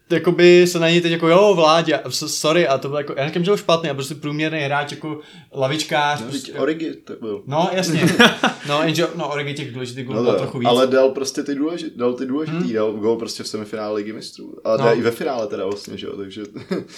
jakoby 0.10 0.68
se 0.68 0.80
na 0.80 0.90
něj 0.90 1.02
teď 1.02 1.12
jako 1.12 1.28
jo, 1.28 1.54
vládě, 1.56 2.00
sorry, 2.10 2.68
a 2.68 2.78
to 2.78 2.88
bylo 2.88 3.00
jako, 3.00 3.14
já 3.18 3.28
říkám, 3.28 3.44
že 3.44 3.50
byl 3.52 3.58
špatný, 3.58 3.90
a 3.90 3.94
prostě 3.94 4.16
průměrný 4.16 4.60
hráč 4.60 4.92
jako 4.92 5.20
lavičkář. 5.54 6.22
No, 6.22 6.28
prostě, 6.28 6.54
Origi 6.54 6.94
to 6.94 7.14
byl. 7.22 7.44
no 7.48 7.70
jasně, 7.72 8.02
no, 8.70 8.82
jenže, 8.84 9.08
no, 9.16 9.30
Origi 9.32 9.54
těch 9.54 9.74
důležitých 9.74 10.06
gólů 10.06 10.18
No, 10.18 10.24
bylo 10.24 10.34
to, 10.36 10.40
trochu 10.42 10.60
víc. 10.60 10.68
ale 10.70 10.88
dal 10.88 11.10
prostě 11.10 11.44
ty 11.44 11.56
důležitý, 11.56 11.98
dal 11.98 12.14
ty 12.14 12.26
důležitý, 12.26 12.58
hmm. 12.58 12.74
dal 12.74 12.92
gol 12.92 13.16
prostě 13.18 13.44
v 13.44 13.48
semifinále 13.48 13.96
ligy 13.96 14.14
mistrů. 14.14 14.56
A 14.64 14.78
No. 14.78 14.86
no. 14.86 14.96
i 14.96 15.02
ve 15.02 15.12
finále 15.12 15.48
teda 15.48 15.66
vlastně, 15.66 15.98
že 15.98 16.08
jo, 16.08 16.18
takže... 16.18 16.44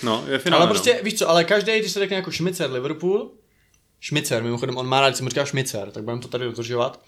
No, 0.04 0.24
je 0.28 0.38
finále, 0.40 0.62
Ale 0.64 0.70
prostě, 0.70 1.00
víš 1.04 1.16
co, 1.20 1.30
ale 1.30 1.44
každý, 1.44 1.80
když 1.80 1.92
se 1.92 2.00
řekne 2.00 2.16
jako 2.16 2.32
Šmicer 2.32 2.72
Liverpool, 2.72 3.32
Šmicer, 4.00 4.44
mimochodem 4.44 4.78
on 4.78 4.88
má 4.88 5.02
rád, 5.02 5.08
když 5.10 5.18
se 5.18 5.24
mu 5.24 5.30
říká 5.30 5.46
Šmicer, 5.46 5.92
tak 5.92 6.04
budeme 6.04 6.22
to 6.22 6.28
tady 6.28 6.46
dodržovat, 6.46 7.00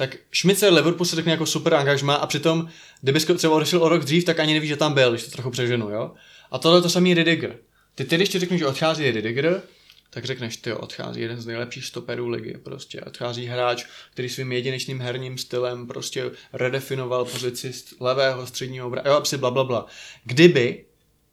tak 0.00 0.16
Šmicer 0.30 0.72
Liverpool 0.72 1.06
se 1.06 1.16
řekne 1.16 1.32
jako 1.32 1.46
super 1.46 1.74
angažma 1.74 2.14
a 2.14 2.26
přitom, 2.26 2.68
kdyby 3.00 3.20
třeba 3.20 3.54
odešel 3.54 3.82
o 3.82 3.88
rok 3.88 4.04
dřív, 4.04 4.24
tak 4.24 4.40
ani 4.40 4.54
neví, 4.54 4.68
že 4.68 4.76
tam 4.76 4.94
byl, 4.94 5.10
když 5.10 5.24
to 5.24 5.30
trochu 5.30 5.50
přeženu, 5.50 5.90
jo. 5.90 6.12
A 6.50 6.58
tohle 6.58 6.82
to 6.82 6.90
samý 6.90 7.14
Ridiger. 7.14 7.58
Ty, 7.94 8.04
ty 8.04 8.16
když 8.16 8.28
ti 8.28 8.38
řeknu, 8.38 8.58
že 8.58 8.66
odchází 8.66 9.10
Ridiger, 9.10 9.62
tak 10.10 10.24
řekneš, 10.24 10.56
ty 10.56 10.72
odchází 10.72 11.20
jeden 11.20 11.40
z 11.40 11.46
nejlepších 11.46 11.84
stoperů 11.84 12.28
ligy, 12.28 12.58
prostě 12.62 13.00
odchází 13.00 13.46
hráč, 13.46 13.84
který 14.12 14.28
svým 14.28 14.52
jedinečným 14.52 15.00
herním 15.00 15.38
stylem 15.38 15.86
prostě 15.86 16.30
redefinoval 16.52 17.24
pozici 17.24 17.72
levého 18.00 18.46
středního 18.46 18.86
obra, 18.86 19.02
jo, 19.06 19.12
asi 19.12 19.36
bla, 19.36 19.50
bla, 19.50 19.64
bla. 19.64 19.86
Kdyby, 20.24 20.84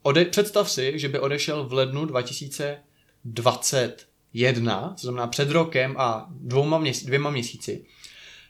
ode, 0.02 0.24
představ 0.24 0.70
si, 0.70 0.98
že 0.98 1.08
by 1.08 1.18
odešel 1.18 1.64
v 1.64 1.72
lednu 1.72 2.04
2021, 2.04 4.88
to 4.88 5.02
znamená 5.02 5.26
před 5.26 5.50
rokem 5.50 5.94
a 5.98 6.26
dvouma 6.30 6.78
měsíc, 6.78 7.06
dvěma 7.06 7.30
měsíci, 7.30 7.84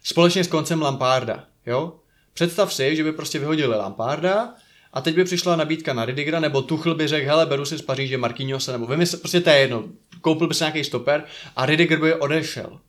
společně 0.03 0.45
s 0.45 0.49
koncem 0.49 0.83
Lamparda, 0.83 1.45
jo? 1.67 2.01
Představ 2.35 2.75
si, 2.75 2.97
že 2.97 3.05
by 3.05 3.13
prostě 3.13 3.39
vyhodili 3.39 3.77
Lamparda 3.77 4.55
a 4.93 5.01
teď 5.01 5.15
by 5.15 5.25
přišla 5.25 5.57
nabídka 5.57 5.93
na 5.93 6.05
Ridigera, 6.05 6.41
nebo 6.41 6.63
Tuchl 6.63 6.95
by 6.95 7.09
řekl, 7.09 7.27
hele, 7.27 7.47
beru 7.47 7.65
si 7.65 7.79
z 7.79 7.83
Paříže 7.83 8.19
Marquinhose, 8.19 8.73
nebo 8.73 8.87
vymysl, 8.87 9.17
prostě 9.17 9.41
to 9.41 9.51
je 9.51 9.59
jedno, 9.59 9.85
koupil 10.21 10.47
by 10.47 10.55
si 10.55 10.63
nějaký 10.63 10.85
stoper 10.85 11.25
a 11.57 11.67
Ridiger 11.67 12.01
by 12.01 12.15
odešel. 12.15 12.81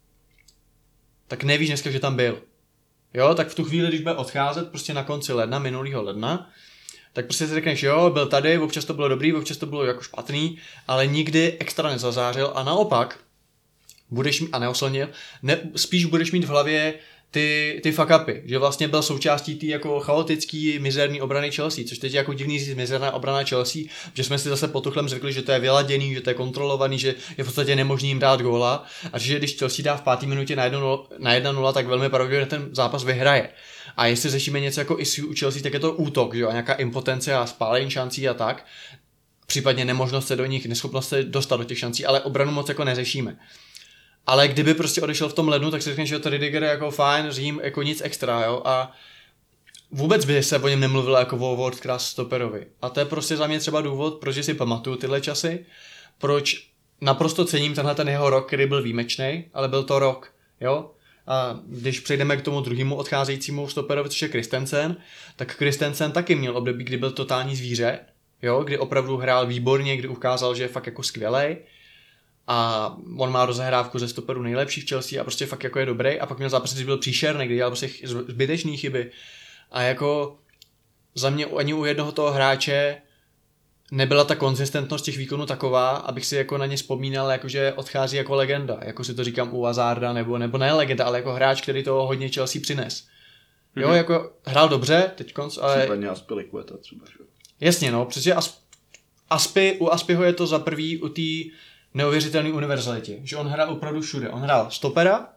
Tak 1.28 1.44
nevíš 1.44 1.70
dneska, 1.70 1.92
že 1.92 2.00
tam 2.00 2.16
byl. 2.16 2.42
Jo, 3.14 3.36
tak 3.36 3.48
v 3.48 3.56
tu 3.56 3.64
chvíli, 3.64 3.88
když 3.88 4.02
bude 4.02 4.16
odcházet 4.16 4.70
prostě 4.70 4.94
na 4.94 5.04
konci 5.04 5.34
ledna, 5.34 5.60
minulého 5.60 6.04
ledna, 6.04 6.50
tak 7.14 7.26
prostě 7.26 7.48
si 7.48 7.54
řekneš, 7.54 7.84
jo, 7.84 8.10
byl 8.10 8.28
tady, 8.28 8.58
občas 8.58 8.86
to 8.86 8.94
bylo 8.94 9.08
dobrý, 9.08 9.34
občas 9.34 9.58
to 9.58 9.66
bylo 9.66 9.86
jako 9.86 10.02
špatný, 10.02 10.58
ale 10.88 11.08
nikdy 11.08 11.58
extra 11.60 11.90
nezazářil 11.90 12.52
a 12.56 12.64
naopak 12.64 13.20
budeš 14.12 14.42
mít, 14.42 14.50
a 14.52 14.60
neoslnil, 14.60 15.10
ne, 15.44 15.60
spíš 15.76 16.06
budeš 16.06 16.32
mít 16.32 16.44
v 16.44 16.48
hlavě 16.48 16.94
ty, 17.32 17.80
ty 17.84 17.92
fuck 17.92 18.10
upy, 18.22 18.42
že 18.46 18.58
vlastně 18.58 18.88
byl 18.88 19.02
součástí 19.02 19.56
té 19.56 19.66
jako 19.66 20.00
chaotický, 20.00 20.80
mizerný 20.80 21.22
obrany 21.22 21.52
Chelsea, 21.52 21.84
což 21.88 21.98
teď 21.98 22.14
je 22.14 22.18
jako 22.18 22.34
divný 22.34 22.60
říct 22.60 22.76
mizerná 22.76 23.12
obrana 23.12 23.44
Chelsea, 23.44 23.82
že 24.14 24.24
jsme 24.24 24.40
si 24.40 24.50
zase 24.50 24.68
potuchlem 24.68 25.08
řekli, 25.08 25.34
že 25.34 25.42
to 25.42 25.52
je 25.52 25.60
vyladěný, 25.60 26.14
že 26.14 26.22
to 26.22 26.30
je 26.30 26.34
kontrolovaný, 26.34 27.00
že 27.00 27.16
je 27.38 27.44
v 27.44 27.48
podstatě 27.48 27.76
nemožný 27.76 28.10
jim 28.10 28.20
dát 28.20 28.42
góla 28.42 28.86
a 29.14 29.20
že 29.20 29.38
když 29.38 29.58
Chelsea 29.58 29.84
dá 29.84 29.96
v 29.96 30.02
páté 30.02 30.26
minutě 30.26 30.56
na 30.56 30.70
1-0, 30.70 31.06
na 31.18 31.36
1-0 31.36 31.74
tak 31.74 31.88
velmi 31.88 32.10
pravděpodobně 32.10 32.46
ten 32.46 32.76
zápas 32.76 33.04
vyhraje. 33.04 33.50
A 33.98 34.06
jestli 34.06 34.30
řešíme 34.30 34.60
něco 34.60 34.82
jako 34.82 35.00
issue 35.00 35.26
u 35.26 35.34
Chelsea, 35.40 35.62
tak 35.62 35.74
je 35.74 35.80
to 35.80 35.94
útok, 35.94 36.36
že 36.36 36.42
jo, 36.42 36.50
a 36.50 36.52
nějaká 36.52 36.74
impotence 36.74 37.36
a 37.36 37.46
spálení 37.46 37.92
šancí 37.92 38.30
a 38.30 38.34
tak, 38.34 38.66
případně 39.48 39.86
nemožnost 39.86 40.28
se 40.28 40.36
do 40.36 40.46
nich, 40.46 40.66
neschopnost 40.66 41.10
se 41.10 41.24
dostat 41.24 41.58
do 41.58 41.64
těch 41.64 41.80
šancí, 41.80 42.06
ale 42.06 42.22
obranu 42.22 42.52
moc 42.52 42.70
jako 42.70 42.84
neřešíme. 42.84 43.38
Ale 44.30 44.48
kdyby 44.48 44.74
prostě 44.74 45.02
odešel 45.02 45.30
v 45.30 45.34
tom 45.34 45.48
lednu, 45.48 45.72
tak 45.72 45.82
si 45.82 45.90
řekneš, 45.90 46.10
že 46.10 46.20
to 46.20 46.30
Ridiger 46.30 46.64
je 46.64 46.70
jako 46.70 46.92
fajn, 46.92 47.26
Řím, 47.30 47.60
jako 47.64 47.84
nic 47.84 48.02
extra, 48.06 48.46
jo, 48.46 48.62
a 48.66 48.92
vůbec 49.92 50.26
by 50.26 50.44
se 50.44 50.60
o 50.60 50.68
něm 50.68 50.80
nemluvilo 50.80 51.18
jako 51.18 51.36
o 51.36 51.56
world 51.56 51.80
class 51.80 52.10
stoperovi. 52.10 52.66
A 52.82 52.90
to 52.90 53.00
je 53.00 53.06
prostě 53.06 53.38
za 53.38 53.48
mě 53.48 53.60
třeba 53.60 53.82
důvod, 53.82 54.20
proč 54.20 54.46
si 54.46 54.54
pamatuju 54.54 54.96
tyhle 54.96 55.22
časy, 55.22 55.66
proč 56.18 56.70
naprosto 57.02 57.46
cením 57.46 57.74
tenhle 57.74 57.96
ten 57.96 58.10
jeho 58.10 58.30
rok, 58.30 58.48
který 58.48 58.66
byl 58.66 58.84
výjimečný, 58.84 59.46
ale 59.54 59.68
byl 59.68 59.84
to 59.84 60.00
rok, 60.00 60.34
jo. 60.62 60.92
A 61.28 61.60
když 61.68 62.00
přejdeme 62.00 62.38
k 62.38 62.42
tomu 62.42 62.62
druhému 62.62 62.96
odcházejícímu 62.96 63.68
stoperovi, 63.68 64.10
což 64.10 64.22
je 64.22 64.28
Christensen, 64.28 64.98
tak 65.36 65.52
Christensen 65.52 66.12
taky 66.12 66.36
měl 66.36 66.58
období, 66.58 66.84
kdy 66.84 66.98
byl 66.98 67.12
totální 67.12 67.56
zvíře, 67.56 68.00
jo, 68.42 68.64
kdy 68.64 68.78
opravdu 68.78 69.18
hrál 69.18 69.48
výborně, 69.48 69.98
kdy 69.98 70.08
ukázal, 70.08 70.56
že 70.56 70.64
je 70.64 70.68
fakt 70.68 70.86
jako 70.86 71.04
skvělej 71.04 71.58
a 72.52 72.98
on 73.18 73.32
má 73.32 73.46
rozehrávku 73.46 74.00
ze 74.00 74.08
stoperu 74.08 74.42
nejlepší 74.42 74.82
v 74.82 74.90
Chelsea 74.90 75.22
a 75.22 75.24
prostě 75.24 75.46
fakt 75.46 75.64
jako 75.64 75.80
je 75.80 75.86
dobrý 75.86 76.20
a 76.20 76.26
pak 76.26 76.38
měl 76.38 76.50
zápas, 76.50 76.74
kdy 76.74 76.84
byl 76.86 76.98
příšerný, 76.98 77.46
kdy 77.46 77.56
dělal 77.56 77.72
prostě 77.72 77.90
zbytečný 78.08 78.78
chyby 78.78 79.12
a 79.72 79.82
jako 79.82 80.38
za 81.16 81.30
mě 81.30 81.46
ani 81.46 81.74
u 81.74 81.86
jednoho 81.86 82.12
toho 82.12 82.32
hráče 82.32 82.98
nebyla 83.92 84.24
ta 84.24 84.36
konzistentnost 84.36 85.06
těch 85.06 85.18
výkonů 85.18 85.46
taková, 85.46 85.90
abych 85.90 86.26
si 86.26 86.36
jako 86.36 86.58
na 86.58 86.66
ně 86.66 86.78
vzpomínal, 86.78 87.32
jako 87.32 87.48
že 87.48 87.74
odchází 87.74 88.18
jako 88.18 88.36
legenda, 88.36 88.78
jako 88.82 89.04
si 89.04 89.14
to 89.14 89.24
říkám 89.24 89.54
u 89.54 89.64
Hazarda, 89.64 90.14
nebo, 90.14 90.38
nebo 90.38 90.58
ne 90.58 90.74
legenda, 90.74 91.06
ale 91.06 91.18
jako 91.18 91.34
hráč, 91.34 91.62
který 91.62 91.84
toho 91.84 92.08
hodně 92.08 92.30
Chelsea 92.30 92.62
přines. 92.62 93.08
Jo, 93.76 93.88
Mhm. 93.88 93.98
jako 93.98 94.32
hrál 94.46 94.70
dobře 94.70 95.12
teď 95.16 95.34
konc, 95.34 95.58
ale 95.58 95.80
Případně 95.80 96.08
Aspilicueta 96.10 96.78
třeba, 96.78 97.06
že? 97.06 97.24
jasně 97.60 97.92
no, 97.92 98.06
přesně 98.06 98.34
As, 98.34 98.62
Aspy, 99.30 99.78
u 99.80 99.88
Aspyho 99.90 100.24
je 100.24 100.34
to 100.34 100.48
za 100.48 100.60
prvý 100.60 100.98
u 101.02 101.10
té 101.10 101.52
neuvěřitelné 101.94 102.54
univerzalitě, 102.54 103.20
že 103.24 103.38
on 103.38 103.48
hrál 103.48 103.70
opravdu 103.70 104.02
všude. 104.02 104.30
On 104.30 104.42
hrál 104.42 104.72
stopera, 104.72 105.28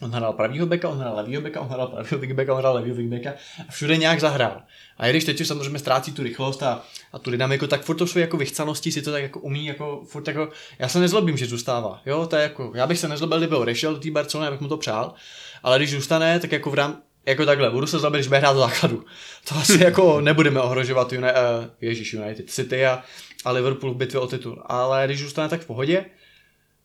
on 0.00 0.10
hrál 0.10 0.32
pravýho 0.32 0.66
beka, 0.66 0.88
on 0.88 0.98
hrál 0.98 1.16
levýho 1.16 1.42
beka, 1.42 1.60
on 1.60 1.68
hrál 1.68 1.86
pravýho 1.86 2.18
wingbacka, 2.18 2.54
on 2.54 2.58
hrál 2.58 2.74
levýho 2.74 2.96
wingbacka 2.96 3.30
a 3.68 3.72
všude 3.72 3.96
nějak 3.96 4.20
zahrál. 4.20 4.62
A 4.98 5.06
i 5.06 5.10
když 5.10 5.24
teď 5.24 5.46
samozřejmě 5.46 5.78
ztrácí 5.78 6.12
tu 6.12 6.22
rychlost 6.22 6.62
a, 6.62 6.82
a 7.12 7.18
tu 7.18 7.30
dynamiku, 7.30 7.66
tak 7.66 7.82
furt 7.82 7.96
to 7.96 8.06
své 8.06 8.20
jako 8.20 8.36
vychcanosti 8.36 8.92
si 8.92 9.02
to 9.02 9.12
tak 9.12 9.22
jako 9.22 9.40
umí, 9.40 9.66
jako 9.66 10.02
furt 10.06 10.28
jako, 10.28 10.48
já 10.78 10.88
se 10.88 11.00
nezlobím, 11.00 11.36
že 11.36 11.46
zůstává, 11.46 12.00
jo, 12.06 12.26
to 12.26 12.36
je 12.36 12.42
jako, 12.42 12.72
já 12.74 12.86
bych 12.86 12.98
se 12.98 13.08
nezlobil, 13.08 13.38
kdyby 13.38 13.56
odešel 13.56 13.94
do 13.94 14.00
té 14.00 14.10
Barcelony, 14.10 14.44
já 14.46 14.50
bych 14.50 14.60
mu 14.60 14.68
to 14.68 14.76
přál, 14.76 15.14
ale 15.62 15.78
když 15.78 15.90
zůstane, 15.90 16.40
tak 16.40 16.52
jako 16.52 16.70
v 16.70 16.74
rám, 16.74 17.02
jako 17.28 17.46
takhle, 17.46 17.70
budu 17.70 17.86
se 17.86 17.98
zlobit, 17.98 18.18
když 18.18 18.26
bude 18.26 18.38
hrát 18.38 18.52
do 18.52 18.58
základu. 18.58 19.04
To 19.48 19.54
asi 19.54 19.82
jako 19.84 20.20
nebudeme 20.20 20.60
ohrožovat 20.60 21.12
Uni- 21.12 21.32
uh, 21.32 21.64
Ježíš 21.80 22.12
United 22.12 22.50
City 22.50 22.86
a, 22.86 23.02
a 23.44 23.50
Liverpool 23.50 23.94
v 23.94 23.96
bitvě 23.96 24.20
o 24.20 24.26
titul, 24.26 24.62
ale 24.66 25.02
když 25.06 25.20
zůstane 25.20 25.48
tak 25.48 25.60
v 25.60 25.66
pohodě, 25.66 26.04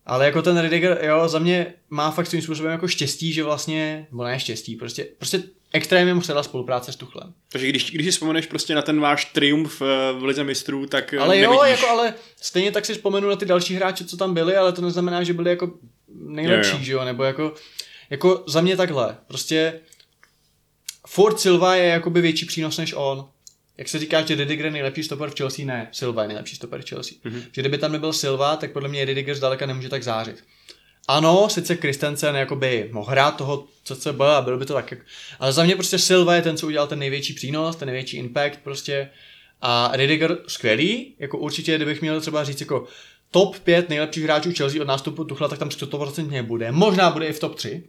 ale 0.05 0.25
jako 0.25 0.41
ten 0.41 0.59
Ridiger, 0.61 0.99
jo, 1.01 1.27
za 1.27 1.39
mě 1.39 1.73
má 1.89 2.11
fakt 2.11 2.27
svým 2.27 2.41
způsobem 2.41 2.71
jako 2.71 2.87
štěstí, 2.87 3.33
že 3.33 3.43
vlastně, 3.43 4.07
nebo 4.11 4.23
ne 4.23 4.39
štěstí, 4.39 4.75
prostě, 4.75 5.07
prostě 5.17 5.43
extrémně 5.73 6.13
mu 6.13 6.21
sedla 6.21 6.43
spolupráce 6.43 6.91
s 6.91 6.95
Tuchlem. 6.95 7.33
Takže 7.51 7.67
když, 7.67 7.91
když 7.91 8.05
si 8.05 8.11
vzpomeneš 8.11 8.45
prostě 8.45 8.75
na 8.75 8.81
ten 8.81 8.99
váš 8.99 9.25
triumf 9.25 9.81
eh, 9.81 9.85
v 10.19 10.23
Lize 10.23 10.43
mistrů, 10.43 10.85
tak 10.85 11.13
eh, 11.13 11.17
Ale 11.17 11.39
jo, 11.39 11.51
nevidíš. 11.51 11.81
jako, 11.81 11.91
ale 11.91 12.13
stejně 12.41 12.71
tak 12.71 12.85
si 12.85 12.93
vzpomenu 12.93 13.29
na 13.29 13.35
ty 13.35 13.45
další 13.45 13.75
hráče, 13.75 14.05
co 14.05 14.17
tam 14.17 14.33
byli, 14.33 14.55
ale 14.55 14.71
to 14.73 14.81
neznamená, 14.81 15.23
že 15.23 15.33
byli 15.33 15.49
jako 15.49 15.71
nejlepší, 16.15 16.71
Jo, 16.71 16.77
jo. 16.77 16.83
že 16.83 16.91
jo, 16.93 17.03
nebo 17.05 17.23
jako, 17.23 17.53
jako 18.09 18.43
za 18.47 18.61
mě 18.61 18.77
takhle, 18.77 19.17
prostě 19.27 19.79
Ford 21.07 21.39
Silva 21.39 21.75
je 21.75 21.85
jakoby 21.85 22.21
větší 22.21 22.45
přínos 22.45 22.77
než 22.77 22.93
on. 22.97 23.25
Jak 23.77 23.89
se 23.89 23.99
říká, 23.99 24.21
že 24.21 24.35
Ridiger 24.35 24.65
je 24.65 24.71
nejlepší 24.71 25.03
stoper 25.03 25.29
v 25.29 25.37
Chelsea, 25.37 25.65
ne, 25.65 25.87
Silva 25.91 26.21
je 26.21 26.27
nejlepší 26.27 26.55
stoper 26.55 26.81
v 26.81 26.89
Chelsea. 26.89 27.17
Mhm. 27.23 27.35
Mm-hmm. 27.35 27.43
Že 27.51 27.61
kdyby 27.61 27.77
tam 27.77 27.91
nebyl 27.91 28.13
Silva, 28.13 28.55
tak 28.55 28.71
podle 28.71 28.89
mě 28.89 29.05
Ridiger 29.05 29.35
zdaleka 29.35 29.65
nemůže 29.65 29.89
tak 29.89 30.03
zářit. 30.03 30.43
Ano, 31.07 31.49
sice 31.49 31.75
Christensen 31.75 32.35
jakoby 32.35 32.89
mohl 32.91 33.11
hrát 33.11 33.31
toho 33.31 33.67
CCB 33.83 34.21
a 34.21 34.41
bylo 34.41 34.57
by 34.57 34.65
to 34.65 34.73
tak, 34.73 34.93
ale 35.39 35.53
za 35.53 35.63
mě 35.63 35.75
prostě 35.75 35.99
Silva 35.99 36.35
je 36.35 36.41
ten, 36.41 36.57
co 36.57 36.67
udělal 36.67 36.87
ten 36.87 36.99
největší 36.99 37.33
přínos, 37.33 37.75
ten 37.75 37.85
největší 37.85 38.17
impact 38.17 38.59
prostě 38.63 39.09
a 39.61 39.91
Ridiger 39.93 40.37
skvělý, 40.47 41.15
jako 41.19 41.37
určitě, 41.37 41.75
kdybych 41.75 42.01
měl 42.01 42.21
třeba 42.21 42.43
říct 42.43 42.59
jako 42.59 42.87
top 43.31 43.59
5 43.59 43.89
nejlepších 43.89 44.23
hráčů 44.23 44.51
Chelsea 44.57 44.81
od 44.81 44.87
nástupu 44.87 45.23
Tuchla, 45.23 45.47
tak 45.47 45.59
tam 45.59 45.69
100% 45.69 46.43
bude. 46.43 46.71
Možná 46.71 47.11
bude 47.11 47.27
i 47.27 47.33
v 47.33 47.39
top 47.39 47.55
3, 47.55 47.83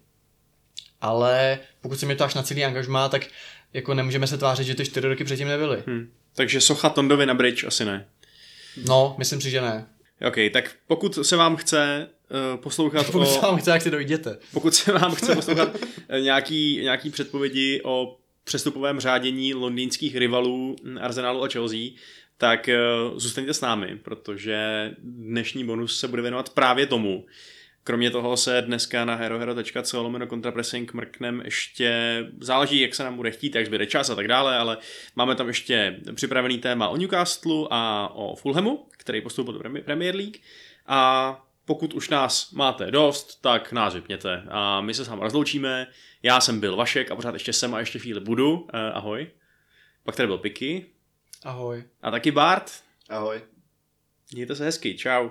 ale 1.04 1.58
pokud 1.80 2.00
se 2.00 2.06
mi 2.06 2.16
to 2.16 2.24
až 2.24 2.34
na 2.34 2.42
celý 2.42 2.64
angažmá, 2.64 3.08
tak 3.08 3.26
jako 3.72 3.94
nemůžeme 3.94 4.26
se 4.26 4.38
tvářit, 4.38 4.64
že 4.64 4.74
ty 4.74 4.84
čtyři 4.84 5.08
roky 5.08 5.24
předtím 5.24 5.48
nebyly. 5.48 5.82
Hm. 5.86 6.12
Takže 6.34 6.60
socha 6.60 6.90
Tondovi 6.90 7.26
na 7.26 7.34
bridge 7.34 7.64
asi 7.64 7.84
ne. 7.84 8.06
No, 8.88 9.14
myslím 9.18 9.40
si, 9.40 9.50
že 9.50 9.60
ne. 9.60 9.86
OK, 10.28 10.34
tak 10.52 10.72
pokud 10.86 11.18
se 11.26 11.36
vám 11.36 11.56
chce 11.56 12.08
uh, 12.30 12.60
poslouchat 12.60 13.06
Pokud 13.06 13.28
se 13.28 13.38
o, 13.38 13.42
vám 13.42 13.56
chce, 13.56 13.70
jak 13.70 13.82
si 13.82 13.90
dojděte. 13.90 14.38
pokud 14.52 14.74
se 14.74 14.92
vám 14.92 15.14
chce 15.14 15.34
poslouchat 15.34 15.76
eh, 16.08 16.20
nějaký, 16.20 16.78
nějaký 16.82 17.10
předpovědi 17.10 17.80
o 17.84 18.16
přestupovém 18.44 19.00
řádění 19.00 19.54
londýnských 19.54 20.16
rivalů 20.16 20.76
hm, 20.84 20.98
Arsenalu 21.00 21.44
a 21.44 21.48
Chelsea, 21.48 21.78
tak 22.38 22.68
uh, 22.68 23.18
zůstaňte 23.18 23.54
s 23.54 23.60
námi, 23.60 23.98
protože 24.02 24.90
dnešní 25.02 25.64
bonus 25.64 26.00
se 26.00 26.08
bude 26.08 26.22
věnovat 26.22 26.50
právě 26.50 26.86
tomu. 26.86 27.24
Kromě 27.84 28.10
toho 28.10 28.36
se 28.36 28.62
dneska 28.62 29.04
na 29.04 29.14
herohero.co 29.14 30.02
lomeno 30.02 30.26
kontrapressing 30.26 30.92
mrknem 30.94 31.42
ještě, 31.44 32.18
záleží, 32.40 32.80
jak 32.80 32.94
se 32.94 33.04
nám 33.04 33.16
bude 33.16 33.30
chtít, 33.30 33.54
jak 33.54 33.66
zbyde 33.66 33.86
čas 33.86 34.10
a 34.10 34.14
tak 34.14 34.28
dále, 34.28 34.58
ale 34.58 34.78
máme 35.16 35.34
tam 35.34 35.48
ještě 35.48 36.00
připravený 36.14 36.58
téma 36.58 36.88
o 36.88 36.96
Newcastlu 36.96 37.74
a 37.74 38.10
o 38.14 38.36
Fulhamu, 38.36 38.86
který 38.90 39.20
postoupil 39.20 39.54
do 39.54 39.60
Premi- 39.60 39.82
Premier 39.82 40.14
League. 40.16 40.36
A 40.86 41.40
pokud 41.64 41.94
už 41.94 42.08
nás 42.08 42.50
máte 42.50 42.90
dost, 42.90 43.40
tak 43.40 43.72
nás 43.72 43.94
vypněte. 43.94 44.42
A 44.48 44.80
my 44.80 44.94
se 44.94 45.04
s 45.04 45.08
vámi 45.08 45.22
rozloučíme. 45.22 45.86
Já 46.22 46.40
jsem 46.40 46.60
byl 46.60 46.76
Vašek 46.76 47.10
a 47.10 47.16
pořád 47.16 47.34
ještě 47.34 47.52
jsem 47.52 47.74
a 47.74 47.80
ještě 47.80 47.98
chvíli 47.98 48.20
budu. 48.20 48.66
Eh, 48.74 48.92
ahoj. 48.92 49.30
Pak 50.04 50.16
tady 50.16 50.26
byl 50.26 50.38
Piky 50.38 50.86
Ahoj. 51.44 51.84
a 52.02 52.10
taky 52.10 52.30
Bart. 52.30 52.72
Ahoj. 53.08 53.40
Mějte 54.32 54.56
se 54.56 54.64
hezky. 54.64 54.96
Čau. 54.96 55.28